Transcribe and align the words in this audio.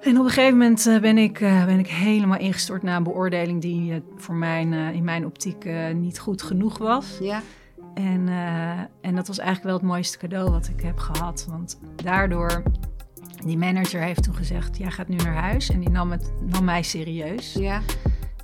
En 0.00 0.18
op 0.18 0.24
een 0.24 0.30
gegeven 0.30 0.58
moment 0.58 0.86
eh, 0.86 1.00
ben, 1.00 1.18
ik, 1.18 1.40
eh, 1.40 1.64
ben 1.64 1.78
ik 1.78 1.88
helemaal 1.88 2.38
ingestort 2.38 2.82
na 2.82 2.96
een 2.96 3.02
beoordeling 3.02 3.60
die 3.60 3.92
eh, 3.92 4.00
voor 4.16 4.34
mijn, 4.34 4.72
in 4.72 5.04
mijn 5.04 5.26
optiek 5.26 5.68
niet 5.94 6.18
goed 6.18 6.42
genoeg 6.42 6.78
was. 6.78 7.18
Ja. 7.20 7.42
En, 7.94 8.28
en 9.00 9.14
dat 9.14 9.26
was 9.26 9.38
eigenlijk 9.38 9.68
wel 9.68 9.76
het 9.76 9.86
mooiste 9.86 10.18
cadeau 10.18 10.50
wat 10.50 10.68
ik 10.68 10.80
heb 10.80 10.98
gehad. 10.98 11.46
Want 11.48 11.78
daardoor, 11.96 12.62
die 13.44 13.58
manager 13.58 14.00
heeft 14.00 14.22
toen 14.22 14.34
gezegd, 14.34 14.76
jij 14.76 14.90
gaat 14.90 15.08
nu 15.08 15.16
naar 15.16 15.34
huis. 15.34 15.70
En 15.70 15.80
die 15.80 15.90
nam, 15.90 16.10
het, 16.10 16.32
nam 16.46 16.64
mij 16.64 16.82
serieus. 16.82 17.52
Ja. 17.52 17.80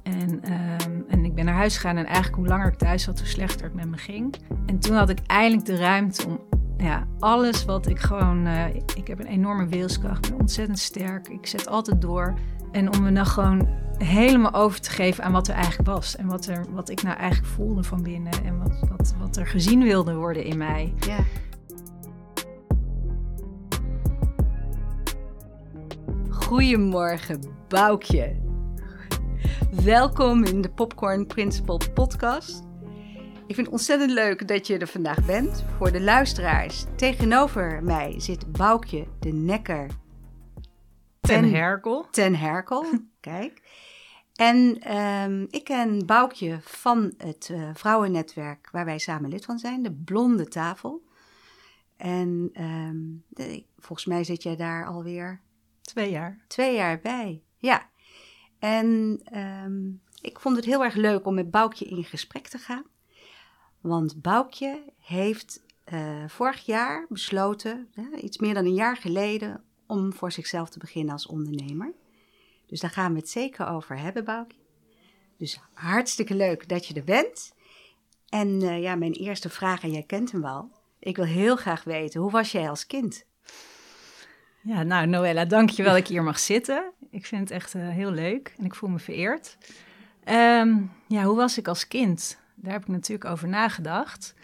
En, 0.03 0.43
ehm, 0.43 1.01
en 1.09 1.25
ik 1.25 1.35
ben 1.35 1.45
naar 1.45 1.55
huis 1.55 1.75
gegaan 1.75 1.97
en 1.97 2.07
eigenlijk 2.07 2.37
hoe 2.37 2.47
langer 2.47 2.67
ik 2.67 2.79
thuis 2.79 3.03
zat, 3.03 3.19
hoe 3.19 3.29
slechter 3.29 3.65
het 3.65 3.75
met 3.75 3.89
me 3.89 3.97
ging. 3.97 4.35
En 4.67 4.79
toen 4.79 4.97
had 4.97 5.09
ik 5.09 5.19
eindelijk 5.27 5.67
de 5.67 5.77
ruimte 5.77 6.27
om 6.27 6.41
ja, 6.79 7.07
alles 7.19 7.65
wat 7.65 7.87
ik 7.87 7.99
gewoon... 7.99 8.47
eh, 8.47 8.75
ik 8.75 9.07
heb 9.07 9.19
een 9.19 9.27
enorme 9.27 9.67
wilskracht, 9.67 10.25
ik 10.25 10.31
ben 10.31 10.41
ontzettend 10.41 10.79
sterk, 10.79 11.29
ik 11.29 11.47
zet 11.47 11.69
altijd 11.69 12.01
door. 12.01 12.35
En 12.73 12.93
om 12.93 13.03
me 13.03 13.13
dan 13.13 13.27
gewoon 13.27 13.69
helemaal 13.99 14.55
over 14.55 14.81
te 14.81 14.91
geven 14.91 15.25
aan 15.25 15.33
wat 15.33 15.49
er 15.49 15.55
eigenlijk 15.55 15.89
was. 15.89 16.17
En 16.17 16.27
wat, 16.27 16.47
er, 16.47 16.65
wat 16.71 16.89
ik 16.89 17.03
nou 17.03 17.17
eigenlijk 17.17 17.53
voelde 17.53 17.83
van 17.83 18.03
binnen. 18.03 18.45
En 18.45 18.59
wat, 18.59 18.89
wat, 18.89 19.15
wat 19.19 19.37
er 19.37 19.47
gezien 19.47 19.83
wilde 19.83 20.15
worden 20.15 20.45
in 20.45 20.59
mij. 20.59 20.95
Ja. 20.99 21.19
Goedemorgen, 26.31 27.41
Boukje. 27.69 28.37
Welkom 29.85 30.45
in 30.45 30.61
de 30.61 30.69
Popcorn 30.69 31.27
Principle 31.27 31.79
podcast. 31.95 32.66
Ik 33.47 33.55
vind 33.55 33.67
het 33.67 33.69
ontzettend 33.77 34.11
leuk 34.11 34.49
dat 34.49 34.67
je 34.67 34.79
er 34.79 34.87
vandaag 34.89 35.27
bent. 35.27 35.65
Voor 35.77 35.93
de 35.93 36.01
luisteraars, 36.01 36.85
tegenover 36.97 37.83
mij 37.83 38.21
zit 38.21 38.53
Boukje 38.53 39.07
de 39.21 39.33
Nekker 39.33 39.91
Ten 41.21 41.51
Herkel. 41.55 42.07
ten 42.11 42.35
Herkel. 42.35 42.85
Kijk. 43.21 43.63
En 44.35 44.81
ehm, 44.81 45.43
ik 45.51 45.65
ken 45.65 46.07
Boukje 46.07 46.59
van 46.61 47.15
het 47.19 47.49
eh, 47.53 47.71
vrouwennetwerk 47.75 48.69
waar 48.73 48.85
wij 48.85 48.99
samen 48.99 49.31
lid 49.31 49.45
van 49.45 49.59
zijn, 49.59 49.83
de 49.83 49.93
Blonde 49.93 50.49
Tafel. 50.49 51.03
En 51.97 52.51
ehm, 52.53 52.97
de- 53.29 53.65
volgens 53.79 54.07
mij 54.07 54.25
zit 54.25 54.43
jij 54.43 54.57
daar 54.57 54.87
alweer 54.87 55.41
Twee 55.81 56.11
jaar. 56.11 56.45
twee 56.49 56.75
jaar 56.75 57.01
bij. 57.01 57.43
Ja. 57.57 57.89
En 58.59 59.21
ehm, 59.25 59.81
ik 60.21 60.41
vond 60.41 60.57
het 60.57 60.65
heel 60.65 60.85
erg 60.85 60.95
leuk 60.95 61.27
om 61.27 61.35
met 61.35 61.51
Boukje 61.51 61.85
in 61.85 62.05
gesprek 62.05 62.47
te 62.49 62.59
gaan. 62.59 62.85
Want 63.87 64.23
Boukje 64.23 64.83
heeft 64.99 65.63
eh, 65.85 66.25
vorig 66.27 66.65
jaar 66.65 67.07
besloten, 67.09 67.89
iets 68.21 68.39
meer 68.39 68.55
dan 68.55 68.65
een 68.65 68.75
jaar 68.75 68.97
geleden, 68.97 69.65
om 69.87 70.13
voor 70.13 70.33
zichzelf 70.33 70.71
te 70.71 70.79
beginnen 70.79 71.13
als 71.13 71.27
ondernemer. 71.27 71.93
Dus 72.67 72.81
daar 72.81 72.91
gaan 72.91 73.13
we 73.13 73.19
het 73.19 73.29
zeker 73.29 73.67
over 73.67 73.99
hebben, 73.99 74.25
Boukje. 74.25 74.59
Dus 75.39 75.61
hartstikke 75.73 76.35
leuk 76.35 76.69
dat 76.69 76.87
je 76.87 76.95
er 76.95 77.05
bent. 77.05 77.55
En 78.29 78.63
eh, 78.63 78.83
ja, 78.83 78.95
mijn 78.95 79.13
eerste 79.13 79.49
vraag, 79.49 79.83
en 79.83 79.93
jij 79.93 80.03
kent 80.03 80.33
hem 80.33 80.43
wel. 80.43 80.71
Ik 80.99 81.17
wil 81.17 81.25
heel 81.25 81.57
graag 81.57 81.85
weten, 81.85 82.21
hoe 82.21 82.31
was 82.31 82.53
jij 82.53 82.69
als 82.69 82.87
kind? 82.87 83.27
Ja, 84.63 84.83
nou 84.83 85.07
Noella, 85.07 85.45
dankjewel 85.45 85.93
dat 85.93 86.01
ik 86.01 86.09
hier 86.09 86.23
mag 86.23 86.39
zitten. 86.39 86.93
Ik 87.11 87.27
vind 87.27 87.41
het 87.41 87.51
echt 87.51 87.75
eh, 87.75 87.89
heel 87.89 88.11
leuk 88.11 88.55
en 88.59 88.65
ik 88.65 88.75
voel 88.75 88.91
me 88.91 88.99
vereerd. 88.99 89.57
Ehm, 90.25 90.83
ja, 91.09 91.23
hoe 91.23 91.37
was 91.37 91.59
ik 91.59 91.69
als 91.69 91.89
kind? 91.89 92.45
Daar 92.67 92.75
heb 92.75 92.85
ik 92.85 92.93
natuurlijk 92.95 93.31
over 93.31 93.49
nagedacht. 93.49 94.35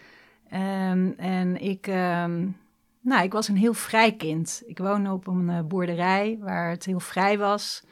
Ehm, 0.49 1.11
en 1.17 1.61
ik, 1.61 1.87
ehm, 1.87 2.47
nou, 2.99 3.23
ik 3.23 3.31
was 3.31 3.47
een 3.47 3.57
heel 3.57 3.73
vrij 3.73 4.11
kind. 4.15 4.63
Ik 4.65 4.77
woonde 4.77 5.11
op 5.11 5.27
een 5.27 5.49
eh, 5.49 5.59
boerderij 5.59 6.37
waar 6.39 6.69
het 6.69 6.85
heel 6.85 6.99
vrij 6.99 7.37
was. 7.37 7.83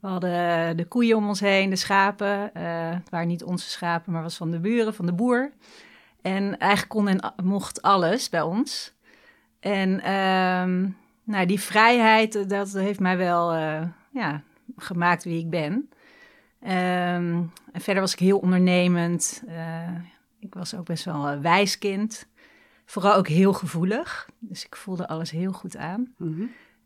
We 0.00 0.08
hadden 0.08 0.76
de 0.76 0.84
koeien 0.84 1.16
om 1.16 1.28
ons 1.28 1.40
heen, 1.40 1.70
de 1.70 1.76
schapen. 1.76 2.54
eh, 2.54 2.90
het 2.90 3.10
waren 3.10 3.28
niet 3.28 3.44
onze 3.44 3.70
schapen, 3.70 4.12
maar 4.12 4.22
was 4.22 4.36
van 4.36 4.50
de 4.50 4.58
buren, 4.58 4.94
van 4.94 5.06
de 5.06 5.12
boer. 5.12 5.52
En 6.22 6.58
eigenlijk 6.58 6.90
kon 6.90 7.08
en 7.08 7.34
mocht 7.44 7.82
alles 7.82 8.28
bij 8.28 8.42
ons. 8.42 8.94
En 9.60 10.00
ehm, 10.00 10.88
nou, 11.24 11.46
die 11.46 11.60
vrijheid, 11.60 12.34
eh, 12.34 12.48
dat 12.48 12.72
heeft 12.72 13.00
mij 13.00 13.16
wel 13.16 13.52
eh, 13.52 13.82
ja, 14.10 14.42
gemaakt 14.76 15.24
wie 15.24 15.38
ik 15.38 15.50
ben. 15.50 15.90
Ehm, 16.60 17.42
en 17.72 17.80
verder 17.80 18.02
was 18.02 18.12
ik 18.12 18.18
heel 18.18 18.38
ondernemend. 18.38 19.42
Eh, 19.46 19.94
ik 20.38 20.54
was 20.54 20.74
ook 20.74 20.84
best 20.84 21.04
wel 21.04 21.28
een 21.28 21.42
wijs 21.42 21.78
kind. 21.78 22.26
Vooral 22.84 23.14
ook 23.14 23.28
heel 23.28 23.52
gevoelig. 23.52 24.28
Dus 24.38 24.64
ik 24.64 24.76
voelde 24.76 25.08
alles 25.08 25.30
heel 25.30 25.52
goed 25.52 25.76
aan. 25.76 26.14
Mhm. 26.16 26.44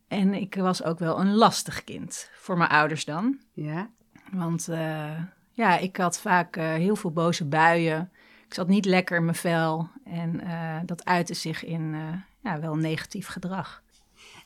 En 0.08 0.34
ik 0.34 0.54
was 0.54 0.82
ook 0.82 0.98
wel 0.98 1.20
een 1.20 1.34
lastig 1.34 1.84
kind. 1.84 2.30
Voor 2.34 2.56
mijn 2.56 2.70
ouders 2.70 3.04
dan. 3.04 3.38
Ja, 3.52 3.90
Want 4.32 4.68
eh, 4.68 5.20
ja, 5.50 5.78
ik 5.78 5.96
had 5.96 6.20
vaak 6.20 6.56
eh, 6.56 6.64
heel 6.64 6.96
veel 6.96 7.12
boze 7.12 7.44
buien. 7.44 8.10
Ik 8.46 8.54
zat 8.54 8.68
niet 8.68 8.84
lekker 8.84 9.16
in 9.16 9.24
mijn 9.24 9.36
vel. 9.36 9.88
En 10.04 10.40
dat 10.86 11.04
uitte 11.04 11.34
zich 11.34 11.64
in 11.64 11.94
ja, 12.42 12.60
wel 12.60 12.76
negatief 12.76 13.26
gedrag. 13.26 13.82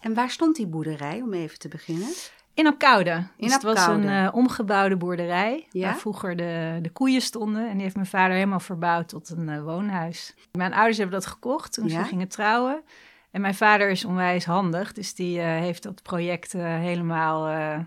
En 0.00 0.14
waar 0.14 0.30
stond 0.30 0.56
die 0.56 0.66
boerderij, 0.66 1.20
om 1.20 1.32
even 1.32 1.58
te 1.58 1.68
beginnen? 1.68 2.08
In 2.56 2.66
Apkoude. 2.66 3.10
In 3.10 3.26
dus 3.36 3.52
het 3.52 3.62
was 3.62 3.86
een 3.86 4.08
eh, 4.08 4.28
omgebouwde 4.32 4.96
boerderij. 4.96 5.66
Ja? 5.70 5.86
Waar 5.86 5.96
vroeger 5.96 6.36
de, 6.36 6.78
de 6.82 6.90
koeien 6.90 7.20
stonden. 7.20 7.68
En 7.68 7.72
die 7.72 7.82
heeft 7.82 7.94
mijn 7.94 8.06
vader 8.06 8.34
helemaal 8.34 8.60
verbouwd 8.60 9.08
tot 9.08 9.28
een 9.28 9.48
eh, 9.48 9.62
woonhuis. 9.62 10.34
Mijn 10.52 10.74
ouders 10.74 10.98
hebben 10.98 11.20
dat 11.20 11.28
gekocht 11.28 11.72
toen 11.72 11.88
Ja? 11.88 12.02
ze 12.02 12.08
gingen 12.08 12.28
trouwen. 12.28 12.82
En 13.30 13.40
mijn 13.40 13.54
vader 13.54 13.90
is 13.90 14.04
onwijs 14.04 14.44
handig. 14.44 14.92
Dus 14.92 15.14
die 15.14 15.40
eh, 15.40 15.46
heeft 15.46 15.82
dat 15.82 16.02
project 16.02 16.52
helemaal 16.52 17.42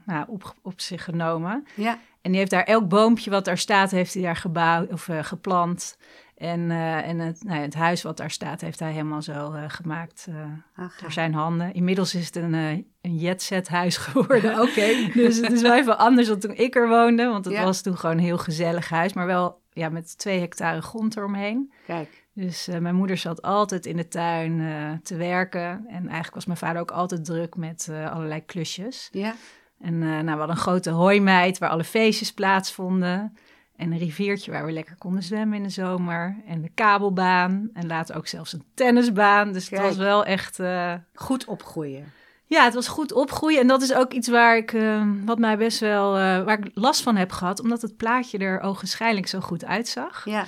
nou, 0.06 0.26
op, 0.28 0.56
op 0.62 0.82
zich 0.82 1.04
genomen. 1.04 1.68
Ja, 1.76 1.98
En 2.22 2.32
die 2.32 2.40
heeft 2.40 2.52
daar 2.52 2.64
elk 2.64 2.88
boompje 2.88 3.30
wat 3.30 3.46
daar 3.46 3.58
staat, 3.58 3.92
heeft 3.92 4.14
hij 4.14 4.24
daar 4.24 4.36
gebouwd 4.36 4.92
of 4.92 5.10
geplant. 5.22 5.98
En, 6.40 6.72
eh, 6.72 7.08
en 7.08 7.20
het, 7.20 7.44
nou 7.44 7.58
ja, 7.58 7.62
het 7.64 7.74
huis 7.74 8.02
wat 8.02 8.18
daar 8.18 8.32
staat, 8.32 8.62
heeft 8.62 8.80
hij 8.80 8.92
helemaal 8.92 9.22
zo 9.22 9.52
eh, 9.54 9.64
gemaakt 9.68 10.28
Ach, 10.76 11.00
door 11.00 11.12
zijn 11.12 11.34
handen. 11.34 11.74
Inmiddels 11.74 12.16
is 12.16 12.26
het 12.26 12.36
een, 12.36 12.54
een 13.02 13.18
jetset 13.18 13.68
huis 13.68 13.98
geworden. 14.08 14.60
Oké. 14.68 15.10
dus 15.14 15.38
het 15.38 15.52
is 15.52 15.62
wel 15.62 15.76
even 15.76 15.98
anders 15.98 16.28
dan 16.28 16.40
toen 16.40 16.56
ik 16.56 16.76
er 16.76 16.88
woonde. 16.90 17.26
Want 17.26 17.46
het 17.46 17.54
Ja. 17.54 17.64
was 17.64 17.82
toen 17.82 17.98
gewoon 17.98 18.18
een 18.18 18.24
heel 18.24 18.38
gezellig 18.38 18.90
huis. 18.90 19.14
Maar 19.14 19.26
wel 19.26 19.62
ja, 19.72 19.90
met 19.90 20.18
twee 20.18 20.40
hectare 20.40 20.82
grond 20.82 21.18
eromheen. 21.18 21.72
Kijk, 21.86 22.26
Dus 22.34 22.68
mijn 22.80 22.96
moeder 22.96 23.18
zat 23.18 23.42
altijd 23.42 23.86
in 23.86 23.98
de 23.98 24.08
tuin 24.08 24.62
te 25.04 25.16
werken. 25.16 25.86
En 25.88 26.02
eigenlijk 26.08 26.36
was 26.36 26.46
mijn 26.46 26.58
vader 26.58 26.82
ook 26.82 26.92
altijd 26.92 27.26
druk 27.26 27.56
met 27.56 27.90
allerlei 28.12 28.46
klusjes. 28.46 29.10
ja, 29.12 29.34
En 29.80 30.00
nou, 30.00 30.24
we 30.24 30.30
hadden 30.30 30.50
een 30.50 30.56
grote 30.58 30.90
hooimeid 30.90 31.58
waar 31.58 31.70
alle 31.70 31.84
feestjes 31.84 32.34
plaatsvonden. 32.34 33.38
En 33.80 33.92
een 33.92 33.98
riviertje 33.98 34.52
waar 34.52 34.66
we 34.66 34.72
lekker 34.72 34.96
konden 34.98 35.24
zwemmen 35.24 35.58
in 35.58 35.64
de 35.64 35.70
zomer. 35.70 36.36
En 36.48 36.62
de 36.62 36.70
kabelbaan. 36.74 37.70
En 37.74 37.88
later 37.88 38.16
ook 38.16 38.28
zelfs 38.28 38.54
een 38.54 38.64
tennisbaan. 38.74 39.52
Dus 39.52 39.70
Kijk. 39.70 39.82
het 39.82 39.90
was 39.90 40.06
wel 40.06 40.26
echt... 40.26 40.60
eh, 40.60 40.94
goed 41.14 41.46
opgroeien. 41.46 42.12
ja, 42.46 42.64
het 42.64 42.74
was 42.74 42.88
goed 42.88 43.14
opgroeien. 43.14 43.60
En 43.62 43.68
dat 43.68 43.82
is 43.82 43.94
ook 43.94 44.14
iets 44.14 44.28
waar 44.28 44.58
ik, 44.58 44.74
eh, 44.74 45.08
wat 45.26 45.40
mij 45.40 45.58
best 45.58 45.80
wel, 45.80 46.16
eh, 46.18 46.44
waar 46.44 46.60
ik 46.60 46.72
last 46.74 47.02
van 47.02 47.16
heb 47.16 47.32
gehad. 47.32 47.62
Omdat 47.62 47.82
het 47.82 47.98
plaatje 47.98 48.38
er 48.38 48.60
ogenschijnlijk 48.62 49.28
zo 49.28 49.40
goed 49.40 49.66
uitzag. 49.66 50.26
Ja, 50.26 50.46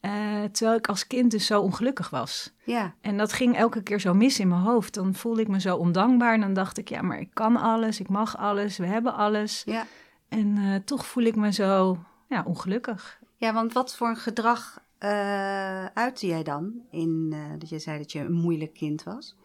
Eh, 0.00 0.10
terwijl 0.52 0.78
ik 0.78 0.86
als 0.86 1.06
kind 1.06 1.30
dus 1.30 1.46
zo 1.46 1.60
ongelukkig 1.60 2.10
was. 2.10 2.52
ja, 2.64 2.94
En 3.00 3.16
dat 3.16 3.32
ging 3.32 3.56
elke 3.56 3.82
keer 3.82 4.00
zo 4.00 4.14
mis 4.14 4.38
in 4.40 4.48
mijn 4.48 4.60
hoofd. 4.60 4.94
Dan 4.94 5.14
voelde 5.14 5.40
ik 5.40 5.48
me 5.48 5.60
zo 5.60 5.76
ondankbaar. 5.76 6.34
En 6.34 6.40
dan 6.40 6.52
dacht 6.54 6.78
ik, 6.78 6.88
ja, 6.88 7.02
maar 7.02 7.18
ik 7.20 7.28
kan 7.32 7.56
alles. 7.56 8.00
Ik 8.00 8.08
mag 8.08 8.36
alles. 8.38 8.78
We 8.78 8.86
hebben 8.86 9.14
alles. 9.14 9.62
ja. 9.66 9.84
En 10.28 10.82
toch 10.84 11.06
voel 11.06 11.24
ik 11.24 11.36
me 11.36 11.52
zo 11.52 11.98
ja, 12.32 12.42
ongelukkig. 12.46 13.18
Ja, 13.36 13.52
want 13.52 13.72
wat 13.72 13.96
voor 13.96 14.08
een 14.08 14.16
gedrag 14.16 14.80
eh 14.98 15.84
uitte 15.84 16.26
jij 16.26 16.42
dan? 16.42 16.72
In, 16.90 17.28
eh, 17.32 17.38
dat 17.58 17.68
je 17.68 17.78
zei 17.78 17.98
dat 17.98 18.12
je 18.12 18.18
een 18.18 18.32
moeilijk 18.32 18.74
kind 18.74 19.02
was. 19.02 19.36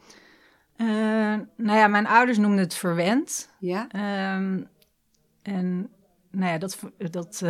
Eh, 0.76 0.88
nou 1.56 1.78
ja, 1.78 1.88
mijn 1.88 2.08
ouders 2.08 2.38
noemden 2.38 2.60
het 2.60 2.74
verwend. 2.74 3.50
Ja, 3.60 3.88
Ehm, 3.90 4.62
en 5.42 5.90
nou 6.32 6.52
ja, 6.52 6.58
dat, 6.58 6.80
dat, 7.12 7.44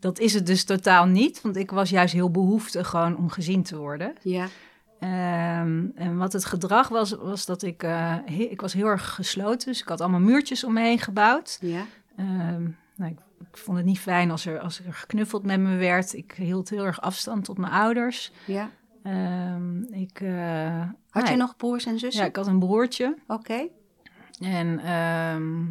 dat 0.00 0.18
is 0.18 0.34
het 0.34 0.46
dus 0.46 0.64
totaal 0.64 1.06
niet. 1.06 1.40
Want 1.40 1.56
ik 1.56 1.70
was 1.70 1.90
juist 1.90 2.12
heel 2.14 2.30
behoeftig 2.30 2.88
gewoon 2.88 3.16
om 3.16 3.30
gezien 3.30 3.62
te 3.62 3.76
worden. 3.76 4.14
ja, 4.22 4.46
Ehm, 4.98 5.84
en 5.94 6.16
wat 6.16 6.32
het 6.32 6.44
gedrag 6.44 6.88
was, 6.88 7.10
was 7.12 7.46
dat 7.46 7.62
ik... 7.62 7.80
he- 7.82 8.48
ik 8.50 8.60
was 8.60 8.72
heel 8.72 8.86
erg 8.86 9.14
gesloten. 9.14 9.68
Dus 9.68 9.80
ik 9.80 9.88
had 9.88 10.00
allemaal 10.00 10.20
muurtjes 10.20 10.64
om 10.64 10.72
me 10.72 10.80
heen 10.80 10.98
gebouwd. 10.98 11.58
ja, 11.60 11.84
Ehm, 12.16 12.62
nou, 12.96 13.10
ik, 13.10 13.18
ik 13.50 13.56
vond 13.56 13.76
het 13.76 13.86
niet 13.86 13.98
fijn 13.98 14.30
als 14.30 14.46
er, 14.46 14.60
als 14.60 14.80
er 14.80 14.92
geknuffeld 14.94 15.44
met 15.44 15.60
me 15.60 15.76
werd. 15.76 16.14
Ik 16.14 16.32
hield 16.32 16.68
heel 16.70 16.84
erg 16.84 17.00
afstand 17.00 17.44
tot 17.44 17.58
mijn 17.58 17.72
ouders. 17.72 18.32
ja. 18.46 18.70
Ehm, 19.02 19.82
ik, 19.82 20.20
eh, 20.20 20.80
Had 21.10 21.22
nou 21.22 21.30
je 21.30 21.36
nog 21.36 21.56
broers 21.56 21.86
en 21.86 21.98
zussen? 21.98 22.22
Ja, 22.22 22.28
ik 22.28 22.36
had 22.36 22.46
een 22.46 22.58
broertje. 22.58 23.16
Oké, 23.26 23.68
En 24.40 24.78
ehm, 24.78 25.64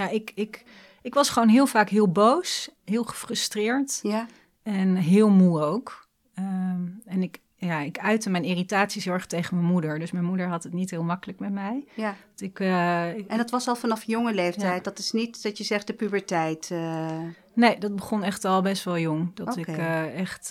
ja, 0.00 0.08
ik, 0.08 0.32
ik, 0.34 0.64
ik 1.02 1.14
was 1.14 1.28
gewoon 1.30 1.48
heel 1.48 1.66
vaak 1.66 1.88
heel 1.88 2.12
boos, 2.12 2.70
heel 2.84 3.04
gefrustreerd 3.04 3.98
ja, 4.02 4.26
en 4.62 4.94
heel 4.96 5.28
moe 5.30 5.60
ook. 5.60 6.08
Ehm, 6.34 6.84
en 7.04 7.22
ik, 7.22 7.38
ja, 7.56 7.80
ik 7.80 7.98
uitte 7.98 8.30
mijn 8.30 8.44
irritatie 8.44 9.02
heel 9.02 9.12
erg 9.12 9.26
tegen 9.26 9.56
mijn 9.56 9.68
moeder. 9.68 9.98
Dus 9.98 10.10
mijn 10.10 10.24
moeder 10.24 10.46
had 10.46 10.62
het 10.62 10.72
niet 10.72 10.90
heel 10.90 11.02
makkelijk 11.02 11.38
met 11.38 11.52
mij. 11.52 11.84
Ja. 11.94 12.14
Ik, 12.36 12.60
uh, 12.60 13.16
ik, 13.16 13.28
en 13.28 13.36
dat 13.36 13.50
was 13.50 13.68
al 13.68 13.76
vanaf 13.76 14.04
jonge 14.04 14.34
leeftijd? 14.34 14.76
Ja. 14.76 14.82
Dat 14.82 14.98
is 14.98 15.12
niet 15.12 15.42
dat 15.42 15.58
je 15.58 15.64
zegt 15.64 15.86
de 15.86 15.92
puberteit? 15.92 16.70
Uh... 16.72 17.20
Nee, 17.54 17.78
dat 17.78 17.96
begon 17.96 18.22
echt 18.22 18.44
al 18.44 18.62
best 18.62 18.84
wel 18.84 18.98
jong. 18.98 19.34
Dat 19.34 19.58
okay. 19.58 19.74
ik 19.74 19.80
uh, 19.80 20.18
echt, 20.18 20.48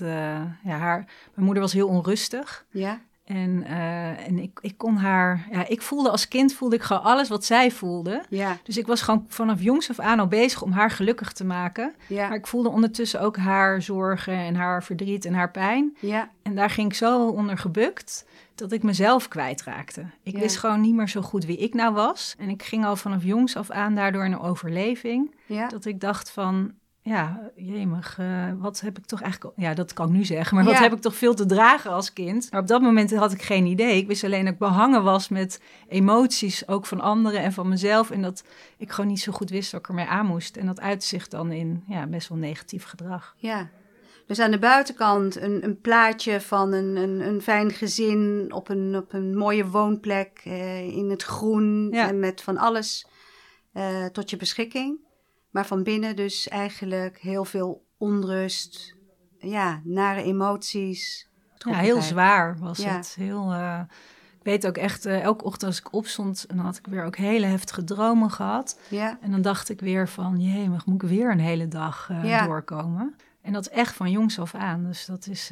ja, 0.63 0.77
haar... 0.77 1.05
Mijn 1.33 1.45
moeder 1.45 1.63
was 1.63 1.73
heel 1.73 1.87
onrustig. 1.87 2.65
Ja. 2.69 3.01
En, 3.25 3.63
uh, 3.67 4.27
en 4.27 4.39
ik, 4.39 4.59
ik 4.61 4.77
kon 4.77 4.95
haar, 4.95 5.47
ja, 5.51 5.67
ik 5.67 5.81
voelde 5.81 6.09
als 6.09 6.27
kind 6.27 6.53
voelde 6.53 6.75
ik 6.75 6.81
gewoon 6.81 7.03
alles 7.03 7.29
wat 7.29 7.45
zij 7.45 7.71
voelde. 7.71 8.23
Ja. 8.29 8.57
Dus 8.63 8.77
ik 8.77 8.87
was 8.87 9.01
gewoon 9.01 9.25
vanaf 9.27 9.61
jongs 9.61 9.89
af 9.89 9.99
aan 9.99 10.19
al 10.19 10.27
bezig 10.27 10.61
om 10.61 10.71
haar 10.71 10.91
gelukkig 10.91 11.31
te 11.31 11.45
maken. 11.45 11.93
Ja. 12.07 12.27
Maar 12.27 12.37
ik 12.37 12.47
voelde 12.47 12.69
ondertussen 12.69 13.21
ook 13.21 13.37
haar 13.37 13.81
zorgen 13.81 14.33
en 14.37 14.55
haar 14.55 14.83
verdriet 14.83 15.25
en 15.25 15.33
haar 15.33 15.51
pijn. 15.51 15.95
Ja. 15.99 16.29
En 16.41 16.55
daar 16.55 16.69
ging 16.69 16.87
ik 16.89 16.97
zo 16.97 17.27
onder 17.27 17.57
gebukt 17.57 18.25
dat 18.55 18.71
ik 18.71 18.83
mezelf 18.83 19.27
kwijtraakte. 19.27 20.05
Ik 20.23 20.33
Ja. 20.33 20.39
wist 20.39 20.57
gewoon 20.57 20.81
niet 20.81 20.95
meer 20.95 21.09
zo 21.09 21.21
goed 21.21 21.45
wie 21.45 21.57
ik 21.57 21.73
nou 21.73 21.93
was. 21.93 22.35
En 22.39 22.49
ik 22.49 22.63
ging 22.63 22.85
al 22.85 22.95
vanaf 22.95 23.23
jongs 23.23 23.55
af 23.55 23.69
aan 23.69 23.95
daardoor 23.95 24.25
in 24.25 24.31
een 24.31 24.39
overleving. 24.39 25.35
Ja. 25.45 25.67
Dat 25.67 25.85
ik 25.85 25.99
dacht 25.99 26.29
van, 26.31 26.71
ja, 27.05 27.51
jemig, 27.55 28.17
eh, 28.19 28.51
wat 28.57 28.79
heb 28.79 28.97
ik 28.97 29.05
toch 29.05 29.21
eigenlijk... 29.21 29.53
Ja, 29.57 29.73
dat 29.73 29.93
kan 29.93 30.07
ik 30.07 30.13
nu 30.13 30.23
zeggen, 30.23 30.55
maar 30.55 30.65
wat 30.65 30.77
heb 30.77 30.93
ik 30.93 31.01
toch 31.01 31.15
veel 31.15 31.33
te 31.33 31.45
dragen 31.45 31.91
als 31.91 32.13
kind? 32.13 32.51
Maar 32.51 32.61
op 32.61 32.67
dat 32.67 32.81
moment 32.81 33.15
had 33.15 33.31
ik 33.31 33.41
geen 33.41 33.65
idee. 33.65 33.97
Ik 33.97 34.07
wist 34.07 34.23
alleen 34.23 34.43
dat 34.43 34.53
ik 34.53 34.59
behangen 34.59 35.03
was 35.03 35.29
met 35.29 35.61
emoties, 35.87 36.67
ook 36.67 36.85
van 36.85 37.01
anderen 37.01 37.39
en 37.41 37.53
van 37.53 37.69
mezelf. 37.69 38.11
En 38.11 38.21
dat 38.21 38.43
ik 38.77 38.91
gewoon 38.91 39.09
niet 39.09 39.19
zo 39.19 39.31
goed 39.31 39.49
wist 39.49 39.71
wat 39.71 39.81
ik 39.81 39.87
ermee 39.87 40.05
aan 40.05 40.25
moest. 40.25 40.57
En 40.57 40.65
dat 40.65 40.79
uitte 40.79 41.05
zich 41.05 41.27
dan 41.27 41.51
in 41.51 41.83
ja, 41.87 42.07
best 42.07 42.29
wel 42.29 42.37
negatief 42.37 42.83
gedrag. 42.83 43.35
Ja. 43.37 43.69
Dus 44.27 44.39
aan 44.39 44.51
de 44.51 44.59
buitenkant 44.59 45.35
een, 45.35 45.63
een 45.63 45.81
plaatje 45.81 46.41
van 46.41 46.73
een, 46.73 46.95
een, 46.95 47.27
een 47.27 47.41
fijn 47.41 47.71
gezin 47.71 48.47
op 48.53 48.69
een, 48.69 48.95
op 48.95 49.13
een 49.13 49.37
mooie 49.37 49.67
woonplek 49.67 50.41
eh, 50.43 50.97
in 50.97 51.09
het 51.09 51.23
groen 51.23 51.87
Ja. 51.91 52.07
en 52.07 52.19
met 52.19 52.41
van 52.41 52.57
alles 52.57 53.07
eh, 53.73 54.05
tot 54.05 54.29
je 54.29 54.37
beschikking. 54.37 55.04
Maar 55.55 55.65
van 55.65 55.83
binnen 55.83 56.15
dus 56.15 56.47
eigenlijk 56.47 57.17
heel 57.19 57.45
veel 57.45 57.85
onrust, 57.97 58.95
ja, 59.37 59.81
nare 59.83 60.23
emoties. 60.23 61.27
Ja, 61.57 61.77
heel 61.77 62.01
zwaar 62.01 62.57
was 62.57 62.77
Ja. 62.77 62.95
het. 62.95 63.15
Heel, 63.19 63.51
eh, 63.53 63.79
ik 64.39 64.43
weet 64.43 64.67
ook 64.67 64.77
echt, 64.77 65.05
eh, 65.05 65.21
elke 65.21 65.43
ochtend 65.43 65.63
als 65.71 65.79
ik 65.79 65.93
opstond, 65.93 66.45
en 66.47 66.55
dan 66.55 66.65
had 66.65 66.77
ik 66.77 66.87
weer 66.87 67.03
ook 67.03 67.15
hele 67.15 67.45
heftige 67.45 67.83
dromen 67.83 68.31
gehad. 68.31 68.79
Ja, 68.89 69.17
En 69.21 69.31
dan 69.31 69.41
dacht 69.41 69.69
ik 69.69 69.79
weer 69.79 70.09
van, 70.09 70.39
jemig, 70.39 70.85
moet 70.85 71.03
ik 71.03 71.09
weer 71.09 71.31
een 71.31 71.39
hele 71.39 71.67
dag 71.67 72.07
eh, 72.09 72.23
Ja. 72.23 72.45
doorkomen? 72.45 73.15
En 73.41 73.53
dat 73.53 73.65
echt 73.65 73.95
van 73.95 74.11
jongs 74.11 74.39
af 74.39 74.55
aan. 74.55 74.83
Dus 74.83 75.05
dat 75.05 75.27
is 75.27 75.47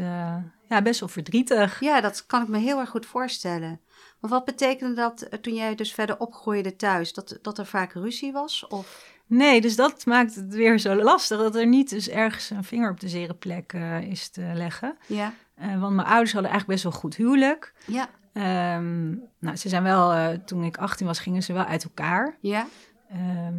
ja, 0.70 0.82
best 0.84 1.00
wel 1.00 1.10
verdrietig. 1.10 1.80
ja, 1.80 2.02
dat 2.02 2.26
kan 2.26 2.42
ik 2.42 2.48
me 2.48 2.58
heel 2.58 2.80
erg 2.80 2.90
goed 2.90 3.06
voorstellen. 3.06 3.80
Want 4.20 4.34
wat 4.34 4.46
betekende 4.46 4.94
dat 4.96 5.28
toen 5.42 5.54
jij 5.54 5.76
dus 5.76 5.94
verder 5.94 6.20
opgroeide 6.20 6.76
thuis? 6.76 7.14
Dat, 7.14 7.38
dat 7.42 7.58
er 7.58 7.66
vaak 7.66 7.94
ruzie 7.94 8.32
was? 8.32 8.68
Of... 8.68 9.12
Nee, 9.38 9.62
dus 9.62 9.76
dat 9.76 10.06
maakt 10.06 10.36
het 10.36 10.54
weer 10.54 10.78
zo 10.80 10.96
lastig. 10.96 11.38
Dat 11.38 11.56
er 11.56 11.68
niet 11.68 11.90
dus 11.90 12.10
ergens 12.10 12.50
een 12.50 12.64
vinger 12.64 12.90
op 12.92 13.00
de 13.00 13.08
zere 13.10 13.34
plek 13.34 13.74
eh, 13.74 14.02
is 14.02 14.30
te 14.30 14.42
leggen. 14.54 14.98
Ja, 15.08 15.34
Eh, 15.56 15.80
want 15.80 15.96
mijn 15.96 16.08
ouders 16.08 16.34
hadden 16.34 16.52
eigenlijk 16.52 16.82
best 16.82 16.84
wel 16.94 17.02
goed 17.02 17.16
huwelijk. 17.16 17.74
ja, 17.86 18.10
Ehm, 18.34 19.10
nou, 19.40 19.56
ze 19.56 19.70
zijn 19.70 19.84
wel, 19.84 20.14
eh, 20.14 20.28
toen 20.46 20.64
ik 20.64 20.78
18 20.78 21.06
was, 21.08 21.20
gingen 21.20 21.44
ze 21.44 21.54
wel 21.54 21.66
uit 21.66 21.84
elkaar. 21.84 22.38
ja, 22.40 22.66
Ehm, 23.10 23.54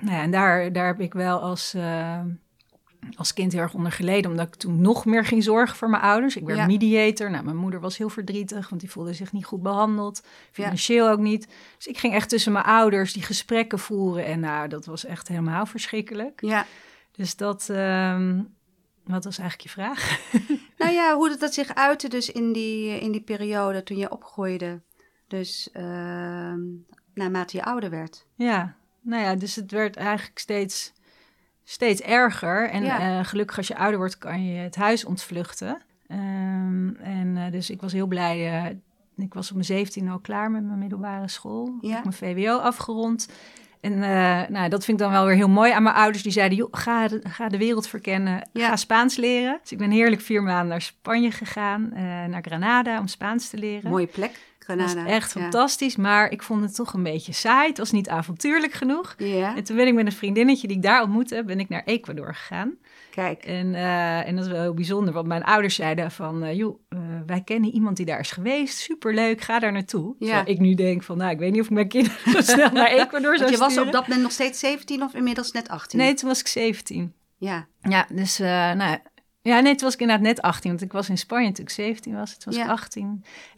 nou 0.00 0.16
ja, 0.16 0.22
en 0.22 0.30
daar, 0.30 0.72
daar 0.72 0.86
heb 0.86 1.00
ik 1.00 1.12
wel 1.12 1.40
als, 1.40 1.74
als 3.16 3.32
kind 3.32 3.52
heel 3.52 3.60
erg 3.60 3.74
onder 3.74 3.92
geleden, 3.92 4.30
omdat 4.30 4.46
ik 4.46 4.54
toen 4.54 4.80
nog 4.80 5.04
meer 5.04 5.24
ging 5.24 5.42
zorgen 5.42 5.76
voor 5.76 5.90
mijn 5.90 6.02
ouders. 6.02 6.36
Ik 6.36 6.44
werd 6.46 6.58
Ja. 6.58 6.66
mediator. 6.66 7.30
Nou, 7.30 7.44
mijn 7.44 7.56
moeder 7.56 7.80
was 7.80 7.96
heel 7.98 8.08
verdrietig, 8.08 8.68
want 8.68 8.80
die 8.80 8.90
voelde 8.90 9.12
zich 9.14 9.32
niet 9.32 9.44
goed 9.44 9.62
behandeld. 9.62 10.22
Financieel 10.52 11.08
ook 11.10 11.18
niet. 11.18 11.48
Dus 11.76 11.86
ik 11.86 11.98
ging 11.98 12.14
echt 12.14 12.28
tussen 12.28 12.52
mijn 12.52 12.64
ouders 12.64 13.12
die 13.12 13.22
gesprekken 13.22 13.78
voeren. 13.78 14.24
En 14.24 14.40
nou, 14.40 14.68
dat 14.68 14.86
was 14.86 15.04
echt 15.04 15.28
helemaal 15.28 15.66
verschrikkelijk. 15.66 16.40
ja. 16.40 16.66
Dus 17.12 17.36
dat, 17.36 17.68
ehm, 17.70 18.42
wat 19.04 19.24
was 19.24 19.38
eigenlijk 19.38 19.68
je 19.68 19.74
vraag? 19.80 20.18
Nou 20.78 20.92
ja, 20.92 21.14
hoe 21.16 21.28
dat, 21.28 21.40
dat 21.40 21.54
zich 21.54 21.74
uitte 21.74 22.08
dus 22.08 22.30
in 22.32 22.52
die, 22.52 23.00
in 23.00 23.12
die 23.12 23.20
periode 23.22 23.82
toen 23.82 23.96
je 23.96 24.10
opgroeide. 24.10 24.80
Dus 25.28 25.68
ehm, 25.72 26.60
naarmate 27.14 27.56
je 27.56 27.64
ouder 27.64 27.90
werd. 27.90 28.26
Ja, 28.34 28.76
nou 29.00 29.22
ja, 29.22 29.34
dus 29.34 29.54
het 29.56 29.70
werd 29.70 29.96
eigenlijk 29.96 30.38
steeds, 30.38 30.92
steeds 31.68 32.00
erger. 32.00 32.70
En 32.70 32.84
Ja. 32.84 33.00
eh, 33.18 33.24
gelukkig 33.26 33.56
als 33.56 33.68
je 33.68 33.76
ouder 33.76 33.98
wordt, 33.98 34.18
kan 34.18 34.44
je 34.44 34.58
het 34.58 34.76
huis 34.76 35.04
ontvluchten. 35.04 35.82
Ehm, 36.08 36.88
en 36.94 37.32
eh, 37.36 37.50
dus 37.52 37.70
ik 37.70 37.80
was 37.80 37.92
heel 37.92 38.06
blij. 38.06 38.64
eh, 38.64 38.70
ik 39.24 39.34
was 39.34 39.46
op 39.48 39.52
mijn 39.54 39.64
17 39.66 40.08
al 40.08 40.18
klaar 40.18 40.50
met 40.50 40.64
mijn 40.64 40.78
middelbare 40.78 41.28
school. 41.28 41.78
Ja. 41.80 41.88
Ik 41.88 41.94
heb 41.94 42.02
mijn 42.04 42.36
VWO 42.36 42.56
afgerond. 42.58 43.28
En 43.80 43.98
nou, 44.52 44.68
dat 44.68 44.84
vind 44.84 44.98
ik 45.00 45.04
dan 45.04 45.12
wel 45.12 45.26
weer 45.26 45.34
heel 45.34 45.48
mooi 45.48 45.72
aan 45.72 45.82
mijn 45.82 45.94
ouders. 45.94 46.22
Die 46.22 46.32
zeiden, 46.32 46.58
joh, 46.58 46.68
ga, 46.70 47.08
de, 47.08 47.20
ga 47.28 47.48
de 47.48 47.58
wereld 47.58 47.88
verkennen, 47.88 48.48
Ja. 48.52 48.68
ga 48.68 48.76
Spaans 48.76 49.16
leren. 49.16 49.58
Dus 49.62 49.72
ik 49.72 49.78
ben 49.78 49.90
heerlijk 49.90 50.20
vier 50.22 50.42
maanden 50.42 50.68
naar 50.68 50.80
Spanje 50.82 51.30
gegaan, 51.30 51.88
naar 52.30 52.42
Granada, 52.42 52.98
om 53.00 53.06
Spaans 53.06 53.48
te 53.50 53.56
leren. 53.58 53.90
Mooie 53.90 54.06
plek, 54.06 54.40
Dat 54.66 54.76
was 54.76 54.94
echt 54.94 55.32
Ja. 55.34 55.40
fantastisch, 55.40 55.96
maar 55.96 56.30
ik 56.30 56.42
vond 56.42 56.62
het 56.62 56.74
toch 56.74 56.92
een 56.92 57.02
beetje 57.02 57.32
saai. 57.32 57.68
Het 57.68 57.78
was 57.78 57.90
niet 57.90 58.08
avontuurlijk 58.08 58.72
genoeg. 58.72 59.14
Ja, 59.18 59.56
En 59.56 59.64
toen 59.64 59.76
ben 59.76 59.86
ik 59.86 59.94
met 59.94 60.06
een 60.06 60.12
vriendinnetje 60.12 60.66
die 60.66 60.76
ik 60.76 60.82
daar 60.82 61.02
ontmoette, 61.02 61.42
ben 61.44 61.60
ik 61.60 61.68
naar 61.68 61.82
Ecuador 61.84 62.34
gegaan. 62.34 62.74
kijk. 63.10 63.44
En, 63.44 63.74
eh, 63.74 64.26
en 64.28 64.36
dat 64.36 64.44
is 64.44 64.50
wel 64.50 64.60
heel 64.60 64.74
bijzonder, 64.74 65.12
want 65.14 65.26
mijn 65.26 65.44
ouders 65.44 65.74
zeiden 65.74 66.10
van, 66.10 66.42
eh, 66.44 66.56
joh, 66.56 66.80
eh, 66.88 66.98
wij 67.26 67.40
kennen 67.44 67.70
iemand 67.70 67.96
die 67.96 68.06
daar 68.06 68.20
is 68.20 68.30
geweest, 68.30 68.78
superleuk, 68.78 69.40
ga 69.40 69.58
daar 69.58 69.72
naartoe. 69.72 70.14
Ja. 70.18 70.26
Terwijl 70.26 70.48
ik 70.56 70.58
nu 70.60 70.74
denk 70.74 71.02
van, 71.02 71.16
nou, 71.16 71.30
ik 71.30 71.38
weet 71.38 71.52
niet 71.52 71.60
of 71.60 71.66
ik 71.66 71.72
mijn 71.72 71.88
kinderen 71.96 72.18
zo 72.32 72.40
snel 72.40 72.70
naar 72.70 72.86
Ecuador 73.00 73.36
zou 73.36 73.38
Want 73.38 73.50
je 73.50 73.56
was 73.58 73.78
op 73.78 73.92
dat 73.92 74.02
moment 74.02 74.22
nog 74.22 74.32
steeds 74.32 74.58
17 74.58 75.02
of 75.02 75.14
inmiddels 75.14 75.52
net 75.52 75.68
18? 75.68 75.98
Nee, 75.98 76.14
toen 76.14 76.28
was 76.28 76.40
ik 76.40 76.46
17. 76.46 77.12
Ja, 77.38 77.66
Ja, 77.80 78.06
dus, 78.12 78.38
nou, 78.38 78.98
ja, 79.46 79.60
nee, 79.60 79.74
toen 79.74 79.84
was 79.84 79.94
ik 79.94 80.00
inderdaad 80.00 80.26
net 80.26 80.42
18, 80.42 80.70
want 80.70 80.82
ik 80.82 80.92
was 80.92 81.08
in 81.08 81.18
Spanje 81.18 81.52
toen 81.52 81.64
ik 81.64 81.70
17 81.70 82.14
was. 82.14 82.30
Toen 82.36 82.42
was 82.44 82.54
ik 82.54 82.60
Ja. 82.66 82.70
18. 82.70 83.06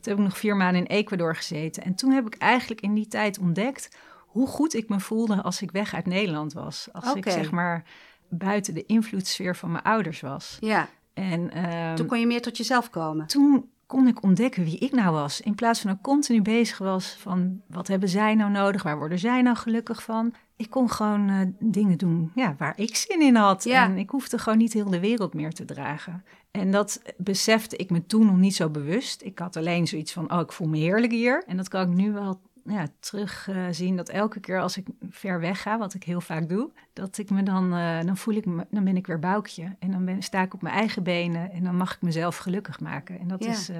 Toen 0.01 0.13
heb 0.13 0.19
ik 0.19 0.25
nog 0.25 0.39
vier 0.39 0.57
maanden 0.57 0.81
in 0.87 0.97
Ecuador 0.97 1.37
gezeten. 1.37 1.83
En 1.83 1.95
toen 1.95 2.11
heb 2.11 2.27
ik 2.27 2.35
eigenlijk 2.39 2.81
in 2.81 2.95
die 2.95 3.09
tijd 3.09 3.39
ontdekt 3.39 3.97
hoe 4.27 4.47
goed 4.47 4.75
ik 4.75 4.89
me 4.89 5.01
voelde 5.01 5.43
als 5.43 5.63
ik 5.63 5.71
weg 5.71 5.95
uit 5.95 6.07
Nederland 6.07 6.53
was. 6.53 6.89
Als 6.93 7.15
ik 7.15 7.31
zeg 7.31 7.51
maar 7.51 7.85
buiten 8.29 8.75
de 8.75 8.87
invloedssfeer 8.87 9.57
van 9.57 9.71
mijn 9.73 9.85
ouders 9.85 10.21
was. 10.21 10.57
ja. 10.61 10.89
En 11.15 11.51
ehm, 11.53 11.95
Toen 11.97 12.07
kon 12.07 12.21
je 12.21 12.27
meer 12.27 12.43
tot 12.43 12.57
jezelf 12.57 12.91
komen. 12.91 13.27
toen 13.27 13.71
kon 13.87 14.07
ik 14.07 14.23
ontdekken 14.23 14.65
wie 14.65 14.79
ik 14.79 14.93
nou 14.93 15.13
was. 15.13 15.41
In 15.41 15.55
plaats 15.55 15.81
van 15.81 15.89
dat 15.91 15.99
ik 15.99 16.05
continu 16.05 16.43
bezig 16.43 16.79
was 16.79 17.17
van 17.21 17.61
wat 17.67 17.89
hebben 17.89 18.09
zij 18.09 18.35
nou 18.35 18.51
nodig, 18.51 18.83
waar 18.83 18.99
worden 18.99 19.19
zij 19.19 19.43
nou 19.43 19.57
gelukkig 19.57 20.03
van. 20.03 20.35
Ik 20.59 20.71
kon 20.71 20.91
gewoon 20.91 21.29
eh, 21.29 21.37
dingen 21.59 21.99
doen 21.99 22.33
ja, 22.35 22.55
waar 22.59 22.73
ik 22.77 22.97
zin 22.97 23.23
in 23.23 23.37
had. 23.37 23.65
Ja. 23.65 23.85
En 23.85 23.97
ik 23.99 24.11
hoefde 24.11 24.39
gewoon 24.39 24.59
niet 24.59 24.73
heel 24.73 24.91
de 24.91 25.01
wereld 25.01 25.35
meer 25.35 25.53
te 25.53 25.65
dragen. 25.65 26.25
En 26.51 26.71
dat 26.71 27.03
besefte 27.17 27.77
ik 27.77 27.91
me 27.91 28.07
toen 28.07 28.27
nog 28.27 28.37
niet 28.37 28.55
zo 28.55 28.69
bewust. 28.69 29.23
Ik 29.23 29.39
had 29.39 29.57
alleen 29.57 29.87
zoiets 29.87 30.13
van, 30.13 30.33
oh, 30.33 30.41
ik 30.41 30.53
voel 30.53 30.69
me 30.69 30.79
heerlijk 30.79 31.13
hier. 31.13 31.45
En 31.47 31.57
dat 31.57 31.69
kan 31.69 31.83
ik 31.91 31.97
nu 31.97 32.13
wel 32.13 32.41
ja, 32.65 32.87
terugzien. 33.01 33.97
dat 33.97 34.09
elke 34.09 34.41
keer 34.41 34.61
als 34.61 34.77
ik 34.77 34.87
ver 35.11 35.41
weg 35.41 35.63
ga, 35.63 35.79
wat 35.79 35.95
ik 35.95 36.03
heel 36.05 36.21
vaak 36.21 36.49
doe, 36.49 36.71
dat 36.93 37.19
ik 37.19 37.31
me 37.31 37.43
dan, 37.43 37.75
eh, 37.75 38.01
dan 38.05 38.17
voel 38.17 38.35
ik 38.35 38.47
me, 38.47 38.67
dan 38.71 38.85
ben 38.85 38.97
ik 38.97 39.07
weer 39.07 39.19
boukje. 39.19 39.77
En 39.79 39.91
dan 39.91 40.05
ben, 40.05 40.23
sta 40.23 40.43
ik 40.43 40.55
op 40.55 40.63
mijn 40.63 40.75
eigen 40.75 41.03
benen 41.03 41.53
en 41.53 41.65
dan 41.65 41.77
mag 41.77 41.95
ik 41.95 42.03
mezelf 42.03 42.37
gelukkig 42.37 42.81
maken. 42.81 43.19
En 43.21 43.29
dat 43.29 43.45
Ja. 43.45 43.51
is, 43.51 43.69
eh, 43.69 43.77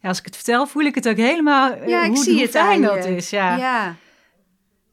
ja, 0.00 0.08
als 0.08 0.18
ik 0.18 0.24
het 0.24 0.34
vertel, 0.36 0.66
voel 0.66 0.82
ik 0.82 0.94
het 0.94 1.08
ook 1.08 1.16
helemaal, 1.16 1.72
eh, 1.72 1.88
Ja, 1.88 2.02
ik 2.02 2.08
hoe, 2.14 2.24
zie 2.24 2.32
hoe 2.32 2.42
het 2.42 2.50
fijn 2.50 2.82
dat 2.82 3.04
is. 3.04 3.30
Ja. 3.30 3.94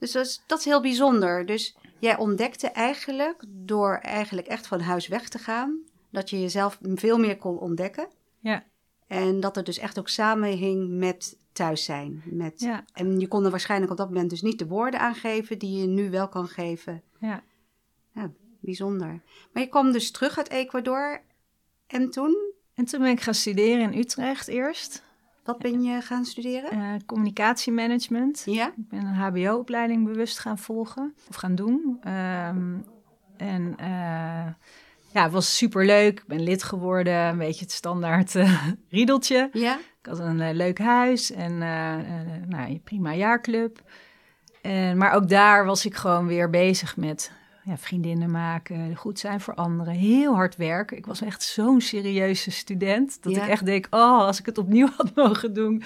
Dus 0.02 0.12
dat 0.12 0.26
is, 0.26 0.44
dat 0.48 0.60
is 0.60 0.66
heel 0.66 0.82
bijzonder. 0.82 1.46
Dus 1.46 1.78
jij 2.00 2.18
ontdekte 2.18 2.68
eigenlijk, 2.68 3.44
door 3.48 3.96
eigenlijk 3.96 4.48
echt 4.48 4.68
van 4.68 4.80
huis 4.80 5.08
weg 5.08 5.30
te 5.30 5.38
gaan, 5.38 5.80
dat 6.10 6.30
je 6.30 6.42
jezelf 6.42 6.80
veel 6.82 7.18
meer 7.18 7.38
kon 7.38 7.60
ontdekken. 7.60 8.08
Ja. 8.40 8.64
En 9.08 9.40
dat 9.40 9.56
het 9.56 9.66
dus 9.66 9.78
echt 9.78 10.00
ook 10.00 10.10
samenhing 10.10 10.90
met 10.90 11.40
thuis 11.52 11.84
zijn. 11.84 12.24
Met, 12.26 12.60
Ja. 12.60 12.86
En 12.94 13.20
je 13.20 13.28
kon 13.28 13.46
er 13.46 13.52
waarschijnlijk 13.52 13.92
op 13.92 13.98
dat 13.98 14.08
moment 14.08 14.30
dus 14.30 14.42
niet 14.42 14.60
de 14.60 14.68
woorden 14.68 15.00
aangeven 15.00 15.60
die 15.60 15.80
je 15.82 15.88
nu 15.88 16.10
wel 16.10 16.28
kan 16.28 16.48
geven. 16.48 17.04
Ja. 17.20 17.44
Ja, 18.14 18.32
bijzonder. 18.60 19.22
Maar 19.54 19.64
je 19.64 19.70
kwam 19.70 19.92
dus 19.92 20.12
terug 20.12 20.38
uit 20.38 20.50
Ecuador. 20.50 21.22
En 21.88 22.10
toen, 22.10 22.54
En 22.74 22.86
toen 22.86 23.02
ben 23.02 23.12
ik 23.12 23.22
gaan 23.22 23.34
studeren 23.34 23.92
in 23.92 24.00
Utrecht 24.00 24.48
eerst. 24.48 25.04
Wat 25.44 25.58
ben 25.58 25.84
je 25.84 26.02
gaan 26.02 26.26
studeren? 26.26 26.72
eh, 26.72 26.94
communicatiemanagement. 27.06 28.44
Ja? 28.46 28.68
Ik 28.68 28.90
ben 28.90 29.00
een 29.00 29.14
HBO-opleiding 29.14 30.06
bewust 30.06 30.40
gaan 30.40 30.58
volgen 30.58 31.16
of 31.30 31.36
gaan 31.36 31.56
doen. 31.56 31.98
Ehm, 32.04 32.76
en 33.38 33.74
eh, 33.78 34.48
ja, 35.14 35.24
het 35.24 35.32
was 35.32 35.58
superleuk. 35.58 36.20
Ik 36.20 36.28
ben 36.28 36.44
lid 36.44 36.64
geworden, 36.64 37.14
een 37.14 37.38
beetje 37.38 37.64
het 37.64 37.72
standaard 37.72 38.36
eh, 38.36 38.68
riedeltje. 38.90 39.50
Ja? 39.54 39.78
Ik 39.78 40.06
had 40.08 40.20
een 40.20 40.56
leuk 40.56 40.80
huis 40.80 41.32
en 41.32 41.58
nou, 41.58 42.70
een 42.70 42.82
prima 42.84 43.14
jaarclub. 43.14 43.82
En, 44.62 44.98
maar 44.98 45.14
ook 45.14 45.30
daar 45.30 45.66
was 45.66 45.86
ik 45.86 45.96
gewoon 45.96 46.28
weer 46.28 46.50
bezig 46.50 46.98
met 46.98 47.32
ja, 47.64 47.78
vriendinnen 47.78 48.32
maken, 48.32 48.96
goed 48.96 49.20
zijn 49.20 49.42
voor 49.42 49.54
anderen, 49.56 49.94
heel 49.94 50.34
hard 50.36 50.56
werken. 50.56 50.98
Ik 50.98 51.06
was 51.06 51.22
echt 51.22 51.44
zo'n 51.44 51.82
serieuze 51.82 52.52
student 52.52 53.24
dat 53.24 53.34
Ja. 53.36 53.44
ik 53.44 53.50
echt 53.50 53.66
denk, 53.66 53.88
oh, 53.90 54.18
als 54.20 54.40
ik 54.40 54.46
het 54.46 54.58
opnieuw 54.58 54.88
had 54.98 55.16
mogen 55.16 55.54
doen. 55.54 55.84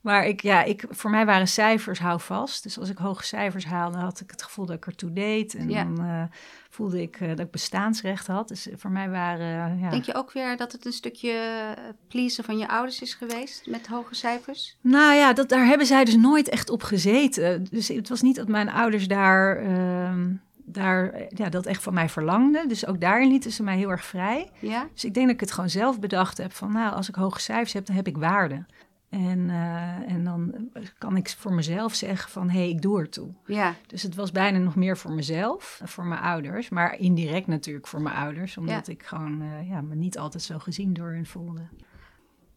Maar 0.00 0.26
ik, 0.26 0.40
ja, 0.42 0.62
ik, 0.62 0.84
voor 0.90 1.10
mij 1.10 1.26
waren 1.26 1.48
cijfers 1.48 1.98
hou 1.98 2.20
vast. 2.20 2.62
Dus 2.62 2.78
als 2.78 2.88
ik 2.90 2.96
hoge 2.98 3.24
cijfers 3.24 3.64
haalde, 3.64 3.98
had 3.98 4.20
ik 4.20 4.30
het 4.30 4.42
gevoel 4.42 4.66
dat 4.66 4.76
ik 4.76 4.86
ertoe 4.86 5.12
deed. 5.12 5.54
En 5.54 5.68
Ja. 5.70 5.84
dan 5.84 6.00
eh, 6.04 6.22
voelde 6.70 7.02
ik 7.02 7.16
eh, 7.20 7.28
dat 7.28 7.38
ik 7.38 7.50
bestaansrecht 7.50 8.26
had. 8.26 8.48
Dus 8.48 8.68
voor 8.76 8.90
mij 8.90 9.10
waren, 9.10 9.78
ja... 9.78 9.90
Denk 9.90 10.04
je 10.04 10.14
ook 10.14 10.32
weer 10.32 10.56
dat 10.56 10.72
het 10.72 10.86
een 10.86 10.92
stukje 10.92 11.30
eh, 11.32 11.82
pleasen 12.08 12.44
van 12.44 12.58
je 12.58 12.68
ouders 12.68 13.00
is 13.02 13.14
geweest 13.14 13.66
met 13.66 13.86
hoge 13.86 14.14
cijfers? 14.14 14.76
Nou 14.80 15.14
ja, 15.14 15.32
dat, 15.32 15.48
daar 15.48 15.66
hebben 15.66 15.86
zij 15.86 16.04
dus 16.04 16.16
nooit 16.16 16.48
echt 16.48 16.70
op 16.70 16.82
gezeten. 16.82 17.66
Dus 17.70 17.88
het 17.88 18.08
was 18.08 18.22
niet 18.22 18.36
dat 18.36 18.48
mijn 18.48 18.70
ouders 18.70 19.08
daar, 19.08 19.56
ehm, 19.56 20.32
daar 20.72 21.10
eh, 21.10 21.26
ja, 21.28 21.48
dat 21.48 21.66
echt 21.66 21.82
van 21.82 21.94
mij 21.94 22.08
verlangden. 22.08 22.68
Dus 22.68 22.86
ook 22.86 23.00
daarin 23.00 23.28
lieten 23.28 23.50
ze 23.50 23.62
mij 23.62 23.76
heel 23.76 23.90
erg 23.90 24.04
vrij. 24.04 24.50
Ja? 24.58 24.88
Dus 24.92 25.04
ik 25.04 25.14
denk 25.14 25.26
dat 25.26 25.34
ik 25.34 25.40
het 25.40 25.52
gewoon 25.52 25.70
zelf 25.70 26.00
bedacht 26.00 26.38
heb 26.38 26.52
van... 26.52 26.72
nou, 26.72 26.94
als 26.94 27.08
ik 27.08 27.14
hoge 27.14 27.40
cijfers 27.40 27.72
heb, 27.72 27.86
dan 27.86 27.96
heb 27.96 28.06
ik 28.06 28.16
waarde. 28.16 28.64
En, 29.10 29.50
eh, 29.50 30.12
en 30.12 30.24
dan 30.24 30.70
kan 30.98 31.16
ik 31.16 31.28
voor 31.38 31.52
mezelf 31.52 31.94
zeggen 31.94 32.30
van, 32.30 32.50
hé, 32.50 32.58
hey, 32.58 32.68
ik 32.68 32.82
doe 32.82 32.98
ertoe. 32.98 33.28
Ja. 33.46 33.74
Dus 33.86 34.02
het 34.02 34.14
was 34.14 34.32
bijna 34.32 34.58
nog 34.58 34.76
meer 34.76 34.96
voor 34.96 35.12
mezelf, 35.12 35.80
voor 35.84 36.04
mijn 36.04 36.20
ouders. 36.20 36.68
Maar 36.68 36.98
indirect 36.98 37.46
natuurlijk 37.46 37.86
voor 37.86 38.02
mijn 38.02 38.16
ouders. 38.16 38.56
Omdat 38.56 38.88
ik 38.88 39.02
gewoon 39.02 39.42
eh, 39.42 39.68
ja, 39.68 39.80
me 39.80 39.94
niet 39.94 40.18
altijd 40.18 40.42
zo 40.42 40.58
gezien 40.58 40.92
door 40.92 41.12
hen 41.12 41.26
voelde. 41.26 41.68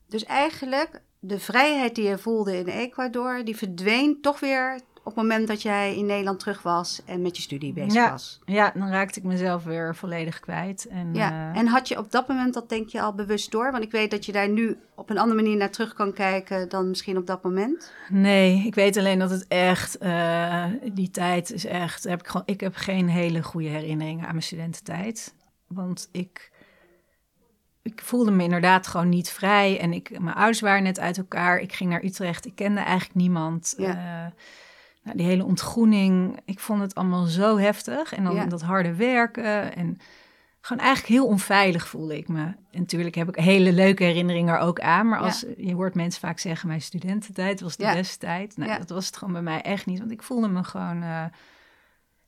Dus 0.08 0.25
eigenlijk, 0.25 1.01
de 1.20 1.39
vrijheid 1.39 1.96
die 1.96 2.08
je 2.08 2.17
voelde 2.17 2.58
in 2.58 2.67
Ecuador, 2.67 3.43
die 3.43 3.58
verdween 3.58 4.22
toch 4.22 4.39
weer 4.39 4.79
op 5.05 5.15
het 5.15 5.24
moment 5.24 5.48
dat 5.48 5.62
jij 5.62 5.95
in 5.95 6.05
Nederland 6.05 6.39
terug 6.39 6.62
was 6.62 7.01
en 7.05 7.22
met 7.22 7.36
je 7.36 7.41
studie 7.41 7.74
bezig 7.74 7.93
Ja. 7.93 8.12
was. 8.12 8.39
Ja, 8.45 8.72
dan 8.75 8.89
raakte 8.89 9.19
ik 9.19 9.25
mezelf 9.25 9.63
weer 9.63 9.95
volledig 9.95 10.39
kwijt. 10.39 10.88
En, 10.88 11.13
Ja, 11.13 11.51
eh, 11.51 11.60
en 11.60 11.67
had 11.67 11.88
je 11.88 11.98
op 11.98 12.12
dat 12.12 12.27
moment 12.27 12.53
dat 12.53 12.69
denk 12.69 12.89
je 12.89 13.01
al 13.01 13.13
bewust 13.13 13.51
door? 13.51 13.72
Want 13.72 13.83
ik 13.83 13.91
weet 13.91 14.12
dat 14.12 14.25
je 14.25 14.31
daar 14.31 14.50
nu 14.50 14.77
op 14.95 15.10
een 15.10 15.17
andere 15.17 15.41
manier 15.41 15.57
naar 15.57 15.69
terug 15.69 15.93
kan 15.93 16.13
kijken 16.13 16.69
dan 16.69 16.89
misschien 16.89 17.17
op 17.17 17.27
dat 17.27 17.43
moment. 17.43 17.91
Nee, 18.10 18.65
ik 18.65 18.75
weet 18.75 18.98
alleen 18.98 19.19
dat 19.19 19.29
het 19.29 19.45
echt, 19.48 19.98
eh, 19.98 20.65
die 20.93 21.12
tijd 21.12 21.51
is 21.51 21.65
echt, 21.65 22.03
heb 22.03 22.19
ik, 22.19 22.27
gewoon, 22.27 22.45
ik 22.45 22.60
heb 22.60 22.75
geen 22.75 23.10
hele 23.10 23.43
goede 23.43 23.67
herinneringen 23.69 24.25
aan 24.25 24.31
mijn 24.31 24.43
studententijd. 24.43 25.33
Want 25.67 26.10
ik, 26.12 26.51
ik 27.81 28.01
voelde 28.03 28.31
me 28.31 28.43
inderdaad 28.43 28.88
gewoon 28.88 29.10
niet 29.10 29.29
vrij 29.29 29.79
en 29.79 29.93
ik, 29.93 30.19
mijn 30.19 30.36
ouders 30.36 30.60
waren 30.62 30.83
net 30.83 31.00
uit 31.00 31.17
elkaar. 31.17 31.60
Ik 31.60 31.74
ging 31.74 31.89
naar 31.89 32.03
Utrecht, 32.03 32.45
ik 32.45 32.55
kende 32.55 32.79
eigenlijk 32.79 33.15
niemand. 33.15 33.74
Ja. 33.77 34.25
Eh, 34.25 34.31
nou, 35.03 35.17
die 35.17 35.25
hele 35.25 35.43
ontgroening, 35.45 36.39
ik 36.45 36.60
vond 36.60 36.81
het 36.81 36.95
allemaal 36.95 37.25
zo 37.25 37.57
heftig. 37.57 38.13
En 38.13 38.24
dan 38.24 38.36
Ja. 38.36 38.45
dat 38.45 38.62
harde 38.62 38.93
werken 38.95 39.75
en 39.75 39.98
gewoon 40.62 40.83
eigenlijk 40.83 41.13
heel 41.13 41.27
onveilig 41.27 41.88
voelde 41.88 42.17
ik 42.17 42.27
me. 42.27 42.41
En 42.43 42.79
natuurlijk 42.79 43.15
heb 43.15 43.27
ik 43.29 43.36
hele 43.43 43.72
leuke 43.74 44.03
herinneringen 44.03 44.53
er 44.53 44.60
ook 44.60 44.79
aan. 44.79 45.07
Maar 45.07 45.19
Ja. 45.19 45.25
als, 45.25 45.45
je 45.57 45.74
hoort 45.74 45.95
mensen 45.95 46.22
vaak 46.22 46.39
zeggen, 46.39 46.67
mijn 46.67 46.81
studententijd 46.81 47.62
was 47.62 47.75
de 47.77 47.83
Ja. 47.83 47.93
beste 47.93 48.17
tijd. 48.17 48.57
Nou, 48.57 48.72
Ja. 48.72 48.77
dat 48.77 48.89
was 48.89 49.05
het 49.05 49.17
gewoon 49.17 49.33
bij 49.33 49.41
mij 49.41 49.62
echt 49.62 49.86
niet. 49.86 50.00
Want 50.00 50.12
ik 50.12 50.24
voelde 50.24 50.48
me 50.48 50.63
gewoon... 50.63 50.95
eh, 51.01 51.25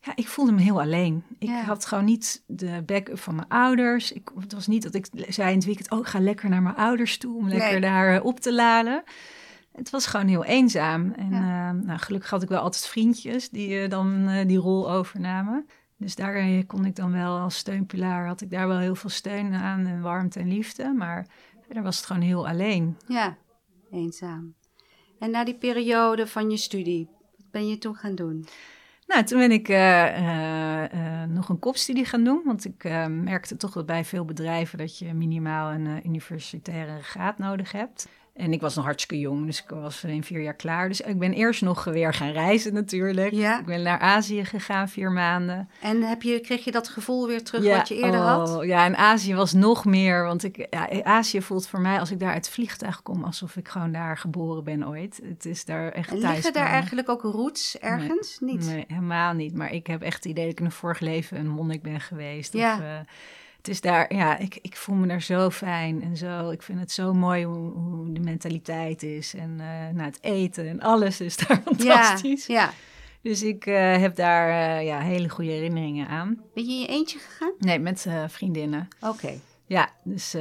ja, 0.01 0.12
ik 0.15 0.27
voelde 0.27 0.51
me 0.51 0.62
heel 0.62 0.82
alleen. 0.82 1.24
Ik 1.39 1.48
Ja. 1.48 1.62
had 1.62 1.86
gewoon 1.86 2.05
niet 2.05 2.44
de 2.48 2.84
backup 2.86 3.20
van 3.20 3.36
mijn 3.36 3.48
ouders. 3.48 4.12
Ik, 4.12 4.32
het 4.39 4.53
was 4.53 4.67
niet 4.67 4.84
dat 4.84 4.94
ik 4.94 5.08
zei 5.27 5.50
in 5.50 5.55
het 5.55 5.65
weekend... 5.65 5.91
oh, 5.91 6.00
ik 6.00 6.05
ga 6.08 6.20
lekker 6.20 6.50
naar 6.50 6.62
mijn 6.62 6.75
ouders 6.75 7.17
toe 7.17 7.38
om 7.38 7.48
lekker 7.50 7.72
Nee. 7.72 7.79
daar 7.82 8.15
eh, 8.15 8.25
op 8.25 8.39
te 8.39 8.53
laden. 8.53 9.03
Het 9.75 9.89
was 9.89 10.05
gewoon 10.05 10.27
heel 10.27 10.44
eenzaam. 10.46 11.12
En 11.12 11.29
Ja. 11.32 11.70
eh, 11.70 11.86
nou, 11.86 12.00
gelukkig 12.00 12.29
had 12.29 12.44
ik 12.44 12.50
wel 12.50 12.60
altijd 12.62 12.88
vriendjes 12.88 13.50
die 13.50 13.79
eh, 13.82 13.89
dan 13.89 14.27
eh, 14.27 14.48
die 14.48 14.58
rol 14.58 14.91
overnamen. 14.91 15.67
Dus 15.98 16.15
daar 16.15 16.36
eh, 16.36 16.63
kon 16.67 16.86
ik 16.86 16.96
dan 16.96 17.12
wel 17.12 17.38
als 17.38 17.55
steunpilaar... 17.58 18.27
had 18.27 18.41
ik 18.41 18.50
daar 18.51 18.67
wel 18.67 18.77
heel 18.77 18.96
veel 18.96 19.10
steun 19.10 19.53
aan 19.53 19.86
en 19.86 20.01
warmte 20.01 20.39
en 20.39 20.48
liefde. 20.48 20.94
Maar 20.94 21.27
verder 21.65 21.84
was 21.84 21.98
het 21.98 22.05
gewoon 22.05 22.22
heel 22.22 22.48
alleen. 22.48 22.98
Ja, 23.08 23.38
eenzaam. 23.91 24.53
En 25.20 25.32
na 25.32 25.44
die 25.46 25.58
periode 25.58 26.27
van 26.27 26.50
je 26.50 26.58
studie, 26.58 27.10
wat 27.38 27.51
ben 27.51 27.67
je 27.67 27.77
toen 27.77 27.96
gaan 27.96 28.15
doen? 28.15 28.46
Nou, 29.08 29.24
toen 29.24 29.39
ben 29.39 29.51
ik 29.51 29.67
nog 31.29 31.50
een 31.50 31.60
kopstudie 31.60 32.05
gaan 32.05 32.24
doen. 32.24 32.41
Want 32.46 32.65
ik 32.65 32.84
merkte 33.10 33.58
toch 33.58 33.72
dat 33.72 33.86
bij 33.86 34.05
veel 34.05 34.25
bedrijven 34.25 34.77
dat 34.77 34.98
je 34.98 35.13
minimaal 35.13 35.72
een 35.72 36.08
universitaire 36.08 37.01
graad 37.01 37.38
nodig 37.38 37.72
hebt. 37.72 38.08
En 38.36 38.54
ik 38.54 38.62
was 38.62 38.75
nog 38.75 38.86
hartstikke 38.86 39.24
jong, 39.24 39.46
dus 39.46 39.63
ik 39.63 39.70
was 39.70 40.04
in 40.04 40.24
vier 40.24 40.42
jaar 40.42 40.56
klaar. 40.56 40.88
Dus 40.88 41.01
ik 41.01 41.20
ben 41.20 41.34
eerst 41.34 41.62
nog 41.62 41.84
weer 41.84 42.13
gaan 42.13 42.32
reizen 42.32 42.74
natuurlijk. 42.74 43.34
Ja. 43.34 43.60
Ik 43.60 43.65
ben 43.65 43.82
naar 43.82 44.00
Azië 44.00 44.46
gegaan, 44.46 44.89
vier 44.89 45.12
maanden. 45.12 45.70
En 45.82 46.01
heb 46.01 46.22
je, 46.22 46.39
kreeg 46.39 46.63
je 46.63 46.72
dat 46.72 46.88
gevoel 46.88 47.27
weer 47.27 47.44
terug 47.44 47.63
Ja, 47.63 47.77
wat 47.77 47.88
je 47.88 47.96
eerder 47.96 48.20
oh, 48.20 48.25
had? 48.25 48.63
Ja, 48.65 48.86
en 48.86 48.96
Azië 48.98 49.36
was 49.36 49.54
nog 49.54 49.86
meer. 49.86 50.24
Want 50.24 50.44
ik, 50.44 50.68
ja, 50.70 51.04
Azië 51.04 51.42
voelt 51.42 51.68
voor 51.68 51.82
mij, 51.82 52.00
als 52.00 52.12
ik 52.12 52.20
daar 52.20 52.34
uit 52.34 52.46
het 52.46 52.54
vliegtuig 52.54 53.01
kom, 53.01 53.24
alsof 53.24 53.56
ik 53.56 53.68
gewoon 53.68 53.92
daar 53.92 54.18
geboren 54.18 54.63
ben 54.63 54.88
ooit. 54.88 55.20
Het 55.24 55.46
is 55.46 55.65
daar 55.65 55.92
echt 55.92 56.12
En 56.12 56.20
thuis. 56.20 56.34
liggen 56.34 56.54
daar 56.54 56.68
eigenlijk 56.68 57.10
ook 57.10 57.22
roots 57.22 57.80
ergens? 57.80 58.39
Niet? 58.39 58.65
Nee, 58.65 58.86
helemaal 58.88 59.34
niet. 59.34 59.56
Maar 59.56 59.74
ik 59.74 59.88
heb 59.88 60.01
echt 60.01 60.15
het 60.15 60.25
idee 60.25 60.44
dat 60.44 60.54
ik 60.54 60.60
in 60.60 60.65
een 60.65 60.72
vorig 60.72 61.00
leven 61.00 61.38
een 61.38 61.50
monnik 61.50 61.82
ben 61.82 62.01
geweest. 62.01 62.54
Ja. 62.54 62.74
Of, 62.74 62.80
eh, 62.80 63.00
het 63.66 63.74
is 63.74 63.82
daar, 63.82 64.16
ja, 64.16 64.38
ik, 64.38 64.58
ik 64.62 64.76
voel 64.76 64.96
me 64.96 65.08
daar 65.08 65.22
zo 65.22 65.50
fijn 65.50 66.04
en 66.04 66.18
zo. 66.18 66.50
Ik 66.50 66.62
vind 66.62 66.80
het 66.80 66.92
zo 66.92 67.14
mooi 67.14 67.46
hoe, 67.46 67.72
hoe 67.72 68.12
de 68.12 68.20
mentaliteit 68.20 69.04
is. 69.04 69.34
En 69.34 69.60
eh 69.60 69.94
nou, 69.94 70.02
het 70.02 70.18
eten 70.22 70.68
en 70.68 70.82
alles 70.82 71.22
is 71.22 71.38
daar 71.38 71.62
Ja, 71.66 71.74
fantastisch. 71.76 72.46
ja. 72.46 72.72
Dus 73.22 73.44
ik 73.44 73.66
eh, 73.66 73.98
heb 73.98 74.16
daar 74.16 74.78
eh, 74.78 74.86
ja, 74.86 75.00
hele 75.00 75.30
goede 75.30 75.52
herinneringen 75.52 76.08
aan. 76.08 76.42
Ben 76.54 76.66
je 76.66 76.72
in 76.72 76.80
je 76.80 76.88
eentje 76.88 77.20
gegaan? 77.20 77.54
Nee, 77.60 77.80
met 77.80 78.08
vriendinnen. 78.28 78.88
Oké. 79.00 79.34
Ja, 79.66 79.90
dus 80.04 80.36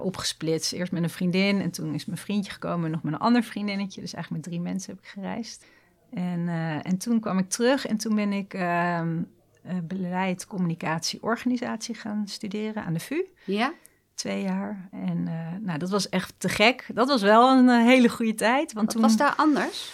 opgesplitst. 0.00 0.72
Eerst 0.72 0.92
met 0.92 1.02
een 1.02 1.10
vriendin 1.10 1.60
en 1.60 1.70
toen 1.70 1.94
is 1.94 2.04
mijn 2.04 2.18
vriendje 2.18 2.52
gekomen 2.52 2.84
en 2.84 2.90
nog 2.90 3.02
met 3.02 3.12
een 3.12 3.18
ander 3.18 3.42
vriendinnetje. 3.42 4.00
Dus 4.00 4.14
eigenlijk 4.14 4.44
met 4.44 4.54
drie 4.54 4.64
mensen 4.64 4.94
heb 4.94 5.04
ik 5.04 5.10
gereisd. 5.10 5.66
En, 6.10 6.48
en 6.82 6.98
toen 6.98 7.20
kwam 7.20 7.38
ik 7.38 7.48
terug 7.48 7.86
en 7.86 7.96
toen 7.96 8.14
ben 8.14 8.32
ik 8.32 8.54
ehm, 8.54 9.16
eh, 9.18 9.24
beleid, 9.82 10.46
communicatie, 10.46 11.22
organisatie 11.22 11.94
gaan 11.94 12.28
studeren 12.28 12.84
aan 12.84 12.92
de 12.92 13.00
VU. 13.00 13.24
Ja? 13.44 13.72
Twee 14.14 14.42
jaar. 14.42 14.88
En 14.92 15.28
eh, 15.28 15.60
nou, 15.60 15.78
dat 15.78 15.90
was 15.90 16.08
echt 16.08 16.34
te 16.38 16.48
gek. 16.48 16.86
Dat 16.94 17.08
was 17.08 17.22
wel 17.22 17.50
een 17.50 17.68
eh, 17.68 17.84
hele 17.84 18.08
goede 18.08 18.34
tijd. 18.34 18.72
Want 18.72 18.86
Wat 18.86 18.94
toen... 18.94 19.02
was 19.02 19.16
daar 19.16 19.34
anders? 19.36 19.92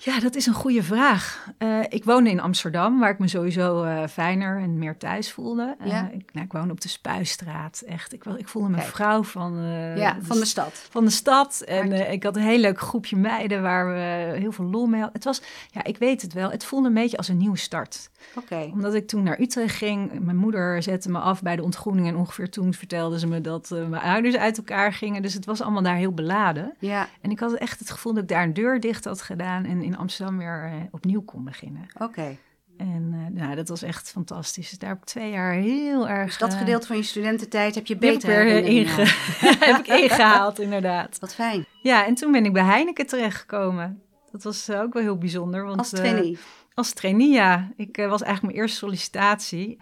Ja, 0.00 0.20
dat 0.20 0.34
is 0.34 0.46
een 0.46 0.52
goede 0.54 0.82
vraag. 0.82 1.46
Eh, 1.58 1.80
ik 1.88 2.04
woonde 2.04 2.30
in 2.30 2.40
Amsterdam, 2.40 2.98
waar 3.00 3.10
ik 3.10 3.18
me 3.18 3.28
sowieso 3.28 3.82
eh, 3.82 4.06
fijner 4.06 4.58
en 4.60 4.78
meer 4.78 4.96
thuis 4.96 5.32
voelde. 5.32 5.76
Eh, 5.80 5.86
Ja. 5.86 6.10
ik, 6.12 6.32
nou, 6.32 6.46
ik 6.46 6.52
woonde 6.52 6.72
op 6.72 6.80
de 6.80 6.88
Spuistraat. 6.88 7.82
Echt, 7.86 8.12
ik, 8.12 8.24
ik 8.24 8.48
voelde 8.48 8.68
me 8.68 8.76
Kijk. 8.76 8.88
vrouw 8.88 9.22
van, 9.22 9.56
ja, 9.96 10.12
de 10.12 10.24
van 10.24 10.38
de 10.38 10.44
stad. 10.44 10.86
van 10.90 11.04
de 11.04 11.10
stad. 11.10 11.60
En 11.60 12.12
ik 12.12 12.22
had 12.22 12.36
een 12.36 12.42
heel 12.42 12.58
leuk 12.58 12.80
groepje 12.80 13.16
meiden 13.16 13.62
waar 13.62 13.86
we 13.88 14.38
heel 14.38 14.52
veel 14.52 14.64
lol 14.64 14.86
mee 14.86 15.00
hadden. 15.00 15.16
Het 15.16 15.24
was, 15.24 15.42
ja, 15.70 15.84
ik 15.84 15.96
weet 15.98 16.22
het 16.22 16.32
wel, 16.32 16.50
het 16.50 16.64
voelde 16.64 16.88
een 16.88 16.94
beetje 16.94 17.16
als 17.16 17.28
een 17.28 17.36
nieuwe 17.36 17.56
start. 17.58 18.10
Oké. 18.34 18.68
Omdat 18.72 18.94
ik 18.94 19.06
toen 19.08 19.22
naar 19.22 19.40
Utrecht 19.40 19.76
ging, 19.76 20.20
mijn 20.20 20.36
moeder 20.36 20.82
zette 20.82 21.10
me 21.10 21.18
af 21.18 21.42
bij 21.42 21.56
de 21.56 21.62
ontgroening. 21.62 22.06
En 22.08 22.16
ongeveer 22.16 22.50
toen 22.50 22.74
vertelde 22.74 23.18
ze 23.18 23.26
me 23.26 23.40
dat 23.40 23.68
mijn 23.88 24.02
ouders 24.02 24.36
uit 24.36 24.56
elkaar 24.58 24.92
gingen. 24.92 25.22
Dus 25.22 25.34
het 25.34 25.44
was 25.44 25.60
allemaal 25.60 25.82
daar 25.82 25.96
heel 25.96 26.12
beladen. 26.12 26.74
Ja, 26.78 27.08
En 27.20 27.30
ik 27.30 27.38
had 27.40 27.52
echt 27.52 27.78
het 27.78 27.90
gevoel 27.90 28.12
dat 28.14 28.22
ik 28.22 28.28
daar 28.28 28.42
een 28.42 28.54
deur 28.54 28.80
dicht 28.80 29.04
had 29.04 29.22
gedaan 29.22 29.64
en 29.64 29.82
in 29.88 29.96
Amsterdam 29.96 30.38
weer 30.38 30.64
eh, 30.64 30.72
opnieuw 30.90 31.22
kon 31.22 31.44
beginnen. 31.44 31.86
oké. 31.98 32.36
En 32.76 33.10
eh, 33.12 33.42
nou, 33.42 33.54
dat 33.56 33.68
was 33.68 33.82
echt 33.82 34.10
fantastisch. 34.10 34.68
Dus 34.70 34.78
daar 34.78 34.88
heb 34.90 34.98
ik 34.98 35.04
twee 35.04 35.30
jaar 35.30 35.52
heel 35.52 36.08
erg... 36.08 36.26
Dus 36.26 36.38
dat 36.38 36.52
eh, 36.52 36.58
gedeelte 36.58 36.86
van 36.86 36.96
je 36.96 37.02
studententijd 37.02 37.74
heb 37.74 37.86
je 37.86 37.98
die 37.98 38.10
heb 38.10 38.18
ik 38.18 38.26
beter 38.26 38.48
inge- 38.64 39.02
heb 39.66 39.78
ik 39.78 39.86
ingehaald, 39.86 40.58
inderdaad. 40.58 41.18
Wat 41.18 41.34
fijn. 41.34 41.64
Ja, 41.82 42.06
en 42.06 42.14
toen 42.14 42.32
ben 42.32 42.44
ik 42.44 42.52
bij 42.52 42.62
Heineken 42.62 43.06
terechtgekomen. 43.06 44.02
Dat 44.32 44.42
was 44.42 44.70
ook 44.70 44.92
wel 44.92 45.02
heel 45.02 45.18
bijzonder. 45.18 45.64
Want, 45.64 45.78
Als 45.78 45.90
trainee. 45.90 46.38
als 46.74 46.92
trainee, 46.92 47.30
ja. 47.30 47.68
Ik 47.76 47.96
was 47.96 48.22
eigenlijk 48.22 48.42
mijn 48.42 48.56
eerste 48.56 48.76
sollicitatie. 48.78 49.78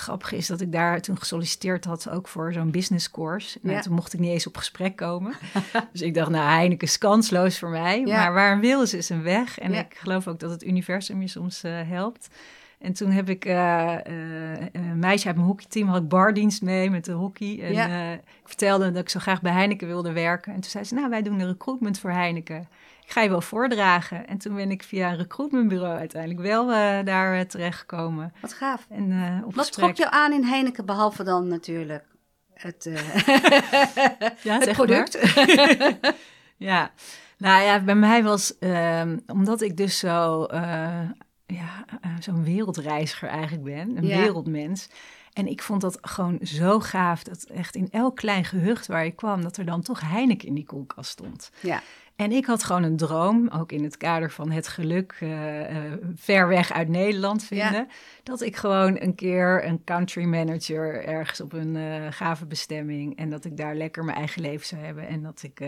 Het 0.00 0.08
grappige 0.08 0.36
is 0.36 0.46
dat 0.46 0.60
ik 0.60 0.72
daar 0.72 1.00
toen 1.00 1.18
gesolliciteerd 1.18 1.84
had, 1.84 2.08
ook 2.10 2.28
voor 2.28 2.52
zo'n 2.52 2.70
business 2.70 3.10
course. 3.10 3.58
Ja. 3.62 3.80
Toen 3.80 3.92
mocht 3.94 4.12
ik 4.12 4.20
niet 4.20 4.30
eens 4.30 4.46
op 4.46 4.56
gesprek 4.56 4.96
komen. 4.96 5.34
dus 5.92 6.00
ik 6.02 6.14
dacht, 6.14 6.30
nou, 6.30 6.50
Heineken 6.50 6.86
is 6.86 6.98
kansloos 6.98 7.58
voor 7.58 7.68
mij. 7.68 8.00
Ja. 8.00 8.16
Maar 8.16 8.32
waar 8.32 8.52
een 8.52 8.60
wil 8.60 8.82
is, 8.82 8.94
is 8.94 9.08
een 9.08 9.22
weg. 9.22 9.58
En 9.58 9.72
Ja. 9.72 9.80
ik 9.80 9.94
geloof 9.94 10.28
ook 10.28 10.40
dat 10.40 10.50
het 10.50 10.64
universum 10.64 11.20
je 11.20 11.28
soms 11.28 11.62
eh, 11.62 11.72
helpt. 11.84 12.28
En 12.80 12.92
toen 12.92 13.10
heb 13.10 13.28
ik 13.28 13.44
eh, 13.44 13.94
eh, 13.94 14.66
een 14.72 14.98
meisje 14.98 15.26
uit 15.26 15.36
mijn 15.36 15.48
hockeyteam, 15.48 15.88
had 15.88 16.02
ik 16.02 16.08
bardienst 16.08 16.62
mee 16.62 16.90
met 16.90 17.04
de 17.04 17.12
hockey. 17.12 17.60
En 17.62 17.72
Ja. 17.72 17.88
eh, 17.88 18.12
ik 18.12 18.20
vertelde 18.44 18.90
dat 18.92 19.02
ik 19.02 19.08
zo 19.08 19.20
graag 19.20 19.42
bij 19.42 19.52
Heineken 19.52 19.86
wilde 19.86 20.12
werken. 20.12 20.52
En 20.54 20.60
toen 20.60 20.70
zei 20.70 20.84
ze, 20.84 20.94
nou, 20.94 21.08
wij 21.08 21.22
doen 21.22 21.38
de 21.38 21.46
recruitment 21.46 21.98
voor 21.98 22.10
Heineken. 22.10 22.68
Ik 23.04 23.10
ga 23.16 23.20
je 23.22 23.28
wel 23.28 23.40
voordragen. 23.40 24.26
En 24.26 24.38
toen 24.38 24.54
ben 24.54 24.70
ik 24.70 24.82
via 24.82 25.10
een 25.10 25.16
recruitmentbureau 25.16 25.98
uiteindelijk 25.98 26.40
wel 26.42 26.66
daar 27.04 27.46
terechtgekomen. 27.46 28.32
Wat 28.40 28.52
gaaf. 28.52 28.86
En 28.90 29.12
op 29.44 29.54
Wat 29.54 29.66
gesprek. 29.66 29.84
trok 29.94 29.96
je 29.96 30.10
aan 30.10 30.32
in 30.32 30.44
Heineken, 30.44 30.86
behalve 30.86 31.22
dan 31.24 31.48
natuurlijk 31.48 32.04
het, 32.54 32.84
Ja, 34.42 34.58
het 34.58 34.72
product? 34.72 35.18
ja, 36.56 36.90
nou 37.38 37.62
ja, 37.62 37.80
bij 37.80 37.94
mij 37.94 38.22
was, 38.22 38.58
ehm, 38.58 39.18
omdat 39.26 39.60
ik 39.60 39.76
dus 39.76 39.98
zo, 39.98 40.46
ja, 41.52 41.84
eh, 42.00 42.10
zo'n 42.20 42.44
wereldreiziger 42.44 43.28
eigenlijk 43.28 43.62
ben, 43.64 43.96
een 43.96 44.06
Ja. 44.06 44.20
wereldmens. 44.20 44.88
En 45.32 45.46
ik 45.46 45.62
vond 45.62 45.80
dat 45.80 45.98
gewoon 46.00 46.38
zo 46.42 46.80
gaaf, 46.80 47.22
dat 47.22 47.42
echt 47.42 47.74
in 47.76 47.88
elk 47.90 48.16
klein 48.16 48.44
gehucht 48.44 48.86
waar 48.86 49.04
je 49.04 49.10
kwam, 49.10 49.42
dat 49.42 49.56
er 49.56 49.64
dan 49.64 49.82
toch 49.82 50.00
Heineken 50.00 50.48
in 50.48 50.54
die 50.54 50.64
koelkast 50.66 51.10
stond. 51.10 51.50
Ja. 51.60 51.82
En 52.16 52.32
ik 52.32 52.46
had 52.46 52.64
gewoon 52.64 52.82
een 52.82 52.96
droom, 52.96 53.48
ook 53.48 53.72
in 53.72 53.84
het 53.84 53.96
kader 53.96 54.30
van 54.30 54.50
het 54.50 54.68
geluk 54.68 55.16
eh, 55.20 55.76
eh, 55.76 55.92
ver 56.14 56.48
weg 56.48 56.72
uit 56.72 56.88
Nederland 56.88 57.44
vinden, 57.44 57.72
Ja. 57.72 57.86
dat 58.22 58.40
ik 58.40 58.56
gewoon 58.56 58.96
een 59.00 59.14
keer 59.14 59.64
een 59.66 59.84
country 59.84 60.24
manager 60.24 61.04
ergens 61.04 61.40
op 61.40 61.52
een 61.52 61.76
gave 62.12 62.46
bestemming 62.46 63.16
en 63.16 63.30
dat 63.30 63.44
ik 63.44 63.56
daar 63.56 63.74
lekker 63.74 64.04
mijn 64.04 64.16
eigen 64.16 64.42
leven 64.42 64.66
zou 64.66 64.82
hebben 64.82 65.06
en 65.08 65.22
dat 65.22 65.42
ik 65.42 65.60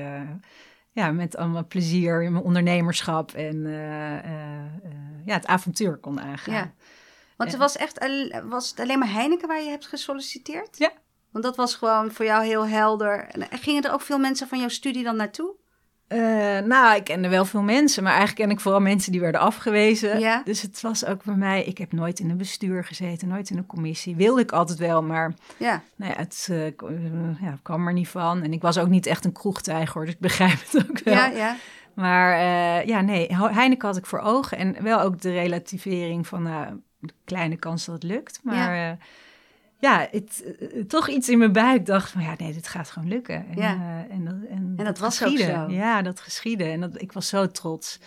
ja, 0.92 1.11
met 1.11 1.37
allemaal 1.37 1.66
plezier 1.66 2.22
in 2.22 2.32
mijn 2.32 2.44
ondernemerschap 2.44 3.32
en 3.32 3.66
eh, 3.66 4.18
eh, 4.18 4.64
eh, 4.64 4.92
ja, 5.25 5.34
het 5.34 5.46
avontuur 5.46 5.96
kon 5.96 6.20
aangaan. 6.20 6.54
Ja. 6.54 6.72
Want 7.37 7.50
het 7.50 7.61
was 7.61 7.76
echt 7.76 8.06
was 8.44 8.70
het 8.70 8.80
alleen 8.80 8.99
maar 8.99 9.12
Heineken 9.12 9.49
waar 9.49 9.62
je 9.62 9.70
hebt 9.70 9.87
gesolliciteerd? 9.87 10.78
Ja. 10.78 10.92
Want 11.30 11.44
dat 11.44 11.56
was 11.56 11.75
gewoon 11.75 12.12
voor 12.12 12.25
jou 12.25 12.44
heel 12.44 12.66
helder. 12.66 13.25
En 13.25 13.58
gingen 13.58 13.82
er 13.82 13.92
ook 13.92 14.00
veel 14.00 14.18
mensen 14.18 14.49
van 14.49 14.58
jouw 14.58 14.68
studie 14.68 15.04
dan 15.04 15.16
naartoe? 15.16 15.54
Eh, 16.12 16.64
nou, 16.66 16.97
ik 16.97 17.04
kende 17.04 17.28
wel 17.28 17.45
veel 17.45 17.62
mensen, 17.62 18.02
maar 18.02 18.12
eigenlijk 18.12 18.40
ken 18.42 18.50
ik 18.57 18.61
vooral 18.62 18.81
mensen 18.81 19.12
die 19.12 19.21
werden 19.21 19.40
afgewezen. 19.40 20.21
Ja. 20.21 20.42
Dus 20.45 20.62
het 20.62 20.81
was 20.81 21.04
ook 21.07 21.25
bij 21.25 21.35
mij, 21.35 21.64
ik 21.64 21.78
heb 21.78 21.92
nooit 21.92 22.19
in 22.21 22.31
een 22.31 22.37
bestuur 22.37 22.85
gezeten, 22.85 23.28
nooit 23.28 23.50
in 23.50 23.57
een 23.57 23.66
commissie. 23.66 24.16
Wilde 24.16 24.40
ik 24.40 24.52
altijd 24.52 24.78
wel, 24.78 25.02
maar 25.02 25.35
Ja. 25.57 25.83
nou 25.97 26.12
ja, 26.12 26.19
het 26.19 26.47
eh, 26.50 26.66
eh, 26.66 26.73
ja, 27.40 27.59
kwam 27.62 27.87
er 27.87 27.92
niet 27.92 28.09
van. 28.09 28.42
En 28.42 28.52
ik 28.52 28.62
was 28.62 28.78
ook 28.78 28.88
niet 28.88 29.07
echt 29.07 29.25
een 29.25 29.33
kroegtijger, 29.33 29.95
hoor, 29.95 30.04
dus 30.04 30.14
ik 30.14 30.21
begrijp 30.21 30.59
het 30.71 30.88
ook 30.90 30.99
wel. 31.04 31.14
Ja, 31.14 31.26
ja. 31.26 31.57
Maar 31.95 32.37
ja, 32.87 33.00
nee, 33.00 33.26
He- 33.35 33.52
Heineken 33.52 33.88
had 33.88 33.97
ik 33.97 34.07
voor 34.07 34.19
ogen. 34.21 34.59
En 34.59 34.76
wel 34.83 35.00
ook 35.00 35.21
de 35.21 35.33
relativering 35.33 36.26
van 36.26 36.42
nou, 36.42 36.81
de 36.99 37.12
kleine 37.25 37.57
kans 37.57 37.85
dat 37.85 37.95
het 37.95 38.02
lukt. 38.04 38.40
Maar 38.42 38.76
ja, 38.76 38.97
ja 39.90 40.08
het, 40.10 40.54
eh, 40.60 40.82
toch 40.84 41.08
iets 41.08 41.28
in 41.28 41.38
mijn 41.38 41.52
buik 41.52 41.86
dacht 41.86 42.10
van 42.10 42.22
ja, 42.22 42.34
nee, 42.38 42.52
dit 42.52 42.68
gaat 42.68 42.90
gewoon 42.90 43.08
lukken. 43.08 43.46
En, 43.48 43.56
Ja. 43.56 43.74
eh, 44.08 44.14
en, 44.16 44.24
dat, 44.24 44.34
en, 44.48 44.74
En 44.76 44.84
dat 44.84 44.98
was 44.98 45.22
ook 45.22 45.28
geschiedde. 45.28 45.52
zo. 45.52 45.70
Ja, 45.74 46.02
dat 46.02 46.20
geschiedde. 46.20 46.64
En 46.64 46.80
dat, 46.80 47.00
ik 47.00 47.12
was 47.12 47.28
zo 47.28 47.46
trots 47.46 47.98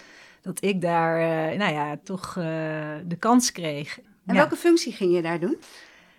dat 0.42 0.64
ik 0.64 0.82
daar, 0.82 1.20
eh, 1.52 1.58
nou 1.58 1.74
ja, 1.74 1.98
toch 2.04 2.28
eh, 2.38 2.44
de 3.06 3.16
kans 3.20 3.52
kreeg. 3.52 4.00
En 4.00 4.34
Ja. 4.34 4.40
welke 4.40 4.56
functie 4.56 4.94
ging 4.94 5.16
je 5.16 5.22
daar 5.22 5.40
doen? 5.40 5.58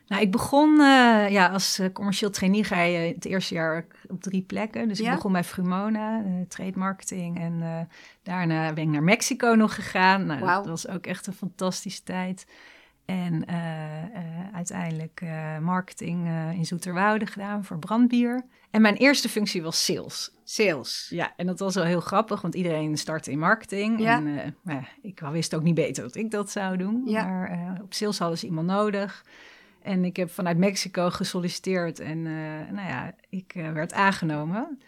Nou, 0.09 0.23
ik 0.23 0.31
begon 0.31 0.71
eh, 0.81 1.29
ja, 1.31 1.47
als 1.49 1.79
eh, 1.79 1.93
commercieel 1.93 2.31
trainee 2.31 2.65
ga 2.65 2.83
je 2.83 2.99
het 3.15 3.25
eerste 3.25 3.55
jaar 3.55 3.87
op 4.09 4.23
drie 4.23 4.43
plekken. 4.43 4.89
Dus 4.89 4.99
Ja? 4.99 5.09
ik 5.09 5.15
begon 5.15 5.33
bij 5.33 5.45
Frumona, 5.45 6.23
eh, 6.25 6.33
trade 6.49 6.79
marketing. 6.79 7.41
En 7.41 7.59
eh, 7.63 7.81
daarna 8.23 8.73
ben 8.73 8.85
ik 8.85 8.91
naar 8.91 9.03
Mexico 9.03 9.55
nog 9.55 9.75
gegaan. 9.75 10.27
Nou. 10.27 10.41
Dat 10.41 10.67
was 10.67 10.89
ook 10.89 11.07
echt 11.07 11.27
een 11.27 11.33
fantastische 11.33 12.03
tijd. 12.03 12.47
En 13.07 13.47
eh, 13.47 14.03
eh, 14.03 14.55
uiteindelijk 14.55 15.21
eh, 15.23 15.59
marketing 15.59 16.29
in 16.55 16.67
Zoeterwoude 16.67 17.27
gedaan 17.27 17.65
voor 17.65 17.79
brandbier. 17.79 18.45
En 18.71 18.83
mijn 18.83 18.97
eerste 18.97 19.29
functie 19.29 19.63
was 19.63 19.85
sales. 19.85 20.31
Sales. 20.45 21.07
Ja, 21.11 21.33
en 21.37 21.47
dat 21.47 21.59
was 21.59 21.75
wel 21.75 21.85
heel 21.85 22.01
grappig, 22.01 22.41
want 22.41 22.55
iedereen 22.55 22.97
startte 22.97 23.31
in 23.31 23.39
marketing. 23.39 24.01
Ja. 24.01 24.17
En 24.17 24.39
eh, 24.39 24.51
nou 24.63 24.83
ik 25.03 25.21
wist 25.21 25.55
ook 25.55 25.63
niet 25.63 25.75
beter 25.75 26.03
dat 26.03 26.15
ik 26.15 26.31
dat 26.31 26.51
zou 26.51 26.77
doen. 26.77 27.03
Ja. 27.05 27.27
Maar 27.27 27.79
op 27.83 27.95
sales 27.95 28.19
hadden 28.19 28.39
ze 28.39 28.47
iemand 28.47 28.67
nodig. 28.67 29.25
En 29.83 30.05
ik 30.05 30.17
heb 30.17 30.31
vanuit 30.31 30.59
Mexico 30.59 31.11
gesolliciteerd 31.11 32.01
en 32.01 32.23
nou 32.73 32.89
ja, 32.89 33.15
ik 33.29 33.53
werd 33.73 33.93
aangenomen. 33.93 34.79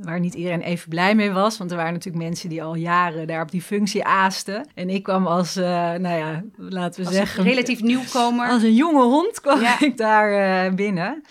Waar 0.00 0.20
niet 0.20 0.34
iedereen 0.34 0.60
even 0.60 0.88
blij 0.88 1.14
mee 1.14 1.30
was, 1.30 1.58
want 1.58 1.70
er 1.70 1.76
waren 1.76 1.92
natuurlijk 1.92 2.24
mensen 2.24 2.48
die 2.48 2.62
al 2.62 2.74
jaren 2.74 3.26
daar 3.26 3.42
op 3.42 3.50
die 3.50 3.62
functie 3.62 4.04
aasten. 4.04 4.68
En 4.74 4.90
ik 4.90 5.02
kwam 5.02 5.26
als, 5.26 5.56
eh, 5.56 5.64
nou 5.94 6.08
ja, 6.08 6.42
laten 6.56 7.00
we 7.00 7.06
Als 7.06 7.16
zeggen, 7.16 7.44
relatief 7.44 7.82
nieuwkomer. 7.82 8.48
als 8.48 8.62
een 8.62 8.74
jonge 8.74 9.02
hond 9.02 9.40
kwam 9.40 9.60
Ja. 9.60 9.80
ik 9.88 9.96
daar 9.96 10.64
eh, 10.66 10.74
binnen. 10.74 11.22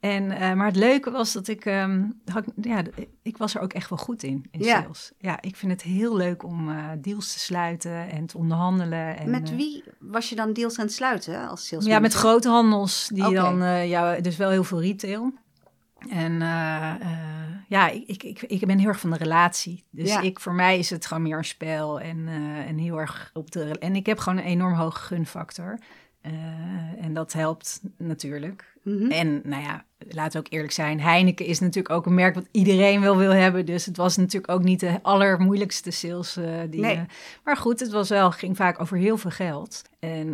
En, 0.00 0.30
eh, 0.30 0.52
maar 0.52 0.66
het 0.66 0.76
leuke 0.76 1.10
was 1.10 1.32
dat 1.32 1.48
ik, 1.48 1.64
ehm, 1.64 2.02
had, 2.32 2.44
ja, 2.60 2.82
ik 3.22 3.36
was 3.36 3.54
er 3.54 3.60
ook 3.60 3.72
echt 3.72 3.88
wel 3.88 3.98
goed 3.98 4.22
in, 4.22 4.46
in 4.50 4.60
Ja. 4.64 4.82
sales. 4.82 5.12
Ja, 5.18 5.38
ik 5.40 5.56
vind 5.56 5.72
het 5.72 5.82
heel 5.82 6.16
leuk 6.16 6.44
om 6.44 6.70
deals 7.00 7.32
te 7.32 7.38
sluiten 7.38 8.10
en 8.10 8.26
te 8.26 8.38
onderhandelen. 8.38 9.16
En, 9.18 9.30
met 9.30 9.54
wie 9.56 9.84
was 9.98 10.28
je 10.28 10.34
dan 10.36 10.52
deals 10.52 10.78
aan 10.78 10.84
het 10.84 10.94
sluiten 10.94 11.48
als 11.48 11.66
sales 11.66 11.84
ja, 11.84 11.90
met 11.98 12.00
manager? 12.00 12.20
grote 12.28 12.48
handels, 12.48 13.10
die 13.12 13.34
dan, 13.34 13.58
ja, 13.88 14.20
dus 14.20 14.36
wel 14.36 14.50
heel 14.50 14.64
veel 14.64 14.80
retail. 14.80 15.32
En 16.10 16.42
eh, 16.42 16.94
eh, 17.00 17.08
ja, 17.68 17.88
ik, 17.88 18.04
ik, 18.06 18.22
ik, 18.22 18.42
ik 18.42 18.66
ben 18.66 18.78
heel 18.78 18.88
erg 18.88 19.00
van 19.00 19.10
de 19.10 19.16
relatie. 19.16 19.84
Dus 19.90 20.08
Ja. 20.08 20.20
ik, 20.20 20.40
voor 20.40 20.54
mij 20.54 20.78
is 20.78 20.90
het 20.90 21.06
gewoon 21.06 21.22
meer 21.22 21.38
een 21.38 21.44
spel 21.44 22.00
en, 22.00 22.28
eh, 22.28 22.68
en 22.68 22.78
heel 22.78 23.00
erg 23.00 23.30
op 23.34 23.50
de... 23.50 23.78
En 23.78 23.96
ik 23.96 24.06
heb 24.06 24.18
gewoon 24.18 24.38
een 24.38 24.44
enorm 24.44 24.74
hoge 24.74 25.00
gunfactor. 25.00 25.78
En 27.00 27.14
dat 27.14 27.32
helpt 27.32 27.80
natuurlijk. 27.98 28.74
Mhm. 28.82 29.10
En 29.10 29.40
nou 29.44 29.62
ja, 29.62 29.84
laten 30.08 30.32
we 30.32 30.46
ook 30.46 30.52
eerlijk 30.52 30.72
zijn, 30.72 31.00
Heineken 31.00 31.46
is 31.46 31.60
natuurlijk 31.60 31.94
ook 31.94 32.06
een 32.06 32.14
merk 32.14 32.34
wat 32.34 32.48
iedereen 32.50 33.00
wel 33.00 33.16
wil 33.16 33.30
hebben. 33.30 33.66
Dus 33.66 33.86
het 33.86 33.96
was 33.96 34.16
natuurlijk 34.16 34.52
ook 34.52 34.62
niet 34.62 34.80
de 34.80 34.98
allermoeilijkste 35.02 35.90
sales. 35.90 36.38
die, 36.70 36.80
Nee. 36.80 37.00
maar 37.44 37.56
goed, 37.56 37.80
het 37.80 37.90
was 37.90 38.08
wel, 38.08 38.30
ging 38.30 38.56
vaak 38.56 38.80
over 38.80 38.96
heel 38.96 39.16
veel 39.16 39.30
geld. 39.30 39.82
En 39.98 40.30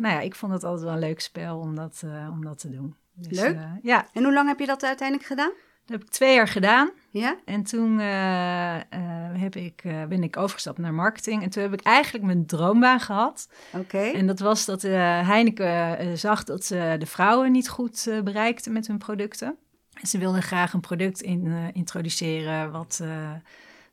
nou 0.00 0.08
ja, 0.08 0.20
ik 0.20 0.34
vond 0.34 0.52
het 0.52 0.64
altijd 0.64 0.84
wel 0.84 0.92
een 0.92 0.98
leuk 0.98 1.20
spel 1.20 1.58
om 1.58 1.74
dat, 1.74 2.02
om 2.30 2.44
dat 2.44 2.58
te 2.58 2.70
doen. 2.70 2.94
Dus, 3.18 3.40
Leuk. 3.40 3.54
eh, 3.54 3.72
ja, 3.82 4.06
En 4.12 4.24
hoe 4.24 4.32
lang 4.32 4.48
heb 4.48 4.58
je 4.58 4.66
dat 4.66 4.84
uiteindelijk 4.84 5.28
gedaan? 5.28 5.52
dat 5.86 5.98
heb 5.98 6.08
ik 6.08 6.12
twee 6.14 6.34
jaar 6.34 6.48
gedaan. 6.48 6.90
Ja? 7.10 7.36
En 7.44 7.62
toen 7.62 8.00
eh, 8.00 8.76
eh, 8.76 8.82
heb 9.32 9.56
ik, 9.56 9.82
ben 10.08 10.22
ik 10.22 10.36
overgestapt 10.36 10.78
naar 10.78 10.94
marketing. 10.94 11.42
En 11.42 11.50
toen 11.50 11.62
heb 11.62 11.72
ik 11.72 11.80
eigenlijk 11.80 12.24
mijn 12.24 12.46
droombaan 12.46 13.00
gehad. 13.00 13.48
Oké. 13.72 13.98
En 13.98 14.26
dat 14.26 14.38
was 14.38 14.64
dat 14.64 14.82
Heineken 14.82 16.18
zag 16.18 16.44
dat 16.44 16.64
ze 16.64 16.96
de 16.98 17.06
vrouwen 17.06 17.52
niet 17.52 17.68
goed 17.68 18.08
bereikten 18.24 18.72
met 18.72 18.86
hun 18.86 18.98
producten. 18.98 19.56
En 20.00 20.06
ze 20.06 20.18
wilden 20.18 20.42
graag 20.42 20.72
een 20.72 20.80
product 20.80 21.22
in, 21.22 21.70
introduceren 21.72 22.72
wat, 22.72 23.00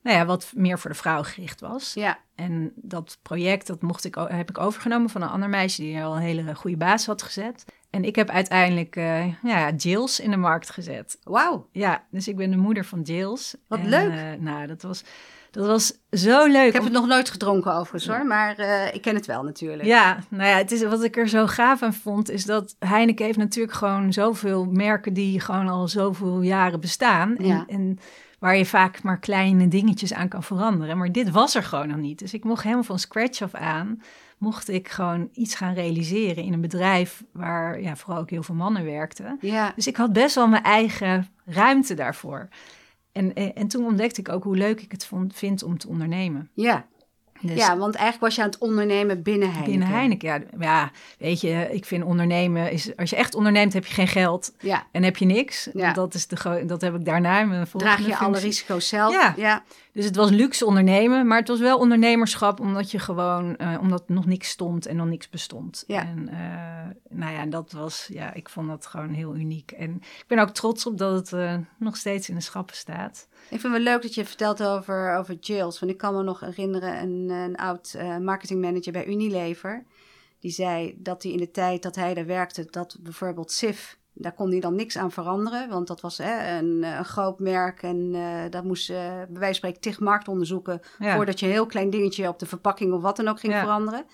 nou 0.02 0.18
ja, 0.18 0.26
wat 0.26 0.52
meer 0.56 0.80
voor 0.80 0.90
de 0.90 0.96
vrouwen 0.96 1.26
gericht 1.26 1.62
was. 1.62 1.94
Ja. 1.94 2.20
En 2.36 2.72
dat 2.76 3.18
project 3.22 3.68
dat 3.68 3.82
mocht 3.82 4.06
ik, 4.06 4.16
heb 4.16 4.50
ik 4.50 4.58
overgenomen 4.58 5.10
van 5.10 5.22
een 5.22 5.30
ander 5.30 5.50
meisje 5.50 5.82
die 5.82 6.04
al 6.04 6.16
een 6.16 6.22
hele 6.22 6.56
goede 6.56 6.78
baas 6.78 7.06
had 7.06 7.22
gezet. 7.22 7.66
En 7.96 8.04
ik 8.04 8.16
heb 8.16 8.30
uiteindelijk 8.30 8.96
eh 8.96 9.26
ja, 9.44 9.72
Jills 9.72 10.20
in 10.20 10.32
de 10.32 10.38
markt 10.38 10.70
gezet. 10.70 11.18
Wauw. 11.24 11.68
Ja, 11.72 12.04
dus 12.12 12.28
ik 12.28 12.36
ben 12.36 12.52
de 12.52 12.58
moeder 12.58 12.86
van 12.86 13.02
Jills. 13.02 13.56
Wat 13.68 13.80
En, 13.80 13.90
leuk. 13.90 14.12
eh, 14.12 14.24
nou, 14.40 14.68
dat 14.68 14.82
was, 14.82 15.04
dat 15.52 15.68
was 15.68 15.94
zo 16.12 16.46
leuk. 16.46 16.68
Ik 16.68 16.74
heb 16.74 16.82
om- 16.82 16.88
het 16.88 16.98
nog 16.98 17.08
nooit 17.08 17.30
gedronken 17.30 17.72
overigens 17.74 18.08
hoor, 18.16 18.26
maar 18.26 18.56
eh, 18.58 18.94
ik 18.94 19.02
ken 19.02 19.16
het 19.16 19.26
wel 19.26 19.44
natuurlijk. 19.44 19.84
Ja, 19.84 20.18
nou 20.30 20.50
ja, 20.50 20.58
het 20.58 20.72
is, 20.72 20.84
wat 20.84 21.04
ik 21.04 21.18
er 21.18 21.28
zo 21.28 21.48
gaaf 21.48 21.82
aan 21.82 21.94
vond, 21.94 22.30
is 22.30 22.46
dat 22.46 22.76
Heineken 22.80 23.26
heeft 23.26 23.38
natuurlijk 23.38 23.76
gewoon 23.76 24.14
zoveel 24.14 24.66
merken 24.66 25.14
die 25.14 25.40
gewoon 25.40 25.68
al 25.68 25.88
zoveel 25.88 26.42
jaren 26.42 26.80
bestaan. 26.80 27.36
En, 27.38 27.46
Ja. 27.46 27.64
en 27.68 27.98
waar 28.40 28.58
je 28.58 28.66
vaak 28.66 29.04
maar 29.04 29.20
kleine 29.20 29.68
dingetjes 29.68 30.14
aan 30.14 30.28
kan 30.28 30.44
veranderen. 30.44 30.98
Maar 30.98 31.12
dit 31.12 31.32
was 31.32 31.56
er 31.56 31.64
gewoon 31.64 31.88
nog 31.88 31.98
niet. 31.98 32.20
Dus 32.20 32.34
ik 32.34 32.44
mocht 32.44 32.64
helemaal 32.64 32.84
van 32.84 33.00
scratch 33.00 33.42
af 33.42 33.54
aan, 33.54 34.02
mocht 34.38 34.70
ik 34.70 34.90
gewoon 34.90 35.30
iets 35.34 35.56
gaan 35.56 35.74
realiseren 35.74 36.44
in 36.44 36.54
een 36.54 36.62
bedrijf 36.62 37.24
waar 37.32 37.82
ja, 37.82 37.96
vooral 37.96 38.22
ook 38.22 38.30
heel 38.30 38.44
veel 38.44 38.56
mannen 38.56 38.86
werkten. 38.86 39.38
Ja. 39.42 39.72
Dus 39.76 39.88
ik 39.88 39.96
had 39.96 40.14
best 40.14 40.36
wel 40.36 40.48
mijn 40.48 40.64
eigen 40.64 41.28
ruimte 41.46 41.94
daarvoor. 41.94 42.48
En, 43.12 43.34
en, 43.34 43.56
en 43.56 43.68
toen 43.68 43.86
ontdekte 43.86 44.20
ik 44.20 44.30
ook 44.30 44.44
hoe 44.44 44.58
leuk 44.58 44.82
ik 44.82 44.92
het 44.92 45.06
vond, 45.06 45.36
vind 45.36 45.64
om 45.64 45.78
te 45.78 45.88
ondernemen. 45.88 46.50
Ja. 46.54 46.86
Dus 47.42 47.58
ja, 47.58 47.78
want 47.78 47.96
eigenlijk 47.96 48.26
was 48.26 48.36
je 48.36 48.42
aan 48.42 48.50
het 48.50 48.58
ondernemen 48.58 49.24
binnen 49.24 49.48
Heineken. 49.48 49.72
Binnen 49.72 49.88
Heineken, 49.88 50.30
ja. 50.30 50.42
Ja, 50.60 50.92
weet 51.18 51.42
je, 51.42 51.68
ik 51.72 51.86
vind 51.86 52.04
ondernemen 52.04 52.72
is... 52.72 52.98
Als 52.98 53.10
je 53.10 53.16
echt 53.16 53.36
onderneemt, 53.36 53.74
heb 53.74 53.86
je 53.86 53.94
geen 53.94 54.08
geld 54.08 54.54
Ja. 54.60 54.88
en 54.92 55.04
heb 55.04 55.18
je 55.18 55.26
niks. 55.26 55.70
Ja. 55.74 55.94
Dat, 55.94 56.14
is 56.14 56.28
de, 56.28 56.64
dat 56.66 56.82
heb 56.82 56.96
ik 56.96 57.06
daarna 57.06 57.40
in 57.40 57.48
mijn 57.48 57.68
volgende 57.68 57.96
Draag 57.96 58.20
je 58.20 58.26
alle 58.26 58.40
risico's 58.40 58.88
zelf? 58.88 59.36
Ja. 59.38 59.64
Dus 59.96 60.06
het 60.06 60.16
was 60.16 60.30
luxe 60.30 60.66
ondernemen, 60.66 61.28
maar 61.28 61.40
het 61.40 61.48
was 61.48 61.60
wel 61.60 61.78
ondernemerschap... 61.78 62.60
omdat 62.60 62.92
je 62.92 63.00
gewoon, 63.00 63.56
eh, 63.58 63.78
omdat 63.82 64.10
nog 64.10 64.26
niks 64.26 64.50
stond 64.50 64.86
en 64.86 64.96
nog 64.96 65.08
niks 65.08 65.30
bestond. 65.30 65.84
Ja. 65.88 66.02
En 66.02 66.28
eh, 66.28 67.18
nou 67.18 67.34
ja, 67.34 67.46
dat 67.46 67.72
was... 67.72 68.10
Ja, 68.12 68.34
ik 68.34 68.50
vond 68.50 68.68
dat 68.68 68.86
gewoon 68.86 69.10
heel 69.10 69.36
uniek. 69.36 69.72
En 69.72 69.96
ik 69.96 70.24
ben 70.28 70.40
ook 70.40 70.50
trots 70.50 70.86
op 70.86 70.98
dat 70.98 71.16
het 71.16 71.34
eh, 71.34 71.58
nog 71.80 71.98
steeds 71.98 72.30
in 72.30 72.36
de 72.36 72.42
schappen 72.42 72.76
staat. 72.76 73.28
Ik 73.32 73.60
vind 73.60 73.62
het 73.62 73.72
wel 73.72 73.82
leuk 73.82 74.02
dat 74.02 74.14
je 74.14 74.26
vertelt 74.26 74.64
over, 74.64 75.16
over 75.16 75.36
Jills. 75.36 75.80
Want 75.80 75.92
ik 75.92 75.98
kan 75.98 76.16
me 76.16 76.24
nog 76.24 76.40
herinneren, 76.40 77.02
een, 77.02 77.30
een 77.30 77.56
oud 77.56 77.98
marketingmanager 78.22 78.92
bij 78.92 79.08
Unilever. 79.08 79.86
Die 80.40 80.52
zei 80.52 80.96
dat 80.98 81.24
hij 81.24 81.32
in 81.32 81.38
de 81.38 81.52
tijd 81.52 81.84
dat 81.84 81.96
hij 81.96 82.14
daar 82.14 82.26
werkte, 82.26 82.68
dat 82.70 82.98
bijvoorbeeld 83.02 83.52
SIF, 83.52 83.98
daar 84.18 84.34
kon 84.34 84.50
hij 84.52 84.60
dan 84.60 84.76
niks 84.76 84.98
aan 84.98 85.12
veranderen. 85.12 85.70
Want 85.70 85.88
dat 85.88 86.02
was 86.02 86.18
hè, 86.18 86.58
een, 86.58 86.84
een 86.84 87.06
groot 87.06 87.40
merk 87.40 87.84
en 87.84 88.12
eh 88.16 88.52
dat 88.52 88.64
moest 88.64 88.90
eh, 88.90 88.96
bij 88.98 89.26
wijze 89.28 89.40
van 89.46 89.54
spreken 89.54 89.82
tig 89.82 90.00
marktonderzoeken 90.00 90.82
Ja. 91.00 91.16
voordat 91.16 91.40
je 91.40 91.46
een 91.46 91.52
heel 91.52 91.66
klein 91.66 91.90
dingetje 91.90 92.28
op 92.28 92.40
de 92.40 92.46
verpakking 92.46 92.94
of 92.94 93.02
wat 93.02 93.16
dan 93.18 93.28
ook 93.28 93.40
ging 93.40 93.54
Ja. 93.54 93.60
veranderen. 93.62 94.06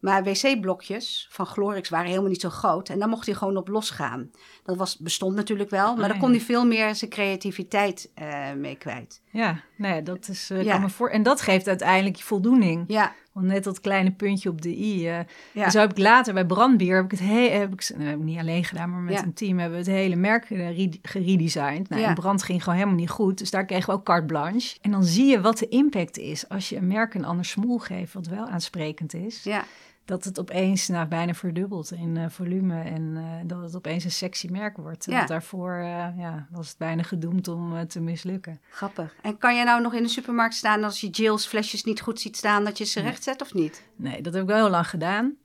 Maar 0.00 0.24
wc-blokjes 0.24 1.26
van 1.30 1.46
Glorix 1.46 1.88
waren 1.88 2.08
helemaal 2.08 2.28
niet 2.30 2.40
zo 2.40 2.48
groot. 2.50 2.88
En 2.88 2.98
daar 2.98 3.08
mocht 3.08 3.26
hij 3.26 3.34
gewoon 3.34 3.56
op 3.56 3.68
losgaan. 3.68 4.30
Dat 4.64 4.76
was, 4.76 4.98
bestond 4.98 5.34
natuurlijk 5.34 5.70
wel, 5.70 5.96
maar 5.96 6.04
daar 6.08 6.14
ja. 6.14 6.20
kon 6.22 6.30
hij 6.30 6.40
veel 6.40 6.66
meer 6.66 6.94
zijn 6.94 7.10
creativiteit 7.10 8.10
eh, 8.14 8.52
mee 8.52 8.76
kwijt. 8.76 9.20
Ja, 9.30 9.60
nou 9.76 9.94
ja, 9.94 10.00
dat 10.00 10.28
is. 10.28 10.50
eh, 10.50 10.62
Ja. 10.62 10.72
kan 10.72 10.80
me 10.80 10.88
voor... 10.88 11.08
En 11.10 11.22
dat 11.22 11.40
geeft 11.40 11.68
uiteindelijk 11.68 12.16
je 12.16 12.22
voldoening. 12.24 12.84
Ja, 12.88 13.12
Want 13.32 13.46
net 13.46 13.64
dat 13.64 13.80
kleine 13.80 14.10
puntje 14.12 14.48
op 14.48 14.62
de 14.62 14.68
i. 14.78 15.00
ja. 15.02 15.24
En 15.54 15.70
zo 15.70 15.78
heb 15.78 15.90
ik 15.90 15.98
later 15.98 16.34
bij 16.34 16.46
Brandbier, 16.46 16.96
heb 16.96 17.04
ik 17.04 17.10
het 17.10 17.20
he 17.20 17.48
heb 17.50 17.72
ik, 17.72 17.90
nou, 17.96 18.08
heb 18.08 18.18
ik 18.18 18.24
niet 18.24 18.38
alleen 18.38 18.64
gedaan, 18.64 18.90
maar 18.90 19.00
met 19.00 19.22
een 19.22 19.34
team 19.34 19.58
hebben 19.58 19.78
we 19.78 19.84
het 19.90 19.94
hele 19.94 20.16
merk 20.16 20.48
re- 20.48 20.98
geredesigned. 21.02 21.88
Nou, 21.88 22.02
en 22.02 22.14
brand 22.14 22.42
ging 22.42 22.60
gewoon 22.62 22.78
helemaal 22.78 22.98
niet 22.98 23.10
goed, 23.10 23.38
dus 23.38 23.50
daar 23.50 23.64
kregen 23.64 23.86
we 23.86 23.92
ook 23.92 24.04
carte 24.04 24.26
blanche. 24.26 24.76
En 24.80 24.90
dan 24.90 25.04
zie 25.04 25.26
je 25.26 25.40
wat 25.40 25.58
de 25.58 25.68
impact 25.68 26.18
is 26.18 26.48
als 26.48 26.68
je 26.68 26.76
een 26.76 26.86
merk 26.86 27.14
een 27.14 27.24
ander 27.24 27.44
smoel 27.44 27.78
geeft, 27.78 28.12
wat 28.14 28.26
wel 28.26 28.46
aansprekend 28.46 29.14
is. 29.14 29.42
ja. 29.42 29.64
Dat 30.12 30.24
het 30.24 30.40
opeens 30.40 30.88
nou, 30.88 31.06
bijna 31.06 31.34
verdubbelt 31.34 31.92
in 31.92 32.16
eh, 32.16 32.24
volume 32.28 32.82
en 32.82 33.12
eh, 33.16 33.22
dat 33.44 33.62
het 33.62 33.76
opeens 33.76 34.04
een 34.04 34.10
sexy 34.10 34.48
merk 34.50 34.76
wordt. 34.76 35.04
Ja. 35.04 35.16
Want 35.16 35.28
daarvoor 35.28 35.72
eh, 35.72 36.18
ja, 36.18 36.46
was 36.50 36.68
het 36.68 36.78
bijna 36.78 37.02
gedoemd 37.02 37.48
om 37.48 37.86
te 37.86 38.00
mislukken. 38.00 38.60
Grappig. 38.70 39.14
En 39.22 39.38
kan 39.38 39.56
je 39.56 39.64
nou 39.64 39.82
nog 39.82 39.94
in 39.94 40.02
de 40.02 40.08
supermarkt 40.08 40.54
staan 40.54 40.84
als 40.84 41.00
je 41.00 41.08
Jill's 41.08 41.46
flesjes 41.46 41.84
niet 41.84 42.00
goed 42.00 42.20
ziet 42.20 42.36
staan, 42.36 42.64
dat 42.64 42.78
je 42.78 42.84
ze 42.84 43.00
recht 43.00 43.22
zet 43.22 43.42
of 43.42 43.54
niet? 43.54 43.82
Nee, 43.96 44.22
dat 44.22 44.32
heb 44.32 44.42
ik 44.42 44.48
wel 44.48 44.56
heel 44.56 44.70
lang 44.70 44.88
gedaan. 44.88 45.36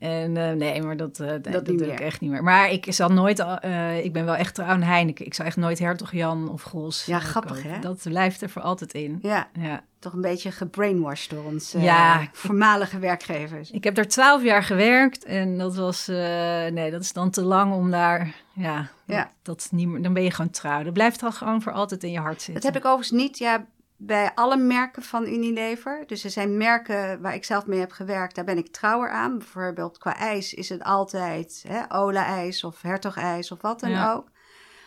En 0.00 0.36
eh, 0.36 0.52
nee, 0.52 0.82
maar 0.82 0.96
dat, 0.96 1.18
nee, 1.18 1.40
dat, 1.40 1.66
doe 1.66 1.92
ik 1.92 2.00
echt 2.00 2.20
niet 2.20 2.30
meer. 2.30 2.42
Maar 2.42 2.70
ik 2.70 2.86
zal 2.88 3.08
nooit, 3.08 3.40
al- 3.40 3.58
eh, 3.58 4.04
ik 4.04 4.12
ben 4.12 4.24
wel 4.24 4.36
echt 4.36 4.54
trouw 4.54 4.66
aan 4.66 4.82
Heineken. 4.82 5.26
Ik 5.26 5.34
zou 5.34 5.48
echt 5.48 5.56
nooit 5.56 5.78
Hertog 5.78 6.12
Jan 6.12 6.48
of 6.50 6.62
Gros 6.62 7.04
Ja, 7.04 7.18
grappig, 7.18 7.56
kopen. 7.56 7.70
hè? 7.70 7.78
Dat 7.80 8.00
blijft 8.02 8.40
er 8.42 8.50
voor 8.50 8.62
altijd 8.62 8.94
in. 8.94 9.18
Ja, 9.22 9.48
Ja. 9.60 9.82
toch 9.98 10.12
een 10.12 10.20
beetje 10.20 10.50
gebrainwashed 10.50 11.30
door 11.30 11.44
ons 11.44 11.74
Ja. 11.78 12.28
voormalige 12.32 12.98
werkgevers. 12.98 13.70
Ik 13.70 13.84
heb 13.84 13.94
daar 13.94 14.06
twaalf 14.08 14.42
jaar 14.42 14.62
gewerkt 14.62 15.24
en 15.24 15.58
dat 15.58 15.76
was, 15.76 16.06
nee, 16.06 16.90
dat 16.90 17.00
is 17.02 17.12
dan 17.12 17.30
te 17.30 17.42
lang 17.42 17.72
om 17.74 17.90
daar, 17.90 18.34
ja, 18.52 18.88
Ja. 19.04 19.30
Dat, 19.42 19.68
niet 19.72 19.88
meer, 19.88 20.02
dan 20.02 20.12
ben 20.12 20.22
je 20.22 20.30
gewoon 20.30 20.50
trouw. 20.50 20.82
Dat 20.82 20.92
blijft 20.92 21.20
dan 21.20 21.32
gewoon 21.32 21.62
voor 21.62 21.72
altijd 21.72 22.04
in 22.04 22.10
je 22.12 22.18
hart 22.18 22.42
zitten. 22.42 22.54
Dat 22.54 22.72
heb 22.72 22.76
ik 22.82 22.84
overigens 22.88 23.20
niet 23.22 23.38
ja, 23.38 23.66
bij 24.02 24.30
alle 24.34 24.56
merken 24.56 25.02
van 25.02 25.26
Unilever. 25.26 26.04
Dus 26.06 26.24
er 26.24 26.30
zijn 26.30 26.56
merken 26.56 27.20
waar 27.20 27.34
ik 27.34 27.44
zelf 27.44 27.66
mee 27.66 27.78
heb 27.80 27.92
gewerkt, 27.92 28.34
daar 28.34 28.44
ben 28.44 28.58
ik 28.58 28.72
trouwer 28.72 29.10
aan. 29.10 29.38
Bijvoorbeeld 29.38 29.98
qua 29.98 30.16
ijs 30.16 30.54
is 30.54 30.68
het 30.68 30.82
altijd 30.82 31.64
hè, 31.68 31.94
Ola-ijs 31.94 32.64
of 32.64 32.82
Hertog-ijs 32.82 33.52
of 33.52 33.60
wat 33.60 33.80
dan 33.80 33.90
Ja. 33.90 34.12
ook. 34.12 34.30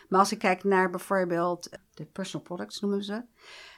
Maar 0.08 0.20
als 0.20 0.32
ik 0.32 0.38
kijk 0.38 0.64
naar 0.64 0.90
bijvoorbeeld 0.90 1.68
de 1.94 2.04
personal 2.04 2.46
products 2.46 2.80
noemen 2.80 3.02
ze, 3.04 3.22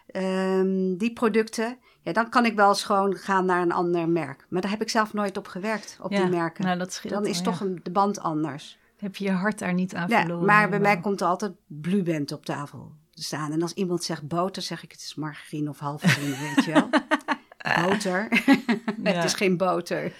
ehm, 0.06 0.96
die 0.96 1.12
producten, 1.12 1.78
ja, 2.02 2.12
dan 2.12 2.28
kan 2.28 2.44
ik 2.44 2.56
wel 2.56 2.68
eens 2.68 2.84
gewoon 2.84 3.14
gaan 3.16 3.44
naar 3.44 3.62
een 3.62 3.72
ander 3.72 4.08
merk. 4.08 4.46
Maar 4.48 4.60
daar 4.62 4.70
heb 4.70 4.82
ik 4.82 4.90
zelf 4.90 5.12
nooit 5.12 5.36
op 5.36 5.46
gewerkt, 5.48 5.98
op 6.02 6.10
Ja, 6.12 6.20
die 6.20 6.30
merken. 6.30 6.64
Nou, 6.64 6.78
dat 6.78 7.00
dan 7.08 7.26
is 7.26 7.40
wel, 7.42 7.52
toch 7.52 7.60
ja. 7.60 7.66
een, 7.66 7.80
de 7.82 7.90
band 7.90 8.20
anders. 8.20 8.78
Heb 8.96 9.16
je 9.16 9.24
je 9.24 9.30
hart 9.30 9.58
daar 9.58 9.74
niet 9.74 9.94
aan 9.94 10.08
Ja, 10.08 10.20
verloren? 10.20 10.46
maar 10.46 10.68
bij 10.68 10.80
mij 10.80 11.00
komt 11.00 11.20
er 11.20 11.26
altijd 11.26 11.52
Blueband 11.66 12.32
op 12.32 12.44
tafel 12.44 12.92
staan. 13.22 13.52
En 13.52 13.62
als 13.62 13.72
iemand 13.72 14.04
zegt 14.04 14.28
boter, 14.28 14.62
zeg 14.62 14.82
ik 14.82 14.92
het 14.92 15.00
is 15.00 15.14
margarine 15.14 15.70
of 15.70 15.78
halfgarine, 15.78 16.36
weet 16.54 16.64
je 16.64 16.72
wel. 16.72 16.88
Boter. 17.88 18.28
Ja. 19.02 19.12
het 19.12 19.24
is 19.24 19.34
geen 19.34 19.56
boter. 19.56 20.12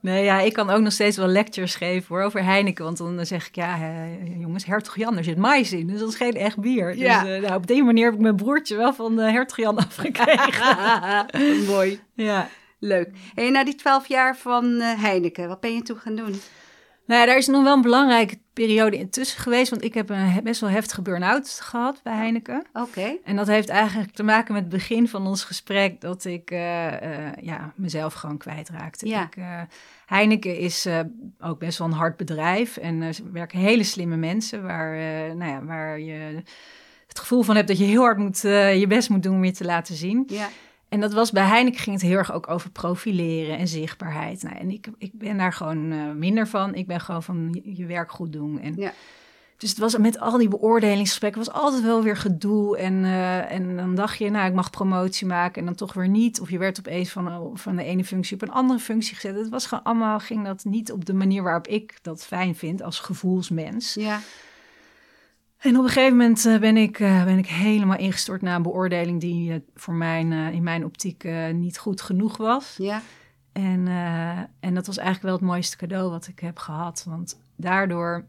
Nee, 0.00 0.24
ja, 0.24 0.40
ik 0.40 0.52
kan 0.52 0.70
ook 0.70 0.80
nog 0.80 0.92
steeds 0.92 1.16
wel 1.16 1.26
lectures 1.26 1.74
geven 1.74 2.14
hoor, 2.14 2.24
over 2.24 2.44
Heineken. 2.44 2.84
Want 2.84 2.96
dan 2.98 3.26
zeg 3.26 3.46
ik, 3.46 3.54
ja, 3.54 3.74
eh, 3.76 4.40
jongens, 4.40 4.64
Hertog 4.64 4.96
Jan, 4.96 5.16
er 5.16 5.24
zit 5.24 5.36
mais 5.36 5.72
in. 5.72 5.86
Dus 5.86 5.98
dat 6.00 6.08
is 6.08 6.14
geen 6.14 6.32
echt 6.32 6.58
bier. 6.58 6.96
Ja. 6.96 7.24
Dus 7.24 7.40
nou, 7.40 7.54
op 7.54 7.66
die 7.66 7.84
manier 7.84 8.04
heb 8.04 8.14
ik 8.14 8.20
mijn 8.20 8.36
broertje 8.36 8.76
wel 8.76 8.94
van 8.94 9.16
de 9.16 9.22
Hertog 9.22 9.56
Jan 9.56 9.76
afgekregen. 9.86 11.66
Mooi. 11.66 12.00
ja. 12.14 12.48
Leuk. 12.78 13.10
En 13.34 13.52
na 13.52 13.64
die 13.64 13.74
twaalf 13.74 14.08
jaar 14.08 14.36
van 14.36 14.80
eh, 14.80 15.02
Heineken, 15.02 15.48
wat 15.48 15.60
ben 15.60 15.74
je 15.74 15.82
toen 15.82 15.98
gaan 15.98 16.16
doen? 16.16 16.40
Nou 17.06 17.20
ja, 17.20 17.26
daar 17.26 17.36
is 17.36 17.46
nog 17.46 17.62
wel 17.62 17.74
een 17.74 17.82
belangrijke 17.82 18.38
periode 18.52 18.96
intussen 18.96 19.40
geweest. 19.40 19.70
Want 19.70 19.84
ik 19.84 19.94
heb 19.94 20.10
een 20.10 20.40
best 20.42 20.60
wel 20.60 20.70
heftige 20.70 21.02
burn-out 21.02 21.58
gehad 21.62 22.00
bij 22.02 22.16
Heineken. 22.16 22.66
Oké. 22.72 23.16
En 23.24 23.36
dat 23.36 23.46
heeft 23.46 23.68
eigenlijk 23.68 24.12
te 24.12 24.22
maken 24.22 24.52
met 24.54 24.62
het 24.62 24.72
begin 24.72 25.08
van 25.08 25.26
ons 25.26 25.44
gesprek 25.44 26.00
dat 26.00 26.24
ik 26.24 26.50
eh, 26.50 27.26
eh, 27.26 27.32
ja, 27.40 27.72
mezelf 27.76 28.14
gewoon 28.14 28.38
kwijtraakte. 28.38 29.08
Ja. 29.08 29.22
Ik, 29.22 29.36
eh, 29.36 29.60
Heineken 30.06 30.58
is 30.58 30.88
ook 31.40 31.58
best 31.58 31.78
wel 31.78 31.86
een 31.86 31.92
hard 31.92 32.16
bedrijf 32.16 32.76
en 32.76 33.02
er 33.02 33.16
werken 33.32 33.58
hele 33.58 33.84
slimme 33.84 34.16
mensen 34.16 34.62
waar, 34.62 34.96
nou 35.36 35.50
ja, 35.50 35.64
waar 35.64 36.00
je 36.00 36.42
het 37.06 37.18
gevoel 37.18 37.42
van 37.42 37.56
hebt 37.56 37.68
dat 37.68 37.78
je 37.78 37.84
heel 37.84 38.02
hard 38.02 38.18
moet, 38.18 38.40
je 38.40 38.84
best 38.88 39.10
moet 39.10 39.22
doen 39.22 39.34
om 39.34 39.44
je 39.44 39.52
te 39.52 39.64
laten 39.64 39.94
zien. 39.94 40.24
Ja. 40.26 40.48
En 40.94 41.00
dat 41.00 41.12
was 41.12 41.30
bij 41.30 41.44
Heineken 41.44 41.80
ging 41.80 41.96
het 41.96 42.04
heel 42.04 42.16
erg 42.16 42.32
ook 42.32 42.50
over 42.50 42.70
profileren 42.70 43.58
en 43.58 43.68
zichtbaarheid. 43.68 44.42
Nou, 44.42 44.56
en 44.56 44.70
ik, 44.70 44.88
ik 44.98 45.10
ben 45.14 45.36
daar 45.36 45.52
gewoon 45.52 45.92
eh, 45.92 46.10
minder 46.10 46.48
van. 46.48 46.74
Ik 46.74 46.86
ben 46.86 47.00
gewoon 47.00 47.22
van 47.22 47.48
je, 47.62 47.76
je 47.76 47.86
werk 47.86 48.10
goed 48.10 48.32
doen. 48.32 48.60
En 48.60 48.74
Ja. 48.76 48.92
dus 49.56 49.70
het 49.70 49.78
was 49.78 49.98
met 49.98 50.20
al 50.20 50.38
die 50.38 50.48
beoordelingsgesprekken 50.48 51.44
was 51.44 51.54
altijd 51.54 51.82
wel 51.82 52.02
weer 52.02 52.16
gedoe. 52.16 52.76
En, 52.78 53.04
eh, 53.04 53.52
en 53.52 53.76
dan 53.76 53.94
dacht 53.94 54.18
je, 54.18 54.30
nou, 54.30 54.46
ik 54.48 54.54
mag 54.54 54.70
promotie 54.70 55.26
maken 55.26 55.60
en 55.60 55.66
dan 55.66 55.74
toch 55.74 55.92
weer 55.92 56.08
niet. 56.08 56.40
Of 56.40 56.50
je 56.50 56.58
werd 56.58 56.78
opeens 56.78 57.10
van, 57.10 57.50
van 57.54 57.76
de 57.76 57.84
ene 57.84 58.04
functie 58.04 58.34
op 58.34 58.42
een 58.42 58.54
andere 58.54 58.78
functie 58.78 59.14
gezet. 59.14 59.36
Het 59.36 59.48
was 59.48 59.66
gewoon 59.66 59.84
allemaal, 59.84 60.18
ging 60.18 60.44
dat 60.44 60.64
niet 60.64 60.92
op 60.92 61.04
de 61.04 61.14
manier 61.14 61.42
waarop 61.42 61.66
ik 61.66 61.98
dat 62.02 62.24
fijn 62.24 62.54
vind 62.54 62.82
als 62.82 63.00
gevoelsmens. 63.00 63.94
Ja. 63.94 64.20
En 65.64 65.76
op 65.76 65.82
een 65.82 65.90
gegeven 65.90 66.16
moment 66.16 66.46
eh, 66.46 66.58
ben, 66.58 66.76
ik, 66.76 67.00
eh, 67.00 67.24
ben 67.24 67.38
ik 67.38 67.46
helemaal 67.46 67.98
ingestort 67.98 68.42
naar 68.42 68.56
een 68.56 68.62
beoordeling 68.62 69.20
die 69.20 69.52
eh, 69.52 69.60
voor 69.74 69.94
mijn, 69.94 70.32
in 70.32 70.62
mijn 70.62 70.84
optiek 70.84 71.28
niet 71.52 71.78
goed 71.78 72.00
genoeg 72.00 72.36
was. 72.36 72.74
Ja. 72.78 73.02
En, 73.52 73.88
en 74.60 74.74
dat 74.74 74.86
was 74.86 74.96
eigenlijk 74.96 75.26
wel 75.26 75.34
het 75.34 75.44
mooiste 75.44 75.76
cadeau 75.76 76.10
wat 76.10 76.26
ik 76.26 76.38
heb 76.38 76.58
gehad. 76.58 77.04
Want 77.08 77.40
daardoor, 77.56 78.24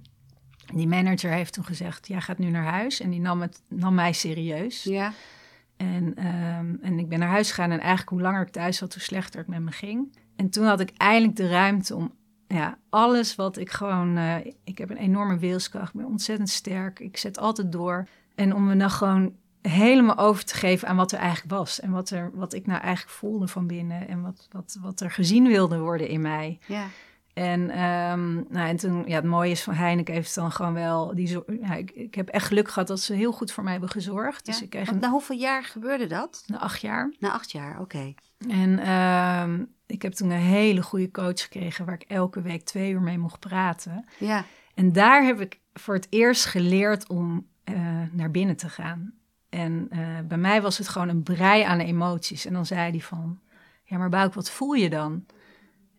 die 0.73 0.87
manager 0.87 1.31
heeft 1.31 1.53
toen 1.53 1.65
gezegd, 1.65 2.07
jij 2.07 2.21
gaat 2.21 2.37
nu 2.37 2.49
naar 2.49 2.71
huis. 2.71 2.99
En 2.99 3.09
die 3.09 3.19
nam, 3.19 3.41
het, 3.41 3.61
nam 3.69 3.95
mij 3.95 4.13
serieus. 4.13 4.83
Ja. 4.83 5.13
En, 5.77 6.15
ehm, 6.15 6.75
en 6.81 6.99
ik 6.99 7.09
ben 7.09 7.19
naar 7.19 7.29
huis 7.29 7.49
gegaan 7.49 7.71
en 7.71 7.79
eigenlijk 7.79 8.09
hoe 8.09 8.21
langer 8.21 8.41
ik 8.41 8.51
thuis 8.51 8.77
zat, 8.77 8.93
hoe 8.93 9.03
slechter 9.03 9.39
het 9.39 9.47
met 9.47 9.61
me 9.61 9.71
ging. 9.71 10.17
En 10.35 10.49
toen 10.49 10.65
had 10.65 10.79
ik 10.79 10.91
eindelijk 10.97 11.35
de 11.35 11.47
ruimte 11.47 11.95
om 11.95 12.13
ja, 12.47 12.77
alles 12.89 13.36
wat 13.36 13.58
ik 13.58 13.71
gewoon... 13.71 14.17
eh, 14.17 14.36
ik 14.63 14.77
heb 14.77 14.89
een 14.89 14.97
enorme 14.97 15.38
wilskracht, 15.38 15.93
ik 15.93 15.99
ben 15.99 16.05
ontzettend 16.05 16.49
sterk. 16.49 16.99
Ik 16.99 17.17
zet 17.17 17.38
altijd 17.38 17.71
door. 17.71 18.08
En 18.36 18.53
om 18.53 18.65
me 18.65 18.75
dan 18.75 18.89
gewoon 18.89 19.34
helemaal 19.62 20.17
over 20.17 20.45
te 20.45 20.55
geven 20.55 20.88
aan 20.88 20.95
wat 20.95 21.12
er 21.12 21.19
eigenlijk 21.19 21.58
was. 21.58 21.79
En 21.79 21.91
wat, 21.91 22.10
er, 22.10 22.31
wat 22.34 22.53
ik 22.53 22.65
nou 22.65 22.81
eigenlijk 22.81 23.15
voelde 23.15 23.47
van 23.47 23.67
binnen. 23.67 24.08
En 24.08 24.21
wat, 24.21 24.47
wat, 24.51 24.77
wat 24.81 24.99
er 24.99 25.12
gezien 25.12 25.47
wilde 25.47 25.79
worden 25.79 26.08
in 26.08 26.21
mij. 26.21 26.60
Ja. 26.65 26.86
En, 27.35 27.69
ehm, 27.69 28.33
nou, 28.33 28.67
en 28.69 28.75
toen, 28.75 29.03
ja, 29.07 29.15
het 29.15 29.23
mooie 29.25 29.51
is 29.51 29.63
van 29.63 29.73
Heineken 29.73 30.13
heeft 30.13 30.35
dan 30.35 30.51
gewoon 30.51 30.73
wel... 30.73 31.15
Die, 31.15 31.27
zo- 31.27 31.43
ja, 31.61 31.73
ik, 31.75 31.91
ik 31.91 32.15
heb 32.15 32.29
echt 32.29 32.45
geluk 32.47 32.67
gehad 32.69 32.87
dat 32.87 32.99
ze 32.99 33.13
heel 33.13 33.31
goed 33.31 33.51
voor 33.51 33.63
mij 33.63 33.71
hebben 33.71 33.89
gezorgd. 33.89 34.45
Dus 34.45 34.61
ik 34.61 34.69
kreeg 34.69 34.87
een, 34.87 34.99
na 34.99 35.09
hoeveel 35.09 35.37
jaar 35.37 35.63
gebeurde 35.63 36.07
dat? 36.07 36.43
na 36.47 36.59
acht 36.59 36.81
jaar. 36.81 37.13
Na 37.19 37.31
acht 37.31 37.51
jaar, 37.51 37.79
oké. 37.79 38.13
En 38.49 38.79
ehm, 38.79 39.63
ik 39.85 40.01
heb 40.01 40.13
toen 40.13 40.29
een 40.29 40.37
hele 40.39 40.81
goede 40.81 41.11
coach 41.11 41.41
gekregen... 41.41 41.85
waar 41.85 41.95
ik 41.95 42.01
elke 42.07 42.41
week 42.41 42.63
twee 42.65 42.91
uur 42.91 43.01
mee 43.01 43.17
mocht 43.17 43.39
praten. 43.39 44.05
Ja. 44.19 44.45
En 44.73 44.91
daar 44.91 45.23
heb 45.23 45.39
ik 45.41 45.59
voor 45.73 45.93
het 45.93 46.07
eerst 46.09 46.45
geleerd 46.45 47.07
om 47.09 47.47
eh, 47.63 47.75
naar 48.11 48.31
binnen 48.31 48.55
te 48.55 48.69
gaan. 48.69 49.13
En 49.49 49.87
eh, 49.89 49.99
bij 50.27 50.37
mij 50.37 50.61
was 50.61 50.77
het 50.77 50.87
gewoon 50.87 51.09
een 51.09 51.23
brei 51.23 51.61
aan 51.63 51.79
emoties. 51.79 52.45
En 52.45 52.53
dan 52.53 52.65
zei 52.65 52.89
hij 52.91 53.01
van, 53.01 53.39
ja 53.83 53.97
maar 53.97 54.09
Bouk, 54.09 54.33
wat 54.33 54.49
voel 54.51 54.73
je 54.73 54.89
dan? 54.89 55.25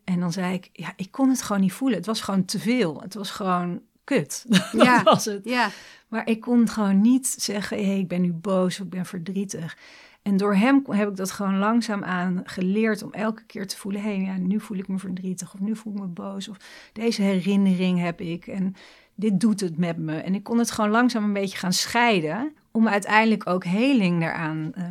En 0.09 0.19
dan 0.19 0.31
zei 0.31 0.53
ik, 0.53 0.69
ja, 0.73 0.93
ik 0.95 1.11
kon 1.11 1.29
het 1.29 1.41
gewoon 1.41 1.61
niet 1.61 1.73
voelen. 1.73 1.97
Het 1.97 2.07
was 2.07 2.21
gewoon 2.21 2.45
te 2.45 2.59
veel. 2.59 3.01
Het 3.01 3.13
was 3.13 3.31
gewoon 3.31 3.81
kut. 4.03 4.45
Ja. 4.71 4.95
dat 4.95 5.13
was 5.13 5.25
het. 5.25 5.45
Ja. 5.45 5.69
Maar 6.07 6.27
ik 6.27 6.41
kon 6.41 6.69
gewoon 6.69 7.01
niet 7.01 7.27
zeggen, 7.27 7.85
hey, 7.85 7.99
ik 7.99 8.07
ben 8.07 8.21
nu 8.21 8.33
boos 8.33 8.79
of 8.79 8.85
ik 8.85 8.89
ben 8.89 9.05
verdrietig. 9.05 9.77
En 10.21 10.37
door 10.37 10.55
hem 10.55 10.83
heb 10.89 11.09
ik 11.09 11.15
dat 11.15 11.31
gewoon 11.31 11.57
langzaam 11.57 12.03
aan 12.03 12.41
geleerd 12.43 13.03
om 13.03 13.13
elke 13.13 13.43
keer 13.43 13.67
te 13.67 13.77
voelen, 13.77 14.01
hey, 14.01 14.19
ja, 14.19 14.37
nu 14.37 14.59
voel 14.59 14.77
ik 14.77 14.87
me 14.87 14.97
verdrietig 14.97 15.53
of 15.53 15.59
nu 15.59 15.75
voel 15.75 15.93
ik 15.93 15.99
me 15.99 16.05
boos 16.05 16.47
of 16.47 16.57
deze 16.93 17.21
herinnering 17.21 17.99
heb 17.99 18.21
ik 18.21 18.47
en 18.47 18.75
dit 19.15 19.39
doet 19.39 19.59
het 19.59 19.77
met 19.77 19.97
me. 19.97 20.17
En 20.17 20.35
ik 20.35 20.43
kon 20.43 20.57
het 20.57 20.71
gewoon 20.71 20.89
langzaam 20.89 21.23
een 21.23 21.33
beetje 21.33 21.57
gaan 21.57 21.73
scheiden 21.73 22.53
om 22.71 22.87
uiteindelijk 22.87 23.47
ook 23.47 23.63
heling 23.63 24.19
daaraan 24.19 24.71
eh, 24.73 24.83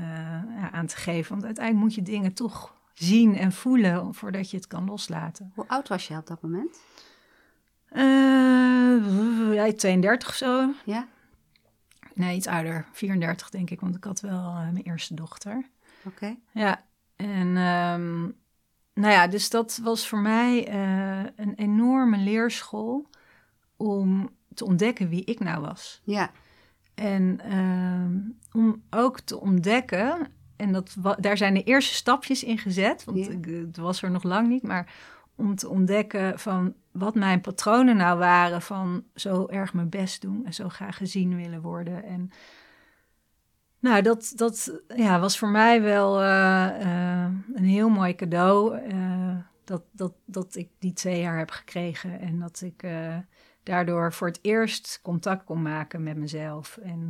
ja, 0.60 0.70
aan 0.72 0.86
te 0.86 0.96
geven. 0.96 1.30
Want 1.30 1.44
uiteindelijk 1.44 1.84
moet 1.84 1.94
je 1.94 2.12
dingen 2.12 2.32
toch 2.32 2.74
zien 2.98 3.36
en 3.36 3.52
voelen 3.52 4.14
voordat 4.14 4.50
je 4.50 4.56
het 4.56 4.66
kan 4.66 4.84
loslaten. 4.84 5.52
Hoe 5.54 5.68
oud 5.68 5.88
was 5.88 6.08
je 6.08 6.16
op 6.16 6.26
dat 6.26 6.42
moment? 6.42 6.80
Eh, 7.88 9.54
ja, 9.54 9.72
32 9.72 10.28
of 10.28 10.34
zo. 10.34 10.72
Ja. 10.84 11.08
Nee, 12.14 12.36
iets 12.36 12.46
ouder. 12.46 12.86
34 12.92 13.50
denk 13.50 13.70
ik, 13.70 13.80
want 13.80 13.96
ik 13.96 14.04
had 14.04 14.20
wel 14.20 14.48
eh, 14.48 14.70
mijn 14.70 14.84
eerste 14.84 15.14
dochter. 15.14 15.68
Oké. 16.04 16.36
Ja, 16.52 16.84
en 17.16 17.56
ehm, 17.56 18.22
nou 18.94 19.12
ja, 19.12 19.26
dus 19.26 19.50
dat 19.50 19.80
was 19.82 20.08
voor 20.08 20.18
mij 20.18 20.66
eh, 20.68 21.24
een 21.36 21.54
enorme 21.54 22.16
leerschool 22.16 23.10
om 23.76 24.30
te 24.54 24.64
ontdekken 24.64 25.08
wie 25.08 25.24
ik 25.24 25.40
nou 25.40 25.60
was. 25.60 26.00
Ja. 26.04 26.30
En 26.94 27.40
ehm, 27.40 28.18
om 28.52 28.82
ook 28.90 29.20
te 29.20 29.40
ontdekken, 29.40 30.28
en 30.56 30.72
dat, 30.72 30.96
daar 31.18 31.36
zijn 31.36 31.54
de 31.54 31.62
eerste 31.62 31.94
stapjes 31.94 32.44
in 32.44 32.58
gezet, 32.58 33.04
want 33.04 33.18
Ja. 33.26 33.30
ik, 33.30 33.44
het 33.44 33.76
was 33.76 34.02
er 34.02 34.10
nog 34.10 34.22
lang 34.22 34.48
niet, 34.48 34.62
maar 34.62 34.94
om 35.34 35.54
te 35.54 35.68
ontdekken 35.68 36.38
van 36.38 36.74
wat 36.90 37.14
mijn 37.14 37.40
patronen 37.40 37.96
nou 37.96 38.18
waren 38.18 38.62
van 38.62 39.04
zo 39.14 39.46
erg 39.46 39.74
mijn 39.74 39.88
best 39.88 40.20
doen 40.22 40.44
en 40.46 40.54
zo 40.54 40.68
graag 40.68 40.96
gezien 40.96 41.36
willen 41.36 41.60
worden. 41.62 42.04
En 42.04 42.30
Nou, 43.78 44.02
dat, 44.02 44.32
dat 44.36 44.80
ja, 44.96 45.20
was 45.20 45.38
voor 45.38 45.48
mij 45.48 45.82
wel 45.82 46.20
eh, 46.22 46.66
eh, 47.24 47.30
een 47.54 47.64
heel 47.64 47.88
mooi 47.88 48.14
cadeau. 48.14 48.76
eh, 48.78 49.36
dat, 49.64 49.82
dat, 49.92 50.12
dat 50.24 50.54
ik 50.56 50.68
die 50.78 50.92
twee 50.92 51.20
jaar 51.20 51.38
heb 51.38 51.50
gekregen. 51.50 52.20
En 52.20 52.38
dat 52.38 52.60
ik 52.60 52.84
daardoor 53.62 54.12
voor 54.12 54.26
het 54.26 54.38
eerst 54.42 55.00
contact 55.02 55.44
kon 55.44 55.62
maken 55.62 56.02
met 56.02 56.16
mezelf. 56.16 56.76
En 56.82 57.08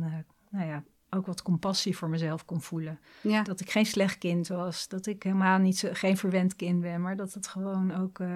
nou 0.49 0.67
ja, 0.67 0.83
ook 1.17 1.25
wat 1.25 1.41
compassie 1.41 1.97
voor 1.97 2.09
mezelf 2.09 2.45
kon 2.45 2.61
voelen. 2.61 2.99
Ja. 3.21 3.43
Dat 3.43 3.59
ik 3.59 3.71
geen 3.71 3.85
slecht 3.85 4.17
kind 4.17 4.47
was. 4.47 4.87
Dat 4.87 5.05
ik 5.05 5.23
helemaal 5.23 5.57
niet 5.57 5.77
zo, 5.77 5.89
geen 5.91 6.17
verwend 6.17 6.55
kind 6.55 6.81
ben. 6.81 7.01
Maar 7.01 7.15
dat 7.15 7.33
het 7.33 7.47
gewoon 7.47 7.95
ook 7.95 8.19
eh, 8.19 8.35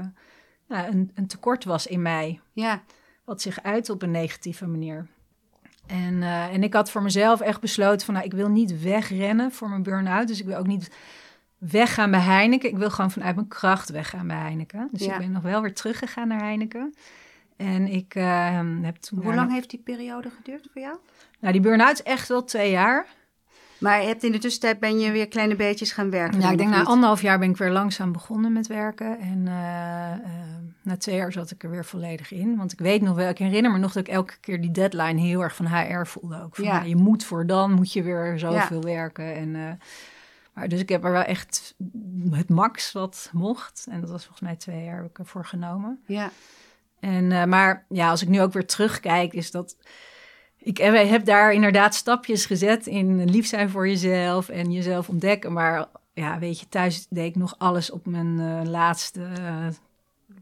ja, 0.65 0.87
een, 0.87 1.11
een 1.13 1.27
tekort 1.27 1.63
was 1.63 1.87
in 1.87 2.01
mij 2.01 2.39
ja. 2.53 2.81
wat 3.23 3.41
zich 3.41 3.63
uit 3.63 3.89
op 3.89 4.01
een 4.01 4.11
negatieve 4.11 4.67
manier. 4.67 5.07
En, 5.87 6.23
eh, 6.23 6.53
en 6.53 6.63
ik 6.63 6.73
had 6.73 6.91
voor 6.91 7.01
mezelf 7.01 7.41
echt 7.41 7.61
besloten 7.61 8.05
van, 8.05 8.13
nou, 8.13 8.25
ik 8.25 8.33
wil 8.33 8.49
niet 8.49 8.81
wegrennen 8.81 9.51
voor 9.51 9.69
mijn 9.69 9.83
burn-out. 9.83 10.27
Dus 10.27 10.39
ik 10.39 10.45
wil 10.45 10.57
ook 10.57 10.67
niet 10.67 10.91
weggaan 11.57 12.11
bij 12.11 12.19
Heineken. 12.19 12.69
Ik 12.69 12.77
wil 12.77 12.89
gewoon 12.89 13.11
vanuit 13.11 13.35
mijn 13.35 13.47
kracht 13.47 13.89
weggaan 13.89 14.27
bij 14.27 14.37
Heineken. 14.37 14.87
Dus 14.91 15.05
Ja. 15.05 15.13
ik 15.13 15.19
ben 15.19 15.31
nog 15.31 15.43
wel 15.43 15.61
weer 15.61 15.73
teruggegaan 15.73 16.27
naar 16.27 16.39
Heineken. 16.39 16.93
En 17.55 17.87
ik 17.87 18.15
eh, 18.15 18.59
heb 18.81 18.95
toen... 18.95 19.23
Hoe 19.23 19.33
lang 19.33 19.51
heeft 19.51 19.69
die 19.69 19.79
periode 19.79 20.29
geduurd 20.29 20.67
voor 20.71 20.81
jou? 20.81 20.97
Nou, 21.41 21.53
die 21.53 21.61
burn-out 21.61 21.93
is 21.93 22.03
echt 22.03 22.27
wel 22.27 22.43
twee 22.43 22.71
jaar. 22.71 23.07
Maar 23.81 24.01
je 24.01 24.07
hebt 24.07 24.23
in 24.23 24.31
de 24.31 24.37
tussentijd 24.37 24.79
ben 24.79 24.99
je 24.99 25.11
weer 25.11 25.27
kleine 25.27 25.55
beetjes 25.55 25.91
gaan 25.91 26.09
werken. 26.09 26.39
Ja, 26.39 26.51
ik 26.51 26.57
denk 26.57 26.69
na 26.69 26.83
anderhalf 26.83 27.21
jaar 27.21 27.39
ben 27.39 27.49
ik 27.49 27.57
weer 27.57 27.71
langzaam 27.71 28.11
begonnen 28.11 28.53
met 28.53 28.67
werken. 28.67 29.19
En 29.19 29.47
eh, 29.47 30.11
eh, 30.11 30.19
na 30.83 30.97
twee 30.97 31.15
jaar 31.15 31.31
zat 31.31 31.51
ik 31.51 31.63
er 31.63 31.69
weer 31.69 31.85
volledig 31.85 32.31
in. 32.31 32.57
Want 32.57 32.71
ik 32.71 32.79
weet 32.79 33.01
nog 33.01 33.15
wel, 33.15 33.29
ik 33.29 33.37
herinner 33.37 33.71
me 33.71 33.77
nog 33.77 33.91
dat 33.91 34.07
ik 34.07 34.13
elke 34.13 34.37
keer 34.39 34.61
die 34.61 34.71
deadline 34.71 35.19
heel 35.19 35.41
erg 35.41 35.55
van 35.55 35.67
HR 35.67 36.05
voelde 36.05 36.41
ook. 36.41 36.55
Van, 36.55 36.65
Ja. 36.65 36.75
ja. 36.75 36.83
je 36.83 36.95
moet 36.95 37.23
voor 37.23 37.47
dan, 37.47 37.71
moet 37.71 37.93
je 37.93 38.03
weer 38.03 38.39
zoveel 38.39 38.81
werken. 38.81 39.35
En, 39.35 39.55
eh, 39.55 39.71
maar 40.53 40.67
dus 40.67 40.79
ik 40.79 40.89
heb 40.89 41.03
er 41.03 41.11
wel 41.11 41.23
echt 41.23 41.75
het 42.31 42.49
max 42.49 42.91
wat 42.91 43.29
mocht. 43.33 43.87
En 43.89 44.01
dat 44.01 44.09
was 44.09 44.21
volgens 44.21 44.41
mij 44.41 44.55
twee 44.55 44.83
jaar 44.83 44.95
heb 44.95 45.09
ik 45.09 45.19
ervoor 45.19 45.45
genomen. 45.45 45.99
Ja, 46.05 46.31
En, 46.99 47.49
maar 47.49 47.85
ja, 47.89 48.09
als 48.09 48.21
ik 48.21 48.27
nu 48.27 48.41
ook 48.41 48.53
weer 48.53 48.65
terugkijk, 48.65 49.33
is 49.33 49.51
dat. 49.51 49.75
Ik 50.63 50.77
heb- 50.77 51.09
heb 51.09 51.25
daar 51.25 51.53
inderdaad 51.53 51.95
stapjes 51.95 52.45
gezet 52.45 52.87
in 52.87 53.29
lief 53.29 53.47
zijn 53.47 53.69
voor 53.69 53.87
jezelf 53.87 54.49
en 54.49 54.71
jezelf 54.71 55.09
ontdekken. 55.09 55.53
Maar 55.53 55.85
ja, 56.13 56.39
weet 56.39 56.59
je, 56.59 56.67
thuis 56.69 57.07
deed 57.09 57.25
ik 57.25 57.35
nog 57.35 57.55
alles 57.57 57.91
op 57.91 58.05
mijn 58.05 58.39
eh, 58.39 58.69
laatste 58.69 59.23
eh, 59.23 59.67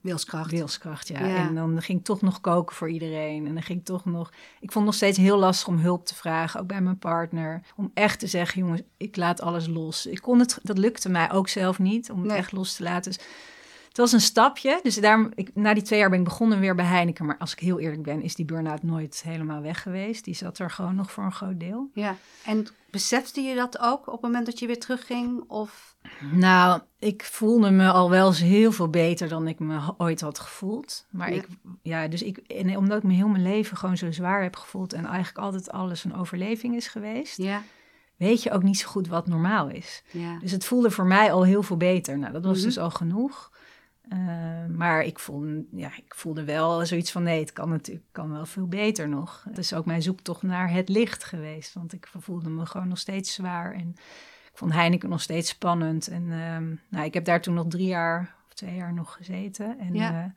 wilskracht. 0.01 0.51
wilskracht. 0.51 1.07
Ja. 1.07 1.25
Ja. 1.25 1.35
En 1.47 1.55
dan 1.55 1.81
ging 1.81 1.99
ik 1.99 2.05
toch 2.05 2.21
nog 2.21 2.41
koken 2.41 2.75
voor 2.75 2.89
iedereen. 2.89 3.47
En 3.47 3.53
dan 3.53 3.63
ging 3.63 3.79
ik 3.79 3.85
toch 3.85 4.05
nog. 4.05 4.29
Ik 4.59 4.71
vond 4.71 4.73
het 4.73 4.83
nog 4.83 4.93
steeds 4.93 5.17
heel 5.17 5.37
lastig 5.37 5.67
om 5.67 5.77
hulp 5.77 6.05
te 6.05 6.15
vragen, 6.15 6.59
ook 6.59 6.67
bij 6.67 6.81
mijn 6.81 6.97
partner. 6.97 7.61
Om 7.75 7.91
echt 7.93 8.19
te 8.19 8.27
zeggen, 8.27 8.59
jongens, 8.61 8.81
ik 8.97 9.15
laat 9.15 9.41
alles 9.41 9.67
los. 9.67 10.05
Ik 10.05 10.21
kon 10.21 10.39
het, 10.39 10.59
dat 10.63 10.77
lukte 10.77 11.09
mij 11.09 11.31
ook 11.31 11.47
zelf 11.47 11.79
niet 11.79 12.11
om 12.11 12.17
het 12.19 12.27
Nee. 12.27 12.37
echt 12.37 12.51
los 12.51 12.75
te 12.75 12.83
laten. 12.83 13.11
Dus 13.11 13.21
was 13.99 14.11
een 14.11 14.21
stapje. 14.21 14.79
Dus 14.83 14.95
daarom, 14.95 15.31
ik, 15.35 15.49
na 15.55 15.73
die 15.73 15.83
twee 15.83 15.99
jaar 15.99 16.09
ben 16.09 16.19
ik 16.19 16.25
begonnen 16.25 16.59
weer 16.59 16.75
bij 16.75 16.85
Heineken. 16.85 17.25
Maar 17.25 17.37
als 17.37 17.51
ik 17.51 17.59
heel 17.59 17.79
eerlijk 17.79 18.03
ben, 18.03 18.21
is 18.21 18.35
die 18.35 18.45
burn-out 18.45 18.83
nooit 18.83 19.21
helemaal 19.25 19.61
weg 19.61 19.81
geweest. 19.81 20.23
Die 20.23 20.35
zat 20.35 20.59
er 20.59 20.71
gewoon 20.71 20.95
nog 20.95 21.11
voor 21.11 21.23
een 21.23 21.31
groot 21.31 21.59
deel. 21.59 21.89
Ja, 21.93 22.15
en 22.45 22.67
besefte 22.91 23.41
je 23.41 23.55
dat 23.55 23.79
ook 23.79 24.07
op 24.07 24.11
het 24.13 24.21
moment 24.21 24.45
dat 24.45 24.59
je 24.59 24.67
weer 24.67 24.79
terugging? 24.79 25.43
Of 25.47 25.95
Nou, 26.31 26.81
ik 26.99 27.23
voelde 27.23 27.69
me 27.71 27.91
al 27.91 28.09
wel 28.09 28.27
eens 28.27 28.39
heel 28.39 28.71
veel 28.71 28.89
beter 28.89 29.27
dan 29.29 29.47
ik 29.47 29.59
me 29.59 29.79
ooit 29.97 30.21
had 30.21 30.39
gevoeld. 30.39 31.05
Maar 31.09 31.29
Ja. 31.33 31.35
ik, 31.35 31.47
ja, 31.81 32.07
dus 32.07 32.21
ik, 32.23 32.37
en 32.37 32.77
omdat 32.77 32.97
ik 32.97 33.03
me 33.03 33.13
heel 33.13 33.27
mijn 33.27 33.43
leven 33.43 33.77
gewoon 33.77 33.97
zo 33.97 34.11
zwaar 34.11 34.41
heb 34.43 34.55
gevoeld 34.55 34.93
en 34.93 35.05
eigenlijk 35.05 35.37
altijd 35.37 35.71
alles 35.71 36.03
een 36.03 36.15
overleving 36.15 36.75
is 36.75 36.87
geweest, 36.87 37.37
ja, 37.37 37.61
weet 38.17 38.43
je 38.43 38.51
ook 38.51 38.63
niet 38.63 38.77
zo 38.79 38.87
goed 38.87 39.07
wat 39.07 39.27
normaal 39.27 39.69
is. 39.69 40.03
ja, 40.11 40.37
Dus 40.39 40.51
het 40.51 40.65
voelde 40.65 40.91
voor 40.91 41.05
mij 41.05 41.31
al 41.31 41.43
heel 41.43 41.63
veel 41.63 41.77
beter. 41.77 42.17
Nou, 42.17 42.33
dat 42.33 42.43
was 42.45 42.57
Mhm. 42.57 42.65
dus 42.65 42.77
al 42.79 42.89
genoeg. 42.91 43.48
Eh, 44.09 44.65
maar 44.75 45.03
ik 45.03 45.19
voelde, 45.19 45.63
ja, 45.71 45.87
ik 45.97 46.13
voelde 46.15 46.43
wel 46.43 46.85
zoiets 46.85 47.11
van 47.11 47.23
nee, 47.23 47.39
het 47.39 47.53
kan 47.53 47.69
natuurlijk 47.69 48.05
kan 48.11 48.31
wel 48.31 48.45
veel 48.45 48.67
beter 48.67 49.09
nog. 49.09 49.43
Het 49.47 49.57
is 49.57 49.73
ook 49.73 49.85
mijn 49.85 50.01
zoektocht 50.01 50.41
naar 50.41 50.71
het 50.71 50.89
licht 50.89 51.23
geweest. 51.23 51.73
Want 51.73 51.93
ik 51.93 52.09
voelde 52.17 52.49
me 52.49 52.65
gewoon 52.65 52.87
nog 52.87 52.97
steeds 52.97 53.33
zwaar. 53.33 53.73
En 53.73 53.89
ik 54.51 54.57
vond 54.57 54.73
Heineken 54.73 55.09
nog 55.09 55.21
steeds 55.21 55.49
spannend. 55.49 56.07
En 56.07 56.31
ehm, 56.31 56.75
nou, 56.89 57.05
ik 57.05 57.13
heb 57.13 57.25
daar 57.25 57.41
toen 57.41 57.53
nog 57.53 57.67
drie 57.67 57.87
jaar 57.87 58.35
of 58.47 58.53
twee 58.53 58.75
jaar 58.75 58.93
nog 58.93 59.13
gezeten. 59.13 59.79
En, 59.79 59.93
Ja. 59.93 60.11
eh, 60.11 60.31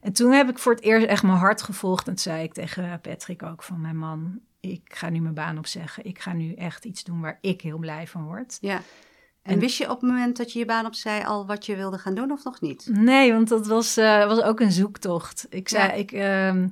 en 0.00 0.12
toen 0.12 0.32
heb 0.32 0.48
ik 0.48 0.58
voor 0.58 0.74
het 0.74 0.82
eerst 0.82 1.06
echt 1.06 1.22
mijn 1.22 1.38
hart 1.38 1.62
gevolgd. 1.62 2.08
En 2.08 2.18
zei 2.18 2.42
ik 2.42 2.52
tegen 2.52 3.00
Patrick 3.00 3.42
ook 3.42 3.62
van 3.62 3.80
mijn 3.80 3.96
man... 3.96 4.40
ik 4.60 4.82
ga 4.94 5.08
nu 5.08 5.20
mijn 5.20 5.34
baan 5.34 5.58
opzeggen. 5.58 6.04
Ik 6.04 6.18
ga 6.18 6.32
nu 6.32 6.54
echt 6.54 6.84
iets 6.84 7.04
doen 7.04 7.20
waar 7.20 7.38
ik 7.40 7.60
heel 7.60 7.78
blij 7.78 8.06
van 8.06 8.24
word. 8.24 8.58
ja. 8.60 8.80
En, 9.44 9.58
wist 9.58 9.78
je 9.78 9.84
op 9.90 10.00
het 10.00 10.10
moment 10.10 10.36
dat 10.36 10.52
je 10.52 10.58
je 10.58 10.64
baan 10.64 10.86
opzij 10.86 11.26
al 11.26 11.46
wat 11.46 11.66
je 11.66 11.76
wilde 11.76 11.98
gaan 11.98 12.14
doen 12.14 12.30
of 12.30 12.44
nog 12.44 12.60
niet? 12.60 12.88
Nee, 12.90 13.32
want 13.32 13.48
dat 13.48 13.66
was, 13.66 13.96
eh, 13.96 14.26
was 14.26 14.42
ook 14.42 14.60
een 14.60 14.72
zoektocht. 14.72 15.46
Ik 15.50 15.68
zei, 15.68 15.82
Ja. 15.82 15.92
ik, 15.92 16.12
ehm, 16.12 16.68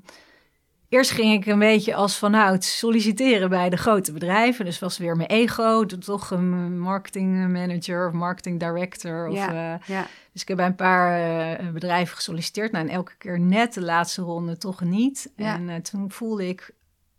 eerst 0.88 1.11
ging 1.11 1.32
ik 1.32 1.46
een 1.46 1.58
beetje 1.58 1.94
als 1.94 2.18
vanuit 2.18 2.64
solliciteren 2.64 3.48
bij 3.48 3.68
de 3.70 3.76
grote 3.76 4.12
bedrijven. 4.12 4.64
Dus 4.64 4.78
was 4.78 4.98
weer 4.98 5.16
mijn 5.16 5.28
ego, 5.28 5.87
toch 5.87 6.30
een 6.30 6.78
marketing 6.80 7.48
manager 7.52 8.06
of 8.06 8.12
marketing 8.12 8.58
director. 8.61 9.28
Of, 9.28 9.35
Ja. 9.35 9.48
eh, 9.74 9.87
Ja, 9.87 10.06
dus 10.32 10.42
ik 10.42 10.48
heb 10.48 10.56
bij 10.56 10.66
een 10.66 10.74
paar 10.74 11.20
eh, 11.58 11.68
bedrijven 11.68 12.16
gesolliciteerd. 12.16 12.72
Nou, 12.72 12.87
en 12.87 12.92
elke 12.94 13.14
keer 13.18 13.40
net 13.40 13.74
de 13.74 13.82
laatste 13.82 14.22
ronde 14.22 14.56
toch 14.56 14.80
niet. 14.80 15.32
Ja. 15.37 15.54
En 15.54 15.82
toen 15.82 16.11
voelde 16.11 16.48
ik, 16.48 16.70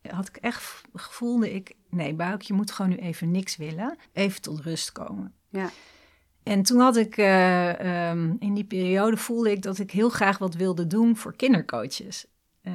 had 0.09 0.27
ik 0.27 0.35
echt, 0.35 0.81
voelde 0.93 1.53
ik, 1.53 1.73
nee 1.89 2.13
Buik, 2.13 2.41
je 2.41 2.53
moet 2.53 2.71
gewoon 2.71 2.91
nu 2.91 2.97
even 2.97 3.31
niks 3.31 3.57
willen. 3.57 3.97
Even 4.13 4.41
tot 4.41 4.59
rust 4.59 4.91
komen. 4.91 5.33
Ja, 5.53 5.69
En 6.43 6.63
toen 6.63 6.79
had 6.79 6.95
ik, 6.97 7.17
eh, 7.17 8.09
ehm, 8.09 8.33
in 8.39 8.53
die 8.53 8.63
periode 8.65 9.17
voelde 9.17 9.51
ik 9.51 9.61
dat 9.61 9.79
ik 9.79 9.91
heel 9.91 10.09
graag 10.09 10.37
wat 10.37 10.55
wilde 10.55 10.87
doen 10.87 11.15
voor 11.17 11.35
kindercoaches. 11.35 12.25
Eh, 12.61 12.73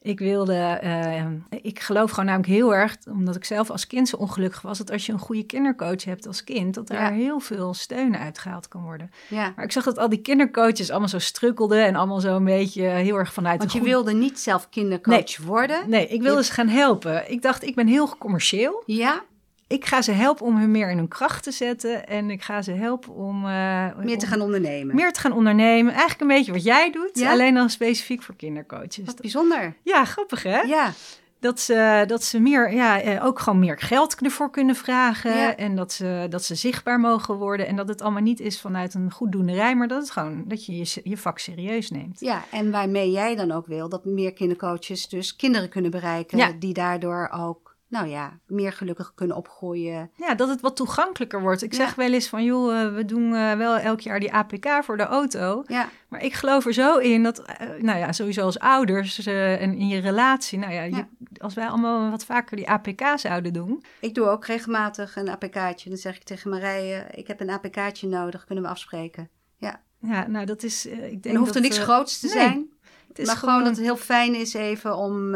ik 0.00 0.18
wilde, 0.18 0.54
eh, 0.80 1.24
ik 1.50 1.80
geloof 1.80 2.10
gewoon 2.10 2.24
namelijk 2.24 2.52
heel 2.52 2.74
erg, 2.74 2.96
omdat 3.10 3.36
ik 3.36 3.44
zelf 3.44 3.70
als 3.70 3.86
kind 3.86 4.08
zo 4.08 4.16
ongelukkig 4.16 4.62
was, 4.62 4.78
dat 4.78 4.90
als 4.90 5.06
je 5.06 5.12
een 5.12 5.18
goede 5.18 5.42
kindercoach 5.42 6.04
hebt 6.04 6.26
als 6.26 6.44
kind, 6.44 6.74
dat 6.74 6.86
daar 6.88 7.02
Ja. 7.12 7.18
heel 7.18 7.40
veel 7.40 7.74
steun 7.74 8.16
uitgehaald 8.16 8.68
kan 8.68 8.82
worden. 8.82 9.10
ja. 9.28 9.52
Maar 9.56 9.64
ik 9.64 9.72
zag 9.72 9.84
dat 9.84 9.98
al 9.98 10.08
die 10.08 10.20
kindercoaches 10.20 10.90
allemaal 10.90 11.08
zo 11.08 11.18
strukkelden 11.18 11.84
en 11.84 11.94
allemaal 11.96 12.20
zo 12.20 12.36
een 12.36 12.44
beetje 12.44 12.82
heel 12.82 13.16
erg 13.16 13.32
vanuit 13.32 13.58
Want 13.58 13.72
je 13.72 13.78
goede- 13.78 13.92
wilde 13.92 14.12
niet 14.12 14.38
zelf 14.38 14.68
kindercoach 14.68 15.36
worden. 15.36 15.90
Nee, 15.90 16.06
ik 16.08 16.22
wilde 16.22 16.44
ze 16.44 16.52
gaan 16.52 16.68
helpen. 16.68 17.30
Ik 17.30 17.42
dacht, 17.42 17.62
ik 17.62 17.74
ben 17.74 17.86
heel 17.86 18.16
commercieel 18.18 18.82
Ja, 18.86 19.22
ik 19.68 19.86
ga 19.86 20.02
ze 20.02 20.12
helpen 20.12 20.46
om 20.46 20.56
hun 20.56 20.70
meer 20.70 20.90
in 20.90 20.96
hun 20.96 21.08
kracht 21.08 21.42
te 21.42 21.50
zetten. 21.50 22.06
En 22.06 22.30
ik 22.30 22.42
ga 22.42 22.62
ze 22.62 22.72
helpen 22.72 23.14
om... 23.14 23.36
eh, 23.46 23.96
meer 23.96 24.18
te 24.18 24.26
gaan 24.26 24.40
ondernemen. 24.40 24.94
meer 24.94 25.12
te 25.12 25.20
gaan 25.20 25.32
ondernemen. 25.32 25.92
Eigenlijk 25.92 26.20
een 26.20 26.36
beetje 26.36 26.52
wat 26.52 26.64
jij 26.64 26.90
doet. 26.90 27.10
Ja? 27.12 27.30
Alleen 27.30 27.54
dan 27.54 27.70
specifiek 27.70 28.22
voor 28.22 28.36
kindercoaches. 28.36 29.04
Wat 29.04 29.20
bijzonder. 29.20 29.74
Ja, 29.82 30.04
grappig 30.04 30.42
hè? 30.42 30.60
Ja, 30.60 30.92
Dat, 31.40 31.60
ze, 31.60 32.04
dat 32.06 32.24
ze 32.24 32.40
meer, 32.40 32.72
ja, 32.72 33.00
eh, 33.00 33.24
ook 33.24 33.38
gewoon 33.38 33.58
meer 33.58 33.78
geld 33.78 34.14
ervoor 34.20 34.50
kunnen 34.50 34.74
vragen. 34.76 35.36
Ja. 35.36 35.56
En 35.56 35.76
dat 35.76 35.92
ze, 35.92 36.26
dat 36.30 36.44
ze 36.44 36.54
zichtbaar 36.54 37.00
mogen 37.00 37.34
worden. 37.34 37.66
En 37.66 37.76
dat 37.76 37.88
het 37.88 38.02
allemaal 38.02 38.22
niet 38.22 38.40
is 38.40 38.60
vanuit 38.60 38.94
een 38.94 39.10
goeddoenerij. 39.12 39.76
Maar 39.76 39.88
dat 39.88 40.00
het 40.00 40.10
gewoon, 40.10 40.44
dat 40.46 40.66
je 40.66 40.76
je, 40.76 41.00
je 41.04 41.16
vak 41.16 41.38
serieus 41.38 41.90
neemt. 41.90 42.20
ja, 42.20 42.42
en 42.50 42.70
waarmee 42.70 43.10
jij 43.10 43.34
dan 43.36 43.50
ook 43.52 43.66
wil 43.66 43.88
dat 43.88 44.04
meer 44.04 44.32
kindercoaches 44.32 45.08
dus 45.08 45.36
kinderen 45.36 45.68
kunnen 45.68 45.90
bereiken. 45.90 46.38
Ja. 46.38 46.52
Die 46.58 46.74
daardoor 46.74 47.30
ook, 47.34 47.65
nou 47.88 48.06
ja, 48.08 48.38
meer 48.46 48.72
gelukkig 48.72 49.12
kunnen 49.14 49.36
opgroeien. 49.36 50.10
Ja, 50.16 50.34
dat 50.34 50.48
het 50.48 50.60
wat 50.60 50.76
toegankelijker 50.76 51.40
wordt. 51.40 51.62
Ik 51.62 51.72
Ja. 51.72 51.78
zeg 51.78 51.94
wel 51.94 52.12
eens 52.12 52.28
van, 52.28 52.44
joh, 52.44 52.80
eh, 52.80 52.94
we 52.94 53.04
doen 53.04 53.34
eh, 53.34 53.52
wel 53.52 53.76
elk 53.76 54.00
jaar 54.00 54.20
die 54.20 54.32
APK 54.32 54.68
voor 54.84 54.96
de 54.96 55.02
auto. 55.02 55.62
Ja, 55.66 55.88
Maar 56.08 56.22
ik 56.24 56.32
geloof 56.34 56.66
er 56.66 56.72
zo 56.72 56.96
in 56.98 57.22
dat, 57.22 57.38
eh, 57.42 57.66
nou 57.78 57.98
ja, 57.98 58.12
sowieso 58.12 58.42
als 58.42 58.58
ouders 58.58 59.26
en 59.26 59.74
in 59.78 59.88
je 59.88 60.00
relatie, 60.00 60.58
nou 60.58 60.72
ja, 60.72 60.82
je- 60.82 61.04
als 61.38 61.54
wij 61.54 61.66
allemaal 61.68 62.10
wat 62.10 62.24
vaker 62.24 62.56
die 62.56 62.68
APK 62.70 63.02
zouden 63.18 63.52
doen. 63.52 63.84
ik 64.00 64.14
doe 64.14 64.28
ook 64.28 64.46
regelmatig 64.46 65.16
een 65.16 65.28
APK'tje. 65.28 65.88
Dan 65.88 65.98
zeg 65.98 66.16
ik 66.16 66.22
tegen 66.22 66.50
Marije, 66.50 67.06
ik 67.14 67.26
heb 67.26 67.40
een 67.40 67.50
APK'tje 67.50 68.08
nodig, 68.08 68.44
kunnen 68.44 68.64
we 68.64 68.70
afspreken. 68.70 69.28
Ja, 69.56 69.80
Ja, 70.00 70.26
nou 70.26 70.46
dat 70.46 70.62
is, 70.62 70.86
ik 70.86 70.92
denk 71.00 71.24
en 71.24 71.30
er 71.30 71.36
hoeft 71.38 71.46
dat, 71.46 71.62
er 71.62 71.68
niks 71.68 71.78
groots 71.78 72.20
te 72.20 72.26
nee, 72.26 72.34
zijn. 72.34 72.70
Het 73.08 73.18
is 73.18 73.26
maar 73.26 73.36
gewoon 73.36 73.58
dat 73.64 73.76
het 73.76 73.84
heel 73.84 73.96
fijn 73.96 74.34
is 74.34 74.54
even 74.54 74.96
om, 74.96 75.34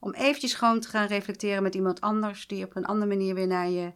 om 0.00 0.12
eventjes 0.14 0.54
gewoon 0.54 0.80
te 0.80 0.88
gaan 0.88 1.06
reflecteren 1.06 1.62
met 1.62 1.74
iemand 1.74 2.00
anders. 2.00 2.46
Die 2.46 2.64
op 2.64 2.76
een 2.76 2.86
andere 2.86 3.06
manier 3.16 3.34
weer 3.34 3.46
naar, 3.46 3.68
je, 3.68 3.92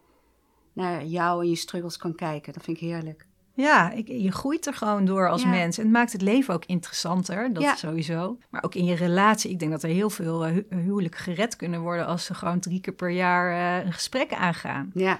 naar 0.73 1.03
jou 1.05 1.43
en 1.43 1.49
je 1.49 1.55
struggles 1.55 1.97
kan 1.97 2.15
kijken. 2.15 2.53
Dat 2.53 2.63
vind 2.63 2.77
ik 2.77 2.83
heerlijk. 2.83 3.25
Ja, 3.53 3.91
ik, 3.91 4.07
je 4.07 4.31
groeit 4.31 4.65
er 4.67 4.73
gewoon 4.73 5.05
door 5.05 5.29
als 5.29 5.41
Ja. 5.41 5.47
mens. 5.49 5.77
En 5.77 5.83
het 5.83 5.91
maakt 5.93 6.11
het 6.11 6.21
leven 6.21 6.53
ook 6.53 6.65
interessanter, 6.65 7.53
dat 7.53 7.63
Ja. 7.63 7.75
sowieso. 7.75 8.37
Maar 8.49 8.63
ook 8.63 8.75
in 8.75 8.85
je 8.85 8.95
relatie. 8.95 9.51
Ik 9.51 9.59
denk 9.59 9.71
dat 9.71 9.83
er 9.83 9.89
heel 9.89 10.09
veel 10.09 10.45
eh, 10.45 10.51
hu- 10.51 10.65
huwelijken 10.69 11.19
gered 11.19 11.55
kunnen 11.55 11.81
worden 11.81 12.05
als 12.05 12.25
ze 12.25 12.33
gewoon 12.33 12.59
drie 12.59 12.81
keer 12.81 12.93
per 12.93 13.09
jaar 13.09 13.51
eh, 13.79 13.85
een 13.85 13.93
gesprek 13.93 14.33
aangaan. 14.33 14.91
Ja, 14.93 15.19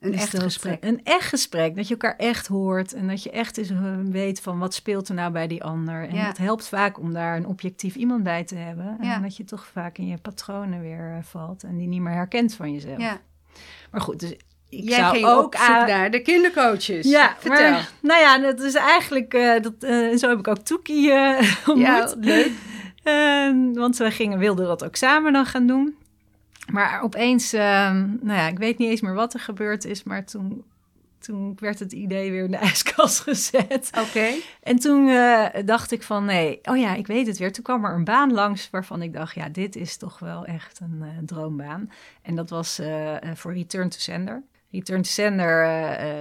Een 0.00 0.14
echt 0.14 0.38
gesprek. 0.42 0.84
Een 0.84 1.00
echt 1.04 1.28
gesprek. 1.28 1.76
Dat 1.76 1.86
je 1.88 1.94
elkaar 1.94 2.16
echt 2.16 2.46
hoort. 2.46 2.92
En 2.92 3.08
dat 3.08 3.22
je 3.22 3.30
echt 3.30 3.56
eens 3.58 3.70
eh, 3.70 3.76
weet 4.04 4.40
van 4.40 4.58
wat 4.58 4.74
speelt 4.74 5.08
er 5.08 5.14
nou 5.14 5.32
bij 5.32 5.46
die 5.46 5.64
ander. 5.64 6.08
En 6.08 6.14
Ja. 6.14 6.26
dat 6.26 6.36
helpt 6.38 6.68
vaak 6.68 6.98
om 6.98 7.12
daar 7.12 7.36
een 7.36 7.46
objectief 7.46 7.94
iemand 7.94 8.22
bij 8.22 8.44
te 8.44 8.54
hebben. 8.54 8.96
Ja. 9.00 9.14
En 9.14 9.22
dat 9.22 9.36
je 9.36 9.44
toch 9.44 9.66
vaak 9.72 9.98
in 9.98 10.06
je 10.06 10.16
patronen 10.18 10.80
weer 10.80 11.14
eh, 11.16 11.22
valt. 11.24 11.62
En 11.62 11.76
die 11.76 11.88
niet 11.88 12.00
meer 12.00 12.12
herkent 12.12 12.54
van 12.54 12.72
jezelf. 12.72 12.98
Ja. 13.00 13.20
Maar 13.90 14.00
goed, 14.00 14.20
dus 14.20 14.30
ik 14.68 14.88
Jij 14.88 14.98
zou 14.98 15.14
ging 15.14 15.26
ook 15.26 15.44
op 15.44 15.54
zoek 15.54 15.68
aan- 15.68 15.86
naar 15.86 16.10
de 16.10 16.22
kindercoaches. 16.22 17.06
Ja, 17.10 17.34
vertel. 17.38 17.70
maar 17.70 17.90
nou 18.02 18.20
ja, 18.20 18.38
dat 18.38 18.60
is 18.60 18.74
eigenlijk, 18.74 19.34
eh, 19.34 19.62
dat, 19.62 19.74
zo 20.20 20.28
heb 20.28 20.38
ik 20.38 20.48
ook 20.48 20.58
Toekie 20.58 21.12
ontmoet. 21.66 21.78
Ja, 21.86 22.14
leuk. 22.20 22.50
Ehm, 23.02 23.72
want 23.72 23.96
we 23.96 24.10
gingen, 24.10 24.38
wilden 24.38 24.66
dat 24.66 24.84
ook 24.84 24.96
samen 24.96 25.32
dan 25.32 25.46
gaan 25.46 25.66
doen. 25.66 25.96
Maar 26.72 27.02
opeens, 27.02 27.52
ehm, 27.52 28.06
nou 28.20 28.38
ja, 28.38 28.48
ik 28.48 28.58
weet 28.58 28.78
niet 28.78 28.90
eens 28.90 29.00
meer 29.00 29.14
wat 29.14 29.34
er 29.34 29.40
gebeurd 29.40 29.84
is, 29.84 30.02
maar 30.02 30.24
toen, 30.24 30.64
toen 31.18 31.56
werd 31.60 31.78
het 31.78 31.92
idee 31.92 32.30
weer 32.30 32.44
in 32.44 32.50
de 32.50 32.56
ijskast 32.70 33.20
gezet. 33.20 33.90
Oké. 34.08 34.28
En 34.62 34.76
toen 34.78 35.08
eh, 35.08 35.46
dacht 35.64 35.90
ik 35.90 36.02
van, 36.02 36.24
nee, 36.24 36.58
oh 36.62 36.76
ja, 36.78 36.94
ik 36.94 37.06
weet 37.06 37.26
het 37.26 37.38
weer. 37.38 37.52
Toen 37.52 37.64
kwam 37.64 37.84
er 37.84 37.94
een 37.94 38.04
baan 38.04 38.32
langs 38.32 38.70
waarvan 38.70 39.02
ik 39.02 39.12
dacht, 39.12 39.34
ja, 39.34 39.48
dit 39.48 39.76
is 39.76 39.96
toch 39.96 40.18
wel 40.18 40.44
echt 40.44 40.80
een 40.80 40.98
eh, 41.02 41.08
droombaan. 41.24 41.90
En 42.22 42.34
dat 42.34 42.50
was 42.50 42.78
eh, 42.78 43.16
voor 43.34 43.52
Return 43.54 43.88
to 43.88 43.98
Sender. 43.98 44.42
Return 44.70 45.02
to 45.02 45.08
Sender 45.10 45.68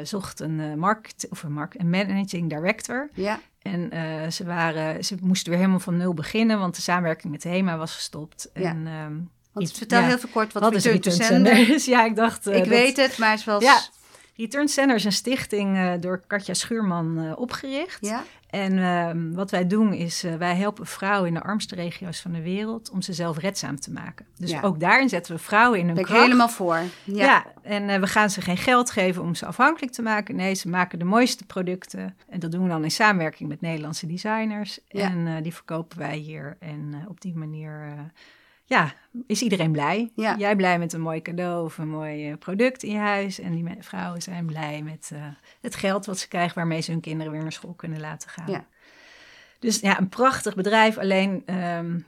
zocht 0.07 0.39
een, 0.39 0.79
market, 0.79 1.27
of 1.29 1.43
een, 1.43 1.51
mark- 1.53 1.73
een 1.79 1.89
managing 1.89 2.49
director. 2.49 3.09
Ja. 3.13 3.39
En 3.62 3.91
ze, 4.31 4.45
waren, 4.45 5.03
ze 5.05 5.15
moesten 5.21 5.49
weer 5.49 5.59
helemaal 5.59 5.79
van 5.79 5.97
nul 5.97 6.13
beginnen, 6.13 6.59
want 6.59 6.75
de 6.75 6.81
samenwerking 6.81 7.31
met 7.31 7.43
HEMA 7.43 7.77
was 7.77 7.95
gestopt. 7.95 8.49
Ja. 8.53 8.69
En, 8.69 8.88
ehm, 8.88 9.17
Want 9.51 9.71
vertel 9.71 9.99
ja, 10.01 10.07
heel 10.07 10.19
veel 10.19 10.29
kort 10.33 10.53
wat, 10.53 10.63
wat 10.63 10.73
is 10.75 10.83
Return 10.85 11.01
Return 11.15 11.27
Sender 11.27 11.55
Sender? 11.55 11.73
Dus 11.73 11.85
ja, 11.95 12.05
ik 12.05 12.15
dacht... 12.15 12.47
eh, 12.47 12.53
Ik 12.53 12.59
dat- 12.59 12.67
weet 12.69 12.97
het, 12.97 13.17
maar 13.17 13.29
het 13.29 13.39
is 13.39 13.45
wel... 13.45 13.62
Ja, 13.62 13.79
Return 14.35 14.67
Sender 14.67 14.95
is 14.95 15.03
een 15.03 15.12
stichting 15.12 15.77
eh, 15.77 15.91
door 15.99 16.21
Katja 16.27 16.53
Schuurman 16.53 17.17
eh, 17.19 17.39
opgericht. 17.39 17.97
Ja? 18.05 18.23
En 18.49 18.77
ehm, 18.79 19.31
wat 19.33 19.51
wij 19.51 19.67
doen 19.67 19.93
is, 19.93 20.25
wij 20.38 20.55
helpen 20.55 20.85
vrouwen 20.85 21.27
in 21.27 21.33
de 21.33 21.41
armste 21.43 21.75
regio's 21.75 22.19
van 22.21 22.31
de 22.31 22.41
wereld 22.41 22.89
om 22.89 23.01
ze 23.01 23.13
zelf 23.13 23.38
redzaam 23.38 23.79
te 23.79 23.91
maken. 23.91 24.25
Dus 24.38 24.49
Ja. 24.51 24.62
ook 24.62 24.79
daarin 24.79 25.09
zetten 25.09 25.35
we 25.35 25.41
vrouwen 25.41 25.79
in 25.79 25.85
hun 25.85 25.95
Ben 25.95 26.03
ik 26.03 26.09
helemaal 26.09 26.49
voor. 26.49 26.79
Ja. 27.03 27.25
Ja, 27.25 27.45
en 27.62 28.01
we 28.01 28.07
gaan 28.07 28.29
ze 28.29 28.41
geen 28.41 28.57
geld 28.57 28.91
geven 28.91 29.21
om 29.21 29.35
ze 29.35 29.45
afhankelijk 29.45 29.91
te 29.93 30.01
maken. 30.01 30.35
Nee, 30.35 30.53
ze 30.53 30.69
maken 30.69 30.99
de 30.99 31.05
mooiste 31.05 31.45
producten. 31.45 32.15
En 32.29 32.39
dat 32.39 32.51
doen 32.51 32.63
we 32.63 32.69
dan 32.69 32.83
in 32.83 32.91
samenwerking 32.91 33.49
met 33.49 33.62
Nederlandse 33.62 34.07
designers. 34.07 34.79
En 34.88 35.43
die 35.43 35.53
verkopen 35.53 35.97
wij 35.97 36.15
hier. 36.17 36.57
En 36.59 37.05
op 37.07 37.21
die 37.21 37.35
manier 37.35 37.93
ja, 38.69 38.93
is 39.27 39.41
iedereen 39.41 39.71
blij. 39.71 40.12
Ja. 40.15 40.36
Jij 40.38 40.55
blij 40.55 40.79
met 40.79 40.93
een 40.93 41.01
mooi 41.01 41.21
cadeau 41.21 41.65
of 41.65 41.77
een 41.77 41.89
mooi 41.89 42.29
eh, 42.29 42.38
product 42.38 42.84
in 42.84 42.91
je 42.91 42.97
huis. 42.97 43.39
En 43.39 43.51
die 43.51 43.75
vrouwen 43.79 44.21
zijn 44.21 44.45
blij 44.45 44.82
met 44.82 45.10
eh, 45.13 45.21
het 45.62 45.75
geld 45.75 46.05
wat 46.05 46.19
ze 46.19 46.27
krijgen... 46.27 46.55
waarmee 46.55 46.82
ze 46.82 46.91
hun 46.91 46.99
kinderen 46.99 47.32
weer 47.32 47.41
naar 47.41 47.51
school 47.51 47.73
kunnen 47.73 47.99
laten 47.99 48.29
gaan. 48.29 48.51
Ja. 48.51 48.65
Dus 49.60 49.79
ja, 49.79 49.99
een 49.99 50.10
prachtig 50.10 50.55
bedrijf. 50.55 50.97
Alleen 50.97 51.41
ehm, 51.45 51.95
eh, 51.95 52.01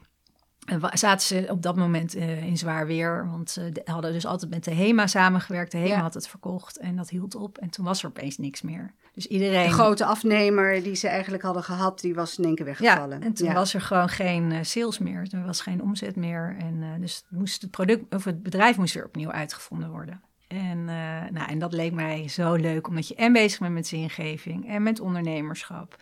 zaten 0.93 1.27
ze 1.27 1.45
op 1.49 1.61
dat 1.61 1.75
moment 1.75 2.15
eh, 2.15 2.43
in 2.43 2.57
zwaar 2.57 2.85
weer. 2.87 3.29
Want 3.29 3.49
ze 3.49 3.71
de- 3.71 3.81
hadden 3.85 4.13
dus 4.13 4.25
altijd 4.25 4.51
met 4.51 4.63
de 4.63 4.73
HEMA 4.73 5.07
samengewerkt. 5.07 5.71
De 5.71 5.77
HEMA 5.77 5.89
Ja. 5.95 6.01
had 6.01 6.13
het 6.13 6.27
verkocht 6.27 6.77
en 6.77 6.95
dat 6.95 7.09
hield 7.09 7.35
op. 7.35 7.57
En 7.57 7.69
toen 7.69 7.85
was 7.85 8.03
er 8.03 8.09
opeens 8.09 8.37
niks 8.37 8.61
meer. 8.61 8.93
Dus 9.13 9.27
iedereen... 9.27 9.67
De 9.67 9.73
grote 9.73 10.05
afnemer 10.05 10.83
die 10.83 10.95
ze 10.95 11.07
eigenlijk 11.07 11.43
hadden 11.43 11.63
gehad, 11.63 11.99
die 11.99 12.15
was 12.15 12.37
in 12.37 12.43
één 12.43 12.55
keer 12.55 12.65
ja, 12.65 12.71
weggevallen. 12.79 13.21
en 13.21 13.33
toen 13.33 13.47
Ja. 13.47 13.53
was 13.53 13.73
er 13.73 13.81
gewoon 13.81 14.09
geen 14.09 14.51
eh, 14.51 14.59
sales 14.61 14.99
meer. 14.99 15.27
Er 15.31 15.45
was 15.45 15.61
geen 15.61 15.81
omzet 15.81 16.15
meer. 16.15 16.55
En 16.59 16.77
eh, 16.81 16.89
dus 16.99 17.23
moest 17.29 17.61
het, 17.61 17.71
product, 17.71 18.15
of 18.15 18.23
het 18.23 18.43
bedrijf 18.43 18.77
moest 18.77 18.93
weer 18.93 19.05
opnieuw 19.05 19.31
uitgevonden 19.31 19.89
worden. 19.89 20.21
En, 20.47 20.85
nou, 21.31 21.47
en 21.49 21.59
dat 21.59 21.73
leek 21.73 21.91
mij 21.93 22.27
zo 22.27 22.53
leuk, 22.55 22.87
omdat 22.87 23.07
je 23.07 23.15
en 23.15 23.33
bezig 23.33 23.59
bent 23.59 23.73
met 23.73 23.87
zingeving 23.87 24.67
en 24.69 24.83
met 24.83 24.99
ondernemerschap. 24.99 25.95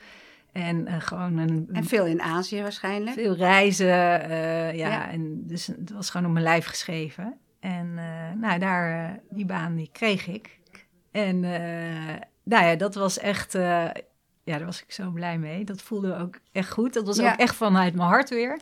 En 0.51 0.87
eh, 0.87 0.95
gewoon 0.99 1.37
een, 1.37 1.69
En 1.71 1.83
veel 1.85 2.05
in 2.05 2.21
Azië 2.21 2.61
waarschijnlijk. 2.61 3.13
veel 3.15 3.35
reizen. 3.35 4.21
eh, 4.29 4.75
ja, 4.77 4.87
Ja. 4.89 5.09
en 5.09 5.47
dus 5.47 5.67
het 5.67 5.91
was 5.91 6.09
gewoon 6.09 6.25
op 6.27 6.31
mijn 6.33 6.43
lijf 6.45 6.65
geschreven. 6.65 7.37
En 7.59 7.93
eh, 7.97 8.39
nou, 8.41 8.59
daar, 8.59 9.19
die 9.29 9.45
baan 9.45 9.75
die 9.75 9.89
kreeg 9.91 10.27
ik. 10.27 10.59
En 11.11 11.39
nou 12.43 12.65
ja, 12.65 12.75
dat 12.75 12.95
was 12.95 13.19
echt, 13.19 13.53
ja, 13.53 13.93
daar 14.43 14.65
was 14.65 14.81
ik 14.83 14.91
zo 14.91 15.09
blij 15.11 15.37
mee. 15.37 15.63
Dat 15.63 15.81
voelde 15.81 16.17
ook 16.17 16.39
echt 16.51 16.71
goed. 16.71 16.93
Dat 16.93 17.05
was 17.05 17.17
Ja. 17.17 17.31
ook 17.31 17.39
echt 17.39 17.55
vanuit 17.55 17.95
mijn 17.95 18.09
hart 18.09 18.29
weer. 18.29 18.59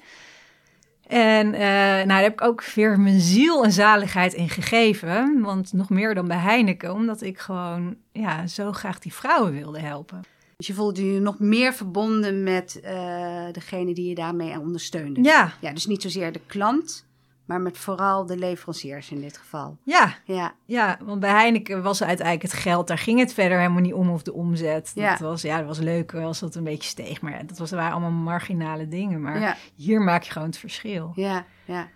En 1.08 1.50
nou, 1.50 2.08
daar 2.08 2.22
heb 2.22 2.32
ik 2.34 2.42
ook 2.42 2.64
weer 2.64 3.00
mijn 3.00 3.20
ziel 3.20 3.64
en 3.64 3.72
zaligheid 3.72 4.34
in 4.34 4.50
gegeven. 4.50 5.42
Want 5.42 5.74
nog 5.74 5.90
meer 5.90 6.16
dan 6.16 6.28
bij 6.28 6.38
Heineken, 6.38 6.94
omdat 6.94 7.22
ik 7.22 7.40
gewoon 7.40 7.96
ja, 8.12 8.48
zo 8.48 8.72
graag 8.72 9.00
die 9.00 9.14
vrouwen 9.14 9.52
wilde 9.54 9.80
helpen. 9.80 10.22
Dus 10.58 10.68
je 10.68 10.74
voelde 10.74 11.14
je 11.14 11.20
nog 11.20 11.40
meer 11.40 11.74
verbonden 11.74 12.44
met 12.44 12.80
eh, 12.80 13.46
degene 13.52 13.94
die 13.94 14.10
je 14.10 14.16
daarmee 14.16 14.60
ondersteunde. 14.60 15.24
Ja, 15.24 15.54
Ja, 15.62 15.74
dus 15.74 15.86
niet 15.86 16.02
zozeer 16.02 16.32
de 16.32 16.42
klant, 16.46 17.06
maar 17.46 17.62
met 17.62 17.78
vooral 17.78 18.26
de 18.26 18.38
leveranciers 18.38 19.12
in 19.12 19.22
dit 19.22 19.38
geval. 19.38 19.78
ja, 19.84 20.16
Ja, 20.26 20.56
Ja, 20.66 20.98
want 21.04 21.20
bij 21.20 21.30
Heineken 21.30 21.84
was 21.84 22.04
uiteindelijk 22.04 22.52
het 22.52 22.62
geld, 22.62 22.88
daar 22.88 22.98
ging 22.98 23.20
het 23.20 23.34
verder 23.34 23.58
helemaal 23.58 23.82
niet 23.82 23.94
om 23.94 24.10
of 24.10 24.24
de 24.24 24.34
omzet. 24.34 24.92
Ja. 24.96 25.10
Dat 25.10 25.20
was, 25.20 25.42
ja, 25.42 25.58
dat 25.58 25.68
was 25.68 25.80
leuk 25.80 26.14
als 26.14 26.40
dat 26.40 26.56
een 26.56 26.64
beetje 26.64 26.90
steeg, 26.90 27.22
maar 27.22 27.46
dat 27.48 27.58
was, 27.58 27.70
dat 27.70 27.80
waren 27.80 27.92
allemaal 27.92 28.12
marginale 28.12 28.88
dingen. 28.88 29.22
Maar 29.22 29.40
ja, 29.40 29.56
hier 29.76 30.02
maak 30.02 30.24
je 30.24 30.32
gewoon 30.32 30.48
het 30.48 30.58
verschil. 30.58 31.12
ja, 31.16 31.46
ja. 31.66 31.88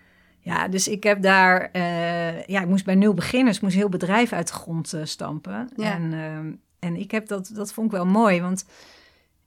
Ja, 0.43 0.67
dus 0.67 0.87
ik 0.87 1.03
heb 1.03 1.21
daar, 1.21 1.69
eh, 1.71 2.45
ja, 2.45 2.61
ik 2.61 2.67
moest 2.67 2.85
bij 2.85 2.95
nul 2.95 3.13
beginnen, 3.13 3.47
dus 3.47 3.55
ik 3.55 3.61
moest 3.61 3.75
heel 3.75 3.89
bedrijf 3.89 4.33
uit 4.33 4.47
de 4.47 4.53
grond 4.53 4.93
eh, 4.93 5.01
stampen. 5.03 5.69
Ja. 5.75 5.93
En, 5.93 6.13
ehm, 6.13 6.51
en 6.81 6.95
ik 6.95 7.11
heb 7.11 7.27
dat, 7.27 7.51
dat 7.53 7.73
vond 7.73 7.87
ik 7.87 7.97
wel 7.97 8.05
mooi, 8.05 8.41
want 8.41 8.65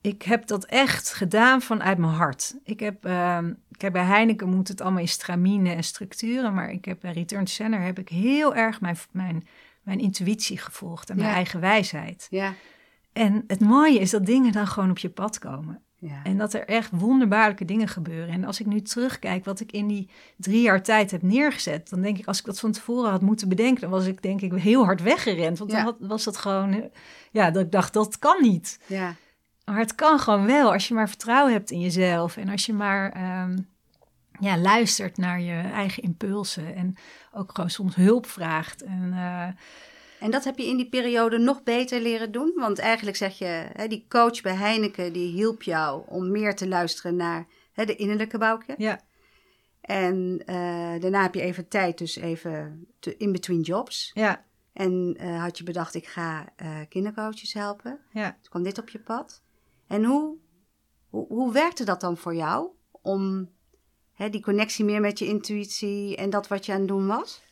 ik 0.00 0.22
heb 0.22 0.46
dat 0.46 0.64
echt 0.64 1.12
gedaan 1.12 1.62
vanuit 1.62 1.98
mijn 1.98 2.12
hart. 2.12 2.54
Ik 2.64 2.80
heb, 2.80 3.04
ehm, 3.04 3.52
kijk, 3.76 3.92
bij 3.92 4.04
Heineken 4.04 4.48
moet 4.48 4.68
het 4.68 4.80
allemaal 4.80 5.00
in 5.00 5.08
stramine 5.08 5.70
en 5.70 5.84
structuren, 5.84 6.54
maar 6.54 6.70
ik 6.70 6.84
heb 6.84 7.00
bij 7.00 7.12
Return 7.12 7.44
to 7.44 7.50
Sender 7.50 7.80
heb 7.80 7.98
ik 7.98 8.08
heel 8.08 8.54
erg 8.54 8.80
mijn, 8.80 8.96
mijn, 9.10 9.46
mijn 9.82 9.98
intuïtie 9.98 10.58
gevolgd 10.58 11.10
en 11.10 11.16
mijn 11.16 11.34
eigen 11.34 11.60
wijsheid. 11.60 12.26
ja, 12.30 12.54
En 13.12 13.44
het 13.46 13.60
mooie 13.60 13.98
is 13.98 14.10
dat 14.10 14.26
dingen 14.26 14.52
dan 14.52 14.66
gewoon 14.66 14.90
op 14.90 14.98
je 14.98 15.10
pad 15.10 15.38
komen. 15.38 15.83
Ja. 16.06 16.20
En 16.22 16.38
dat 16.38 16.52
er 16.54 16.64
echt 16.66 16.90
wonderbaarlijke 16.92 17.64
dingen 17.64 17.88
gebeuren. 17.88 18.28
En 18.34 18.44
als 18.44 18.60
ik 18.60 18.66
nu 18.66 18.82
terugkijk 18.82 19.44
wat 19.44 19.60
ik 19.60 19.72
in 19.72 19.86
die 19.86 20.10
drie 20.36 20.62
jaar 20.62 20.82
tijd 20.82 21.10
heb 21.10 21.22
neergezet, 21.22 21.88
dan 21.88 22.00
denk 22.00 22.18
ik, 22.18 22.26
als 22.26 22.38
ik 22.38 22.44
dat 22.44 22.60
van 22.60 22.72
tevoren 22.72 23.10
had 23.10 23.20
moeten 23.20 23.48
bedenken, 23.48 23.80
dan 23.80 23.90
was 23.90 24.06
ik 24.06 24.22
denk 24.22 24.40
ik 24.40 24.52
heel 24.52 24.84
hard 24.84 25.02
weggerend. 25.02 25.58
Want 25.58 25.70
Ja. 25.70 25.76
dan 25.76 25.84
had, 25.86 25.96
was 26.08 26.24
dat 26.24 26.36
gewoon, 26.36 26.90
ja, 27.30 27.50
dat 27.50 27.62
ik 27.64 27.72
dacht, 27.72 27.92
dat 27.92 28.18
kan 28.18 28.36
niet. 28.42 28.78
ja. 28.86 29.14
Maar 29.64 29.78
het 29.78 29.94
kan 29.94 30.18
gewoon 30.18 30.46
wel 30.46 30.72
als 30.72 30.88
je 30.88 30.94
maar 30.94 31.08
vertrouwen 31.08 31.52
hebt 31.52 31.70
in 31.70 31.80
jezelf. 31.80 32.36
En 32.36 32.48
als 32.48 32.66
je 32.66 32.72
maar 32.72 33.12
ehm, 33.12 33.58
ja, 34.40 34.58
luistert 34.58 35.16
naar 35.16 35.40
je 35.40 35.60
eigen 35.60 36.02
impulsen. 36.02 36.74
En 36.76 36.94
ook 37.32 37.50
gewoon 37.54 37.70
soms 37.70 37.94
hulp 37.94 38.26
vraagt. 38.26 38.82
En 38.82 39.12
eh, 39.12 39.48
En 40.24 40.30
dat 40.30 40.44
heb 40.44 40.58
je 40.58 40.66
in 40.66 40.76
die 40.76 40.88
periode 40.88 41.38
nog 41.38 41.62
beter 41.62 42.00
leren 42.00 42.32
doen? 42.32 42.52
Want 42.56 42.78
eigenlijk 42.78 43.16
zeg 43.16 43.38
je, 43.38 43.66
hè, 43.72 43.86
die 43.88 44.06
coach 44.08 44.40
bij 44.42 44.54
Heineken, 44.54 45.12
die 45.12 45.32
hielp 45.32 45.62
jou 45.62 46.02
om 46.08 46.30
meer 46.30 46.56
te 46.56 46.68
luisteren 46.68 47.16
naar 47.16 47.46
hè, 47.72 47.84
de 47.84 47.96
innerlijke 47.96 48.38
bouwke. 48.38 48.74
ja, 48.78 49.00
En 49.80 50.42
eh, 50.46 51.00
daarna 51.00 51.22
heb 51.22 51.34
je 51.34 51.40
even 51.40 51.68
tijd, 51.68 51.98
dus 51.98 52.16
even 52.16 52.86
te- 52.98 53.16
in 53.16 53.32
between 53.32 53.60
jobs. 53.60 54.10
ja, 54.14 54.44
En 54.72 55.14
eh, 55.18 55.42
had 55.42 55.58
je 55.58 55.64
bedacht, 55.64 55.94
ik 55.94 56.06
ga 56.06 56.52
eh, 56.56 56.80
kindercoaches 56.88 57.52
helpen. 57.52 58.00
ja. 58.12 58.30
Toen 58.30 58.50
kwam 58.50 58.62
dit 58.62 58.78
op 58.78 58.88
je 58.88 58.98
pad. 58.98 59.42
En 59.86 60.04
hoe, 60.04 60.36
hoe, 61.08 61.26
hoe 61.28 61.52
werkte 61.52 61.84
dat 61.84 62.00
dan 62.00 62.16
voor 62.16 62.34
jou? 62.34 62.68
Om 62.90 63.50
hè, 64.12 64.30
die 64.30 64.42
connectie 64.42 64.84
meer 64.84 65.00
met 65.00 65.18
je 65.18 65.26
intuïtie 65.26 66.16
en 66.16 66.30
dat 66.30 66.48
wat 66.48 66.66
je 66.66 66.72
aan 66.72 66.78
het 66.78 66.88
doen 66.88 67.06
was? 67.06 67.42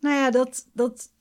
Nou 0.00 0.14
ja, 0.16 0.30
dat, 0.30 0.68
dat, 0.72 1.11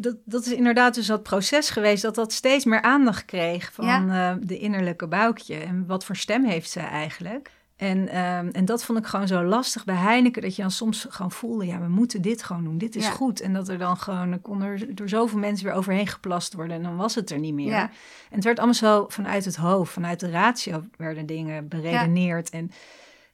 dat, 0.00 0.16
dat 0.24 0.46
is 0.46 0.52
inderdaad 0.52 0.94
dus 0.94 1.06
dat 1.06 1.22
proces 1.22 1.70
geweest 1.70 2.02
dat 2.02 2.14
dat 2.14 2.32
steeds 2.32 2.64
meer 2.64 2.82
aandacht 2.82 3.24
kreeg 3.24 3.72
van 3.72 4.10
eh, 4.10 4.32
de 4.40 4.58
innerlijke 4.58 5.06
buikje. 5.06 5.56
En 5.56 5.86
wat 5.86 6.04
voor 6.04 6.16
stem 6.16 6.44
heeft 6.44 6.70
zij 6.70 6.84
eigenlijk? 6.84 7.50
En, 7.76 8.08
ehm, 8.08 8.48
en 8.52 8.64
dat 8.64 8.84
vond 8.84 8.98
ik 8.98 9.06
gewoon 9.06 9.26
zo 9.26 9.42
lastig 9.42 9.84
bij 9.84 9.94
Heineken, 9.94 10.42
dat 10.42 10.56
je 10.56 10.62
dan 10.62 10.70
soms 10.70 11.06
gewoon 11.08 11.30
voelde, 11.30 11.66
ja, 11.66 11.80
we 11.80 11.88
moeten 11.88 12.22
dit 12.22 12.42
gewoon 12.42 12.64
doen, 12.64 12.78
dit 12.78 12.96
is 12.96 13.04
Ja. 13.04 13.10
goed. 13.10 13.40
En 13.40 13.52
dat 13.52 13.68
er 13.68 13.78
dan 13.78 13.96
gewoon, 13.96 14.40
kon 14.40 14.62
er 14.62 14.94
door 14.94 15.08
zoveel 15.08 15.38
mensen 15.38 15.66
weer 15.66 15.74
overheen 15.74 16.06
geplast 16.06 16.54
worden 16.54 16.76
en 16.76 16.82
dan 16.82 16.96
was 16.96 17.14
het 17.14 17.30
er 17.30 17.38
niet 17.38 17.54
meer. 17.54 17.70
Ja. 17.70 17.82
En 18.28 18.34
het 18.34 18.44
werd 18.44 18.56
allemaal 18.56 18.74
zo 18.74 19.06
vanuit 19.08 19.44
het 19.44 19.56
hoofd, 19.56 19.92
vanuit 19.92 20.20
de 20.20 20.30
ratio 20.30 20.84
werden 20.96 21.26
dingen 21.26 21.68
beredeneerd. 21.68 22.50
En, 22.50 22.70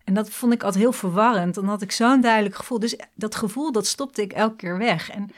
en 0.04 0.14
dat 0.14 0.30
vond 0.30 0.52
ik 0.52 0.62
altijd 0.62 0.82
heel 0.82 0.92
verwarrend. 0.92 1.54
Dan 1.54 1.68
had 1.68 1.82
ik 1.82 1.92
zo'n 1.92 2.20
duidelijk 2.20 2.54
gevoel. 2.54 2.78
Dus 2.78 2.98
dat 3.14 3.34
gevoel, 3.34 3.72
dat 3.72 3.86
stopte 3.86 4.22
ik 4.22 4.32
elke 4.32 4.56
keer 4.56 4.78
weg. 4.78 5.10
En 5.10 5.30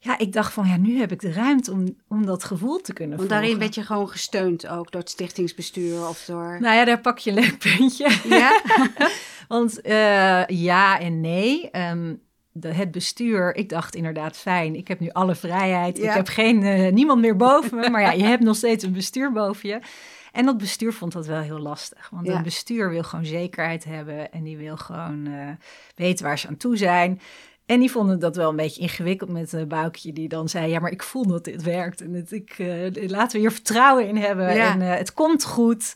ja, 0.00 0.18
ik 0.18 0.32
dacht 0.32 0.52
van, 0.52 0.66
ja, 0.68 0.76
nu 0.76 0.98
heb 0.98 1.12
ik 1.12 1.20
de 1.20 1.32
ruimte 1.32 1.72
om, 1.72 1.96
om 2.08 2.26
dat 2.26 2.44
gevoel 2.44 2.80
te 2.80 2.92
kunnen 2.92 3.16
Want 3.16 3.28
daarin 3.30 3.58
werd 3.58 3.74
je 3.74 3.82
gewoon 3.82 4.08
gesteund 4.08 4.68
ook 4.68 4.90
door 4.90 5.00
het 5.00 5.10
stichtingsbestuur 5.10 6.08
of 6.08 6.24
door... 6.24 6.56
Nou 6.60 6.76
ja, 6.76 6.84
daar 6.84 7.00
pak 7.00 7.18
je 7.18 7.30
een 7.30 7.36
leuk 7.36 7.58
puntje. 7.58 8.18
Ja? 8.28 8.62
Want 9.48 9.80
eh, 9.80 10.46
ja 10.46 11.00
en 11.00 11.20
nee. 11.20 11.70
Ehm, 11.70 12.14
de, 12.52 12.68
het 12.68 12.90
bestuur, 12.90 13.56
ik 13.56 13.68
dacht 13.68 13.94
inderdaad 13.94 14.36
fijn, 14.36 14.74
ik 14.74 14.88
heb 14.88 15.00
nu 15.00 15.10
alle 15.10 15.34
vrijheid. 15.34 15.98
Ja. 15.98 16.10
Ik 16.10 16.16
heb 16.16 16.28
geen, 16.28 16.62
eh, 16.62 16.92
niemand 16.92 17.20
meer 17.20 17.36
boven 17.36 17.78
me, 17.78 17.90
maar 17.90 18.00
ja, 18.00 18.12
je 18.12 18.24
hebt 18.24 18.42
nog 18.42 18.56
steeds 18.56 18.84
een 18.84 18.92
bestuur 18.92 19.32
boven 19.32 19.68
je. 19.68 19.80
En 20.32 20.44
dat 20.44 20.58
bestuur 20.58 20.92
vond 20.92 21.12
dat 21.12 21.26
wel 21.26 21.40
heel 21.40 21.58
lastig. 21.58 22.08
Want 22.10 22.26
Ja. 22.26 22.36
een 22.36 22.42
bestuur 22.42 22.90
wil 22.90 23.02
gewoon 23.02 23.24
zekerheid 23.24 23.84
hebben 23.84 24.32
en 24.32 24.42
die 24.42 24.56
wil 24.56 24.76
gewoon 24.76 25.26
eh, 25.26 25.48
weten 25.94 26.24
waar 26.24 26.38
ze 26.38 26.48
aan 26.48 26.56
toe 26.56 26.76
zijn. 26.76 27.20
En 27.68 27.80
die 27.80 27.90
vonden 27.90 28.18
dat 28.18 28.36
wel 28.36 28.50
een 28.50 28.56
beetje 28.56 28.80
ingewikkeld 28.80 29.30
met 29.30 29.52
een 29.52 29.68
Boukje, 29.68 30.12
die 30.12 30.28
dan 30.28 30.48
zei: 30.48 30.70
Ja, 30.70 30.80
maar 30.80 30.90
ik 30.90 31.02
voel 31.02 31.26
dat 31.26 31.44
dit 31.44 31.62
werkt. 31.62 32.00
En 32.00 32.12
het, 32.12 32.32
ik, 32.32 32.54
eh, 32.58 33.08
laten 33.08 33.32
we 33.32 33.38
hier 33.38 33.52
vertrouwen 33.52 34.08
in 34.08 34.16
hebben. 34.16 34.54
Ja. 34.54 34.72
En 34.72 34.82
eh, 34.82 34.96
het 34.96 35.14
komt 35.14 35.44
goed. 35.44 35.94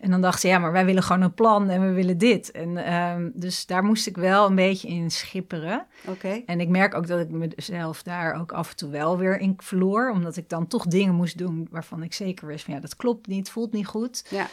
En 0.00 0.10
dan 0.10 0.20
dacht 0.20 0.40
ze: 0.40 0.48
Ja, 0.48 0.58
maar 0.58 0.72
wij 0.72 0.84
willen 0.84 1.02
gewoon 1.02 1.22
een 1.22 1.34
plan 1.34 1.70
en 1.70 1.80
we 1.86 1.92
willen 1.92 2.18
dit. 2.18 2.50
En 2.50 2.76
ehm, 2.76 3.30
dus 3.34 3.66
daar 3.66 3.84
moest 3.84 4.06
ik 4.06 4.16
wel 4.16 4.46
een 4.46 4.54
beetje 4.54 4.88
in 4.88 5.10
schipperen. 5.10 5.86
Oké. 6.06 6.42
En 6.46 6.60
ik 6.60 6.68
merk 6.68 6.94
ook 6.94 7.06
dat 7.06 7.20
ik 7.20 7.30
mezelf 7.30 8.02
daar 8.02 8.40
ook 8.40 8.52
af 8.52 8.70
en 8.70 8.76
toe 8.76 8.90
wel 8.90 9.18
weer 9.18 9.38
in 9.38 9.54
verloor. 9.56 10.10
Omdat 10.10 10.36
ik 10.36 10.48
dan 10.48 10.66
toch 10.66 10.86
dingen 10.86 11.14
moest 11.14 11.38
doen 11.38 11.68
waarvan 11.70 12.02
ik 12.02 12.12
zeker 12.12 12.46
wist: 12.46 12.64
van 12.64 12.74
ja, 12.74 12.80
dat 12.80 12.96
klopt 12.96 13.26
niet, 13.26 13.50
voelt 13.50 13.72
niet 13.72 13.86
goed. 13.86 14.24
Ja. 14.30 14.46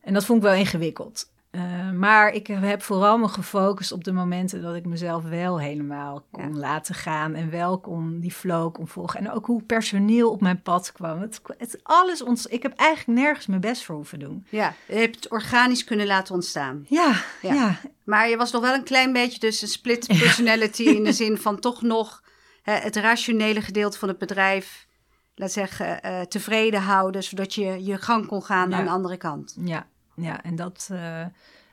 En 0.00 0.14
dat 0.14 0.24
vond 0.24 0.38
ik 0.38 0.48
wel 0.48 0.58
ingewikkeld. 0.58 1.30
Eh, 1.50 1.90
maar 1.90 2.32
ik 2.32 2.46
heb 2.46 2.82
vooral 2.82 3.18
me 3.18 3.28
gefocust 3.28 3.92
op 3.92 4.04
de 4.04 4.12
momenten 4.12 4.62
dat 4.62 4.74
ik 4.74 4.86
mezelf 4.86 5.22
wel 5.22 5.60
helemaal 5.60 6.26
kon 6.30 6.58
laten 6.58 6.94
gaan. 6.94 7.34
En 7.34 7.50
wel 7.50 7.80
kon 7.80 8.20
die 8.20 8.32
flow 8.32 8.72
kon 8.72 8.88
volgen. 8.88 9.20
En 9.20 9.30
ook 9.30 9.46
hoe 9.46 9.62
personeel 9.62 10.30
op 10.30 10.40
mijn 10.40 10.62
pad 10.62 10.92
kwam. 10.92 11.20
Het, 11.20 11.40
het 11.58 11.80
alles 11.82 12.22
ons, 12.22 12.46
ik 12.46 12.62
heb 12.62 12.72
eigenlijk 12.76 13.20
nergens 13.20 13.46
mijn 13.46 13.60
best 13.60 13.84
voor 13.84 13.94
hoeven 13.94 14.18
doen. 14.18 14.46
Ja, 14.50 14.74
je 14.86 14.94
hebt 14.94 15.14
het 15.14 15.30
organisch 15.30 15.84
kunnen 15.84 16.06
laten 16.06 16.34
ontstaan. 16.34 16.84
Ja, 16.88 17.22
Ja. 17.42 17.54
ja. 17.54 17.80
Maar 18.04 18.28
je 18.28 18.36
was 18.36 18.52
nog 18.52 18.62
wel 18.62 18.74
een 18.74 18.84
klein 18.84 19.12
beetje 19.12 19.38
dus 19.38 19.62
een 19.62 19.68
split 19.68 20.06
personality 20.06 20.82
in 20.82 21.04
de 21.04 21.12
zin 21.22 21.38
van 21.38 21.60
toch 21.60 21.82
nog 21.82 22.22
hè, 22.62 22.74
het 22.74 22.96
rationele 22.96 23.60
gedeelte 23.60 23.98
van 23.98 24.08
het 24.08 24.18
bedrijf, 24.18 24.86
laat 25.34 25.52
zeggen, 25.52 26.02
eh, 26.02 26.20
tevreden 26.20 26.80
houden, 26.80 27.22
zodat 27.22 27.54
je 27.54 27.84
je 27.84 27.98
gang 27.98 28.26
kon 28.26 28.42
gaan 28.42 28.74
aan 28.74 28.84
de 28.84 28.90
andere 28.90 29.16
kant. 29.16 29.56
ja, 29.64 29.86
ja. 30.22 30.42
En, 30.42 30.56
dat, 30.56 30.88
eh, 30.92 31.20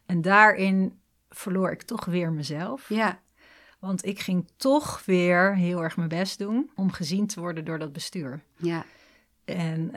en 0.06 0.22
daarin 0.22 1.00
verloor 1.30 1.72
ik 1.72 1.82
toch 1.82 2.06
weer 2.06 2.32
mezelf. 2.32 2.90
Ja, 2.90 3.20
Want 3.80 4.06
ik 4.06 4.20
ging 4.20 4.48
toch 4.56 5.06
weer 5.06 5.56
heel 5.56 5.84
erg 5.84 5.98
mijn 5.98 6.10
best 6.10 6.38
doen 6.38 6.70
om 6.76 6.92
gezien 6.92 7.28
te 7.28 7.40
worden 7.40 7.66
door 7.66 7.80
dat 7.80 7.94
bestuur. 7.94 8.42
ja, 8.56 8.86
En 9.46 9.92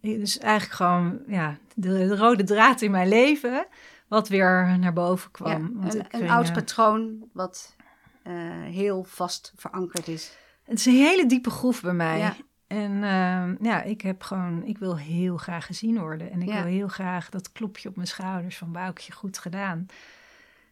dus 0.00 0.38
eigenlijk 0.38 0.76
gewoon 0.76 1.20
ja, 1.26 1.58
de, 1.74 1.88
de 1.88 2.16
rode 2.16 2.44
draad 2.44 2.80
in 2.80 2.90
mijn 2.90 3.08
leven, 3.08 3.66
wat 4.08 4.28
weer 4.28 4.78
naar 4.78 4.92
boven 4.92 5.30
ja. 5.32 5.38
kwam. 5.38 5.72
Want 5.80 5.94
Een, 5.94 6.00
ik 6.00 6.12
een 6.12 6.18
ging, 6.18 6.30
oud 6.30 6.48
eh, 6.48 6.54
patroon 6.54 7.28
wat 7.32 7.76
eh, 8.22 8.32
heel 8.62 9.04
vast 9.04 9.52
verankerd 9.56 10.08
is. 10.08 10.36
Het 10.64 10.78
is 10.78 10.86
een 10.86 10.92
hele 10.92 11.26
diepe 11.26 11.50
groef 11.50 11.80
bij 11.80 11.92
mij. 11.92 12.18
Ja. 12.18 12.36
En 12.74 13.04
ehm, 13.04 13.54
ja, 13.64 13.82
ik 13.82 14.00
heb 14.00 14.22
gewoon, 14.22 14.64
ik 14.64 14.78
wil 14.78 14.96
heel 14.98 15.36
graag 15.36 15.66
gezien 15.66 15.98
worden. 15.98 16.30
En 16.30 16.42
ik 16.42 16.48
Ja. 16.48 16.54
wil 16.62 16.72
heel 16.72 16.88
graag 16.88 17.28
dat 17.28 17.52
klopje 17.52 17.88
op 17.88 17.96
mijn 17.96 18.08
schouders 18.08 18.56
van 18.56 18.72
Boukje 18.72 19.12
goed 19.12 19.38
gedaan. 19.38 19.86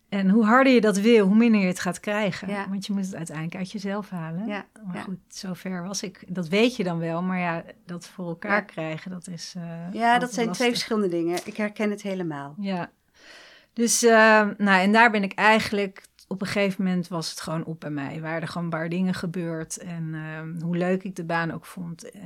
En 0.09 0.29
hoe 0.31 0.45
harder 0.45 0.73
je 0.73 0.81
dat 0.81 0.97
wil, 0.99 1.27
hoe 1.27 1.37
minder 1.37 1.61
je 1.61 1.67
het 1.67 1.81
gaat 1.81 2.01
krijgen. 2.01 2.49
Ja. 2.49 2.69
Want 2.69 2.87
je 2.87 2.93
moet 2.93 3.05
het 3.05 3.15
uiteindelijk 3.15 3.57
uit 3.57 3.73
jezelf 3.73 4.11
halen. 4.11 4.47
Ja, 4.47 4.65
Maar 4.93 5.03
goed, 5.03 5.19
zover 5.29 5.83
was 5.83 6.03
ik. 6.03 6.25
Dat 6.29 6.49
weet 6.49 6.77
je 6.77 6.85
dan 6.85 6.99
wel, 6.99 7.23
maar 7.23 7.39
ja, 7.39 7.65
dat 7.87 8.07
voor 8.07 8.29
elkaar 8.29 8.65
krijgen, 8.65 9.11
dat 9.11 9.27
is. 9.29 9.55
eh, 9.57 9.93
Ja, 9.93 10.19
dat 10.19 10.33
zijn 10.33 10.47
lastig. 10.47 10.65
twee 10.67 10.77
verschillende 10.77 11.17
dingen. 11.17 11.39
Ik 11.45 11.57
herken 11.57 11.91
het 11.91 12.03
helemaal. 12.03 12.55
Ja. 12.59 12.91
Dus, 13.73 14.03
eh, 14.03 14.11
nou, 14.59 14.81
en 14.83 14.93
daar 14.93 15.11
ben 15.11 15.23
ik 15.23 15.33
eigenlijk. 15.33 16.03
Op 16.33 16.41
een 16.41 16.47
gegeven 16.47 16.85
moment 16.85 17.09
was 17.09 17.31
het 17.31 17.41
gewoon 17.41 17.65
op 17.65 17.81
bij 17.81 17.91
mij. 17.91 18.21
Waren 18.21 18.41
er 18.41 18.49
gewoon 18.49 18.65
een 18.65 18.79
paar 18.79 18.89
dingen 18.89 19.15
gebeurd. 19.15 19.77
En 19.77 20.15
ehm, 20.15 20.61
hoe 20.65 20.77
leuk 20.77 21.03
ik 21.03 21.17
de 21.17 21.25
baan 21.25 21.51
ook 21.51 21.67
vond. 21.67 22.11
eh, 22.11 22.23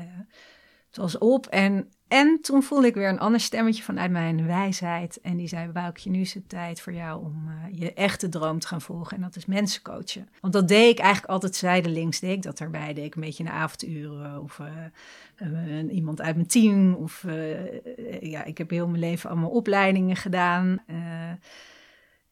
het 0.86 0.96
was 0.96 1.18
op. 1.18 1.46
En, 1.46 1.90
en 2.08 2.38
toen 2.40 2.62
voelde 2.62 2.86
ik 2.86 2.94
weer 2.94 3.08
een 3.08 3.18
ander 3.18 3.40
stemmetje 3.40 3.82
vanuit 3.82 4.10
mijn 4.10 4.46
wijsheid. 4.46 5.20
En 5.20 5.36
die 5.36 5.48
zei: 5.48 5.68
Boukje, 5.68 6.10
nu 6.10 6.20
is 6.20 6.34
het 6.34 6.48
tijd 6.48 6.80
voor 6.80 6.92
jou 6.92 7.24
om 7.24 7.48
eh, 7.48 7.78
je 7.78 7.92
echte 7.92 8.28
droom 8.28 8.58
te 8.58 8.66
gaan 8.66 8.80
volgen. 8.80 9.16
En 9.16 9.22
dat 9.22 9.36
is 9.36 9.46
mensen 9.46 9.82
coachen. 9.82 10.28
Want 10.40 10.52
dat 10.52 10.68
deed 10.68 10.90
ik 10.90 10.98
eigenlijk 10.98 11.32
altijd 11.32 11.56
zijdelings. 11.56 12.20
Deed 12.20 12.32
ik 12.32 12.42
dat 12.42 12.60
erbij. 12.60 12.94
Deed 12.94 13.04
ik 13.04 13.14
een 13.14 13.22
beetje 13.22 13.44
in 13.44 13.50
avonduren. 13.50 14.42
Of 14.42 14.60
eh, 15.36 15.94
iemand 15.94 16.20
uit 16.20 16.34
mijn 16.34 16.48
team. 16.48 16.94
Of 16.94 17.24
ja, 18.20 18.44
ik 18.44 18.58
heb 18.58 18.70
heel 18.70 18.88
mijn 18.88 19.00
leven 19.00 19.30
allemaal 19.30 19.50
opleidingen 19.50 20.16
gedaan. 20.16 20.80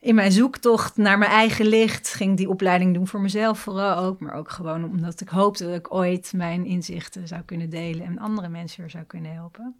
In 0.04 0.14
mijn 0.14 0.32
zoektocht 0.32 0.96
naar 0.96 1.18
mijn 1.18 1.30
eigen 1.30 1.66
licht 1.66 2.14
ging 2.14 2.30
ik 2.30 2.36
die 2.36 2.48
opleiding 2.48 2.94
doen 2.94 3.06
voor 3.06 3.20
mezelf 3.20 3.58
vooral 3.58 3.96
ook. 3.96 4.20
Maar 4.20 4.34
ook 4.34 4.50
gewoon 4.50 4.84
omdat 4.84 5.20
ik 5.20 5.28
hoopte 5.28 5.64
dat 5.64 5.74
ik 5.74 5.94
ooit 5.94 6.32
mijn 6.36 6.64
inzichten 6.64 7.28
zou 7.28 7.42
kunnen 7.42 7.70
delen 7.70 8.06
en 8.06 8.18
andere 8.18 8.48
mensen 8.48 8.84
er 8.84 8.90
zou 8.90 9.04
kunnen 9.04 9.32
helpen. 9.32 9.74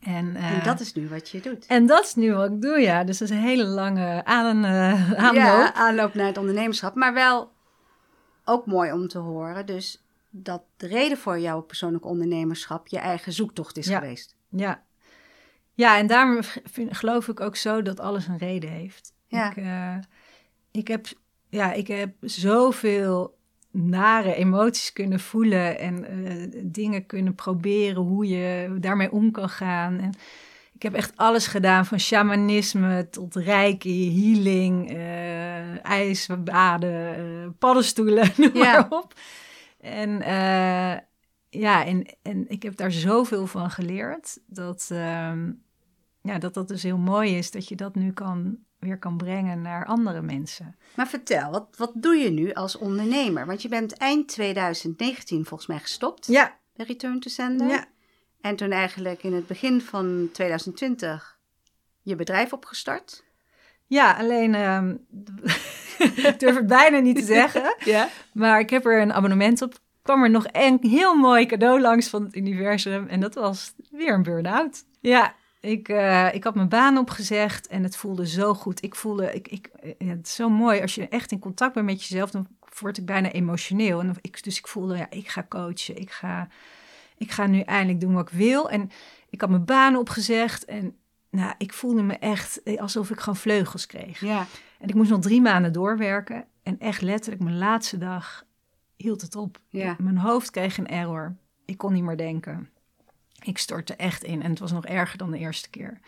En, 0.00 0.36
eh, 0.36 0.50
En 0.58 0.64
dat 0.64 0.80
is 0.80 0.92
nu 0.92 1.08
wat 1.08 1.28
je 1.28 1.40
doet. 1.40 1.66
en 1.66 1.86
dat 1.86 2.04
is 2.04 2.14
nu 2.14 2.32
wat 2.34 2.50
ik 2.50 2.60
doe, 2.62 2.78
ja. 2.78 3.04
Dus 3.04 3.18
dat 3.18 3.28
is 3.30 3.36
een 3.36 3.42
hele 3.42 3.64
lange 3.64 4.24
aan, 4.24 4.64
eh, 4.64 5.12
aanloop. 5.12 5.34
Ja, 5.34 5.74
aanloop 5.74 6.14
naar 6.14 6.26
het 6.26 6.38
ondernemerschap. 6.38 6.94
Maar 6.94 7.14
wel 7.14 7.50
ook 8.44 8.66
mooi 8.66 8.92
om 8.92 9.08
te 9.08 9.18
horen. 9.18 9.66
Dus 9.66 10.02
dat 10.30 10.62
de 10.76 10.86
reden 10.86 11.18
voor 11.18 11.38
jouw 11.38 11.60
persoonlijk 11.60 12.04
ondernemerschap 12.04 12.88
je 12.88 12.98
eigen 12.98 13.32
zoektocht 13.32 13.76
is 13.76 13.86
Ja. 13.86 13.98
geweest. 13.98 14.36
Ja. 14.48 14.82
Ja, 15.74 15.98
en 15.98 16.06
daarom 16.06 16.40
geloof 16.90 17.28
ik 17.28 17.40
ook 17.40 17.56
zo 17.56 17.82
dat 17.82 18.00
alles 18.00 18.26
een 18.26 18.38
reden 18.38 18.70
heeft. 18.70 19.12
Ja. 19.30 19.50
Ik, 19.50 19.56
eh, 19.56 19.96
ik, 20.70 20.88
heb, 20.88 21.06
ja, 21.48 21.72
ik 21.72 21.86
heb 21.86 22.14
zoveel 22.20 23.38
nare 23.70 24.34
emoties 24.34 24.92
kunnen 24.92 25.20
voelen 25.20 25.78
en 25.78 26.04
eh, 26.04 26.60
dingen 26.64 27.06
kunnen 27.06 27.34
proberen 27.34 28.02
hoe 28.02 28.26
je 28.28 28.76
daarmee 28.80 29.12
om 29.12 29.30
kan 29.30 29.48
gaan. 29.48 29.98
En 29.98 30.12
ik 30.74 30.82
heb 30.82 30.94
echt 30.94 31.12
alles 31.16 31.46
gedaan, 31.46 31.86
van 31.86 32.00
shamanisme 32.00 33.08
tot 33.10 33.34
reiki, 33.34 34.22
healing, 34.22 34.90
eh 34.90 35.84
ijsbaden, 35.84 37.56
paddenstoelen, 37.58 38.32
noem 38.36 38.56
Ja. 38.56 38.72
maar 38.72 38.86
op. 38.90 39.14
En 39.80 40.22
ja, 41.50 41.84
en, 41.84 42.06
en 42.22 42.48
ik 42.48 42.62
heb 42.62 42.76
daar 42.76 42.92
zoveel 42.92 43.46
van 43.46 43.70
geleerd 43.70 44.38
dat, 44.46 44.88
ehm, 44.92 45.52
ja, 46.22 46.38
dat 46.38 46.54
dat 46.54 46.68
dus 46.68 46.82
heel 46.82 46.98
mooi 46.98 47.36
is 47.36 47.50
dat 47.50 47.68
je 47.68 47.76
dat 47.76 47.94
nu 47.94 48.12
kan, 48.12 48.58
weer 48.80 48.98
kan 48.98 49.16
brengen 49.16 49.62
naar 49.62 49.86
andere 49.86 50.22
mensen. 50.22 50.76
Maar 50.96 51.08
vertel, 51.08 51.50
wat, 51.50 51.66
wat 51.76 51.90
doe 51.94 52.14
je 52.16 52.30
nu 52.30 52.52
als 52.52 52.76
ondernemer? 52.78 53.46
Want 53.46 53.62
je 53.62 53.68
bent 53.68 53.92
eind 53.96 54.28
2019 54.28 55.44
volgens 55.44 55.68
mij 55.68 55.78
gestopt 55.78 56.26
Ja, 56.26 56.56
bij 56.76 56.86
Return 56.86 57.20
to 57.20 57.28
Sender. 57.30 57.66
ja. 57.68 57.84
En 58.40 58.56
toen 58.56 58.70
eigenlijk 58.70 59.22
in 59.22 59.32
het 59.34 59.46
begin 59.46 59.80
van 59.80 60.28
2020 60.32 61.38
je 62.02 62.16
bedrijf 62.16 62.52
opgestart. 62.52 63.24
ja 63.86 64.12
alleen 64.12 64.54
ehm, 64.54 64.96
ik 66.28 66.38
durf 66.38 66.56
het 66.56 66.66
bijna 66.66 66.98
niet 66.98 67.16
te 67.16 67.24
zeggen. 67.24 67.74
Ja. 67.84 68.08
Maar 68.32 68.60
ik 68.60 68.70
heb 68.70 68.84
er 68.86 69.00
een 69.00 69.12
abonnement 69.12 69.62
op. 69.62 69.74
kwam 70.02 70.22
er 70.22 70.30
nog 70.30 70.46
een 70.52 70.78
heel 70.82 71.14
mooi 71.16 71.46
cadeau 71.46 71.80
langs 71.80 72.08
van 72.08 72.22
het 72.24 72.36
universum. 72.36 73.06
En 73.06 73.20
dat 73.20 73.34
was 73.34 73.72
weer 73.90 74.14
een 74.14 74.22
burn-out. 74.22 74.84
Ja, 75.00 75.34
ik, 75.60 75.88
eh, 75.88 76.34
ik 76.34 76.44
had 76.44 76.54
mijn 76.54 76.68
baan 76.68 76.98
opgezegd 76.98 77.66
en 77.66 77.82
het 77.82 77.96
voelde 77.96 78.26
zo 78.26 78.54
goed. 78.54 78.82
Ik 78.82 78.94
voelde, 78.94 79.34
ik, 79.34 79.48
ik, 79.48 79.66
eh, 79.66 80.08
het 80.08 80.26
is 80.26 80.34
zo 80.34 80.48
mooi 80.48 80.80
als 80.80 80.94
je 80.94 81.08
echt 81.08 81.32
in 81.32 81.38
contact 81.38 81.74
bent 81.74 81.86
met 81.86 82.04
jezelf, 82.06 82.30
dan 82.30 82.46
word 82.78 82.98
ik 82.98 83.06
bijna 83.06 83.30
emotioneel. 83.30 84.00
En 84.00 84.14
ik, 84.20 84.42
dus 84.42 84.58
ik 84.58 84.66
voelde, 84.68 84.96
ja, 84.96 85.10
ik 85.10 85.28
ga 85.28 85.46
coachen. 85.48 85.96
Ik 85.96 86.10
ga, 86.10 86.48
ik 87.16 87.30
ga 87.30 87.46
nu 87.46 87.60
eindelijk 87.60 88.00
doen 88.00 88.14
wat 88.14 88.30
ik 88.30 88.38
wil. 88.38 88.70
En 88.70 88.90
ik 89.30 89.40
had 89.40 89.50
mijn 89.50 89.64
baan 89.64 89.96
opgezegd 89.96 90.64
en 90.64 90.96
nou, 91.30 91.54
ik 91.58 91.72
voelde 91.72 92.02
me 92.02 92.14
echt 92.14 92.62
eh, 92.62 92.80
alsof 92.80 93.10
ik 93.10 93.20
gewoon 93.20 93.36
vleugels 93.36 93.86
kreeg. 93.86 94.20
Ja. 94.20 94.46
En 94.78 94.88
ik 94.88 94.94
moest 94.94 95.10
nog 95.10 95.20
drie 95.20 95.40
maanden 95.40 95.72
doorwerken. 95.72 96.44
En 96.62 96.78
echt 96.78 97.02
letterlijk 97.02 97.42
mijn 97.42 97.58
laatste 97.58 97.98
dag 97.98 98.44
hield 98.96 99.20
het 99.20 99.36
op. 99.36 99.58
Ja. 99.68 99.96
Mijn 99.98 100.18
hoofd 100.18 100.50
kreeg 100.50 100.78
een 100.78 100.86
error. 100.86 101.36
Ik 101.64 101.78
kon 101.78 101.92
niet 101.92 102.02
meer 102.02 102.16
denken. 102.16 102.68
Ik 103.42 103.58
stortte 103.58 103.94
echt 103.94 104.24
in. 104.24 104.42
En 104.42 104.50
het 104.50 104.58
was 104.58 104.72
nog 104.72 104.86
erger 104.86 105.18
dan 105.18 105.30
de 105.30 105.38
eerste 105.38 105.70
keer. 105.70 106.00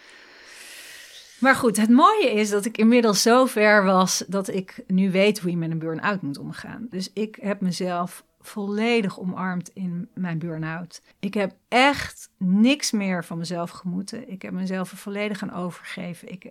Maar 1.43 1.55
goed, 1.55 1.77
het 1.77 1.91
mooie 1.91 2.31
is 2.31 2.51
dat 2.51 2.65
ik 2.65 2.79
inmiddels 2.79 3.23
zo 3.23 3.47
ver 3.47 3.85
was 3.85 4.25
dat 4.27 4.49
ik 4.49 4.85
nu 4.87 5.11
weet 5.11 5.39
hoe 5.39 5.51
je 5.51 5.57
met 5.57 5.71
een 5.71 5.79
burn-out 5.79 6.23
moet 6.23 6.39
omgaan. 6.39 6.87
Dus 6.91 7.11
ik 7.13 7.39
heb 7.41 7.61
mezelf 7.61 8.25
volledig 8.41 9.21
omarmd 9.21 9.71
in 9.75 10.09
mijn 10.15 10.39
burn-out. 10.39 11.03
Ik 11.19 11.35
heb 11.35 11.55
echt 11.69 12.31
niks 12.39 12.91
meer 12.91 13.25
van 13.25 13.39
mezelf 13.39 13.71
gemoeten. 13.71 14.31
Ik 14.31 14.43
heb 14.43 14.53
mezelf 14.53 14.91
er 14.91 14.97
volledig 14.97 15.43
aan 15.43 15.55
overgegeven. 15.55 16.33
Ik 16.33 16.51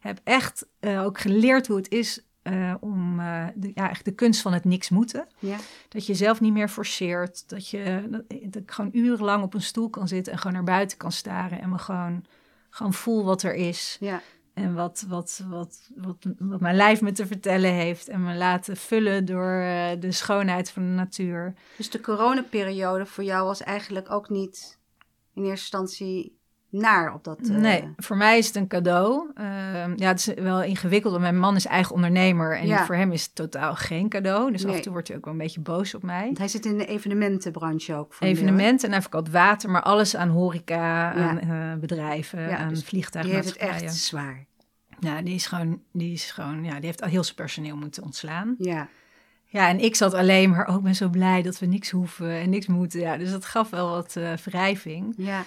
heb 0.00 0.20
echt 0.24 0.66
eh, 0.80 1.04
ook 1.04 1.20
geleerd 1.20 1.66
hoe 1.66 1.76
het 1.76 1.90
is 1.90 2.20
eh, 2.42 2.74
om 2.80 3.01
eh, 3.22 3.46
de, 3.54 3.70
ja, 3.74 3.90
echt 3.90 4.04
de 4.04 4.14
kunst 4.14 4.40
van 4.40 4.52
het 4.52 4.64
niks 4.64 4.88
moeten. 4.88 5.26
Ja. 5.38 5.56
Dat 5.88 6.06
je 6.06 6.14
zelf 6.14 6.40
niet 6.40 6.52
meer 6.52 6.68
forceert. 6.68 7.48
Dat, 7.48 7.68
je, 7.68 8.06
dat, 8.10 8.22
dat 8.28 8.62
ik 8.62 8.70
gewoon 8.70 8.90
urenlang 8.94 9.42
op 9.42 9.54
een 9.54 9.62
stoel 9.62 9.90
kan 9.90 10.08
zitten 10.08 10.32
en 10.32 10.38
gewoon 10.38 10.52
naar 10.52 10.64
buiten 10.64 10.98
kan 10.98 11.12
staren. 11.12 11.60
En 11.60 11.68
me 11.68 11.78
gewoon, 11.78 12.24
gewoon 12.70 12.92
voel 12.92 13.24
wat 13.24 13.42
er 13.42 13.54
is. 13.54 13.96
Ja. 14.00 14.22
En 14.54 14.74
wat, 14.74 15.04
wat, 15.08 15.44
wat, 15.48 15.90
wat, 15.96 16.16
wat 16.38 16.60
mijn 16.60 16.76
lijf 16.76 17.00
me 17.00 17.12
te 17.12 17.26
vertellen 17.26 17.72
heeft. 17.72 18.08
En 18.08 18.22
me 18.22 18.34
laten 18.34 18.76
vullen 18.76 19.24
door 19.24 19.60
eh, 19.60 19.90
de 20.00 20.12
schoonheid 20.12 20.70
van 20.70 20.82
de 20.82 20.88
natuur. 20.88 21.54
Dus 21.76 21.90
de 21.90 22.00
coronaperiode 22.00 23.06
voor 23.06 23.24
jou 23.24 23.46
was 23.46 23.62
eigenlijk 23.62 24.10
ook 24.10 24.28
niet 24.28 24.78
in 25.34 25.44
eerste 25.44 25.78
instantie 25.78 26.40
naar 26.72 27.14
op 27.14 27.24
dat... 27.24 27.38
eh, 27.40 27.56
Nee, 27.56 27.88
voor 27.96 28.16
mij 28.16 28.38
is 28.38 28.46
het 28.46 28.56
een 28.56 28.66
cadeau. 28.66 29.30
Ehm, 29.34 29.92
ja, 29.96 30.08
het 30.08 30.18
is 30.18 30.34
wel 30.42 30.62
ingewikkeld, 30.62 31.12
want 31.12 31.22
mijn 31.24 31.38
man 31.38 31.56
is 31.56 31.66
eigen 31.66 31.94
ondernemer. 31.94 32.56
En 32.58 32.66
Ja. 32.66 32.84
voor 32.84 32.94
hem 32.94 33.12
is 33.12 33.22
het 33.22 33.34
totaal 33.34 33.74
geen 33.74 34.08
cadeau. 34.08 34.52
Dus 34.52 34.60
af 34.62 34.66
Nee. 34.66 34.76
en 34.76 34.82
toe 34.82 34.92
wordt 34.92 35.08
hij 35.08 35.16
ook 35.16 35.24
wel 35.24 35.32
een 35.32 35.38
beetje 35.38 35.60
boos 35.60 35.94
op 35.94 36.02
mij. 36.02 36.24
Want 36.24 36.38
hij 36.38 36.48
zit 36.48 36.66
in 36.66 36.78
de 36.78 36.86
evenementenbranche 36.86 37.94
ook. 37.94 38.14
Evenementen 38.20 38.86
en 38.86 38.92
hij 38.92 39.00
verkoopt 39.02 39.30
water, 39.30 39.70
maar 39.70 39.82
alles 39.82 40.16
aan 40.16 40.28
horeca, 40.28 40.76
Ja. 41.16 41.28
aan 41.28 41.38
eh, 41.38 41.74
bedrijven, 41.80 42.40
Ja, 42.40 42.56
aan 42.56 42.68
dus 42.68 42.84
Die 42.84 43.04
heeft 43.22 43.46
het 43.46 43.56
echt 43.56 43.94
zwaar. 43.94 44.44
Ja, 45.00 45.22
die 45.22 45.34
is 45.34 45.46
gewoon, 45.46 45.82
die 45.92 46.12
is 46.12 46.30
gewoon, 46.30 46.64
ja, 46.64 46.74
die 46.74 46.84
heeft 46.86 47.02
al 47.02 47.08
heel 47.08 47.24
zijn 47.24 47.36
personeel 47.36 47.76
moeten 47.76 48.02
ontslaan. 48.02 48.54
Ja, 48.58 48.88
Ja, 49.46 49.68
en 49.68 49.78
ik 49.80 49.96
zat 49.96 50.14
alleen 50.14 50.50
maar, 50.50 50.68
oh, 50.68 50.76
ik 50.76 50.82
ben 50.82 50.94
zo 50.94 51.08
blij 51.08 51.42
dat 51.42 51.58
we 51.58 51.66
niks 51.66 51.90
hoeven 51.90 52.30
en 52.30 52.50
niks 52.50 52.66
moeten. 52.66 53.00
Ja, 53.00 53.16
dus 53.16 53.30
dat 53.30 53.44
gaf 53.44 53.70
wel 53.70 53.90
wat 53.90 54.16
eh, 54.16 54.32
wrijving. 54.44 55.14
ja, 55.16 55.42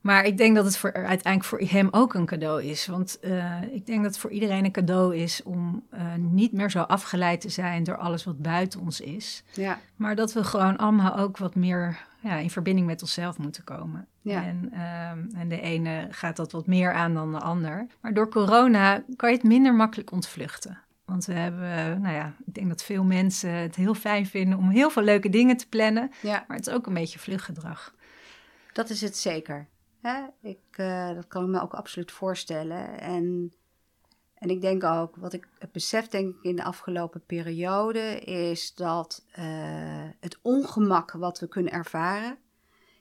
Maar 0.00 0.24
ik 0.24 0.36
denk 0.36 0.56
dat 0.56 0.64
het 0.64 0.76
voor, 0.76 0.92
uiteindelijk 0.92 1.44
voor 1.44 1.60
hem 1.60 1.88
ook 1.90 2.14
een 2.14 2.26
cadeau 2.26 2.62
is. 2.62 2.86
Want 2.86 3.20
eh, 3.20 3.62
ik 3.62 3.86
denk 3.86 4.02
dat 4.02 4.10
het 4.10 4.20
voor 4.20 4.30
iedereen 4.30 4.64
een 4.64 4.72
cadeau 4.72 5.16
is 5.16 5.42
om 5.42 5.86
eh, 5.90 6.14
niet 6.18 6.52
meer 6.52 6.70
zo 6.70 6.80
afgeleid 6.80 7.40
te 7.40 7.48
zijn 7.48 7.84
door 7.84 7.96
alles 7.96 8.24
wat 8.24 8.38
buiten 8.38 8.80
ons 8.80 9.00
is. 9.00 9.42
ja, 9.52 9.78
Maar 9.96 10.16
dat 10.16 10.32
we 10.32 10.44
gewoon 10.44 10.76
allemaal 10.76 11.16
ook 11.16 11.38
wat 11.38 11.54
meer 11.54 11.98
ja, 12.20 12.36
in 12.36 12.50
verbinding 12.50 12.86
met 12.86 13.02
onszelf 13.02 13.38
moeten 13.38 13.64
komen. 13.64 14.06
Ja. 14.22 14.44
En, 14.44 14.70
ehm, 14.72 15.40
en 15.40 15.48
de 15.48 15.60
ene 15.60 16.08
gaat 16.10 16.36
dat 16.36 16.52
wat 16.52 16.66
meer 16.66 16.92
aan 16.92 17.14
dan 17.14 17.32
de 17.32 17.40
ander. 17.40 17.86
Maar 18.00 18.14
door 18.14 18.28
corona 18.28 19.02
kan 19.16 19.30
je 19.30 19.36
het 19.36 19.44
minder 19.44 19.74
makkelijk 19.74 20.12
ontvluchten. 20.12 20.78
Want 21.04 21.24
we 21.24 21.32
hebben, 21.32 22.00
nou 22.00 22.14
ja, 22.14 22.34
ik 22.46 22.54
denk 22.54 22.68
dat 22.68 22.82
veel 22.82 23.04
mensen 23.04 23.50
het 23.50 23.76
heel 23.76 23.94
fijn 23.94 24.26
vinden 24.26 24.58
om 24.58 24.68
heel 24.68 24.90
veel 24.90 25.02
leuke 25.02 25.28
dingen 25.28 25.56
te 25.56 25.68
plannen. 25.68 26.10
ja. 26.20 26.44
Maar 26.48 26.56
het 26.56 26.66
is 26.66 26.72
ook 26.72 26.86
een 26.86 26.94
beetje 26.94 27.18
vluchtgedrag. 27.18 27.94
Dat 28.72 28.90
is 28.90 29.00
het 29.00 29.16
zeker. 29.16 29.66
Hè? 30.08 30.48
Ik, 30.48 30.60
eh, 30.70 31.14
dat 31.14 31.26
kan 31.26 31.42
ik 31.42 31.48
me 31.48 31.60
ook 31.62 31.74
absoluut 31.74 32.12
voorstellen. 32.12 33.00
En, 33.00 33.52
en 34.34 34.50
ik 34.50 34.60
denk 34.60 34.84
ook, 34.84 35.16
wat 35.16 35.32
ik 35.32 35.48
het 35.58 35.72
besef 35.72 36.08
denk 36.08 36.34
ik 36.36 36.42
in 36.42 36.56
de 36.56 36.64
afgelopen 36.64 37.24
periode, 37.26 38.20
is 38.20 38.74
dat 38.74 39.24
eh, 39.32 39.44
het 40.20 40.38
ongemak 40.42 41.12
wat 41.12 41.38
we 41.40 41.48
kunnen 41.48 41.72
ervaren, 41.72 42.38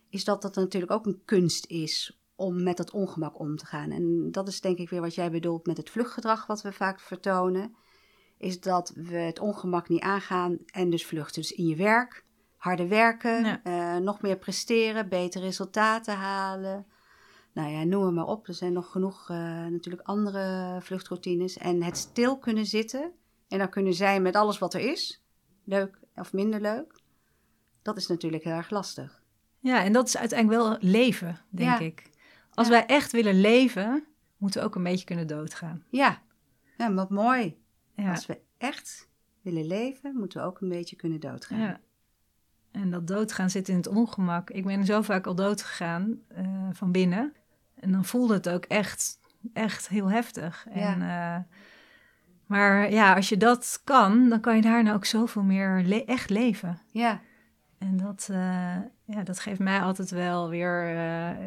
is 0.09 0.23
dat 0.23 0.41
dat 0.41 0.55
natuurlijk 0.55 0.91
ook 0.91 1.05
een 1.05 1.21
kunst 1.25 1.65
is 1.65 2.21
om 2.35 2.63
met 2.63 2.77
dat 2.77 2.91
ongemak 2.91 3.39
om 3.39 3.55
te 3.57 3.65
gaan. 3.65 3.91
En 3.91 4.31
dat 4.31 4.47
is 4.47 4.61
denk 4.61 4.77
ik 4.77 4.89
weer 4.89 5.01
wat 5.01 5.15
jij 5.15 5.31
bedoelt 5.31 5.65
met 5.65 5.77
het 5.77 5.89
vluchtgedrag 5.89 6.45
wat 6.45 6.61
we 6.61 6.71
vaak 6.71 6.99
vertonen. 6.99 7.75
Is 8.37 8.59
dat 8.59 8.91
we 8.95 9.17
het 9.17 9.39
ongemak 9.39 9.89
niet 9.89 10.01
aangaan 10.01 10.57
en 10.65 10.89
dus 10.89 11.05
vluchten. 11.05 11.41
Dus 11.41 11.51
in 11.51 11.65
je 11.67 11.75
werk, 11.75 12.25
harder 12.57 12.87
werken, 12.87 13.43
Ja. 13.43 13.63
eh, 13.63 13.95
nog 14.01 14.21
meer 14.21 14.37
presteren, 14.37 15.09
betere 15.09 15.43
resultaten 15.45 16.15
halen. 16.15 16.85
Nou 17.57 17.69
ja, 17.69 17.83
noem 17.83 18.13
maar 18.13 18.25
op. 18.25 18.47
Er 18.47 18.53
zijn 18.53 18.73
nog 18.73 18.91
genoeg 18.91 19.29
eh, 19.29 19.37
natuurlijk 19.65 20.07
andere 20.07 20.77
vluchtroutines. 20.81 21.57
En 21.57 21.83
het 21.83 21.97
stil 21.97 22.37
kunnen 22.37 22.65
zitten 22.65 23.11
en 23.47 23.57
dan 23.57 23.69
kunnen 23.69 23.93
zijn 23.93 24.21
met 24.21 24.35
alles 24.35 24.57
wat 24.57 24.73
er 24.73 24.79
is, 24.79 25.23
leuk 25.63 25.99
of 26.15 26.33
minder 26.33 26.61
leuk, 26.61 26.99
dat 27.81 27.97
is 27.97 28.07
natuurlijk 28.07 28.43
heel 28.43 28.53
erg 28.53 28.69
lastig. 28.69 29.21
Ja, 29.59 29.83
en 29.83 29.93
dat 29.93 30.07
is 30.07 30.17
uiteindelijk 30.17 30.61
wel 30.61 30.77
leven, 30.79 31.39
denk 31.49 31.69
Ja. 31.69 31.85
ik. 31.85 32.09
Als 32.53 32.67
Ja. 32.67 32.73
wij 32.73 32.85
echt 32.85 33.11
willen 33.11 33.39
leven, 33.41 34.05
moeten 34.37 34.59
we 34.61 34.65
ook 34.67 34.75
een 34.75 34.83
beetje 34.83 35.05
kunnen 35.05 35.27
doodgaan. 35.27 35.83
Ja, 35.89 36.21
ja 36.77 36.93
wat 36.93 37.09
mooi. 37.09 37.57
Ja. 37.95 38.11
Als 38.11 38.25
we 38.25 38.39
echt 38.57 39.09
willen 39.41 39.67
leven, 39.67 40.15
moeten 40.15 40.41
we 40.41 40.47
ook 40.47 40.61
een 40.61 40.69
beetje 40.69 40.95
kunnen 40.95 41.19
doodgaan. 41.19 41.59
Ja. 41.59 41.79
En 42.71 42.91
dat 42.91 43.07
doodgaan 43.07 43.49
zit 43.49 43.67
in 43.69 43.75
het 43.75 43.87
ongemak. 43.87 44.49
Ik 44.49 44.65
ben 44.65 44.85
zo 44.85 45.01
vaak 45.01 45.27
al 45.27 45.35
doodgegaan 45.35 46.21
eh, 46.27 46.67
van 46.71 46.91
binnen. 46.91 47.33
En 47.79 47.91
dan 47.91 48.05
voelde 48.05 48.33
het 48.33 48.49
ook 48.49 48.65
echt, 48.65 49.19
echt 49.53 49.87
heel 49.87 50.09
heftig. 50.11 50.65
Ja. 50.73 50.93
En, 50.93 51.01
eh, 51.01 51.43
maar 52.45 52.91
ja, 52.91 53.15
als 53.15 53.29
je 53.29 53.37
dat 53.37 53.81
kan, 53.83 54.29
dan 54.29 54.39
kan 54.39 54.55
je 54.55 54.61
daarna 54.61 54.93
ook 54.93 55.05
zoveel 55.05 55.43
meer 55.43 55.81
le- 55.85 56.03
echt 56.05 56.29
leven. 56.29 56.79
ja. 56.91 57.21
En 57.79 57.97
dat, 57.97 58.27
eh, 58.31 58.75
ja, 59.05 59.23
dat 59.23 59.39
geeft 59.39 59.59
mij 59.59 59.81
altijd 59.81 60.09
wel 60.09 60.49
weer 60.49 60.83
eh, 60.95 61.37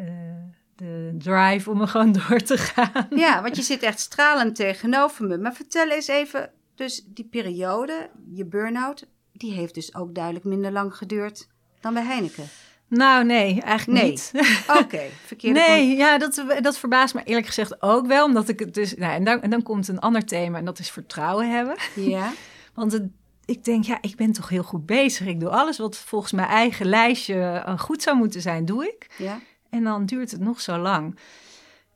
de 0.75 1.15
drive 1.19 1.71
om 1.71 1.81
er 1.81 1.89
gewoon 1.89 2.13
door 2.29 2.39
te 2.41 2.59
gaan. 2.59 3.07
Ja, 3.11 3.43
want 3.43 3.57
je 3.57 3.63
zit 3.63 3.83
echt 3.83 4.01
stralend 4.01 4.55
tegenover 4.57 5.27
me. 5.27 5.39
Maar 5.39 5.55
vertel 5.55 5.91
eens 5.91 6.09
even, 6.09 6.51
dus 6.75 7.05
die 7.07 7.25
periode, 7.25 8.11
je 8.35 8.47
burn-out, 8.47 9.07
die 9.33 9.53
heeft 9.53 9.75
dus 9.75 9.95
ook 9.95 10.15
duidelijk 10.15 10.45
minder 10.45 10.73
lang 10.73 10.95
geduurd 10.95 11.49
dan 11.81 11.95
bij 11.95 12.03
Heineken. 12.05 12.45
Nou, 12.91 13.25
nee, 13.25 13.61
eigenlijk 13.63 14.01
Nee. 14.03 14.11
niet. 14.11 14.33
Oké, 14.79 15.01
verkeerde 15.27 15.61
Nee, 15.61 15.97
ja, 15.97 16.19
dat, 16.19 16.45
dat 16.61 16.79
verbaast 16.79 17.15
me 17.15 17.21
eerlijk 17.25 17.47
gezegd 17.47 17.83
ook 17.83 18.07
wel. 18.07 18.25
Omdat 18.25 18.49
ik 18.49 18.59
het 18.59 18.75
dus. 18.75 18.95
Nou, 18.95 19.13
en, 19.13 19.25
dan, 19.25 19.43
en 19.43 19.51
dan 19.51 19.63
komt 19.63 19.89
een 19.89 19.99
ander 19.99 20.25
thema 20.25 20.59
en 20.59 20.65
dat 20.65 20.79
is 20.79 20.91
vertrouwen 20.91 21.51
hebben. 21.51 21.77
Ja, 21.95 22.33
Want 22.75 22.93
het, 22.93 23.03
ik 23.45 23.65
denk, 23.65 23.85
ja, 23.85 23.99
ik 24.01 24.17
ben 24.17 24.33
toch 24.33 24.49
heel 24.49 24.63
goed 24.63 24.87
bezig. 24.87 25.27
Ik 25.27 25.41
doe 25.41 25.49
alles 25.49 25.79
wat 25.79 25.97
volgens 25.97 26.33
mijn 26.33 26.49
eigen 26.49 26.87
lijstje 26.87 27.63
eh, 27.67 27.79
goed 27.79 28.03
zou 28.03 28.17
moeten 28.17 28.41
zijn, 28.41 28.65
doe 28.65 28.85
ik. 28.85 29.07
ja, 29.19 29.41
En 29.71 29.85
dan 29.85 30.07
duurt 30.07 30.31
het 30.31 30.41
nog 30.41 30.61
zo 30.61 30.77
lang. 30.79 31.19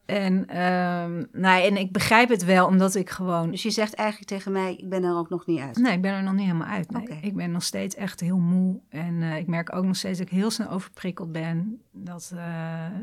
En, 0.07 0.49
ehm, 0.49 1.25
nou, 1.33 1.65
en 1.65 1.77
ik 1.77 1.93
begrijp 1.93 2.29
het 2.29 2.45
wel, 2.45 2.67
omdat 2.67 2.95
ik 2.95 3.11
gewoon. 3.11 3.51
dus 3.51 3.63
je 3.63 3.71
zegt 3.71 3.95
eigenlijk 3.95 4.29
tegen 4.29 4.53
mij, 4.53 4.75
ik 4.75 4.89
ben 4.89 5.05
er 5.05 5.17
ook 5.17 5.29
nog 5.29 5.47
niet 5.47 5.61
uit. 5.61 5.77
Nee, 5.77 5.93
ik 5.93 6.03
ben 6.03 6.13
er 6.13 6.23
nog 6.23 6.33
niet 6.33 6.47
helemaal 6.47 6.69
uit. 6.69 6.91
Nee. 6.91 7.03
Oké. 7.03 7.19
Ik 7.23 7.35
ben 7.35 7.53
nog 7.53 7.63
steeds 7.63 7.95
echt 7.95 8.21
heel 8.21 8.39
moe. 8.39 8.81
En 8.89 9.23
eh, 9.23 9.37
ik 9.37 9.47
merk 9.47 9.75
ook 9.77 9.85
nog 9.85 9.97
steeds 9.97 10.19
dat 10.19 10.27
ik 10.27 10.33
heel 10.33 10.51
snel 10.51 10.69
overprikkeld 10.71 11.33
ben. 11.33 11.83
Dat, 11.93 12.31
eh, 12.35 12.39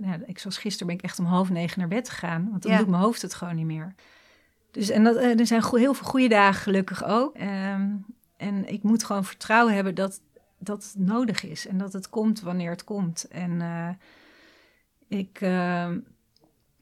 ja, 0.02 0.20
ik, 0.26 0.40
zoals 0.40 0.58
gisteren 0.58 0.88
ben 0.88 0.96
ik 0.96 1.02
echt 1.02 1.20
om 1.20 1.26
half 1.26 1.50
negen 1.50 1.80
naar 1.80 1.88
bed 1.88 2.10
gegaan. 2.10 2.48
Want 2.50 2.64
dan 2.64 2.72
Ja. 2.72 2.78
doet 2.78 2.88
mijn 2.88 3.02
hoofd 3.02 3.22
het 3.22 3.34
gewoon 3.34 3.56
niet 3.56 3.66
meer. 3.66 3.96
Dus 4.72 4.90
en 4.90 5.04
dat, 5.04 5.16
eh, 5.16 5.40
er 5.40 5.48
zijn 5.48 5.64
heel 5.72 5.94
veel 5.94 6.08
goede 6.08 6.28
dagen 6.28 6.62
gelukkig 6.62 7.04
ook. 7.06 7.36
Ehm, 7.36 7.90
en 8.38 8.72
ik 8.74 8.84
moet 8.84 9.04
gewoon 9.04 9.26
vertrouwen 9.26 9.74
hebben 9.74 9.96
dat 9.96 10.22
dat 10.60 10.84
het 10.84 11.08
nodig 11.08 11.46
is. 11.46 11.68
En 11.68 11.78
dat 11.78 11.94
het 11.94 12.10
komt 12.10 12.42
wanneer 12.42 12.70
het 12.70 12.84
komt. 12.84 13.28
En 13.28 13.62
ik... 15.08 15.40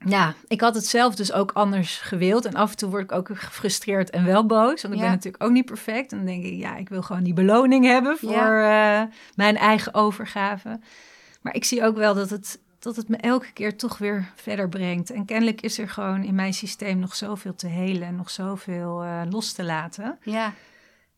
ja, 0.06 0.34
ik 0.48 0.60
had 0.60 0.74
het 0.74 0.86
zelf 0.86 1.14
dus 1.14 1.32
ook 1.32 1.52
anders 1.52 1.98
gewild. 1.98 2.44
En 2.44 2.54
af 2.54 2.70
en 2.70 2.76
toe 2.76 2.90
word 2.90 3.02
ik 3.02 3.12
ook 3.12 3.28
gefrustreerd 3.32 4.10
en 4.10 4.24
wel 4.24 4.46
boos. 4.46 4.82
Want 4.82 4.94
ik 4.94 5.00
Ja. 5.00 5.06
ben 5.06 5.10
natuurlijk 5.10 5.42
ook 5.44 5.50
niet 5.50 5.64
perfect. 5.64 6.10
En 6.12 6.16
dan 6.18 6.26
denk 6.26 6.44
ik, 6.44 6.52
ja, 6.58 6.76
ik 6.76 6.88
wil 6.88 7.02
gewoon 7.02 7.22
die 7.22 7.34
beloning 7.34 7.84
hebben 7.84 8.18
voor 8.18 8.30
Ja. 8.32 9.00
eh, 9.02 9.08
mijn 9.34 9.56
eigen 9.56 9.94
overgave. 9.94 10.80
Maar 11.42 11.54
ik 11.54 11.64
zie 11.64 11.84
ook 11.84 11.96
wel 11.96 12.14
dat 12.14 12.30
het, 12.30 12.60
dat 12.78 12.96
het 12.96 13.08
me 13.08 13.16
elke 13.16 13.52
keer 13.52 13.76
toch 13.76 13.98
weer 13.98 14.32
verder 14.34 14.68
brengt. 14.68 15.10
En 15.10 15.24
kennelijk 15.24 15.60
is 15.60 15.78
er 15.78 15.88
gewoon 15.88 16.22
in 16.24 16.34
mijn 16.34 16.54
systeem 16.54 16.98
nog 16.98 17.14
zoveel 17.16 17.54
te 17.54 17.66
helen 17.66 18.08
en 18.08 18.16
nog 18.16 18.30
zoveel 18.30 19.02
eh, 19.02 19.20
los 19.30 19.52
te 19.52 19.64
laten. 19.64 20.18
Ja, 20.22 20.52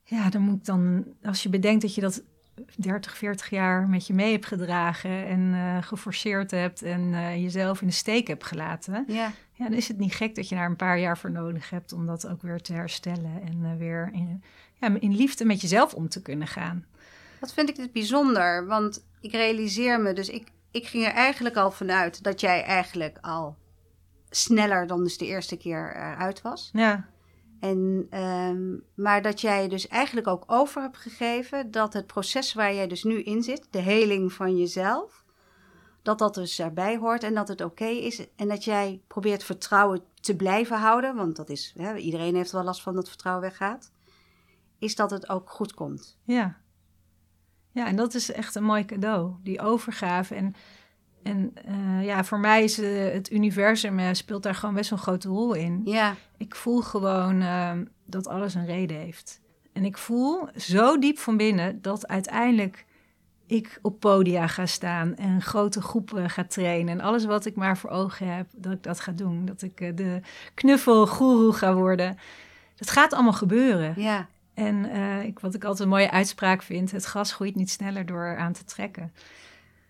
Ja, 0.04 0.30
dan 0.30 0.42
moet 0.42 0.56
ik 0.56 0.64
dan, 0.64 1.04
als 1.24 1.42
je 1.42 1.48
bedenkt 1.48 1.82
dat 1.82 1.94
je 1.94 2.00
dat 2.00 2.22
30, 2.76 3.16
40 3.16 3.50
jaar 3.50 3.88
met 3.88 4.06
je 4.06 4.14
mee 4.14 4.32
hebt 4.32 4.46
gedragen 4.46 5.26
en 5.26 5.54
eh, 5.54 5.82
geforceerd 5.82 6.50
hebt 6.50 6.82
en 6.82 7.14
eh, 7.14 7.42
jezelf 7.42 7.80
in 7.80 7.86
de 7.86 7.92
steek 7.92 8.26
hebt 8.26 8.44
gelaten, 8.44 9.04
ja, 9.08 9.32
ja, 9.52 9.68
dan 9.68 9.72
is 9.72 9.88
het 9.88 9.98
niet 9.98 10.14
gek 10.14 10.34
dat 10.34 10.48
je 10.48 10.54
daar 10.54 10.66
een 10.66 10.76
paar 10.76 10.98
jaar 10.98 11.18
voor 11.18 11.30
nodig 11.30 11.70
hebt 11.70 11.92
om 11.92 12.06
dat 12.06 12.28
ook 12.28 12.42
weer 12.42 12.60
te 12.60 12.72
herstellen 12.72 13.42
en 13.42 13.60
eh, 13.64 13.76
weer 13.78 14.10
in, 14.12 14.42
ja, 14.80 14.96
in 15.00 15.16
liefde 15.16 15.44
met 15.44 15.60
jezelf 15.60 15.94
om 15.94 16.08
te 16.08 16.22
kunnen 16.22 16.48
gaan. 16.48 16.84
wat 17.40 17.52
vind 17.52 17.68
ik 17.68 17.76
dit 17.76 17.92
bijzonder, 17.92 18.66
want 18.66 19.04
ik 19.20 19.32
realiseer 19.32 20.00
me, 20.00 20.12
dus 20.12 20.28
ik, 20.28 20.48
ik 20.70 20.86
ging 20.86 21.04
er 21.04 21.12
eigenlijk 21.12 21.56
al 21.56 21.70
vanuit 21.70 22.22
dat 22.22 22.40
jij 22.40 22.62
eigenlijk 22.62 23.18
al 23.20 23.56
sneller 24.30 24.86
dan 24.86 25.02
dus 25.02 25.18
de 25.18 25.26
eerste 25.26 25.56
keer 25.56 25.96
eruit 25.96 26.42
was. 26.42 26.70
Ja, 26.72 27.06
En, 27.62 28.06
ehm, 28.10 28.76
maar 28.94 29.22
dat 29.22 29.40
jij 29.40 29.68
dus 29.68 29.88
eigenlijk 29.88 30.26
ook 30.26 30.44
over 30.46 30.82
hebt 30.82 30.96
gegeven 30.96 31.70
dat 31.70 31.92
het 31.92 32.06
proces 32.06 32.54
waar 32.54 32.74
jij 32.74 32.86
dus 32.86 33.02
nu 33.02 33.22
in 33.22 33.42
zit, 33.42 33.66
de 33.70 33.78
heling 33.78 34.32
van 34.32 34.56
jezelf, 34.56 35.24
dat 36.02 36.18
dat 36.18 36.34
dus 36.34 36.58
erbij 36.58 36.96
hoort 36.96 37.22
en 37.22 37.34
dat 37.34 37.48
het 37.48 37.60
oké 37.60 37.84
is. 37.84 38.26
En 38.36 38.48
dat 38.48 38.64
jij 38.64 39.02
probeert 39.06 39.44
vertrouwen 39.44 40.02
te 40.20 40.36
blijven 40.36 40.78
houden, 40.78 41.14
want 41.14 41.36
dat 41.36 41.48
is, 41.50 41.74
hè, 41.76 41.96
iedereen 41.96 42.34
heeft 42.34 42.52
wel 42.52 42.64
last 42.64 42.82
van 42.82 42.94
dat 42.94 43.08
vertrouwen 43.08 43.44
weggaat. 43.44 43.92
Is 44.78 44.94
dat 44.94 45.10
het 45.10 45.28
ook 45.28 45.50
goed 45.50 45.74
komt. 45.74 46.18
ja. 46.24 46.60
Ja, 47.74 47.86
en 47.86 47.96
dat 47.96 48.14
is 48.14 48.32
echt 48.32 48.54
een 48.54 48.64
mooi 48.64 48.84
cadeau, 48.84 49.34
die 49.42 49.60
overgave. 49.60 50.34
En, 50.34 50.54
en 51.22 51.52
eh, 51.54 52.04
ja, 52.04 52.24
voor 52.24 52.38
mij 52.38 52.64
is 52.64 52.78
eh, 52.78 53.12
het 53.12 53.32
universum 53.32 53.98
eh, 53.98 54.08
speelt 54.12 54.42
daar 54.42 54.54
gewoon 54.54 54.74
best 54.74 54.90
wel 54.90 54.98
een 54.98 55.04
grote 55.04 55.28
rol 55.28 55.54
in. 55.54 55.80
Ja, 55.84 56.14
Ik 56.36 56.54
voel 56.54 56.80
gewoon 56.80 57.40
ehm, 57.40 57.84
dat 58.06 58.26
alles 58.26 58.54
een 58.54 58.66
reden 58.66 58.96
heeft. 58.96 59.40
En 59.72 59.84
ik 59.84 59.98
voel 59.98 60.48
zo 60.56 60.98
diep 60.98 61.18
van 61.18 61.36
binnen 61.36 61.82
dat 61.82 62.08
uiteindelijk 62.08 62.84
ik 63.46 63.78
op 63.82 64.00
podia 64.00 64.46
ga 64.46 64.66
staan 64.66 65.16
en 65.16 65.42
grote 65.42 65.82
groepen 65.82 66.30
ga 66.30 66.44
trainen. 66.44 66.98
En 66.98 67.04
alles 67.04 67.24
wat 67.24 67.46
ik 67.46 67.54
maar 67.54 67.78
voor 67.78 67.90
ogen 67.90 68.34
heb, 68.34 68.46
dat 68.56 68.72
ik 68.72 68.82
dat 68.82 69.00
ga 69.00 69.12
doen. 69.12 69.44
Dat 69.44 69.62
ik 69.62 69.96
de 69.96 70.20
knuffelgoeroe 70.54 71.52
ga 71.52 71.74
worden. 71.74 72.18
Dat 72.76 72.90
gaat 72.90 73.12
allemaal 73.12 73.32
gebeuren. 73.32 73.94
Ja. 73.96 74.26
En 74.54 74.90
ik, 75.24 75.38
wat 75.38 75.54
ik 75.54 75.64
altijd 75.64 75.82
een 75.82 75.94
mooie 75.94 76.10
uitspraak 76.10 76.62
vind: 76.62 76.90
het 76.90 77.04
gras 77.04 77.32
groeit 77.32 77.54
niet 77.54 77.70
sneller 77.70 78.06
door 78.06 78.36
aan 78.36 78.52
te 78.52 78.64
trekken. 78.64 79.12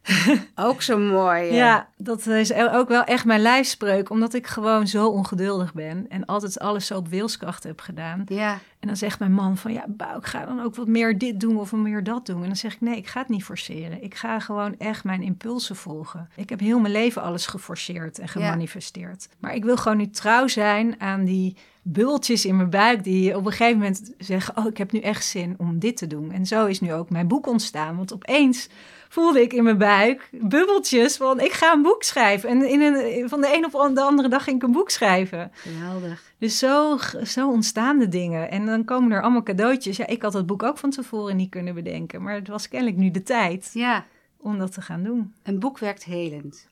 ook 0.54 0.82
zo 0.82 0.98
mooi. 0.98 1.52
Ja, 1.52 1.88
dat 1.96 2.26
is 2.26 2.52
ook 2.52 2.88
wel 2.88 3.04
echt 3.04 3.24
mijn 3.24 3.40
lijfspreuk, 3.40 4.10
omdat 4.10 4.34
ik 4.34 4.46
gewoon 4.46 4.86
zo 4.86 5.08
ongeduldig 5.08 5.74
ben 5.74 6.06
en 6.08 6.24
altijd 6.24 6.58
alles 6.58 6.86
zo 6.86 6.96
op 6.96 7.08
wilskracht 7.08 7.62
heb 7.62 7.80
gedaan. 7.80 8.24
Ja. 8.28 8.52
En 8.52 8.88
dan 8.88 8.96
zegt 8.96 9.18
mijn 9.18 9.32
man 9.32 9.56
van 9.56 9.72
ja, 9.72 9.84
Bouw, 9.88 10.18
ik 10.18 10.26
ga 10.26 10.46
dan 10.46 10.60
ook 10.60 10.74
wat 10.74 10.86
meer 10.86 11.18
dit 11.18 11.40
doen 11.40 11.58
of 11.58 11.70
wat 11.70 11.80
meer 11.80 12.04
dat 12.04 12.26
doen. 12.26 12.40
En 12.40 12.46
dan 12.46 12.56
zeg 12.56 12.74
ik 12.74 12.80
nee, 12.80 12.96
ik 12.96 13.06
ga 13.06 13.20
het 13.20 13.28
niet 13.28 13.44
forceren. 13.44 14.02
Ik 14.02 14.14
ga 14.14 14.40
gewoon 14.40 14.74
echt 14.78 15.04
mijn 15.04 15.22
impulsen 15.22 15.76
volgen. 15.76 16.28
Ik 16.34 16.48
heb 16.48 16.60
heel 16.60 16.78
mijn 16.78 16.92
leven 16.92 17.22
alles 17.22 17.46
geforceerd 17.46 18.18
en 18.18 18.28
gemanifesteerd. 18.28 19.26
Ja. 19.30 19.36
Maar 19.38 19.54
ik 19.54 19.64
wil 19.64 19.76
gewoon 19.76 19.98
nu 19.98 20.10
trouw 20.10 20.46
zijn 20.46 21.00
aan 21.00 21.24
die 21.24 21.56
bultjes 21.82 22.44
in 22.44 22.56
mijn 22.56 22.70
buik 22.70 23.04
die 23.04 23.36
op 23.36 23.46
een 23.46 23.52
gegeven 23.52 23.78
moment 23.78 24.12
zeggen: 24.18 24.56
Oh, 24.56 24.66
ik 24.66 24.78
heb 24.78 24.92
nu 24.92 24.98
echt 24.98 25.24
zin 25.24 25.54
om 25.58 25.78
dit 25.78 25.96
te 25.96 26.06
doen. 26.06 26.32
En 26.32 26.46
zo 26.46 26.66
is 26.66 26.80
nu 26.80 26.92
ook 26.92 27.10
mijn 27.10 27.28
boek 27.28 27.46
ontstaan. 27.46 27.96
Want 27.96 28.12
opeens 28.12 28.68
voelde 29.12 29.42
ik 29.42 29.52
in 29.52 29.62
mijn 29.62 29.78
buik 29.78 30.28
bubbeltjes 30.30 31.16
van: 31.16 31.40
Ik 31.40 31.52
ga 31.52 31.72
een 31.72 31.82
boek 31.82 32.02
schrijven. 32.02 32.48
En 32.48 32.68
in 32.68 32.80
een, 32.80 33.28
van 33.28 33.40
de 33.40 33.54
een 33.56 33.64
op 33.64 33.94
de 33.94 34.00
andere 34.00 34.28
dag 34.28 34.44
ging 34.44 34.56
ik 34.56 34.62
een 34.62 34.72
boek 34.72 34.90
schrijven. 34.90 35.50
Geweldig. 35.54 36.22
Dus 36.38 36.58
zo, 36.58 36.98
zo 37.24 37.50
ontstaan 37.50 37.98
de 37.98 38.08
dingen. 38.08 38.50
En 38.50 38.66
dan 38.66 38.84
komen 38.84 39.12
er 39.12 39.22
allemaal 39.22 39.42
cadeautjes. 39.42 39.96
Ja, 39.96 40.06
ik 40.06 40.22
had 40.22 40.32
het 40.32 40.46
boek 40.46 40.62
ook 40.62 40.78
van 40.78 40.90
tevoren 40.90 41.36
niet 41.36 41.50
kunnen 41.50 41.74
bedenken. 41.74 42.22
Maar 42.22 42.34
het 42.34 42.48
was 42.48 42.68
kennelijk 42.68 42.96
nu 42.96 43.10
de 43.10 43.22
tijd 43.22 43.70
ja. 43.72 44.04
om 44.36 44.58
dat 44.58 44.72
te 44.72 44.80
gaan 44.80 45.02
doen. 45.02 45.34
Een 45.42 45.58
boek 45.58 45.78
werkt 45.78 46.04
helend. 46.04 46.68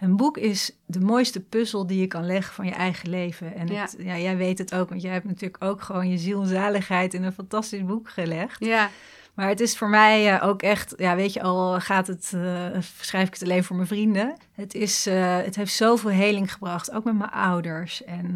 Een 0.00 0.16
boek 0.16 0.36
is 0.36 0.76
de 0.86 1.00
mooiste 1.00 1.40
puzzel 1.40 1.86
die 1.86 2.00
je 2.00 2.06
kan 2.06 2.26
leggen 2.26 2.54
van 2.54 2.64
je 2.64 2.72
eigen 2.72 3.10
leven. 3.10 3.54
En 3.54 3.70
het, 3.70 3.96
ja. 3.98 4.18
jij 4.18 4.36
weet 4.36 4.58
het 4.58 4.74
ook, 4.74 4.88
want 4.88 5.02
jij 5.02 5.12
hebt 5.12 5.26
natuurlijk 5.26 5.64
ook 5.64 5.80
gewoon 5.80 6.08
je 6.08 6.18
ziel 6.18 6.40
en 6.40 6.48
zaligheid 6.48 7.14
in 7.14 7.22
een 7.22 7.32
fantastisch 7.32 7.84
boek 7.84 8.08
gelegd. 8.10 8.64
Ja. 8.64 8.90
Maar 9.34 9.48
het 9.48 9.60
is 9.60 9.76
voor 9.76 9.88
mij 9.88 10.34
uh, 10.34 10.46
ook 10.46 10.62
echt, 10.62 10.94
ja, 10.96 11.16
weet 11.16 11.32
je, 11.32 11.42
al 11.42 11.80
gaat 11.80 12.06
het, 12.06 12.32
uh, 12.34 12.66
schrijf 13.00 13.26
ik 13.26 13.32
het 13.32 13.42
alleen 13.42 13.64
voor 13.64 13.76
mijn 13.76 13.88
vrienden. 13.88 14.36
Het, 14.52 14.74
is, 14.74 15.06
uh, 15.06 15.36
het 15.36 15.56
heeft 15.56 15.74
zoveel 15.74 16.10
heling 16.10 16.52
gebracht, 16.52 16.92
ook 16.92 17.04
met 17.04 17.18
mijn 17.18 17.30
ouders. 17.30 18.04
En 18.04 18.34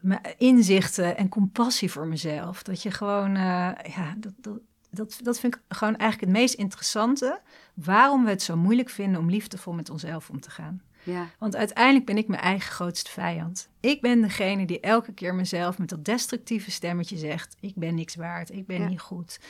mijn 0.00 0.20
inzichten 0.36 1.16
en 1.16 1.28
compassie 1.28 1.90
voor 1.90 2.06
mezelf. 2.06 2.62
Dat 2.62 2.82
je 2.82 2.90
gewoon, 2.90 3.34
ja, 3.34 4.14
dat, 4.16 4.32
dat, 4.36 4.58
dat, 4.90 5.18
dat 5.22 5.40
vind 5.40 5.54
ik 5.54 5.60
gewoon 5.68 5.96
eigenlijk 5.96 6.32
het 6.32 6.40
meest 6.40 6.54
interessante. 6.54 7.40
Waarom 7.74 8.24
we 8.24 8.30
het 8.30 8.42
zo 8.42 8.56
moeilijk 8.56 8.90
vinden 8.90 9.20
om 9.20 9.30
liefdevol 9.30 9.72
met 9.72 9.90
onszelf 9.90 10.30
om 10.30 10.40
te 10.40 10.50
gaan. 10.50 10.82
Ja. 11.08 11.26
Want 11.38 11.56
uiteindelijk 11.56 12.06
ben 12.06 12.16
ik 12.16 12.28
mijn 12.28 12.40
eigen 12.40 12.70
grootste 12.72 13.10
vijand. 13.10 13.68
Ik 13.80 14.00
ben 14.00 14.20
degene 14.20 14.66
die 14.66 14.80
elke 14.80 15.12
keer 15.12 15.34
mezelf 15.34 15.78
met 15.78 15.88
dat 15.88 16.04
destructieve 16.04 16.70
stemmetje 16.70 17.16
zegt: 17.16 17.56
Ik 17.60 17.74
ben 17.74 17.94
niks 17.94 18.14
waard, 18.16 18.52
ik 18.52 18.66
ben 18.66 18.80
Ja. 18.80 18.88
niet 18.88 19.00
goed. 19.00 19.40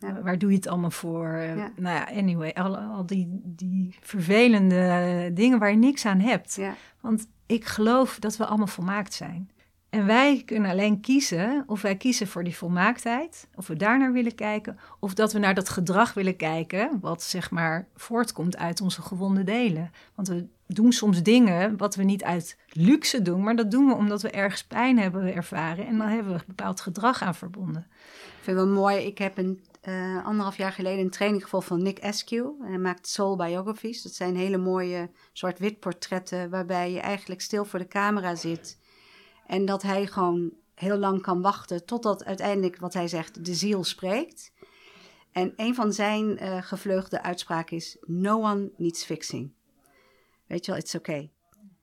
Ja. 0.00 0.22
Waar 0.22 0.38
doe 0.38 0.50
je 0.50 0.56
het 0.56 0.66
allemaal 0.68 0.90
voor? 0.90 1.28
Ja. 1.36 1.70
Nou 1.76 1.96
ja, 1.96 2.08
anyway, 2.18 2.50
al, 2.52 2.76
al 2.76 3.06
die, 3.06 3.40
die 3.44 3.96
vervelende 4.00 5.30
dingen 5.34 5.58
waar 5.58 5.70
je 5.70 5.76
niks 5.76 6.06
aan 6.06 6.20
hebt. 6.20 6.58
Want 7.00 7.26
ik 7.46 7.64
geloof 7.64 8.18
dat 8.18 8.36
we 8.36 8.46
allemaal 8.46 8.66
volmaakt 8.66 9.14
zijn. 9.14 9.50
En 9.90 10.06
wij 10.06 10.42
kunnen 10.44 10.70
alleen 10.70 11.00
kiezen 11.00 11.64
of 11.66 11.82
wij 11.82 11.96
kiezen 11.96 12.26
voor 12.26 12.44
die 12.44 12.56
volmaaktheid, 12.56 13.48
of 13.54 13.66
we 13.66 13.76
daar 13.76 13.98
naar 13.98 14.12
willen 14.12 14.34
kijken, 14.34 14.78
of 15.00 15.14
dat 15.14 15.32
we 15.32 15.38
naar 15.38 15.54
dat 15.54 15.68
gedrag 15.68 16.14
willen 16.14 16.36
kijken, 16.36 16.98
wat 17.00 17.22
zeg 17.22 17.50
maar 17.50 17.88
voortkomt 17.94 18.56
uit 18.56 18.80
onze 18.80 19.02
gewonde 19.02 19.44
delen. 19.44 19.90
Want 20.14 20.28
we 20.28 20.46
doen 20.66 20.92
soms 20.92 21.22
dingen 21.22 21.76
wat 21.76 21.94
we 21.94 22.02
niet 22.02 22.24
uit 22.24 22.58
luxe 22.68 23.22
doen, 23.22 23.42
maar 23.42 23.56
dat 23.56 23.70
doen 23.70 23.86
we 23.86 23.94
omdat 23.94 24.22
we 24.22 24.30
ergens 24.30 24.64
pijn 24.64 24.98
hebben 24.98 25.34
ervaren 25.34 25.86
en 25.86 25.98
dan 25.98 26.08
hebben 26.08 26.32
we 26.32 26.38
een 26.38 26.44
bepaald 26.46 26.80
gedrag 26.80 27.22
aan 27.22 27.34
verbonden. 27.34 27.86
Ik 28.38 28.42
vind 28.42 28.56
het 28.56 28.66
wel 28.66 28.74
mooi. 28.74 28.96
Ik 28.96 29.18
heb 29.18 29.38
een 29.38 29.60
eh, 29.80 30.24
anderhalf 30.24 30.56
jaar 30.56 30.72
geleden 30.72 31.04
een 31.04 31.10
training 31.10 31.42
gevolgd 31.42 31.66
van 31.66 31.82
Nick 31.82 32.00
Askew. 32.00 32.50
Hij 32.62 32.78
maakt 32.78 33.08
soul 33.08 33.36
biographies. 33.36 34.02
Dat 34.02 34.12
zijn 34.12 34.36
hele 34.36 34.56
mooie 34.56 35.10
zwart-wit 35.32 35.80
portretten 35.80 36.50
waarbij 36.50 36.92
je 36.92 37.00
eigenlijk 37.00 37.40
stil 37.40 37.64
voor 37.64 37.78
de 37.78 37.88
camera 37.88 38.34
zit. 38.34 38.78
En 39.46 39.64
dat 39.64 39.82
hij 39.82 40.06
gewoon 40.06 40.52
heel 40.74 40.96
lang 40.96 41.22
kan 41.22 41.42
wachten 41.42 41.84
totdat 41.84 42.24
uiteindelijk, 42.24 42.76
wat 42.76 42.94
hij 42.94 43.08
zegt, 43.08 43.44
de 43.44 43.54
ziel 43.54 43.84
spreekt. 43.84 44.52
En 45.32 45.52
een 45.56 45.74
van 45.74 45.92
zijn 45.92 46.38
eh, 46.38 46.62
gevleugelde 46.62 47.22
uitspraken 47.22 47.76
is: 47.76 47.96
No 48.00 48.42
one 48.42 48.70
needs 48.76 49.04
fixing. 49.04 49.52
Weet 50.46 50.64
je 50.64 50.70
wel, 50.70 50.80
it's 50.80 50.94
okay. 50.94 51.30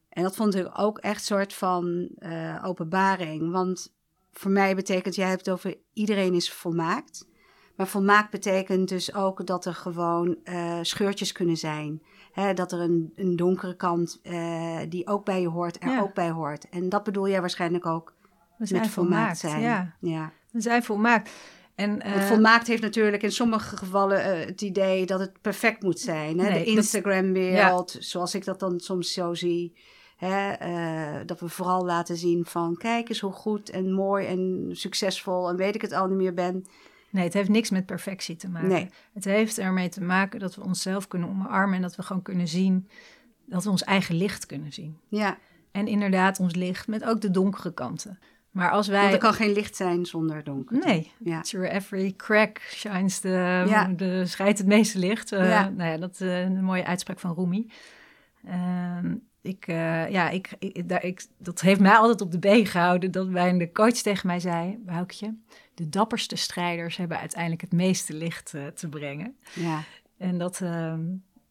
En 0.09 0.23
dat 0.23 0.35
vond 0.35 0.55
ik 0.55 0.69
ook 0.79 0.97
echt 0.97 1.19
een 1.19 1.25
soort 1.25 1.53
van 1.53 2.09
eh, 2.17 2.63
openbaring. 2.63 3.51
Want 3.51 3.93
voor 4.31 4.51
mij 4.51 4.75
betekent, 4.75 5.15
jij 5.15 5.27
hebt 5.27 5.45
het 5.45 5.53
over 5.55 5.77
iedereen 5.93 6.33
is 6.33 6.51
volmaakt. 6.51 7.27
Maar 7.75 7.87
volmaakt 7.87 8.29
betekent 8.31 8.89
dus 8.89 9.13
ook 9.13 9.45
dat 9.45 9.65
er 9.65 9.73
gewoon 9.73 10.37
eh, 10.43 10.79
scheurtjes 10.81 11.31
kunnen 11.31 11.57
zijn. 11.57 12.01
Hè, 12.31 12.53
dat 12.53 12.71
er 12.71 12.79
een, 12.79 13.11
een 13.15 13.35
donkere 13.35 13.75
kant 13.75 14.19
eh, 14.23 14.77
die 14.89 15.07
ook 15.07 15.25
bij 15.25 15.41
je 15.41 15.47
hoort, 15.47 15.83
er 15.83 15.89
Ja. 15.89 16.01
ook 16.01 16.13
bij 16.13 16.29
hoort. 16.31 16.69
En 16.69 16.89
dat 16.89 17.03
bedoel 17.03 17.27
jij 17.29 17.39
waarschijnlijk 17.41 17.85
ook 17.85 18.13
met 18.57 18.69
volmaakt 18.69 18.89
volmaakt, 18.93 19.37
zijn. 19.37 19.61
ja. 19.61 19.95
ja. 19.99 20.31
We 20.51 20.61
zijn 20.61 20.83
volmaakt. 20.83 21.29
En, 21.75 21.89
Want 21.89 22.03
eh, 22.03 22.27
volmaakt 22.27 22.67
heeft 22.67 22.81
natuurlijk 22.81 23.23
in 23.23 23.31
sommige 23.31 23.77
gevallen 23.77 24.23
eh, 24.23 24.45
het 24.45 24.61
idee 24.61 25.05
dat 25.05 25.19
het 25.19 25.41
perfect 25.41 25.83
moet 25.83 25.99
zijn. 25.99 26.39
Hè? 26.39 26.49
Nee, 26.49 26.63
de 26.63 26.71
Instagram-wereld, 26.71 27.95
zoals 27.99 28.35
ik 28.35 28.45
dat 28.45 28.59
dan 28.59 28.79
soms 28.79 29.13
zo 29.13 29.33
zie. 29.33 29.73
Hè? 30.17 30.51
eh, 30.51 31.25
dat 31.25 31.39
we 31.39 31.49
vooral 31.49 31.85
laten 31.85 32.17
zien 32.17 32.45
van 32.45 32.75
kijk 32.77 33.09
eens 33.09 33.19
hoe 33.19 33.31
goed 33.31 33.69
en 33.69 33.93
mooi 33.93 34.27
en 34.27 34.69
succesvol 34.71 35.49
en 35.49 35.55
weet 35.55 35.75
ik 35.75 35.81
het 35.81 35.91
al 35.91 36.07
niet 36.07 36.17
meer 36.17 36.33
ben. 36.33 36.65
Nee, 37.09 37.23
het 37.23 37.33
heeft 37.33 37.49
niks 37.49 37.69
met 37.69 37.85
perfectie 37.85 38.35
te 38.35 38.49
maken. 38.49 38.69
Nee. 38.69 38.89
Het 39.13 39.25
heeft 39.25 39.57
ermee 39.57 39.89
te 39.89 40.01
maken 40.01 40.39
dat 40.39 40.55
we 40.55 40.63
onszelf 40.63 41.07
kunnen 41.07 41.29
omarmen 41.29 41.75
en 41.75 41.81
dat 41.81 41.95
we 41.95 42.03
gewoon 42.03 42.21
kunnen 42.21 42.47
zien 42.47 42.87
dat 43.45 43.63
we 43.63 43.69
ons 43.69 43.83
eigen 43.83 44.15
licht 44.15 44.45
kunnen 44.45 44.73
zien. 44.73 44.97
Ja, 45.07 45.37
En 45.71 45.87
inderdaad 45.87 46.39
ons 46.39 46.55
licht 46.55 46.87
met 46.87 47.03
ook 47.03 47.21
de 47.21 47.31
donkere 47.31 47.73
kanten. 47.73 48.19
Maar 48.53 48.71
als 48.71 48.87
wij. 48.87 49.01
want 49.01 49.13
er 49.13 49.19
kan 49.19 49.33
geen 49.33 49.53
licht 49.53 49.75
zijn 49.75 50.05
zonder 50.05 50.43
donker. 50.43 50.77
Nee, 50.85 51.11
Ja. 51.19 51.41
through 51.41 51.73
every 51.75 52.13
crack 52.17 52.59
shines 52.59 53.19
de, 53.21 53.63
Ja. 53.67 53.87
de 53.87 54.25
schijnt 54.25 54.57
het 54.57 54.67
meeste 54.67 54.99
licht. 54.99 55.31
Eh, 55.31 55.49
Ja. 55.49 55.69
Nou 55.69 55.89
ja, 55.89 55.97
dat 55.97 56.11
is 56.13 56.19
een 56.19 56.63
mooie 56.63 56.85
uitspraak 56.85 57.19
van 57.19 57.33
Rumi. 57.35 57.67
Ehm, 58.45 59.15
ik, 59.41 59.67
eh, 59.67 60.09
ja, 60.09 60.29
ik, 60.29 60.49
ik, 60.59 60.89
daar, 60.89 61.03
ik, 61.03 61.25
dat 61.37 61.61
heeft 61.61 61.79
mij 61.79 61.95
altijd 61.95 62.21
op 62.21 62.31
de 62.31 62.39
been 62.39 62.65
gehouden 62.65 63.11
dat 63.11 63.27
mijn 63.29 63.57
de 63.57 63.71
coach 63.71 63.91
tegen 63.93 64.27
mij 64.27 64.39
zei, 64.39 64.77
Boukje, 64.85 65.35
de 65.73 65.89
dapperste 65.89 66.35
strijders 66.35 66.97
hebben 66.97 67.19
uiteindelijk 67.19 67.61
het 67.61 67.71
meeste 67.71 68.13
licht 68.13 68.53
eh, 68.53 68.65
te 68.67 68.89
brengen. 68.89 69.35
Ja, 69.53 69.83
En 70.17 70.37
dat, 70.37 70.61
ehm, 70.61 71.01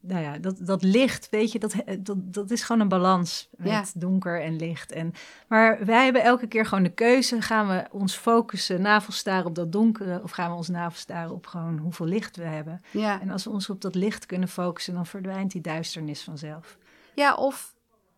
nou 0.04 0.22
ja, 0.22 0.38
dat, 0.38 0.56
dat 0.66 0.82
licht, 0.82 1.28
weet 1.30 1.52
je, 1.52 1.58
dat, 1.58 1.74
dat, 1.98 2.16
dat 2.34 2.50
is 2.50 2.62
gewoon 2.62 2.80
een 2.80 2.88
balans 2.88 3.48
met 3.56 3.68
Ja. 3.72 3.84
donker 3.94 4.40
en 4.42 4.56
licht. 4.56 4.92
En, 4.92 5.12
maar 5.48 5.84
wij 5.86 6.04
hebben 6.04 6.22
elke 6.22 6.46
keer 6.46 6.66
gewoon 6.66 6.84
de 6.84 6.92
keuze, 6.94 7.40
gaan 7.42 7.68
we 7.68 7.84
ons 7.90 8.16
focussen, 8.16 8.82
navelstaren 8.82 9.46
op 9.46 9.54
dat 9.54 9.72
donkere, 9.72 10.22
of 10.22 10.30
gaan 10.30 10.50
we 10.50 10.56
ons 10.56 10.68
navelstaren 10.68 11.30
op 11.32 11.46
gewoon 11.46 11.78
hoeveel 11.78 12.06
licht 12.06 12.36
we 12.36 12.42
hebben. 12.44 12.82
ja. 12.90 13.20
En 13.20 13.30
als 13.30 13.44
we 13.44 13.50
ons 13.50 13.70
op 13.70 13.80
dat 13.80 13.94
licht 13.94 14.26
kunnen 14.26 14.48
focussen, 14.48 14.94
dan 14.94 15.06
verdwijnt 15.06 15.50
die 15.52 15.60
duisternis 15.60 16.22
vanzelf. 16.22 16.76
ja 17.14 17.34
of 17.34 17.74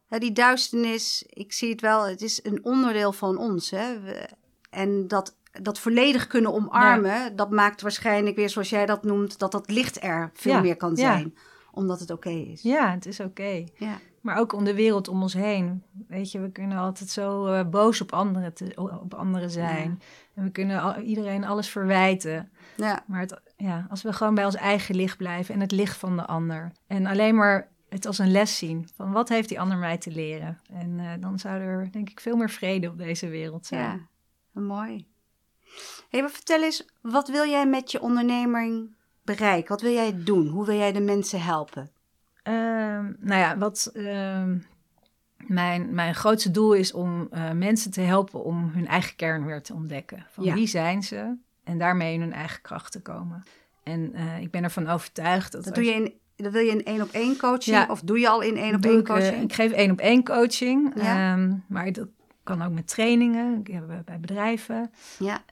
hè, 0.08 0.18
die 0.18 0.32
duisternis, 0.32 1.24
ik 1.28 1.52
zie 1.52 1.70
het 1.70 1.80
wel, 1.80 2.06
het 2.08 2.22
is 2.22 2.40
een 2.44 2.64
onderdeel 2.64 3.12
van 3.12 3.38
ons. 3.38 3.70
Hè? 3.70 4.00
We- 4.00 4.28
en 4.70 5.08
dat, 5.08 5.36
dat 5.62 5.78
volledig 5.78 6.26
kunnen 6.26 6.52
omarmen, 6.54 7.36
dat 7.36 7.50
maakt 7.50 7.80
waarschijnlijk 7.80 8.36
weer, 8.36 8.50
zoals 8.50 8.70
jij 8.70 8.86
dat 8.86 9.04
noemt, 9.04 9.38
dat 9.38 9.52
dat 9.52 9.70
licht 9.70 10.02
er 10.02 10.30
veel 10.34 10.52
Ja, 10.52 10.60
meer 10.60 10.76
kan 10.76 10.92
ja. 10.94 11.22
Omdat 11.74 12.00
het 12.00 12.10
oké 12.10 12.30
is. 12.30 12.62
Ja, 12.62 12.90
het 12.90 13.06
is 13.06 13.20
oké. 13.20 13.64
Ja. 13.74 13.98
Maar 14.20 14.36
ook 14.36 14.52
om 14.52 14.64
de 14.64 14.74
wereld 14.74 15.08
om 15.08 15.22
ons 15.22 15.34
heen. 15.34 15.82
Weet 16.08 16.32
je, 16.32 16.40
we 16.40 16.50
kunnen 16.50 16.78
altijd 16.78 17.10
zo 17.10 17.46
eh, 17.46 17.68
boos 17.68 18.00
op 18.00 18.12
anderen, 18.12 18.54
te, 18.54 18.72
op 18.76 19.14
anderen 19.14 19.50
zijn. 19.50 20.00
En 20.34 20.44
we 20.44 20.50
kunnen 20.50 20.80
al- 20.80 20.96
iedereen 21.00 21.44
alles 21.44 21.68
verwijten. 21.68 22.50
Ja. 22.76 23.04
Maar 23.06 23.20
het, 23.20 23.40
ja, 23.56 23.86
als 23.90 24.02
we 24.02 24.12
gewoon 24.12 24.34
bij 24.34 24.44
ons 24.44 24.54
eigen 24.54 24.94
licht 24.94 25.16
blijven 25.16 25.54
en 25.54 25.60
het 25.60 25.72
licht 25.72 25.96
van 25.96 26.16
de 26.16 26.26
ander. 26.26 26.72
En 26.86 27.06
alleen 27.06 27.34
maar 27.34 27.68
het 27.88 28.06
als 28.06 28.18
een 28.18 28.30
les 28.30 28.58
zien. 28.58 28.88
Van 28.94 29.12
wat 29.12 29.28
heeft 29.28 29.48
die 29.48 29.60
ander 29.60 29.76
mij 29.78 29.98
te 29.98 30.10
leren? 30.10 30.60
En 30.72 30.98
eh, 31.00 31.10
dan 31.20 31.38
zou 31.38 31.60
er 31.60 31.92
denk 31.92 32.10
ik 32.10 32.20
veel 32.20 32.36
meer 32.36 32.50
vrede 32.50 32.88
op 32.88 32.98
deze 32.98 33.28
wereld 33.28 33.66
zijn. 33.66 34.08
Ja, 34.52 34.60
mooi. 34.60 35.06
Hey, 36.10 36.20
maar 36.20 36.30
vertel 36.30 36.62
eens, 36.62 36.86
wat 37.00 37.28
wil 37.28 37.44
jij 37.46 37.66
met 37.66 37.90
je 37.90 38.00
onderneming 38.00 38.94
bereiken? 39.24 39.68
Wat 39.68 39.80
wil 39.80 39.92
jij 39.92 40.22
doen? 40.24 40.46
Hoe 40.46 40.66
wil 40.66 40.76
jij 40.76 40.92
de 40.92 41.00
mensen 41.00 41.42
helpen? 41.42 41.90
Ehm, 42.42 43.12
nou 43.18 43.40
ja, 43.40 43.58
wat 43.58 43.90
ehm, 43.94 44.58
mijn, 45.36 45.94
mijn 45.94 46.14
grootste 46.14 46.50
doel 46.50 46.72
is 46.72 46.92
om 46.92 47.28
eh, 47.30 47.50
mensen 47.50 47.90
te 47.90 48.00
helpen 48.00 48.44
om 48.44 48.70
hun 48.74 48.86
eigen 48.86 49.16
kern 49.16 49.44
weer 49.44 49.62
te 49.62 49.74
ontdekken. 49.74 50.26
Van 50.30 50.44
Ja. 50.44 50.54
wie 50.54 50.66
zijn 50.66 51.02
ze? 51.02 51.36
En 51.64 51.78
daarmee 51.78 52.14
in 52.14 52.20
hun 52.20 52.32
eigen 52.32 52.62
kracht 52.62 52.92
te 52.92 53.02
komen. 53.02 53.44
En 53.82 54.12
uh, 54.14 54.40
ik 54.40 54.50
ben 54.50 54.62
ervan 54.62 54.88
overtuigd 54.88 55.52
dat... 55.52 55.64
Dat, 55.64 55.74
doe 55.74 55.84
je 55.84 55.92
in, 55.92 56.12
dat 56.36 56.52
wil 56.52 56.62
je 56.62 56.70
in 56.70 56.84
één 56.84 57.02
op 57.02 57.10
één 57.10 57.36
coaching? 57.36 57.76
Ja, 57.76 57.86
of 57.90 58.00
doe 58.00 58.18
je 58.18 58.28
al 58.28 58.40
in 58.40 58.56
één 58.56 58.74
op 58.74 58.84
één 58.84 58.98
eh, 58.98 59.04
coaching? 59.04 59.36
Ik, 59.36 59.42
ik 59.42 59.52
geef 59.52 59.72
één 59.72 59.90
op 59.90 59.98
één 59.98 60.24
coaching. 60.24 60.92
Ja. 60.94 61.32
Um, 61.32 61.64
maar 61.68 61.92
dat 61.92 62.08
kan 62.44 62.62
ook 62.62 62.72
met 62.72 62.88
trainingen, 62.88 63.62
bij 64.04 64.20
bedrijven. 64.20 64.90
Ja. 65.18 65.42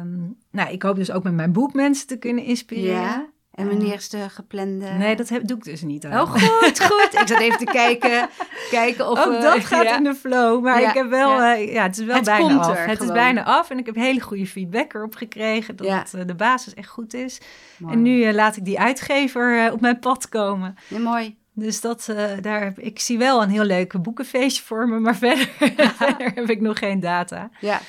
Um, 0.00 0.36
nou, 0.50 0.70
ik 0.70 0.82
hoop 0.82 0.96
dus 0.96 1.10
ook 1.10 1.22
met 1.22 1.34
mijn 1.34 1.52
boek 1.52 1.72
mensen 1.72 2.06
te 2.06 2.16
kunnen 2.16 2.44
inspireren. 2.44 3.00
Ja. 3.00 3.32
En 3.54 3.68
wanneer 3.68 3.94
is 3.94 4.08
de 4.08 4.28
geplande... 4.28 4.86
Nee, 4.86 5.16
dat 5.16 5.28
heb, 5.28 5.46
doe 5.46 5.56
ik 5.56 5.64
dus 5.64 5.82
niet. 5.82 6.04
Oh, 6.04 6.20
goed, 6.20 6.80
goed. 6.80 7.20
Ik 7.20 7.28
zat 7.28 7.40
even 7.40 7.58
te 7.58 7.64
kijken, 7.64 8.28
kijken 8.70 9.10
of... 9.10 9.26
Ook 9.26 9.40
dat 9.42 9.64
gaat 9.64 9.96
in 9.96 10.04
de 10.04 10.14
flow. 10.14 10.64
Maar 10.64 10.82
ik 10.82 10.94
heb 10.94 11.08
wel... 11.08 11.28
Ja, 11.28 11.58
uh, 11.58 11.72
ja 11.72 11.82
het 11.82 11.98
is 11.98 12.04
wel 12.04 12.16
het 12.16 12.24
bijna 12.24 12.58
af. 12.58 12.84
Het 12.84 13.00
is 13.00 13.12
bijna 13.12 13.44
af. 13.44 13.70
En 13.70 13.78
ik 13.78 13.86
heb 13.86 13.94
hele 13.94 14.20
goede 14.20 14.46
feedback 14.46 14.94
erop 14.94 15.14
gekregen. 15.14 15.76
Dat 15.76 15.86
het, 15.86 16.12
uh, 16.14 16.26
de 16.26 16.34
basis 16.34 16.74
echt 16.74 16.88
goed 16.88 17.14
is. 17.14 17.40
Mooi. 17.78 17.94
En 17.94 18.02
nu 18.02 18.32
laat 18.32 18.56
ik 18.56 18.64
die 18.64 18.80
uitgever 18.80 19.72
op 19.72 19.80
mijn 19.80 19.98
pad 19.98 20.28
komen. 20.28 20.74
Ja, 20.88 20.98
mooi. 20.98 21.36
Dus 21.54 21.80
dat, 21.80 22.14
daar 22.40 22.62
heb, 22.62 22.78
ik 22.78 22.98
zie 22.98 23.18
wel 23.18 23.42
een 23.42 23.50
heel 23.50 23.64
leuke 23.64 23.98
boekenfeestje 23.98 24.62
voor 24.62 24.88
me. 24.88 24.98
Maar 24.98 25.16
verder, 25.26 25.48
verder 25.98 26.32
heb 26.34 26.50
ik 26.50 26.60
nog 26.60 26.78
geen 26.78 27.00
data. 27.00 27.50
Ja. 27.60 27.80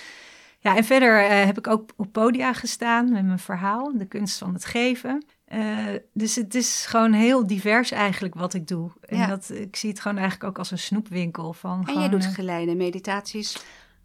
Ja, 0.60 0.76
en 0.76 0.84
verder 0.84 1.46
heb 1.46 1.58
ik 1.58 1.68
ook 1.68 1.90
op 1.96 2.12
podia 2.12 2.54
gestaan 2.54 3.12
met 3.12 3.26
mijn 3.26 3.40
verhaal. 3.40 3.98
De 3.98 4.06
kunst 4.06 4.38
van 4.38 4.54
het 4.54 4.66
geven. 4.66 5.26
Uh, 5.54 5.88
dus 6.14 6.36
het 6.36 6.56
is 6.56 6.86
gewoon 6.86 7.14
heel 7.14 7.48
divers 7.48 7.92
eigenlijk 7.92 8.36
wat 8.36 8.54
ik 8.54 8.68
doe. 8.68 8.92
En 9.02 9.18
ja. 9.18 9.28
dat, 9.28 9.50
ik 9.54 9.76
zie 9.76 9.90
het 9.90 10.00
gewoon 10.00 10.18
eigenlijk 10.18 10.50
ook 10.50 10.58
als 10.58 10.72
een 10.72 10.80
snoepwinkel. 10.80 11.54
Van 11.54 11.80
en 11.80 11.86
gewoon, 11.86 12.04
je 12.04 12.10
doet 12.10 12.26
geleide 12.26 12.76
meditaties? 12.76 13.58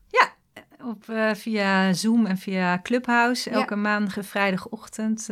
Ja, 0.09 0.33
op, 0.85 1.05
via 1.33 1.93
Zoom 1.93 2.27
en 2.27 2.39
via 2.39 2.81
Clubhouse. 2.83 3.51
Elke 3.51 3.75
ja. 3.75 3.81
maandag 3.81 4.17
vrijdagochtend. 4.21 5.29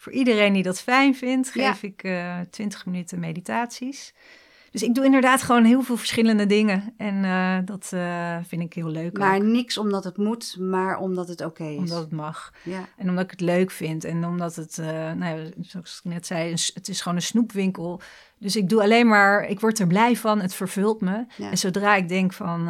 Uh, 0.00 0.04
voor 0.04 0.12
iedereen 0.12 0.52
die 0.52 0.62
dat 0.62 0.80
fijn 0.80 1.14
vindt, 1.14 1.50
geef 1.50 1.82
ja. 1.82 1.88
ik 1.88 2.50
20 2.50 2.86
minuten 2.86 3.18
meditaties. 3.18 4.12
Dus 4.70 4.82
ik 4.82 4.94
doe 4.94 5.04
inderdaad 5.04 5.42
gewoon 5.42 5.64
heel 5.64 5.82
veel 5.82 5.96
verschillende 5.96 6.46
dingen. 6.46 6.94
En 6.96 7.24
uh, 7.24 7.58
dat 7.64 7.90
uh, 7.94 8.36
vind 8.42 8.62
ik 8.62 8.72
heel 8.72 8.88
leuk. 8.88 9.18
Maar 9.18 9.36
ook. 9.36 9.42
niks 9.42 9.78
omdat 9.78 10.04
het 10.04 10.16
moet, 10.16 10.56
maar 10.58 10.98
omdat 10.98 11.28
het 11.28 11.40
oké 11.40 11.62
okay 11.62 11.72
is. 11.72 11.78
Omdat 11.78 11.98
het 11.98 12.12
mag. 12.12 12.52
Ja. 12.62 12.88
En 12.96 13.08
omdat 13.08 13.24
ik 13.24 13.30
het 13.30 13.40
leuk 13.40 13.70
vind. 13.70 14.04
En 14.04 14.24
omdat 14.24 14.56
het, 14.56 14.78
uh, 14.78 14.86
nou 15.12 15.38
ja, 15.38 15.50
zoals 15.60 16.00
ik 16.04 16.10
net 16.10 16.26
zei, 16.26 16.50
het 16.50 16.88
is 16.88 17.00
gewoon 17.00 17.16
een 17.16 17.24
snoepwinkel. 17.24 18.00
Dus 18.38 18.56
ik 18.56 18.68
doe 18.68 18.82
alleen 18.82 19.08
maar, 19.08 19.44
ik 19.44 19.60
word 19.60 19.78
er 19.78 19.86
blij 19.86 20.16
van, 20.16 20.40
het 20.40 20.54
vervult 20.54 21.00
me. 21.00 21.24
Ja. 21.36 21.50
En 21.50 21.58
zodra 21.58 21.94
ik 21.94 22.08
denk 22.08 22.32
van, 22.32 22.68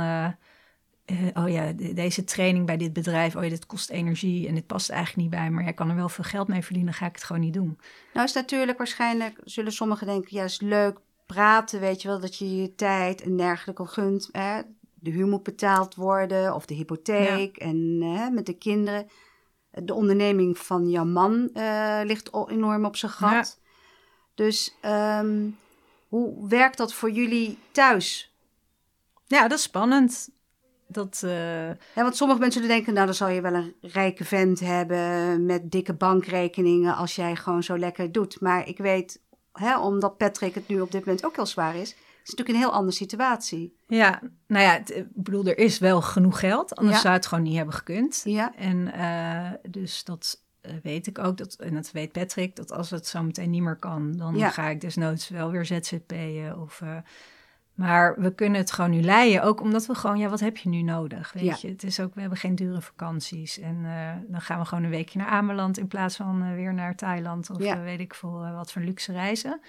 oh 1.35 1.49
ja, 1.49 1.73
deze 1.73 2.25
training 2.25 2.67
bij 2.67 2.77
dit 2.77 2.93
bedrijf, 2.93 3.37
oh 3.37 3.43
ja, 3.43 3.49
dit 3.49 3.67
kost 3.67 3.91
energie 3.91 4.49
en 4.49 4.55
dit 4.55 4.67
past 4.67 4.91
eigenlijk 4.91 5.23
niet 5.23 5.41
bij, 5.41 5.51
maar 5.51 5.63
jij 5.65 5.73
kan 5.73 5.89
er 5.89 5.97
wel 5.97 6.09
veel 6.09 6.25
geld 6.25 6.49
mee 6.49 6.65
verdienen, 6.65 6.95
ga 6.95 7.07
ik 7.07 7.15
het 7.15 7.25
gewoon 7.25 7.43
niet 7.43 7.55
doen. 7.55 7.79
Nou 8.13 8.27
is 8.27 8.33
natuurlijk 8.33 8.79
waarschijnlijk, 8.79 9.41
zullen 9.45 9.73
sommigen 9.73 10.07
denken, 10.07 10.37
ja, 10.37 10.45
is 10.45 10.61
leuk, 10.61 10.99
praten, 11.27 11.81
weet 11.81 12.03
je 12.03 12.09
wel, 12.09 12.21
dat 12.21 12.37
je 12.37 12.57
je 12.57 12.75
tijd 12.75 13.23
en 13.23 13.37
dergelijke 13.37 13.87
gunt. 13.87 14.29
Hè? 14.33 14.61
De 14.95 15.11
huur 15.11 15.27
moet 15.27 15.43
betaald 15.43 15.95
worden 15.95 16.55
of 16.55 16.67
de 16.67 16.75
hypotheek 16.75 17.59
ja. 17.59 17.67
en 17.67 18.01
hè, 18.03 18.31
met 18.31 18.47
de 18.47 18.59
kinderen. 18.59 19.09
De 19.71 19.95
onderneming 19.95 20.59
van 20.59 20.89
jouw 20.89 21.05
man 21.05 21.51
uh, 21.55 22.01
ligt 22.05 22.31
enorm 22.49 22.85
op 22.85 22.97
zijn 22.97 23.13
gat. 23.13 23.59
Ja. 23.61 23.69
Dus 24.35 24.77
um, 24.85 25.59
hoe 26.09 26.49
werkt 26.49 26.77
dat 26.77 26.95
voor 26.95 27.11
jullie 27.11 27.59
thuis? 27.71 28.35
Ja, 29.27 29.49
dat 29.49 29.59
is 29.59 29.65
spannend. 29.65 30.31
Dat, 30.93 31.23
uh... 31.25 31.67
ja, 31.69 31.75
want 31.95 32.17
sommige 32.17 32.41
mensen 32.41 32.69
denken, 32.69 32.93
nou 32.95 33.07
dan 33.07 33.15
zal 33.15 33.29
je 33.29 33.41
wel 33.41 33.55
een 33.55 33.75
rijke 33.81 34.25
vent 34.25 34.61
hebben 34.61 35.47
met 35.47 35.71
dikke 35.71 35.95
bankrekeningen 35.95 36.97
als 36.97 37.15
jij 37.15 37.37
gewoon 37.37 37.63
zo 37.63 37.79
lekker 37.79 38.13
doet. 38.13 38.41
Maar 38.41 38.69
ik 38.69 38.79
weet 38.79 39.21
hè, 39.53 39.79
omdat 39.79 40.17
Patrick 40.17 40.55
het 40.55 40.69
nu 40.69 40.81
op 40.81 40.93
dit 40.93 41.05
moment 41.05 41.25
ook 41.27 41.37
heel 41.37 41.47
zwaar 41.47 41.77
is, 41.77 41.91
is 41.91 42.31
natuurlijk 42.31 42.49
een 42.49 42.65
heel 42.65 42.73
andere 42.73 42.97
situatie. 42.97 43.77
Ja, 43.87 44.21
nou 44.47 44.65
ja, 44.65 44.73
het, 44.73 44.91
ik 44.97 45.07
bedoel, 45.15 45.45
er 45.47 45.59
is 45.59 45.79
wel 45.79 46.03
genoeg 46.03 46.41
geld, 46.41 46.77
anders 46.77 46.97
Ja. 46.97 47.03
zou 47.03 47.15
het 47.15 47.27
gewoon 47.27 47.45
niet 47.45 47.57
hebben 47.57 47.75
gekund. 47.75 48.21
Ja. 48.25 48.55
En 48.57 48.93
eh, 48.93 49.71
dus 49.71 50.05
dat 50.05 50.43
eh, 50.61 50.73
weet 50.83 51.07
ik 51.07 51.19
ook, 51.19 51.37
dat, 51.37 51.55
en 51.55 51.75
dat 51.75 51.91
weet 51.93 52.13
Patrick, 52.13 52.57
dat 52.57 52.73
als 52.73 52.91
het 52.91 53.07
zo 53.07 53.23
meteen 53.23 53.51
niet 53.51 53.63
meer 53.63 53.77
kan, 53.77 54.13
dan 54.17 54.37
Ja. 54.37 54.51
ga 54.51 54.69
ik 54.69 54.81
desnoods 54.81 55.29
wel 55.29 55.51
weer 55.51 55.65
ZZP'en 55.67 56.59
of... 56.61 56.81
eh, 56.81 56.97
maar 57.75 58.21
we 58.21 58.35
kunnen 58.35 58.61
het 58.61 58.73
gewoon 58.73 58.91
nu 58.91 59.01
leiden, 59.03 59.43
ook 59.43 59.61
omdat 59.61 59.87
we 59.87 59.95
gewoon, 59.95 60.19
ja, 60.19 60.29
wat 60.29 60.41
heb 60.41 60.57
je 60.57 60.69
nu 60.69 60.83
nodig? 60.83 61.33
Weet 61.33 61.45
Ja. 61.45 61.57
je, 61.61 61.69
het 61.69 61.83
is 61.83 62.01
ook, 62.01 62.15
we 62.15 62.21
hebben 62.21 62.39
geen 62.39 62.55
dure 62.55 62.81
vakanties. 62.81 63.59
En 63.59 63.81
eh, 63.85 64.11
dan 64.29 64.41
gaan 64.41 64.59
we 64.59 64.65
gewoon 64.65 64.85
een 64.85 64.91
weekje 64.91 65.19
naar 65.19 65.29
Ameland 65.29 65.79
in 65.79 65.89
plaats 65.89 66.17
van 66.17 66.43
eh, 66.43 66.55
weer 66.55 66.75
naar 66.75 66.95
Thailand 66.95 67.51
of 67.51 67.59
Ja. 67.63 67.75
eh, 67.77 67.83
weet 67.83 68.01
ik 68.01 68.15
veel 68.15 68.51
wat 68.55 68.73
voor 68.73 68.83
luxe 68.83 69.13
reizen. 69.13 69.61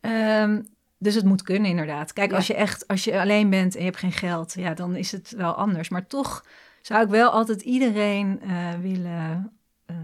Ehm, 0.00 0.62
dus 0.98 1.14
het 1.14 1.24
moet 1.24 1.42
kunnen, 1.42 1.70
inderdaad. 1.70 2.12
Kijk, 2.12 2.30
Ja. 2.30 2.36
als 2.36 2.46
je 2.46 2.54
echt, 2.54 2.88
als 2.88 3.04
je 3.04 3.20
alleen 3.20 3.50
bent 3.50 3.74
en 3.74 3.80
je 3.80 3.86
hebt 3.86 3.98
geen 3.98 4.12
geld, 4.12 4.52
ja, 4.54 4.74
dan 4.74 4.96
is 4.96 5.12
het 5.12 5.30
wel 5.30 5.52
anders. 5.54 5.88
Maar 5.88 6.06
toch 6.06 6.44
zou 6.82 7.02
ik 7.04 7.08
wel 7.08 7.30
altijd 7.30 7.62
iedereen 7.62 8.40
willen 8.80 9.52
eh, 9.86 9.96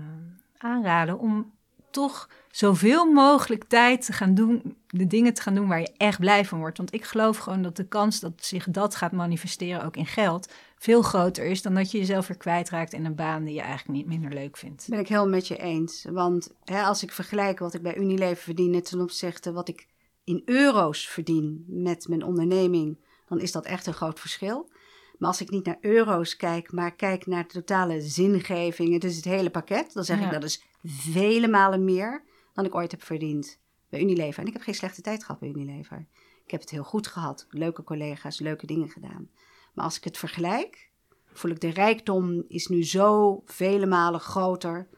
aanraden 0.59 1.19
om 1.19 1.53
toch 1.91 2.29
zoveel 2.59 3.13
mogelijk 3.13 3.65
tijd 3.65 4.05
te 4.05 4.13
gaan 4.13 4.35
doen, 4.35 4.77
de 4.87 5.07
dingen 5.07 5.35
te 5.35 5.43
gaan 5.43 5.55
doen 5.55 5.69
waar 5.69 5.81
je 5.81 5.93
echt 5.97 6.19
blij 6.19 6.45
van 6.45 6.59
wordt. 6.59 6.77
Want 6.77 6.95
ik 6.95 7.05
geloof 7.05 7.37
gewoon 7.37 7.63
dat 7.63 7.77
de 7.77 7.89
kans 7.89 8.21
dat 8.21 8.33
zich 8.37 8.67
dat 8.71 8.95
gaat 8.95 9.13
manifesteren, 9.13 9.85
ook 9.85 9.97
in 9.97 10.07
geld, 10.07 10.49
veel 10.79 11.03
groter 11.03 11.45
is 11.45 11.63
dan 11.63 11.75
dat 11.75 11.91
je 11.91 11.99
jezelf 11.99 12.27
weer 12.27 12.37
kwijtraakt 12.37 12.93
in 12.93 13.05
een 13.05 13.15
baan 13.15 13.45
die 13.45 13.55
je 13.55 13.61
eigenlijk 13.61 13.99
niet 13.99 14.07
minder 14.07 14.33
leuk 14.33 14.57
vindt. 14.57 14.87
Ben 14.89 14.99
ik 14.99 15.09
heel 15.09 15.29
met 15.29 15.49
je 15.49 15.57
eens. 15.57 16.07
Want 16.11 16.55
hè, 16.65 16.83
als 16.83 17.03
ik 17.03 17.13
vergelijk 17.13 17.59
wat 17.59 17.75
ik 17.75 17.83
bij 17.83 17.97
Unilever 17.97 18.43
verdien 18.43 18.83
ten 18.83 19.01
opzichte 19.01 19.53
wat 19.53 19.69
ik 19.69 19.87
in 20.25 20.43
euro's 20.45 21.09
verdien 21.09 21.65
met 21.67 22.09
mijn 22.09 22.23
onderneming, 22.23 22.99
dan 23.29 23.41
is 23.41 23.53
dat 23.53 23.65
echt 23.65 23.87
een 23.87 23.95
groot 23.95 24.21
verschil. 24.21 24.71
Maar 25.19 25.29
als 25.29 25.41
ik 25.41 25.51
niet 25.51 25.65
naar 25.65 25.79
euro's 25.81 26.37
kijk, 26.37 26.73
maar 26.73 26.95
kijk 26.95 27.27
naar 27.27 27.43
de 27.43 27.49
totale 27.49 28.01
zingeving, 28.01 28.93
het 28.93 29.05
is 29.05 29.17
het 29.17 29.25
hele 29.25 29.51
pakket, 29.51 29.93
dan 29.93 30.05
zeg 30.05 30.19
Ja. 30.19 30.25
ik 30.25 30.33
dat 30.33 30.45
is 30.45 30.63
vele 30.85 31.49
malen 31.49 31.85
meer 31.85 32.27
dan 32.59 32.67
ik 32.67 32.75
ooit 32.75 32.91
heb 32.91 33.03
verdiend 33.03 33.59
bij 33.89 34.01
Unilever. 34.01 34.41
En 34.41 34.47
ik 34.47 34.53
heb 34.53 34.63
geen 34.63 34.75
slechte 34.75 35.03
tijd 35.03 35.25
gehad 35.25 35.41
bij 35.41 35.49
Unilever. 35.49 36.07
Ik 36.45 36.51
heb 36.51 36.61
het 36.61 36.71
heel 36.71 36.85
goed 36.85 37.07
gehad, 37.07 37.47
leuke 37.51 37.83
collega's, 37.83 38.39
leuke 38.39 38.67
dingen 38.67 38.89
gedaan. 38.89 39.31
Maar 39.75 39.85
als 39.85 39.97
ik 39.97 40.05
het 40.05 40.19
vergelijk, 40.19 40.91
voel 41.33 41.51
ik 41.51 41.61
de 41.61 41.69
rijkdom 41.69 42.45
is 42.49 42.67
nu 42.67 42.85
zo 42.85 43.43
vele 43.45 43.87
malen 43.87 44.21
groter 44.21 44.89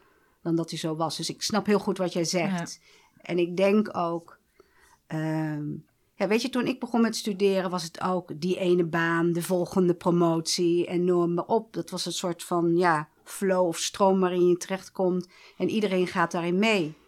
dan 0.41 0.55
dat 0.55 0.69
hij 0.69 0.79
zo 0.79 0.95
was. 0.95 1.17
Dus 1.17 1.29
ik 1.29 1.41
snap 1.41 1.65
heel 1.65 1.79
goed 1.79 1.97
wat 1.97 2.13
jij 2.13 2.23
zegt. 2.23 2.79
En 3.21 3.37
ik 3.37 3.57
denk 3.57 3.97
ook, 3.97 4.39
ehm, 5.07 5.69
ja, 6.15 6.27
weet 6.27 6.41
je, 6.41 6.49
toen 6.49 6.67
ik 6.67 6.79
begon 6.79 7.01
met 7.01 7.15
studeren 7.15 7.69
was 7.69 7.83
het 7.83 8.01
ook 8.01 8.41
die 8.41 8.57
ene 8.57 8.85
baan, 8.85 9.31
de 9.33 9.41
volgende 9.41 9.93
promotie 9.93 10.87
en 10.87 11.03
noem 11.03 11.33
maar 11.33 11.45
op. 11.45 11.73
Dat 11.73 11.89
was 11.89 12.05
een 12.05 12.11
soort 12.11 12.43
van, 12.43 12.77
ja, 12.77 13.09
flow 13.23 13.67
of 13.67 13.77
stroom 13.77 14.19
waarin 14.19 14.47
je 14.47 14.57
terechtkomt 14.57 15.27
en 15.57 15.69
iedereen 15.69 16.07
gaat 16.07 16.31
daarin 16.31 16.59
mee. 16.59 16.99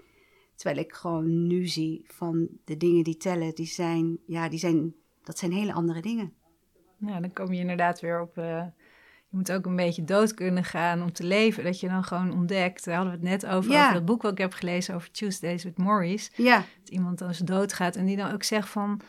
Terwijl 0.63 0.85
ik 0.85 0.93
gewoon 0.93 1.47
nu 1.47 1.67
zie 1.67 2.03
van 2.07 2.47
de 2.65 2.77
dingen 2.77 3.03
die 3.03 3.17
tellen, 3.17 3.55
die 3.55 3.65
zijn, 3.65 4.17
ja, 4.25 4.49
die 4.49 4.59
zijn, 4.59 4.93
dat 5.23 5.37
zijn 5.37 5.51
hele 5.51 5.73
andere 5.73 6.01
dingen. 6.01 6.33
Ja, 6.97 7.19
dan 7.19 7.33
kom 7.33 7.53
je 7.53 7.59
inderdaad 7.59 7.99
weer 7.99 8.21
op. 8.21 8.37
eh, 8.37 8.63
je 9.29 9.37
moet 9.37 9.51
ook 9.51 9.65
een 9.65 9.75
beetje 9.75 10.03
dood 10.03 10.33
kunnen 10.33 10.63
gaan 10.63 11.01
om 11.01 11.11
te 11.11 11.23
leven. 11.23 11.63
Dat 11.63 11.79
je 11.79 11.87
dan 11.87 12.03
gewoon 12.03 12.33
ontdekt. 12.33 12.85
Daar 12.85 12.95
hadden 12.95 13.13
we 13.13 13.19
het 13.19 13.41
net 13.41 13.45
over. 13.51 13.71
Ja. 13.71 13.81
Over 13.81 13.93
dat 13.93 14.05
boek 14.05 14.21
wat 14.21 14.31
ik 14.31 14.37
heb 14.37 14.53
gelezen 14.53 14.95
over 14.95 15.11
Tuesdays 15.11 15.63
with 15.63 15.77
Maurice. 15.77 16.31
Ja, 16.35 16.57
Dat 16.79 16.89
iemand 16.89 17.21
als 17.21 17.37
dood 17.37 17.73
gaat 17.73 17.95
en 17.95 18.05
die 18.05 18.17
dan 18.17 18.31
ook 18.31 18.43
zegt 18.43 18.69
van. 18.69 19.01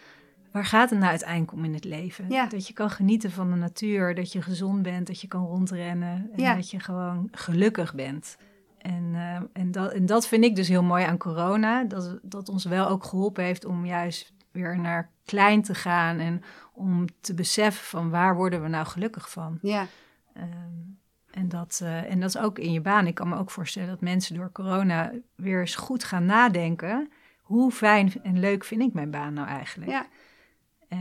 Waar 0.52 0.64
gaat 0.64 0.90
het 0.90 0.98
nou 0.98 1.10
uiteindelijk 1.10 1.52
om 1.52 1.64
in 1.64 1.74
het 1.74 1.84
leven? 1.84 2.28
Ja. 2.28 2.46
Dat 2.46 2.66
je 2.66 2.72
kan 2.72 2.90
genieten 2.90 3.30
van 3.30 3.50
de 3.50 3.56
natuur, 3.56 4.14
dat 4.14 4.32
je 4.32 4.42
gezond 4.42 4.82
bent, 4.82 5.06
dat 5.06 5.20
je 5.20 5.28
kan 5.28 5.46
rondrennen 5.46 6.30
en 6.36 6.56
dat 6.56 6.70
je 6.70 6.80
gewoon 6.80 7.28
gelukkig 7.32 7.94
bent. 7.94 8.36
En, 8.84 9.10
eh, 9.14 9.62
en, 9.62 9.70
dat, 9.70 9.92
en 9.92 10.06
dat 10.06 10.26
vind 10.26 10.44
ik 10.44 10.56
dus 10.56 10.68
heel 10.68 10.82
mooi 10.82 11.04
aan 11.04 11.18
corona, 11.18 11.84
dat, 11.84 12.18
dat 12.22 12.48
ons 12.48 12.64
wel 12.64 12.88
ook 12.88 13.04
geholpen 13.04 13.44
heeft 13.44 13.64
om 13.64 13.86
juist 13.86 14.32
weer 14.50 14.78
naar 14.78 15.10
klein 15.24 15.62
te 15.62 15.74
gaan 15.74 16.18
en 16.18 16.42
om 16.72 17.06
te 17.20 17.34
beseffen 17.34 17.84
van 17.84 18.10
waar 18.10 18.36
worden 18.36 18.62
we 18.62 18.68
nou 18.68 18.86
gelukkig 18.86 19.30
van. 19.30 19.58
ja, 19.62 19.86
Ehm, 20.34 20.48
en, 21.30 21.48
dat, 21.48 21.80
eh, 21.82 22.10
en 22.10 22.20
dat 22.20 22.28
is 22.28 22.38
ook 22.38 22.58
in 22.58 22.72
je 22.72 22.80
baan. 22.80 23.06
Ik 23.06 23.14
kan 23.14 23.28
me 23.28 23.36
ook 23.36 23.50
voorstellen 23.50 23.88
dat 23.88 24.00
mensen 24.00 24.34
door 24.34 24.52
corona 24.52 25.12
weer 25.34 25.60
eens 25.60 25.76
goed 25.76 26.04
gaan 26.04 26.24
nadenken. 26.24 27.10
Hoe 27.42 27.70
fijn 27.72 28.12
en 28.22 28.38
leuk 28.38 28.64
vind 28.64 28.82
ik 28.82 28.92
mijn 28.92 29.10
baan 29.10 29.34
nou 29.34 29.48
eigenlijk? 29.48 29.90
ja. 29.90 30.06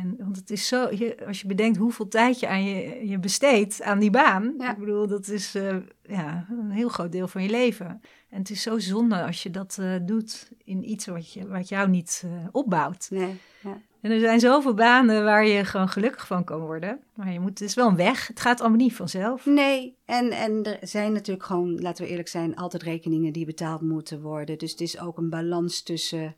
En, 0.01 0.15
want 0.17 0.35
het 0.35 0.49
is 0.49 0.67
zo, 0.67 0.87
je, 0.91 1.25
als 1.27 1.41
je 1.41 1.47
bedenkt 1.47 1.77
hoeveel 1.77 2.07
tijd 2.07 2.39
je 2.39 2.47
aan 2.47 2.63
je, 2.63 3.07
je 3.07 3.19
besteedt 3.19 3.81
aan 3.81 3.99
die 3.99 4.09
baan. 4.09 4.53
Ja. 4.57 4.71
Ik 4.71 4.77
bedoel, 4.77 5.07
dat 5.07 5.27
is 5.27 5.55
eh, 5.55 5.77
ja, 6.03 6.45
een 6.49 6.71
heel 6.71 6.89
groot 6.89 7.11
deel 7.11 7.27
van 7.27 7.43
je 7.43 7.49
leven. 7.49 8.01
En 8.29 8.39
het 8.39 8.49
is 8.49 8.61
zo 8.61 8.79
zonde 8.79 9.25
als 9.25 9.43
je 9.43 9.49
dat 9.49 9.77
eh, 9.79 9.95
doet 10.01 10.51
in 10.63 10.89
iets 10.89 11.05
wat, 11.05 11.33
je, 11.33 11.47
wat 11.47 11.69
jou 11.69 11.89
niet 11.89 12.23
eh, 12.25 12.47
opbouwt. 12.51 13.07
Nee. 13.09 13.39
Ja. 13.63 13.81
En 14.01 14.11
er 14.11 14.19
zijn 14.19 14.39
zoveel 14.39 14.73
banen 14.73 15.23
waar 15.23 15.45
je 15.47 15.65
gewoon 15.65 15.89
gelukkig 15.89 16.27
van 16.27 16.43
kan 16.43 16.59
worden. 16.59 16.99
Maar 17.13 17.31
je 17.31 17.39
moet, 17.39 17.49
het 17.49 17.61
is 17.61 17.73
wel 17.73 17.87
een 17.87 17.95
weg. 17.95 18.27
Het 18.27 18.39
gaat 18.39 18.59
allemaal 18.59 18.77
niet 18.77 18.95
vanzelf. 18.95 19.45
Nee, 19.45 19.97
en, 20.05 20.31
en 20.31 20.63
er 20.63 20.87
zijn 20.87 21.13
natuurlijk 21.13 21.45
gewoon, 21.45 21.81
laten 21.81 22.03
we 22.03 22.09
eerlijk 22.09 22.27
zijn, 22.27 22.55
altijd 22.55 22.83
rekeningen 22.83 23.33
die 23.33 23.45
betaald 23.45 23.81
moeten 23.81 24.21
worden. 24.21 24.57
Dus 24.57 24.71
het 24.71 24.81
is 24.81 24.99
ook 24.99 25.17
een 25.17 25.29
balans 25.29 25.83
tussen 25.83 26.35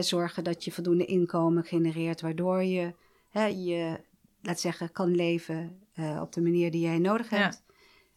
zorgen 0.00 0.44
dat 0.44 0.64
je 0.64 0.72
voldoende 0.72 1.04
inkomen 1.04 1.64
genereert, 1.64 2.20
waardoor 2.20 2.62
je 2.62 2.94
hè, 3.30 3.44
je, 3.44 4.00
laat 4.42 4.60
zeggen, 4.60 4.92
kan 4.92 5.14
leven 5.14 5.80
eh, 5.92 6.18
op 6.20 6.32
de 6.32 6.42
manier 6.42 6.70
die 6.70 6.80
jij 6.80 6.98
nodig 6.98 7.30
Ja. 7.30 7.36
hebt. 7.36 7.62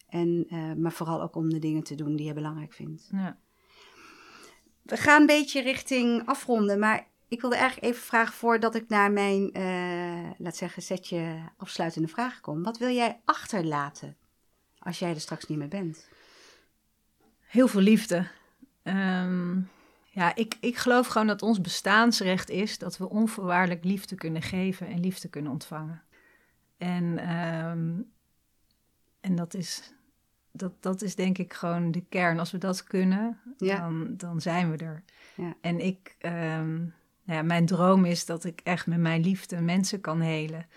En, 0.10 0.46
eh, 0.50 0.74
maar 0.74 0.92
vooral 0.92 1.22
ook 1.22 1.36
om 1.36 1.50
de 1.50 1.60
dingen 1.60 1.84
te 1.84 1.96
doen 1.96 2.16
die 2.16 2.26
je 2.26 2.34
belangrijk 2.34 2.74
vindt. 2.74 3.10
Ja. 3.12 3.38
We 4.82 4.98
gaan 4.98 5.22
een 5.22 5.28
beetje 5.28 5.62
richting 5.62 6.26
afronden, 6.26 6.80
maar 6.80 7.08
ik 7.28 7.42
wilde 7.42 7.56
eigenlijk 7.56 7.94
even 7.94 8.04
vragen 8.06 8.34
voordat 8.34 8.76
ik 8.76 8.88
naar 8.90 9.12
mijn, 9.12 9.52
eh, 9.54 10.30
laat 10.38 10.56
zeggen, 10.56 10.82
setje 10.82 11.52
afsluitende 11.58 12.08
vragen 12.08 12.42
kom. 12.42 12.64
Wat 12.64 12.78
wil 12.78 12.90
jij 12.96 13.22
achterlaten 13.26 14.18
als 14.80 15.00
jij 15.00 15.10
er 15.10 15.20
straks 15.20 15.46
niet 15.46 15.58
meer 15.58 15.68
bent? 15.68 16.10
Heel 17.40 17.68
veel 17.68 17.82
liefde. 17.82 18.28
Ehm, 18.84 19.60
ja, 20.16 20.36
ik, 20.36 20.58
ik 20.60 20.78
geloof 20.78 21.08
gewoon 21.08 21.28
dat 21.28 21.42
ons 21.42 21.62
bestaansrecht 21.62 22.50
is 22.50 22.78
dat 22.78 22.98
we 22.98 23.10
onvoorwaardelijk 23.10 23.84
liefde 23.84 24.16
kunnen 24.16 24.42
geven 24.42 24.88
en 24.88 25.00
liefde 25.00 25.28
kunnen 25.28 25.52
ontvangen. 25.52 26.04
En, 26.78 27.18
ehm, 27.18 28.02
en 29.20 29.36
dat, 29.36 29.54
is, 29.54 29.94
dat, 30.52 30.72
dat 30.80 31.02
is 31.02 31.16
denk 31.16 31.38
ik 31.38 31.54
gewoon 31.54 31.92
de 31.92 32.04
kern. 32.10 32.40
Als 32.40 32.52
we 32.52 32.58
dat 32.58 32.84
kunnen, 32.84 33.40
Ja. 33.58 33.78
dan, 33.80 34.14
dan 34.18 34.42
zijn 34.42 34.72
we 34.72 34.78
er. 34.78 35.04
Ja. 35.36 35.54
En 35.62 35.80
ik, 35.86 36.16
ehm, 36.20 36.76
nou 37.24 37.40
ja, 37.40 37.42
mijn 37.42 37.66
droom 37.66 38.06
is 38.06 38.26
dat 38.26 38.44
ik 38.44 38.62
echt 38.64 38.88
met 38.88 39.00
mijn 39.00 39.22
liefde 39.22 39.62
mensen 39.62 40.02
kan 40.02 40.20
helen. 40.22 40.68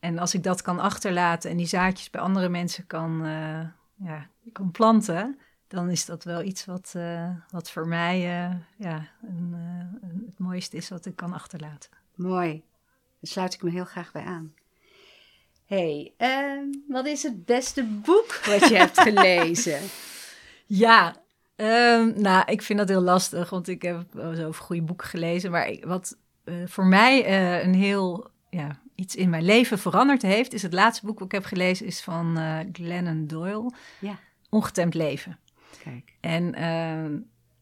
En 0.00 0.18
als 0.18 0.34
ik 0.34 0.42
dat 0.42 0.62
kan 0.62 0.78
achterlaten 0.78 1.50
en 1.50 1.56
die 1.56 1.66
zaadjes 1.66 2.10
bij 2.10 2.20
andere 2.20 2.48
mensen 2.48 2.86
kan, 2.86 3.24
eh, 3.24 3.66
ja, 3.94 4.28
kan 4.52 4.70
planten, 4.70 5.38
dan 5.70 5.90
is 5.90 6.04
dat 6.04 6.24
wel 6.24 6.42
iets 6.42 6.64
wat, 6.64 6.92
eh, 6.96 7.30
wat 7.50 7.70
voor 7.70 7.86
mij 7.88 8.16
eh, 8.16 8.54
ja, 8.76 9.08
een, 9.22 9.50
eh, 9.54 10.08
een- 10.08 10.22
het 10.26 10.38
mooiste 10.38 10.76
is 10.76 10.88
wat 10.88 11.06
ik 11.06 11.16
kan 11.16 11.32
achterlaten. 11.32 11.90
Mooi. 12.14 12.50
Daar 13.20 13.30
sluit 13.30 13.54
ik 13.54 13.62
me 13.62 13.70
heel 13.70 13.84
graag 13.84 14.12
bij 14.12 14.22
aan. 14.24 14.54
hey, 15.66 16.12
ehm, 16.16 16.64
wat 16.88 17.06
is 17.06 17.22
het 17.22 17.44
beste 17.44 17.84
boek 17.84 18.40
wat 18.46 18.68
je 18.68 18.76
hebt 18.76 19.00
gelezen? 19.08 19.80
Ja, 20.66 21.16
ehm, 21.56 22.20
nou, 22.20 22.44
ik 22.50 22.62
vind 22.62 22.78
dat 22.78 22.88
heel 22.88 23.00
lastig, 23.00 23.50
want 23.50 23.68
ik 23.68 23.82
heb 23.82 24.16
over 24.18 24.54
goede 24.62 24.82
boeken 24.82 25.06
gelezen. 25.08 25.50
Maar 25.50 25.76
wat 25.86 26.16
voor 26.66 26.86
mij 26.86 27.26
een 27.64 27.74
heel, 27.74 28.30
ja, 28.50 28.80
iets 28.94 29.16
in 29.16 29.30
mijn 29.30 29.42
leven 29.44 29.78
veranderd 29.78 30.22
heeft, 30.22 30.52
is 30.52 30.62
het 30.62 30.72
laatste 30.72 31.06
boek 31.06 31.18
wat 31.18 31.26
ik 31.28 31.32
heb 31.34 31.44
gelezen, 31.44 31.86
is 31.86 32.00
van 32.00 32.38
eh 32.38 32.58
Glennon 32.72 33.26
Doyle, 33.26 33.70
Ja. 33.98 34.18
Ongetemd 34.48 34.94
Leven. 34.94 35.38
Kijk. 35.84 36.12
En 36.20 36.54
ehm, 36.54 37.10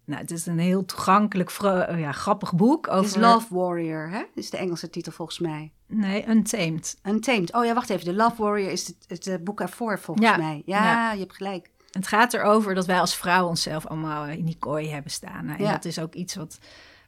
nou, 0.04 0.20
het 0.20 0.30
is 0.30 0.46
een 0.46 0.58
heel 0.58 0.84
toegankelijk, 0.84 1.50
eh, 1.50 2.00
ja, 2.00 2.12
grappig 2.12 2.54
boek 2.54 2.88
over... 2.88 3.04
is 3.04 3.16
Love 3.16 3.54
Warrior, 3.54 4.08
hè? 4.10 4.22
is 4.34 4.50
de 4.50 4.56
Engelse 4.56 4.90
titel 4.90 5.12
volgens 5.12 5.38
mij. 5.38 5.72
Nee, 5.86 6.28
Untamed. 6.28 6.98
Untamed. 7.04 7.54
Oh 7.54 7.64
ja, 7.64 7.74
wacht 7.74 7.90
even. 7.90 8.04
The 8.04 8.14
Love 8.14 8.42
Warrior 8.42 8.70
is 8.70 8.86
het, 8.86 8.96
het 9.06 9.26
eh, 9.26 9.34
boek 9.40 9.60
ervoor 9.60 9.98
volgens 9.98 10.26
Ja. 10.28 10.36
mij. 10.36 10.62
Ja, 10.66 10.84
Ja. 10.84 11.12
je 11.12 11.18
hebt 11.20 11.34
gelijk. 11.36 11.70
Het 11.92 12.06
gaat 12.06 12.34
erover 12.34 12.74
dat 12.74 12.86
wij 12.86 13.00
als 13.00 13.16
vrouw 13.16 13.46
onszelf 13.46 13.86
allemaal 13.86 14.26
in 14.26 14.44
die 14.44 14.56
kooi 14.58 14.90
hebben 14.90 15.10
staan. 15.10 15.44
Nou, 15.44 15.58
en 15.58 15.64
Ja. 15.64 15.72
dat 15.72 15.84
is 15.84 15.98
ook 15.98 16.14
iets 16.14 16.34
wat, 16.34 16.58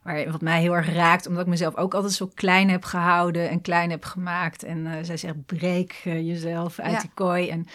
waar, 0.03 0.31
wat 0.31 0.41
mij 0.41 0.61
heel 0.61 0.77
erg 0.77 0.93
raakt, 0.93 1.27
omdat 1.27 1.43
ik 1.43 1.49
mezelf 1.49 1.77
ook 1.77 1.95
altijd 1.95 2.13
zo 2.13 2.31
klein 2.35 2.71
heb 2.71 2.85
gehouden 2.85 3.49
en 3.49 3.61
klein 3.61 3.91
heb 3.91 4.05
gemaakt. 4.05 4.63
En 4.63 4.87
eh, 4.87 4.99
zij 5.03 5.17
zegt, 5.17 5.47
breek 5.47 6.01
eh, 6.05 6.27
jezelf 6.27 6.79
uit 6.79 7.01
die 7.01 7.11
kooi. 7.15 7.49
En, 7.49 7.67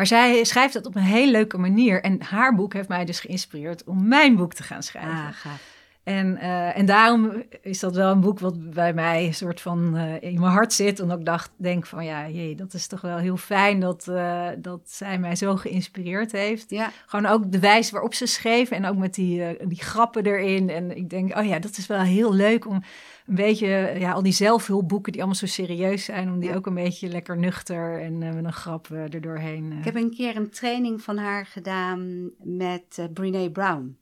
maar 0.00 0.08
zij 0.08 0.44
schrijft 0.44 0.74
dat 0.74 0.86
op 0.86 0.94
een 0.94 1.02
hele 1.02 1.30
leuke 1.30 1.58
manier. 1.58 2.02
En 2.02 2.22
haar 2.22 2.54
boek 2.54 2.72
heeft 2.72 2.88
mij 2.88 3.04
dus 3.04 3.20
geïnspireerd 3.20 3.84
om 3.84 4.08
mijn 4.08 4.36
boek 4.36 4.54
te 4.54 4.62
gaan 4.62 4.82
schrijven. 4.82 5.10
Ah, 5.10 5.28
gaaf. 5.32 5.62
En, 6.02 6.36
eh, 6.36 6.78
en 6.78 6.86
daarom 6.86 7.42
is 7.62 7.80
dat 7.80 7.94
wel 7.94 8.10
een 8.10 8.20
boek 8.20 8.38
wat 8.38 8.70
bij 8.70 8.92
mij 8.92 9.26
een 9.26 9.34
soort 9.34 9.60
van 9.60 9.96
eh, 9.96 10.22
in 10.22 10.40
mijn 10.40 10.52
hart 10.52 10.72
zit. 10.72 11.00
Omdat 11.00 11.18
ik 11.18 11.24
dacht, 11.24 11.50
denk 11.56 11.86
van 11.86 12.04
ja, 12.04 12.28
jee, 12.28 12.54
dat 12.54 12.74
is 12.74 12.86
toch 12.86 13.00
wel 13.00 13.16
heel 13.16 13.36
fijn 13.36 13.80
dat, 13.80 14.08
eh, 14.08 14.48
dat 14.58 14.80
zij 14.84 15.18
mij 15.18 15.36
zo 15.36 15.56
geïnspireerd 15.56 16.32
heeft. 16.32 16.70
Ja, 16.70 16.90
Gewoon 17.06 17.26
ook 17.26 17.52
de 17.52 17.58
wijze 17.58 17.92
waarop 17.92 18.14
ze 18.14 18.26
schreef 18.26 18.70
en 18.70 18.86
ook 18.86 18.96
met 18.96 19.14
die, 19.14 19.66
die 19.66 19.82
grappen 19.82 20.26
erin. 20.26 20.70
En 20.70 20.96
ik 20.96 21.10
denk, 21.10 21.36
oh 21.36 21.44
ja, 21.44 21.58
dat 21.58 21.76
is 21.76 21.86
wel 21.86 22.00
heel 22.00 22.34
leuk 22.34 22.66
om 22.66 22.82
een 23.30 23.36
beetje, 23.36 23.66
ja, 23.98 24.12
al 24.12 24.22
die 24.22 24.32
zelfhulpboeken 24.32 25.12
die 25.12 25.20
allemaal 25.20 25.38
zo 25.40 25.46
serieus 25.46 26.04
zijn, 26.04 26.30
om 26.32 26.38
die 26.40 26.48
Ja. 26.48 26.54
ook 26.56 26.66
een 26.66 26.74
beetje 26.74 27.08
lekker 27.08 27.38
nuchter 27.38 28.00
en 28.00 28.22
eh, 28.22 28.34
met 28.34 28.44
een 28.44 28.52
grap 28.52 28.90
eh, 28.90 29.14
erdoorheen. 29.14 29.72
eh. 29.72 29.78
ik 29.78 29.84
heb 29.84 29.94
een 29.94 30.10
keer 30.10 30.36
een 30.36 30.50
training 30.50 31.02
van 31.02 31.16
haar 31.16 31.46
gedaan 31.46 32.30
met 32.42 33.08
Brene 33.14 33.50
Brown. 33.50 33.98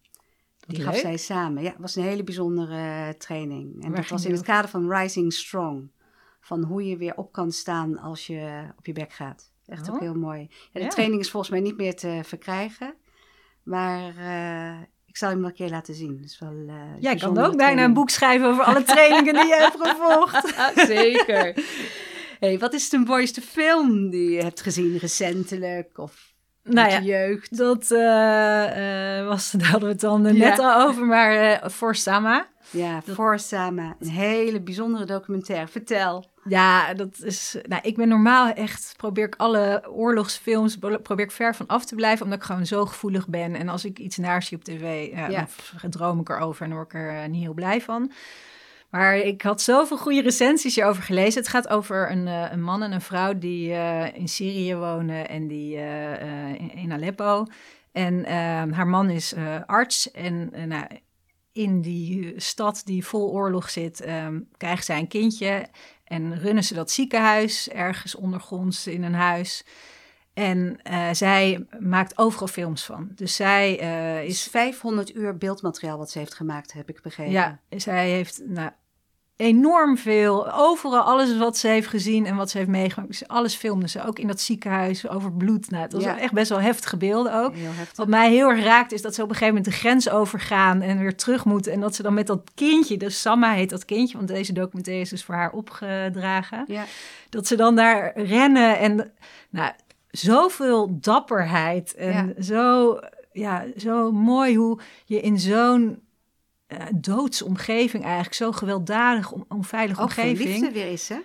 Die 0.67 0.83
gaf 0.83 0.97
zij 0.97 1.17
samen. 1.17 1.63
Ja, 1.63 1.69
het 1.71 1.79
was 1.81 1.97
een 1.97 2.03
hele 2.03 2.25
bijzondere 2.25 3.17
training. 3.17 3.75
En 3.85 3.91
Waar 3.91 4.01
dat 4.01 4.09
was 4.11 4.25
in 4.25 4.33
het 4.33 4.43
kader 4.43 4.71
van 4.71 4.93
Rising 4.93 5.33
Strong. 5.33 5.91
Van 6.41 6.63
hoe 6.65 6.85
je 6.89 6.97
weer 6.97 7.17
op 7.17 7.33
kan 7.33 7.53
staan 7.53 7.99
als 7.99 8.27
je 8.27 8.63
op 8.79 8.87
je 8.87 8.93
bek 8.93 9.13
gaat. 9.13 9.51
Echt 9.67 9.89
ook 9.89 9.95
Oh. 9.95 10.01
heel 10.01 10.15
mooi. 10.15 10.41
Ja, 10.41 10.47
de 10.73 10.81
Ja. 10.81 10.89
training 10.89 11.21
is 11.21 11.31
volgens 11.31 11.53
mij 11.53 11.61
niet 11.61 11.77
meer 11.77 11.97
te 11.97 12.21
verkrijgen. 12.25 12.95
Maar 13.63 14.13
ik 15.19 15.25
zal 15.25 15.33
hem 15.33 15.41
wel 15.43 15.49
een 15.51 15.57
keer 15.57 15.71
laten 15.71 15.95
zien. 15.95 16.21
Is 16.25 16.39
wel, 16.39 16.65
eh, 16.69 16.75
Jij 17.01 17.17
kan 17.17 17.39
ook 17.39 17.57
bijna 17.57 17.85
een 17.85 17.93
boek 17.93 18.11
schrijven 18.11 18.49
over 18.49 18.65
alle 18.65 18.83
trainingen 18.83 19.35
die 19.35 19.47
je 19.47 19.55
hebt 19.59 19.77
gevolgd. 19.89 20.55
Zeker. 20.87 21.55
hey, 22.41 22.59
wat 22.59 22.73
is 22.73 22.89
de 22.89 22.99
mooiste 22.99 23.41
film 23.41 24.11
die 24.11 24.31
je 24.31 24.43
hebt 24.43 24.61
gezien 24.61 24.97
recentelijk? 24.99 25.99
Of 25.99 26.33
Nou 26.63 26.91
ja, 26.91 26.99
je 26.99 27.05
jeugd? 27.05 27.57
dat 27.57 27.91
eh, 27.91 29.19
eh, 29.19 29.27
was, 29.27 29.51
daar 29.51 29.67
hadden 29.69 29.89
we 29.89 29.93
het 29.95 30.01
dan 30.01 30.23
Ja. 30.25 30.33
net 30.49 30.59
al 30.59 30.87
over, 30.87 31.05
maar 31.07 31.61
voor 31.71 31.95
Sama. 31.97 32.47
Ja, 32.71 33.03
voor 33.07 33.39
Sama. 33.39 33.97
Een 34.01 34.09
hele 34.09 34.61
bijzondere 34.61 35.05
documentaire. 35.05 35.69
Vertel. 35.69 36.25
Ja, 36.45 36.95
dat 36.95 37.19
is. 37.23 37.57
Nou, 37.63 37.83
ik 37.85 37.97
ben 37.97 38.09
normaal 38.09 38.53
echt. 38.53 38.95
Probeer 38.97 39.27
ik 39.27 39.35
alle 39.37 39.83
oorlogsfilms. 39.91 40.79
be- 40.79 40.99
probeer 41.01 41.25
ik 41.25 41.31
ver 41.31 41.55
van 41.55 41.67
af 41.67 41.85
te 41.85 41.95
blijven. 41.95 42.25
Omdat 42.25 42.39
ik 42.39 42.45
gewoon 42.45 42.67
zo 42.67 42.87
gevoelig 42.87 43.29
ben. 43.29 43.55
En 43.55 43.69
als 43.69 43.85
ik 43.85 43.99
iets 43.99 44.17
naars 44.17 44.47
zie 44.47 44.57
op 44.57 44.65
tv. 44.65 45.11
Ja, 45.13 45.29
Ja. 45.29 45.47
dan 45.81 45.91
droom 45.91 46.21
ik 46.21 46.29
erover. 46.29 46.63
En 46.63 46.69
dan 46.69 46.79
word 46.79 46.93
ik 46.95 46.99
er 47.01 47.23
eh, 47.23 47.29
niet 47.29 47.43
heel 47.43 47.55
blij 47.55 47.81
van. 47.81 48.13
Maar 48.91 49.17
ik 49.17 49.43
had 49.43 49.61
zoveel 49.63 49.99
goede 49.99 50.21
recensies 50.23 50.75
hierover 50.75 51.03
gelezen. 51.03 51.41
Het 51.41 51.51
gaat 51.51 51.69
over 51.69 52.11
een, 52.11 52.27
eh, 52.29 52.45
een 52.51 52.63
man 52.63 52.83
en 52.83 52.93
een 52.93 53.01
vrouw 53.01 53.39
die 53.39 53.73
eh, 53.73 54.15
in 54.17 54.29
Syrië 54.29 54.75
wonen. 54.77 55.29
En 55.29 55.47
die 55.49 55.77
in, 56.59 56.73
in 56.75 56.93
Aleppo. 56.93 57.47
En 57.93 58.25
eh, 58.25 58.35
haar 58.73 58.87
man 58.87 59.11
is 59.11 59.35
arts. 59.67 60.11
En 60.11 60.53
nou, 60.67 60.85
in 61.59 61.81
die 61.81 62.33
stad 62.37 62.83
die 62.85 63.07
vol 63.07 63.31
oorlog 63.31 63.71
zit, 63.71 64.01
ehm 64.01 64.41
krijgt 64.57 64.85
zij 64.85 64.99
een 64.99 65.09
kindje. 65.09 65.67
En 66.05 66.39
runnen 66.39 66.65
ze 66.65 66.75
dat 66.75 66.91
ziekenhuis 66.91 67.69
ergens 67.69 68.15
ondergronds 68.15 68.87
in 68.87 69.03
een 69.03 69.15
huis. 69.15 69.65
En 70.35 70.81
eh, 70.83 71.09
zij 71.13 71.67
maakt 71.79 72.19
overal 72.19 72.47
films 72.47 72.85
van. 72.85 73.11
Dus 73.15 73.37
zij 73.37 73.79
eh, 73.79 74.25
is 74.25 74.29
is. 74.29 74.49
500 74.49 75.15
uur 75.15 75.37
beeldmateriaal 75.37 75.99
wat 75.99 76.11
ze 76.11 76.19
heeft 76.19 76.35
gemaakt, 76.35 76.73
heb 76.73 76.89
ik 76.89 77.03
begrepen. 77.03 77.33
Ja, 77.33 77.61
zij 77.69 78.11
heeft 78.11 78.43
nou, 78.45 78.71
enorm 79.39 79.97
veel. 79.99 80.53
Overal 80.53 81.01
alles 81.03 81.37
wat 81.37 81.57
ze 81.57 81.69
heeft 81.69 81.87
gezien 81.89 82.27
en 82.27 82.37
wat 82.37 82.51
ze 82.51 82.57
heeft 82.59 82.71
meegemaakt. 82.71 83.09
Dus 83.11 83.29
alles 83.29 83.55
filmde 83.55 83.89
ze. 83.89 84.05
Ook 84.07 84.19
in 84.19 84.27
dat 84.27 84.41
ziekenhuis 84.41 85.09
over 85.09 85.33
bloed. 85.33 85.71
Nou, 85.71 85.83
het 85.83 85.93
was 85.93 86.03
Ja. 86.03 86.19
echt 86.19 86.33
best 86.33 86.49
wel 86.49 86.61
heftige 86.61 86.97
beelden 86.97 87.35
ook. 87.35 87.53
Heftig. 87.57 87.97
Wat 87.97 88.09
mij 88.09 88.31
heel 88.31 88.49
erg 88.49 88.65
raakt 88.65 88.93
is 88.93 89.03
dat 89.03 89.15
ze 89.15 89.23
op 89.23 89.29
een 89.29 89.35
gegeven 89.37 89.55
moment 89.55 89.73
de 89.73 89.79
grens 89.81 90.11
overgaan 90.11 90.81
en 90.81 90.99
weer 90.99 91.17
terug 91.17 91.45
moeten. 91.45 91.73
En 91.73 91.81
dat 91.81 91.95
ze 91.95 92.03
dan 92.03 92.15
met 92.15 92.27
dat 92.27 92.51
kindje, 92.55 92.97
dus 92.97 93.21
Samma 93.21 93.53
heet 93.53 93.71
dat 93.71 93.85
kindje, 93.85 94.17
want 94.17 94.29
deze 94.29 94.53
documentaire 94.53 95.03
is 95.03 95.11
dus 95.11 95.25
voor 95.25 95.35
haar 95.35 95.53
opgedragen. 95.53 96.65
Ja, 96.67 96.85
Dat 97.31 97.47
ze 97.47 97.57
dan 97.57 97.77
daar 97.77 98.13
rennen 98.21 98.79
en 98.79 99.13
nou, 99.51 99.73
zoveel 100.11 100.99
dapperheid 101.01 101.95
en 101.95 102.35
Ja. 102.37 102.43
zo, 102.43 102.99
ja, 103.33 103.65
zo 103.77 104.13
mooi 104.13 104.57
hoe 104.57 104.79
je 105.05 105.21
in 105.21 105.39
zo'n 105.39 106.03
eh, 106.69 106.79
doodse 106.95 107.45
omgeving 107.45 108.05
eigenlijk, 108.05 108.35
zo 108.35 108.53
gewelddadig, 108.53 109.33
on, 109.33 109.45
onveilige 109.49 110.01
ook 110.01 110.07
omgeving. 110.07 110.49
liefde 110.51 110.73
weer 110.73 110.93
is, 110.93 111.09
hè? 111.09 111.17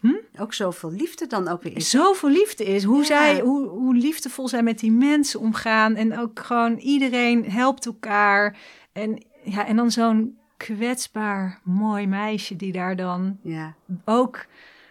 Hm? 0.00 0.12
Ook 0.40 0.54
zoveel 0.54 0.90
liefde 0.92 1.26
dan 1.26 1.48
ook 1.48 1.62
weer 1.62 1.76
is. 1.76 1.90
zoveel 1.90 2.28
liefde 2.30 2.64
is. 2.64 2.84
Hoe, 2.84 2.98
Ja. 2.98 3.04
zij, 3.04 3.40
hoe, 3.40 3.68
hoe 3.68 3.94
liefdevol 3.94 4.48
zij 4.48 4.62
met 4.62 4.78
die 4.78 4.92
mensen 4.92 5.40
omgaan. 5.40 5.94
En 5.94 6.18
ook 6.18 6.40
gewoon 6.40 6.76
iedereen 6.76 7.50
helpt 7.50 7.86
elkaar. 7.86 8.56
En, 8.92 9.22
ja, 9.44 9.66
en 9.66 9.76
dan 9.76 9.90
zo'n 9.90 10.38
kwetsbaar 10.56 11.60
mooi 11.64 12.06
meisje 12.06 12.56
die 12.56 12.72
daar 12.72 12.96
dan 12.96 13.38
Ja, 13.42 13.74
ook 14.04 14.46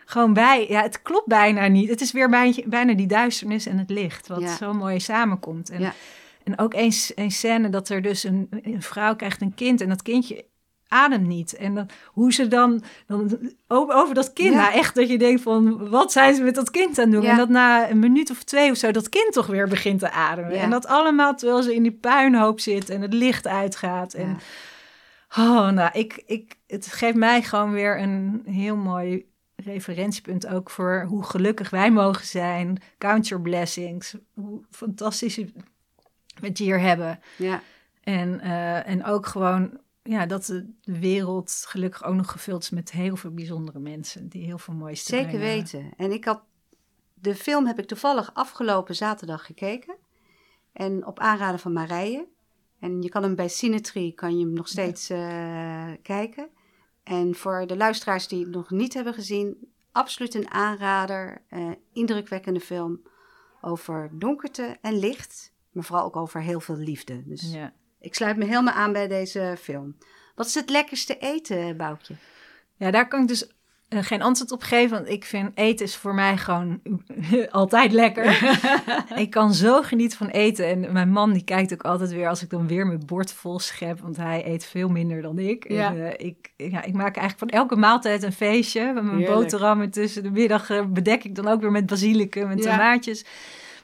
gewoon 0.05 0.33
bij. 0.33 0.65
Ja, 0.69 0.81
het 0.81 1.01
klopt 1.01 1.27
bijna 1.27 1.67
niet. 1.67 1.89
Het 1.89 2.01
is 2.01 2.11
weer 2.11 2.29
bijna, 2.29 2.55
bijna 2.65 2.93
die 2.93 3.07
duisternis 3.07 3.65
en 3.65 3.77
het 3.77 3.89
licht, 3.89 4.27
wat 4.27 4.41
Ja. 4.41 4.55
zo 4.55 4.73
mooi 4.73 4.99
samenkomt. 4.99 5.69
En, 5.69 5.81
Ja. 5.81 5.93
En 6.51 6.59
ook 6.59 6.73
een, 6.73 6.93
een 7.15 7.31
scène 7.31 7.69
dat 7.69 7.89
er 7.89 8.01
dus 8.01 8.23
een, 8.23 8.47
een 8.61 8.81
vrouw 8.81 9.15
krijgt 9.15 9.41
een 9.41 9.53
kind 9.53 9.81
en 9.81 9.89
dat 9.89 10.01
kindje 10.01 10.45
ademt 10.87 11.27
niet. 11.27 11.55
En 11.55 11.75
dan, 11.75 11.89
hoe 12.07 12.33
ze 12.33 12.47
dan, 12.47 12.83
dan 13.07 13.51
over, 13.67 13.95
over 13.95 14.15
dat 14.15 14.33
kind, 14.33 14.53
Ja. 14.53 14.61
nou 14.61 14.73
echt 14.73 14.95
dat 14.95 15.09
je 15.09 15.17
denkt 15.17 15.41
van, 15.41 15.89
wat 15.89 16.11
zijn 16.11 16.35
ze 16.35 16.43
met 16.43 16.55
dat 16.55 16.69
kind 16.69 16.99
aan 16.99 17.03
het 17.03 17.13
doen? 17.13 17.21
Ja. 17.21 17.31
En 17.31 17.37
dat 17.37 17.49
na 17.49 17.89
een 17.89 17.99
minuut 17.99 18.31
of 18.31 18.43
twee 18.43 18.71
of 18.71 18.77
zo 18.77 18.91
dat 18.91 19.09
kind 19.09 19.33
toch 19.33 19.47
weer 19.47 19.67
begint 19.67 19.99
te 19.99 20.11
ademen. 20.11 20.53
Ja. 20.53 20.61
En 20.61 20.69
dat 20.69 20.87
allemaal 20.87 21.35
terwijl 21.35 21.63
ze 21.63 21.75
in 21.75 21.83
die 21.83 21.91
puinhoop 21.91 22.59
zit 22.59 22.89
en 22.89 23.01
het 23.01 23.13
licht 23.13 23.47
uitgaat. 23.47 24.13
En. 24.13 24.37
Oh, 25.37 25.69
nou, 25.69 25.89
ik, 25.93 26.23
ik, 26.25 26.55
het 26.67 26.85
geeft 26.87 27.15
mij 27.15 27.41
gewoon 27.41 27.71
weer 27.71 27.99
een 27.99 28.41
heel 28.45 28.75
mooi 28.75 29.25
referentiepunt 29.55 30.47
ook 30.47 30.69
voor 30.69 31.05
hoe 31.07 31.23
gelukkig 31.23 31.69
wij 31.69 31.91
mogen 31.91 32.25
zijn. 32.25 32.81
Count 32.97 33.27
your 33.27 33.43
blessings. 33.43 34.15
Hoe 34.33 34.61
fantastisch 34.69 35.41
het 36.41 36.57
hier 36.57 36.79
hebben. 36.79 37.19
Ja. 37.37 37.61
En, 38.03 38.39
eh, 38.39 38.87
en 38.87 39.05
ook 39.05 39.25
gewoon 39.25 39.79
ja, 40.03 40.25
dat 40.25 40.45
de 40.45 40.73
wereld 40.83 41.63
gelukkig 41.67 42.03
ook 42.03 42.15
nog 42.15 42.31
gevuld 42.31 42.63
is 42.63 42.69
met 42.69 42.91
heel 42.91 43.15
veel 43.15 43.31
bijzondere 43.31 43.79
mensen. 43.79 44.27
Die 44.27 44.45
heel 44.45 44.57
veel 44.57 44.73
moois 44.73 45.03
Zeker 45.03 45.25
brengen. 45.27 45.47
weten. 45.47 45.91
En 45.97 46.11
ik 46.11 46.25
had 46.25 46.41
de 47.13 47.35
film 47.35 47.65
heb 47.65 47.79
ik 47.79 47.87
toevallig 47.87 48.33
afgelopen 48.33 48.95
zaterdag 48.95 49.45
gekeken. 49.45 49.95
En 50.73 51.05
op 51.05 51.19
aanraden 51.19 51.59
van 51.59 51.73
Marije. 51.73 52.27
En 52.79 53.01
je 53.01 53.09
kan 53.09 53.23
hem 53.23 53.35
bij 53.35 53.47
Cinetree 53.47 54.11
kan 54.11 54.37
je 54.37 54.45
hem 54.45 54.53
nog 54.53 54.67
steeds 54.67 55.09
eh, 55.09 55.91
kijken. 56.01 56.49
En 57.03 57.35
voor 57.35 57.67
de 57.67 57.77
luisteraars 57.77 58.27
die 58.27 58.39
het 58.43 58.53
nog 58.53 58.69
niet 58.69 58.93
hebben 58.93 59.13
gezien, 59.13 59.57
absoluut 59.91 60.33
een 60.33 60.51
aanrader. 60.51 61.41
eh, 61.47 61.69
indrukwekkende 61.93 62.59
film 62.59 63.01
over 63.61 64.09
donkerte 64.13 64.77
en 64.81 64.99
licht. 64.99 65.53
Maar 65.71 65.83
vooral 65.83 66.05
ook 66.05 66.15
over 66.15 66.41
heel 66.41 66.59
veel 66.59 66.77
liefde. 66.77 67.21
Dus 67.25 67.51
Ja. 67.53 67.73
ik 67.99 68.15
sluit 68.15 68.37
me 68.37 68.45
helemaal 68.45 68.73
aan 68.73 68.93
bij 68.93 69.07
deze 69.07 69.55
film. 69.61 69.95
Wat 70.35 70.45
is 70.45 70.55
het 70.55 70.69
lekkerste 70.69 71.17
eten, 71.17 71.77
Boukje? 71.77 72.13
Ja, 72.77 72.91
daar 72.91 73.07
kan 73.07 73.21
ik 73.21 73.27
dus 73.27 73.47
eh, 73.87 73.99
geen 74.03 74.21
antwoord 74.21 74.51
op 74.51 74.61
geven, 74.61 74.97
want 74.97 75.09
ik 75.09 75.25
vind 75.25 75.51
eten 75.57 75.85
is 75.85 75.95
voor 75.95 76.13
mij 76.13 76.37
gewoon 76.37 76.81
altijd 77.49 77.91
lekker. 77.91 78.55
ik 79.15 79.29
kan 79.29 79.53
zo 79.53 79.81
genieten 79.81 80.17
van 80.17 80.27
eten 80.27 80.65
en 80.67 80.91
mijn 80.93 81.09
man 81.11 81.33
die 81.33 81.43
kijkt 81.43 81.73
ook 81.73 81.83
altijd 81.83 82.11
weer 82.11 82.27
als 82.27 82.41
ik 82.43 82.49
dan 82.49 82.67
weer 82.67 82.87
mijn 82.87 83.05
bord 83.05 83.31
vol 83.31 83.59
schep, 83.59 83.99
want 83.99 84.17
hij 84.17 84.47
eet 84.47 84.65
veel 84.65 84.89
minder 84.89 85.21
dan 85.21 85.39
ik. 85.39 85.71
Ja. 85.71 85.89
En, 85.95 86.17
eh, 86.17 86.25
ik, 86.27 86.53
ja, 86.57 86.83
ik 86.83 86.93
maak 86.93 87.15
eigenlijk 87.17 87.51
van 87.51 87.59
elke 87.59 87.75
maaltijd 87.75 88.23
een 88.23 88.31
feestje. 88.33 88.93
Met 88.93 89.03
mijn 89.03 89.17
Heerlijk. 89.17 89.39
boterhammen 89.39 89.89
tussen 89.91 90.23
de 90.23 90.31
middag 90.31 90.69
eh, 90.69 90.85
bedek 90.85 91.23
ik 91.23 91.35
dan 91.35 91.47
ook 91.47 91.61
weer 91.61 91.71
met 91.71 91.85
basilicum 91.85 92.49
en 92.49 92.57
Ja. 92.57 92.63
tomaatjes. 92.71 93.25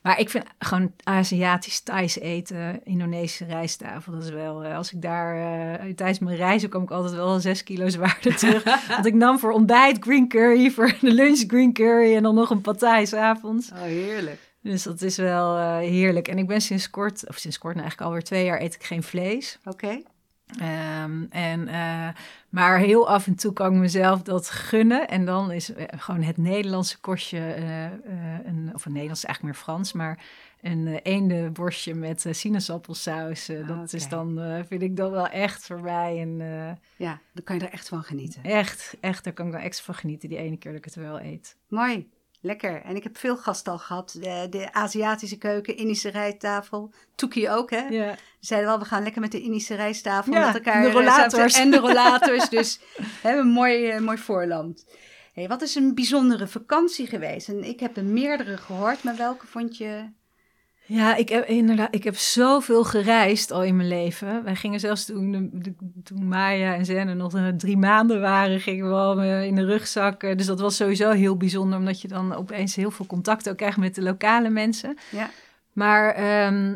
Maar 0.02 0.20
ik 0.20 0.30
vind 0.30 0.44
gewoon 0.60 0.92
Aziatisch, 1.04 1.80
Thais 1.80 2.20
eten, 2.20 2.82
Indonesische 2.84 3.46
rijsttafel, 3.46 4.12
dat 4.14 4.24
is 4.24 4.30
wel... 4.30 4.64
eh, 4.64 4.76
als 4.76 4.94
ik 4.94 5.02
daar... 5.02 5.36
eh, 5.36 5.94
tijdens 5.94 6.20
mijn 6.20 6.38
reizen 6.38 6.70
kom 6.70 6.84
ik 6.84 6.92
altijd 6.92 7.16
wel 7.16 7.40
zes 7.40 7.64
kilo 7.64 7.90
zwaarder 7.98 8.36
terug. 8.36 8.64
Want 8.90 9.06
ik 9.06 9.14
nam 9.14 9.40
voor 9.40 9.52
ontbijt 9.52 9.98
green 10.00 10.28
curry, 10.28 10.72
voor 10.72 10.94
de 11.02 11.14
lunch 11.14 11.44
green 11.48 11.74
curry 11.74 12.16
en 12.16 12.24
dan 12.24 12.36
nog 12.36 12.50
een 12.50 12.62
partij 12.62 13.06
s'avonds. 13.06 13.72
Oh, 13.72 13.82
heerlijk. 13.82 14.40
Dus 14.62 14.84
dat 14.84 15.02
is 15.02 15.18
wel 15.18 15.58
eh, 15.58 15.78
heerlijk. 15.78 16.28
En 16.28 16.38
ik 16.38 16.48
ben 16.48 16.62
sinds 16.62 16.90
kort, 16.90 17.28
of 17.28 17.38
sinds 17.38 17.58
kort 17.58 17.76
nou 17.76 17.86
eigenlijk 17.88 18.10
alweer 18.10 18.26
twee 18.26 18.46
jaar, 18.46 18.62
eet 18.62 18.76
ik 18.76 18.84
geen 18.84 19.04
vlees. 19.04 19.60
Oké. 19.66 20.02
Ehm, 20.48 21.24
en, 21.30 21.68
eh, 21.68 22.08
maar 22.50 22.80
heel 22.80 23.10
af 23.10 23.28
en 23.28 23.36
toe 23.36 23.54
kan 23.54 23.74
ik 23.74 23.80
mezelf 23.80 24.22
dat 24.22 24.50
gunnen. 24.50 25.08
En 25.08 25.26
dan 25.26 25.52
is 25.52 25.74
eh, 25.74 25.86
gewoon 26.00 26.22
het 26.22 26.38
Nederlandse 26.38 27.00
kostje, 27.00 27.40
eh, 27.40 27.84
een, 28.46 28.70
of 28.74 28.86
een 28.86 28.92
Nederlands 28.92 29.26
eigenlijk 29.26 29.56
meer 29.56 29.64
Frans, 29.64 29.94
maar 29.94 30.24
een 30.62 30.88
eendenborstje 30.88 31.94
met 31.94 32.26
sinaasappelsaus. 32.32 33.52
Dat 33.68 33.94
is 33.94 34.10
dan, 34.10 34.40
vind 34.68 34.82
ik 34.82 34.96
dan 34.96 35.12
wel 35.12 35.28
echt 35.28 35.66
voor 35.66 35.82
mij 35.82 36.26
uh, 36.26 36.72
Ja, 36.96 37.20
dan 37.34 37.44
kan 37.44 37.58
je 37.58 37.66
er 37.66 37.72
echt 37.74 37.88
van 37.88 38.04
genieten. 38.04 38.44
echt, 38.44 38.98
echt, 39.00 39.24
daar 39.24 39.34
kan 39.34 39.46
ik 39.46 39.52
dan 39.52 39.62
extra 39.62 39.86
van 39.86 39.96
genieten 39.96 40.30
die 40.30 40.38
ene 40.38 40.58
keer 40.58 40.72
dat 40.72 40.80
ik 40.80 40.86
het 40.86 40.96
wel 40.96 41.22
eet. 41.22 41.58
Mooi, 41.68 42.10
lekker. 42.48 42.82
En 42.82 42.96
ik 42.96 43.04
heb 43.04 43.18
veel 43.18 43.38
gasten 43.38 43.72
al 43.72 43.78
gehad. 43.80 44.18
De, 44.20 44.48
de 44.50 44.74
Aziatische 44.74 45.38
keuken, 45.38 45.76
Indische 45.78 46.10
rijsttafel. 46.10 46.94
Toekie 47.16 47.50
ook, 47.50 47.70
hè? 47.72 47.88
Ja. 47.88 48.14
Ze 48.16 48.20
zeiden 48.40 48.70
wel, 48.70 48.80
we 48.80 48.86
gaan 48.86 49.04
lekker 49.04 49.22
met 49.22 49.32
de 49.32 49.42
Indische 49.42 49.76
rijsttafel 49.76 50.34
Ja, 50.34 50.46
met 50.46 50.56
elkaar. 50.56 50.82
de 50.82 50.88
eh, 50.88 50.94
rollators. 50.94 51.34
zaten- 51.54 51.62
En 51.62 51.72
de 51.72 51.78
rollators, 51.78 52.50
dus 52.58 52.80
we 52.98 53.04
hebben 53.22 53.42
een 53.46 53.52
mooi, 53.52 53.88
eh, 53.90 54.00
mooi 54.00 54.18
voorland. 54.18 54.86
Hey, 55.34 55.48
wat 55.48 55.62
is 55.62 55.76
een 55.76 55.96
bijzondere 55.96 56.48
vakantie 56.48 57.08
geweest? 57.08 57.48
En 57.48 57.64
ik 57.64 57.80
heb 57.80 57.98
er 57.98 58.04
meerdere 58.06 58.58
gehoord, 58.58 59.04
maar 59.04 59.16
welke 59.16 59.48
vond 59.48 59.78
je... 59.78 60.16
Ja, 60.90 61.16
ik 61.16 61.30
heb 61.30 61.46
inderdaad, 61.48 61.96
ik 61.96 62.04
heb 62.04 62.16
zoveel 62.18 62.84
gereisd 62.84 63.52
al 63.52 63.64
in 63.64 63.76
mijn 63.76 63.88
leven. 63.88 64.44
Wij 64.44 64.56
gingen 64.56 64.80
zelfs 64.80 65.06
toen, 65.06 65.52
toen 66.04 66.28
Maya 66.28 66.74
en 66.76 66.86
Zenne 66.86 67.14
nog 67.14 67.36
eh, 67.36 67.48
drie 67.48 67.78
maanden 67.78 68.22
waren, 68.22 68.60
gingen 68.60 68.88
we 68.88 68.94
al 68.96 69.20
eh, 69.22 69.44
in 69.44 69.56
de 69.56 69.66
rugzak. 69.66 70.24
Eh, 70.24 70.38
Dus 70.38 70.46
dat 70.46 70.60
was 70.60 70.76
sowieso 70.76 71.12
heel 71.12 71.38
bijzonder, 71.38 71.80
omdat 71.80 72.02
je 72.02 72.08
dan 72.08 72.34
opeens 72.34 72.76
heel 72.76 72.92
veel 72.92 73.06
contact 73.06 73.50
ook 73.50 73.58
krijgt 73.58 73.78
met 73.78 73.96
de 73.96 74.02
lokale 74.02 74.50
mensen. 74.50 74.98
Ja, 75.10 75.30
Maar 75.74 76.14
ehm, 76.14 76.76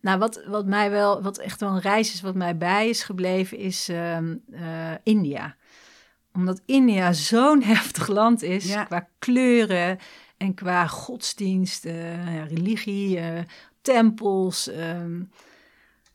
nou, 0.00 0.18
wat, 0.18 0.44
wat 0.46 0.66
mij 0.66 0.90
wel, 0.90 1.22
wat 1.22 1.38
echt 1.38 1.60
wel 1.60 1.70
een 1.70 1.80
reis 1.80 2.12
is, 2.14 2.20
wat 2.20 2.34
mij 2.34 2.56
bij 2.56 2.88
is 2.88 3.02
gebleven, 3.02 3.58
is 3.58 3.88
ehm, 3.88 4.34
eh, 4.52 4.60
India. 5.02 5.56
Omdat 6.32 6.60
India 6.66 7.12
zo'n 7.12 7.62
heftig 7.74 8.08
land 8.08 8.42
is 8.42 8.68
Ja. 8.72 8.84
qua 8.84 9.08
kleuren 9.18 9.98
en 10.38 10.54
qua 10.54 10.86
godsdienst, 10.86 11.84
eh, 11.84 12.34
ja, 12.36 12.44
religie, 12.44 13.18
eh, 13.18 13.42
tempels. 13.82 14.68
ehm, 14.68 15.22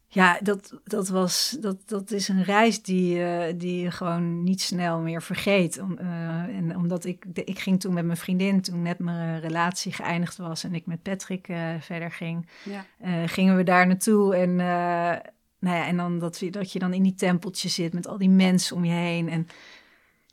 ja, 0.07 0.39
dat, 0.41 0.79
dat, 0.83 1.07
was, 1.07 1.57
dat, 1.59 1.77
dat 1.85 2.11
is 2.11 2.27
een 2.27 2.43
reis 2.43 2.81
die, 2.81 3.23
eh, 3.23 3.53
die 3.57 3.81
je 3.81 3.91
gewoon 3.91 4.43
niet 4.43 4.61
snel 4.61 4.99
meer 4.99 5.21
vergeet. 5.21 5.79
Om, 5.79 5.97
en 5.97 6.75
omdat 6.77 7.05
ik, 7.05 7.35
de- 7.35 7.43
ik 7.43 7.59
ging 7.59 7.79
toen 7.79 7.93
met 7.93 8.05
mijn 8.05 8.17
vriendin, 8.17 8.61
toen 8.61 8.81
net 8.81 8.99
mijn 8.99 9.39
relatie 9.39 9.91
geëindigd 9.93 10.37
was 10.37 10.63
en 10.63 10.75
ik 10.75 10.85
met 10.85 11.01
Patrick 11.01 11.45
verder 11.79 12.11
ging, 12.11 12.47
ja. 12.63 13.27
gingen 13.27 13.55
we 13.55 13.63
daar 13.63 13.87
naartoe. 13.87 14.35
En, 14.35 14.55
nou 14.55 15.77
ja, 15.77 15.85
en 15.85 15.97
dan 15.97 16.19
dat, 16.19 16.39
je- 16.39 16.51
dat 16.51 16.71
je 16.71 16.79
dan 16.79 16.93
in 16.93 17.03
die 17.03 17.15
tempeltjes 17.15 17.73
zit 17.73 17.93
met 17.93 18.07
al 18.07 18.17
die 18.17 18.29
mensen 18.29 18.75
om 18.75 18.85
je 18.85 18.91
heen. 18.93 19.29
En 19.29 19.47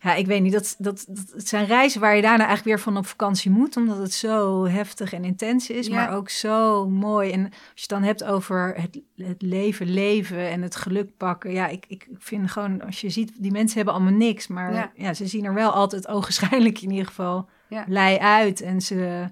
ja, 0.02 0.14
ik 0.14 0.26
weet 0.26 0.42
niet, 0.42 0.52
dat, 0.52 0.74
dat, 0.78 1.04
dat, 1.08 1.30
het 1.34 1.48
zijn 1.48 1.66
reizen 1.66 2.00
waar 2.00 2.16
je 2.16 2.22
daarna 2.22 2.46
eigenlijk 2.46 2.64
weer 2.76 2.84
van 2.84 2.96
op 2.96 3.06
vakantie 3.06 3.50
moet, 3.50 3.76
omdat 3.76 3.98
het 3.98 4.12
zo 4.12 4.66
heftig 4.66 5.12
en 5.12 5.24
intens 5.24 5.70
is, 5.70 5.86
Ja. 5.86 5.94
maar 5.94 6.14
ook 6.16 6.28
zo 6.28 6.88
mooi. 6.88 7.30
En 7.30 7.44
als 7.44 7.52
je 7.74 7.80
het 7.80 7.88
dan 7.88 8.02
hebt 8.02 8.24
over 8.24 8.74
het, 8.76 9.00
het 9.16 9.42
leven, 9.42 9.90
leven 9.92 10.50
en 10.50 10.62
het 10.62 10.76
geluk 10.76 11.16
pakken. 11.16 11.52
Ja, 11.52 11.66
ik, 11.66 11.84
ik 11.88 12.08
vind 12.18 12.50
gewoon, 12.50 12.82
als 12.82 13.00
je 13.00 13.10
ziet, 13.10 13.32
die 13.38 13.50
mensen 13.52 13.76
hebben 13.76 13.94
allemaal 13.94 14.12
niks, 14.12 14.46
maar 14.46 14.72
Ja. 14.72 14.90
ja, 14.94 15.14
ze 15.14 15.26
zien 15.26 15.44
er 15.44 15.54
wel 15.54 15.70
altijd 15.70 16.08
ogenschijnlijk 16.16 16.80
in 16.82 16.90
ieder 16.90 17.06
geval 17.06 17.48
Ja. 17.68 17.84
blij 17.84 18.18
uit. 18.18 18.60
En 18.60 18.80
ze, 18.80 19.28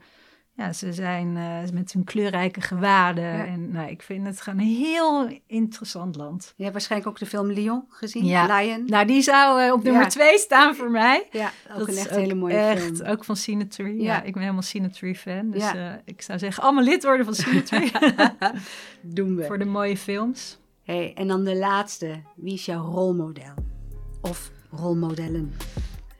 ja, 0.58 0.72
ze 0.72 0.92
zijn 0.92 1.36
eh, 1.36 1.70
met 1.72 1.92
hun 1.92 2.04
kleurrijke 2.04 2.60
gewaden. 2.60 3.24
Ja. 3.24 3.44
En 3.46 3.70
nou, 3.70 3.90
ik 3.90 4.02
vind 4.02 4.26
het 4.26 4.42
een 4.46 4.58
heel 4.58 5.28
interessant 5.46 6.16
land. 6.16 6.52
Je 6.56 6.62
hebt 6.62 6.74
waarschijnlijk 6.74 7.10
ook 7.10 7.18
de 7.18 7.26
film 7.26 7.46
Lyon 7.52 7.84
gezien, 7.88 8.24
Ja. 8.24 8.56
Lion. 8.58 8.82
Nou, 8.86 9.06
die 9.06 9.22
zou 9.22 9.62
eh, 9.62 9.72
op 9.72 9.82
nummer 9.82 10.02
Ja. 10.02 10.08
twee 10.08 10.38
staan 10.38 10.74
voor 10.74 10.90
mij. 10.90 11.26
Ja, 11.30 11.50
ook 11.72 11.78
dat 11.78 11.88
een 11.88 11.94
is 11.94 11.98
echt 12.06 12.10
hele 12.16 12.34
mooie 12.34 12.54
echt, 12.54 12.82
film. 12.82 13.08
Ook 13.08 13.24
van 13.24 13.36
Cinetree. 13.36 14.00
Ja. 14.00 14.22
Ik 14.22 14.32
ben 14.32 14.42
helemaal 14.42 14.62
Cinetree 14.62 15.14
fan. 15.14 15.50
Dus 15.50 15.62
Ja. 15.62 15.74
eh, 15.74 15.92
ik 16.04 16.22
zou 16.22 16.38
zeggen, 16.38 16.62
allemaal 16.62 16.84
lid 16.84 17.04
worden 17.04 17.24
van 17.24 17.34
Cinetree. 17.34 17.90
Doen 19.00 19.36
we. 19.36 19.44
voor 19.44 19.58
de 19.58 19.64
mooie 19.64 19.96
films. 19.96 20.58
Hey, 20.84 21.12
en 21.14 21.28
dan 21.28 21.44
de 21.44 21.56
laatste. 21.56 22.22
Wie 22.36 22.54
is 22.54 22.64
jouw 22.64 22.84
rolmodel? 22.84 23.54
Of 24.20 24.50
rolmodellen? 24.70 25.52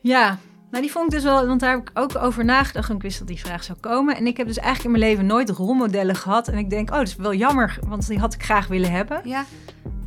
Ja, 0.00 0.38
nou 0.70 0.82
die 0.82 0.92
vond 0.92 1.04
ik 1.04 1.10
dus 1.10 1.22
wel, 1.22 1.46
want 1.46 1.60
daar 1.60 1.70
heb 1.70 1.80
ik 1.80 1.90
ook 1.94 2.16
over 2.16 2.44
nagedacht. 2.44 2.90
Ik 2.90 3.02
wist 3.02 3.18
dat 3.18 3.28
die 3.28 3.38
vraag 3.40 3.64
zou 3.64 3.78
komen. 3.78 4.16
En 4.16 4.26
ik 4.26 4.36
heb 4.36 4.46
dus 4.46 4.56
eigenlijk 4.58 4.84
in 4.94 5.00
mijn 5.00 5.10
leven 5.12 5.26
nooit 5.26 5.50
rolmodellen 5.50 6.16
gehad. 6.16 6.48
En 6.48 6.58
ik 6.58 6.70
denk, 6.70 6.90
oh, 6.90 6.96
dat 6.96 7.06
is 7.06 7.16
wel 7.16 7.34
jammer, 7.34 7.78
want 7.88 8.06
die 8.08 8.18
had 8.18 8.34
ik 8.34 8.42
graag 8.44 8.66
willen 8.66 8.90
hebben. 8.90 9.20
Ja, 9.24 9.44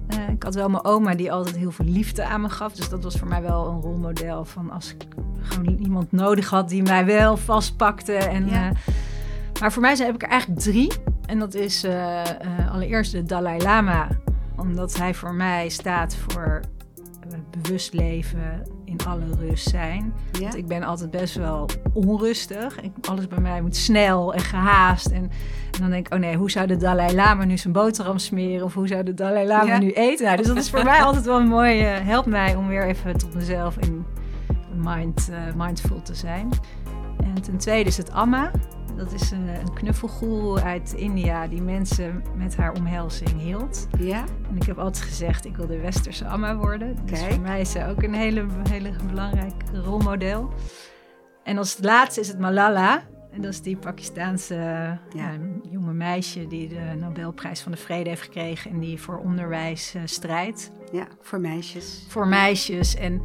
Eh, 0.07 0.30
ik 0.30 0.43
had 0.43 0.55
wel 0.55 0.70
mijn 0.70 0.84
oma 0.86 1.16
die 1.16 1.32
altijd 1.32 1.55
heel 1.55 1.72
veel 1.72 1.86
liefde 1.86 2.26
aan 2.26 2.41
me 2.41 2.49
gaf. 2.49 2.74
Dus 2.74 2.89
dat 2.89 3.03
was 3.03 3.16
voor 3.16 3.28
mij 3.28 3.41
wel 3.41 3.68
een 3.68 3.82
rolmodel 3.82 4.45
van 4.45 4.72
als 4.72 4.93
ik 4.93 5.05
gewoon 5.41 5.78
iemand 5.80 6.12
nodig 6.12 6.49
had 6.49 6.70
die 6.70 6.84
mij 6.84 7.05
wel 7.05 7.38
vastpakte. 7.38 8.14
En, 8.14 8.47
Ja. 8.49 8.70
eh, 8.70 8.76
maar 9.62 9.72
voor 9.72 9.82
mij 9.82 9.95
zijn, 9.95 10.07
heb 10.07 10.16
ik 10.16 10.24
er 10.24 10.30
eigenlijk 10.30 10.62
drie. 10.62 10.91
En 11.26 11.39
dat 11.39 11.53
is 11.53 11.84
eh, 11.84 12.22
allereerst 12.72 13.12
de 13.12 13.24
Dalai 13.24 13.62
Lama. 13.64 14.07
Omdat 14.57 14.97
hij 14.97 15.14
voor 15.14 15.34
mij 15.34 15.70
staat 15.70 16.16
voor 16.16 16.59
bewust 17.62 17.93
leven, 17.93 18.64
in 18.92 19.06
alle 19.08 19.26
rust 19.39 19.70
zijn. 19.70 20.14
ja. 20.32 20.39
Want 20.39 20.56
ik 20.56 20.68
ben 20.68 20.84
altijd 20.84 21.12
best 21.12 21.36
wel 21.36 21.70
onrustig. 21.94 22.82
Ik, 22.82 22.92
alles 23.10 23.28
bij 23.28 23.39
mij 23.39 23.62
moet 23.62 23.76
snel 23.76 24.34
en 24.34 24.39
gehaast. 24.39 25.06
En, 25.08 25.24
en 25.72 25.80
dan 25.80 25.89
denk 25.89 26.08
ik, 26.08 26.14
oh 26.14 26.20
nee, 26.20 26.36
hoe 26.36 26.52
zou 26.52 26.68
de 26.68 26.78
Dalai 26.78 27.16
Lama 27.16 27.44
nu 27.46 27.58
zijn 27.58 27.74
boterham 27.74 28.18
smeren? 28.18 28.66
Of 28.66 28.74
hoe 28.74 28.88
zou 28.88 29.04
de 29.04 29.14
Dalai 29.14 29.48
Lama 29.48 29.66
Ja. 29.74 29.78
nu 29.80 29.92
eten? 29.92 30.26
Nou, 30.26 30.38
dus 30.38 30.48
dat 30.48 30.58
is 30.58 30.70
voor 30.70 30.84
mij 30.84 31.04
altijd 31.08 31.26
wel 31.26 31.39
een 31.39 31.48
mooi... 31.48 31.82
eh, 31.82 32.06
helpt 32.06 32.28
mij 32.28 32.56
om 32.56 32.68
weer 32.68 32.88
even 32.88 33.18
tot 33.18 33.34
mezelf 33.34 33.78
in 33.78 34.06
mind, 34.76 35.30
eh, 35.32 35.38
mindful 35.56 36.02
te 36.02 36.16
zijn. 36.16 36.50
En 37.24 37.42
ten 37.42 37.58
tweede 37.58 37.89
is 37.89 37.98
het 37.98 38.12
Amma. 38.12 38.52
Dat 38.98 39.12
is 39.12 39.32
een, 39.32 39.48
een 39.48 39.74
knuffelgoeroe 39.74 40.62
uit 40.62 40.94
India 40.94 41.48
die 41.48 41.62
mensen 41.62 42.24
met 42.36 42.56
haar 42.56 42.74
omhelzing 42.74 43.42
hield. 43.42 43.88
Ja? 44.00 44.24
En 44.50 44.56
ik 44.56 44.64
heb 44.64 44.78
altijd 44.78 45.06
gezegd, 45.06 45.46
ik 45.46 45.56
wil 45.56 45.68
de 45.68 45.80
westerse 45.80 46.26
Amma 46.26 46.56
worden. 46.56 46.98
Dus 47.06 47.20
Kijk. 47.20 47.34
voor 47.34 47.42
mij 47.42 47.62
is 47.62 47.72
ze 47.72 47.86
ook 47.86 48.04
een 48.04 48.14
hele, 48.14 48.46
hele 48.70 48.92
belangrijk 49.08 49.54
rolmodel. 49.74 50.54
En 51.44 51.58
als 51.58 51.78
laatste 51.82 52.20
is 52.20 52.28
het 52.28 52.39
Malala. 52.39 53.04
En 53.32 53.42
dat 53.42 53.52
is 53.52 53.62
die 53.62 53.78
Pakistaanse 53.78 54.56
ja, 55.14 55.32
jonge 55.70 55.94
meisje 55.94 56.48
die 56.48 56.68
de 56.68 56.96
Nobelprijs 57.00 57.62
van 57.62 57.72
de 57.72 57.78
Vrede 57.78 58.10
heeft 58.10 58.22
gekregen. 58.22 58.72
En 58.72 58.80
die 58.80 59.02
voor 59.02 59.18
onderwijs 59.18 59.94
eh, 59.94 60.02
strijdt. 60.06 60.72
Ja, 60.92 61.08
voor 61.22 61.39
meisjes. 61.39 62.06
Voor 62.08 62.28
meisjes. 62.28 62.96
En 62.96 63.22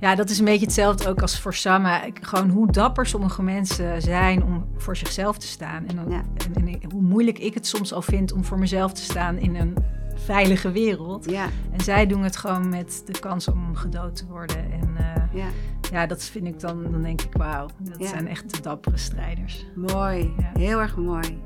ja, 0.00 0.14
dat 0.14 0.30
is 0.30 0.38
een 0.38 0.44
beetje 0.44 0.64
hetzelfde 0.64 1.08
ook 1.08 1.22
als 1.22 1.40
voor 1.40 1.54
Sama. 1.54 2.00
Gewoon 2.20 2.50
hoe 2.50 2.72
dapper 2.72 3.06
sommige 3.06 3.42
mensen 3.42 4.02
zijn 4.02 4.44
om 4.44 4.66
voor 4.76 4.96
zichzelf 4.96 5.38
te 5.38 5.46
staan. 5.46 5.86
En, 5.86 5.96
dan, 5.96 6.10
Ja. 6.10 6.22
en, 6.46 6.54
en 6.54 6.68
ik- 6.68 6.84
hoe 6.92 7.02
moeilijk 7.02 7.38
ik 7.38 7.54
het 7.54 7.66
soms 7.66 7.92
al 7.92 8.02
vind 8.02 8.32
om 8.32 8.44
voor 8.44 8.58
mezelf 8.58 8.92
te 8.92 9.02
staan 9.02 9.36
in 9.36 9.56
een 9.56 9.74
veilige 10.14 10.70
wereld. 10.72 11.30
Ja, 11.30 11.46
En 11.72 11.80
zij 11.80 12.06
doen 12.06 12.22
het 12.22 12.36
gewoon 12.36 12.68
met 12.68 13.02
de 13.06 13.18
kans 13.18 13.48
om 13.48 13.74
gedood 13.76 14.16
te 14.16 14.26
worden. 14.26 14.56
En 14.72 14.90
eh, 14.96 15.22
ja. 15.40 15.46
ja, 15.92 16.06
dat 16.06 16.24
vind 16.24 16.46
ik 16.46 16.60
dan, 16.60 16.82
dan 16.90 17.02
denk 17.02 17.22
ik, 17.22 17.32
wauw, 17.32 17.68
dat 17.78 18.08
zijn 18.08 18.28
echt 18.28 18.54
de 18.54 18.60
dappere 18.62 18.96
strijders. 18.96 19.66
Mooi. 19.74 20.34
Heel 20.58 20.80
erg 20.80 20.96
mooi. 20.96 21.38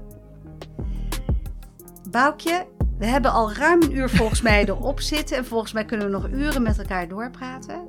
Boukje, 2.11 2.66
we 2.98 3.07
hebben 3.07 3.32
al 3.32 3.53
ruim 3.53 3.82
een 3.82 3.96
uur 3.96 4.11
volgens 4.11 4.42
mij 4.42 4.64
erop 4.68 5.00
zitten. 5.00 5.36
En 5.36 5.44
volgens 5.44 5.72
mij 5.72 5.84
kunnen 5.84 6.07
we 6.07 6.12
nog 6.12 6.28
uren 6.28 6.62
met 6.62 6.78
elkaar 6.78 7.09
doorpraten. 7.09 7.80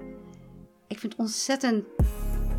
Ik 0.93 0.99
vind 0.99 1.11
het 1.11 1.21
ontzettend 1.21 1.85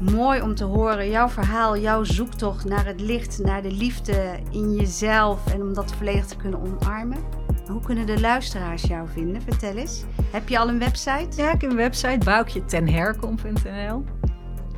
mooi 0.01 0.41
om 0.41 0.55
te 0.55 0.65
horen 0.65 1.11
jouw 1.11 1.29
verhaal, 1.29 1.79
jouw 1.79 2.05
zoektocht 2.05 2.65
naar 2.65 2.87
het 2.87 3.01
licht, 3.01 3.39
naar 3.39 3.63
de 3.63 3.71
liefde 3.71 4.39
in 4.51 4.75
jezelf. 4.75 5.53
En 5.53 5.63
om 5.63 5.75
dat 5.75 5.95
volledig 5.95 6.27
te 6.27 6.37
kunnen 6.37 6.61
omarmen. 6.61 7.19
Hoe 7.67 7.81
kunnen 7.81 8.07
de 8.07 8.21
luisteraars 8.21 8.83
jou 8.83 9.09
vinden? 9.09 9.43
Vertel 9.43 9.77
eens. 9.77 10.05
Heb 10.31 10.49
je 10.49 10.59
al 10.59 10.69
een 10.69 10.79
website? 10.79 11.29
Ja, 11.37 11.53
ik 11.53 11.61
heb 11.61 11.71
een 11.71 11.77
website, 11.77 12.25
boukjetenherkom.nl. 12.25 14.05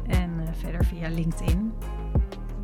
En 0.07 0.31
eh, 0.41 0.49
verder 0.61 0.85
via 0.85 1.09
LinkedIn. 1.09 1.73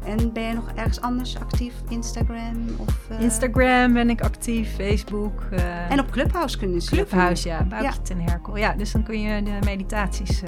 En 0.05 0.33
ben 0.33 0.43
je 0.43 0.53
nog 0.55 0.71
ergens 0.75 1.01
anders 1.01 1.39
actief? 1.41 1.75
Instagram? 1.89 2.67
Of, 2.77 3.07
eh, 3.11 3.21
Instagram 3.21 3.93
ben 3.93 4.11
ik 4.11 4.21
actief, 4.21 4.75
Facebook. 4.75 5.43
eh, 5.51 5.91
En 5.91 6.01
op 6.01 6.11
Clubhouse 6.11 6.59
kunnen 6.59 6.81
ze 6.81 6.91
Clubhouse, 6.91 7.49
ja, 7.49 7.63
Boukje 7.65 7.85
Ja. 7.85 7.93
ten 8.03 8.21
Herkel. 8.21 8.57
Ja, 8.57 8.73
dus 8.73 8.93
dan 8.93 9.03
kun 9.03 9.21
je 9.21 9.43
de 9.43 9.59
meditaties 9.65 10.43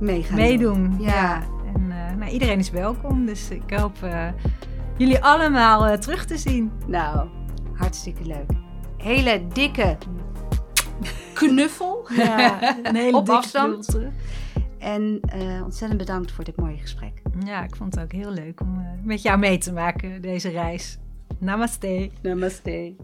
meegaan. 0.00 0.36
meedoen. 0.36 0.96
Ja. 1.00 1.06
Ja. 1.08 1.42
En 1.74 1.88
nou, 2.18 2.30
iedereen 2.30 2.58
is 2.58 2.70
welkom, 2.70 3.26
dus 3.26 3.50
ik 3.50 3.62
hoop 3.74 3.96
jullie 4.96 5.22
allemaal 5.24 5.98
terug 5.98 6.24
te 6.24 6.36
zien. 6.38 6.72
Nou, 6.86 7.28
hartstikke 7.74 8.24
leuk. 8.24 8.50
Hele 8.96 9.42
dikke 9.52 9.96
knuffel. 11.34 12.08
Ja, 12.16 12.58
een 12.82 12.94
hele 12.96 13.16
Op 13.16 13.24
dikke 13.26 13.40
afstand. 13.40 13.98
En 14.78 15.20
eh, 15.20 15.62
ontzettend 15.64 16.00
bedankt 16.00 16.32
voor 16.32 16.44
dit 16.44 16.56
mooie 16.56 16.76
gesprek. 16.76 17.22
Ja, 17.44 17.64
ik 17.64 17.76
vond 17.76 17.94
het 17.94 18.04
ook 18.04 18.12
heel 18.12 18.30
leuk 18.30 18.60
om 18.60 18.78
eh, 18.78 18.86
met 19.02 19.22
jou 19.22 19.38
mee 19.38 19.58
te 19.58 19.72
maken, 19.72 20.22
deze 20.22 20.48
reis. 20.48 20.98
Namaste. 21.38 22.10
Namaste. 22.22 22.94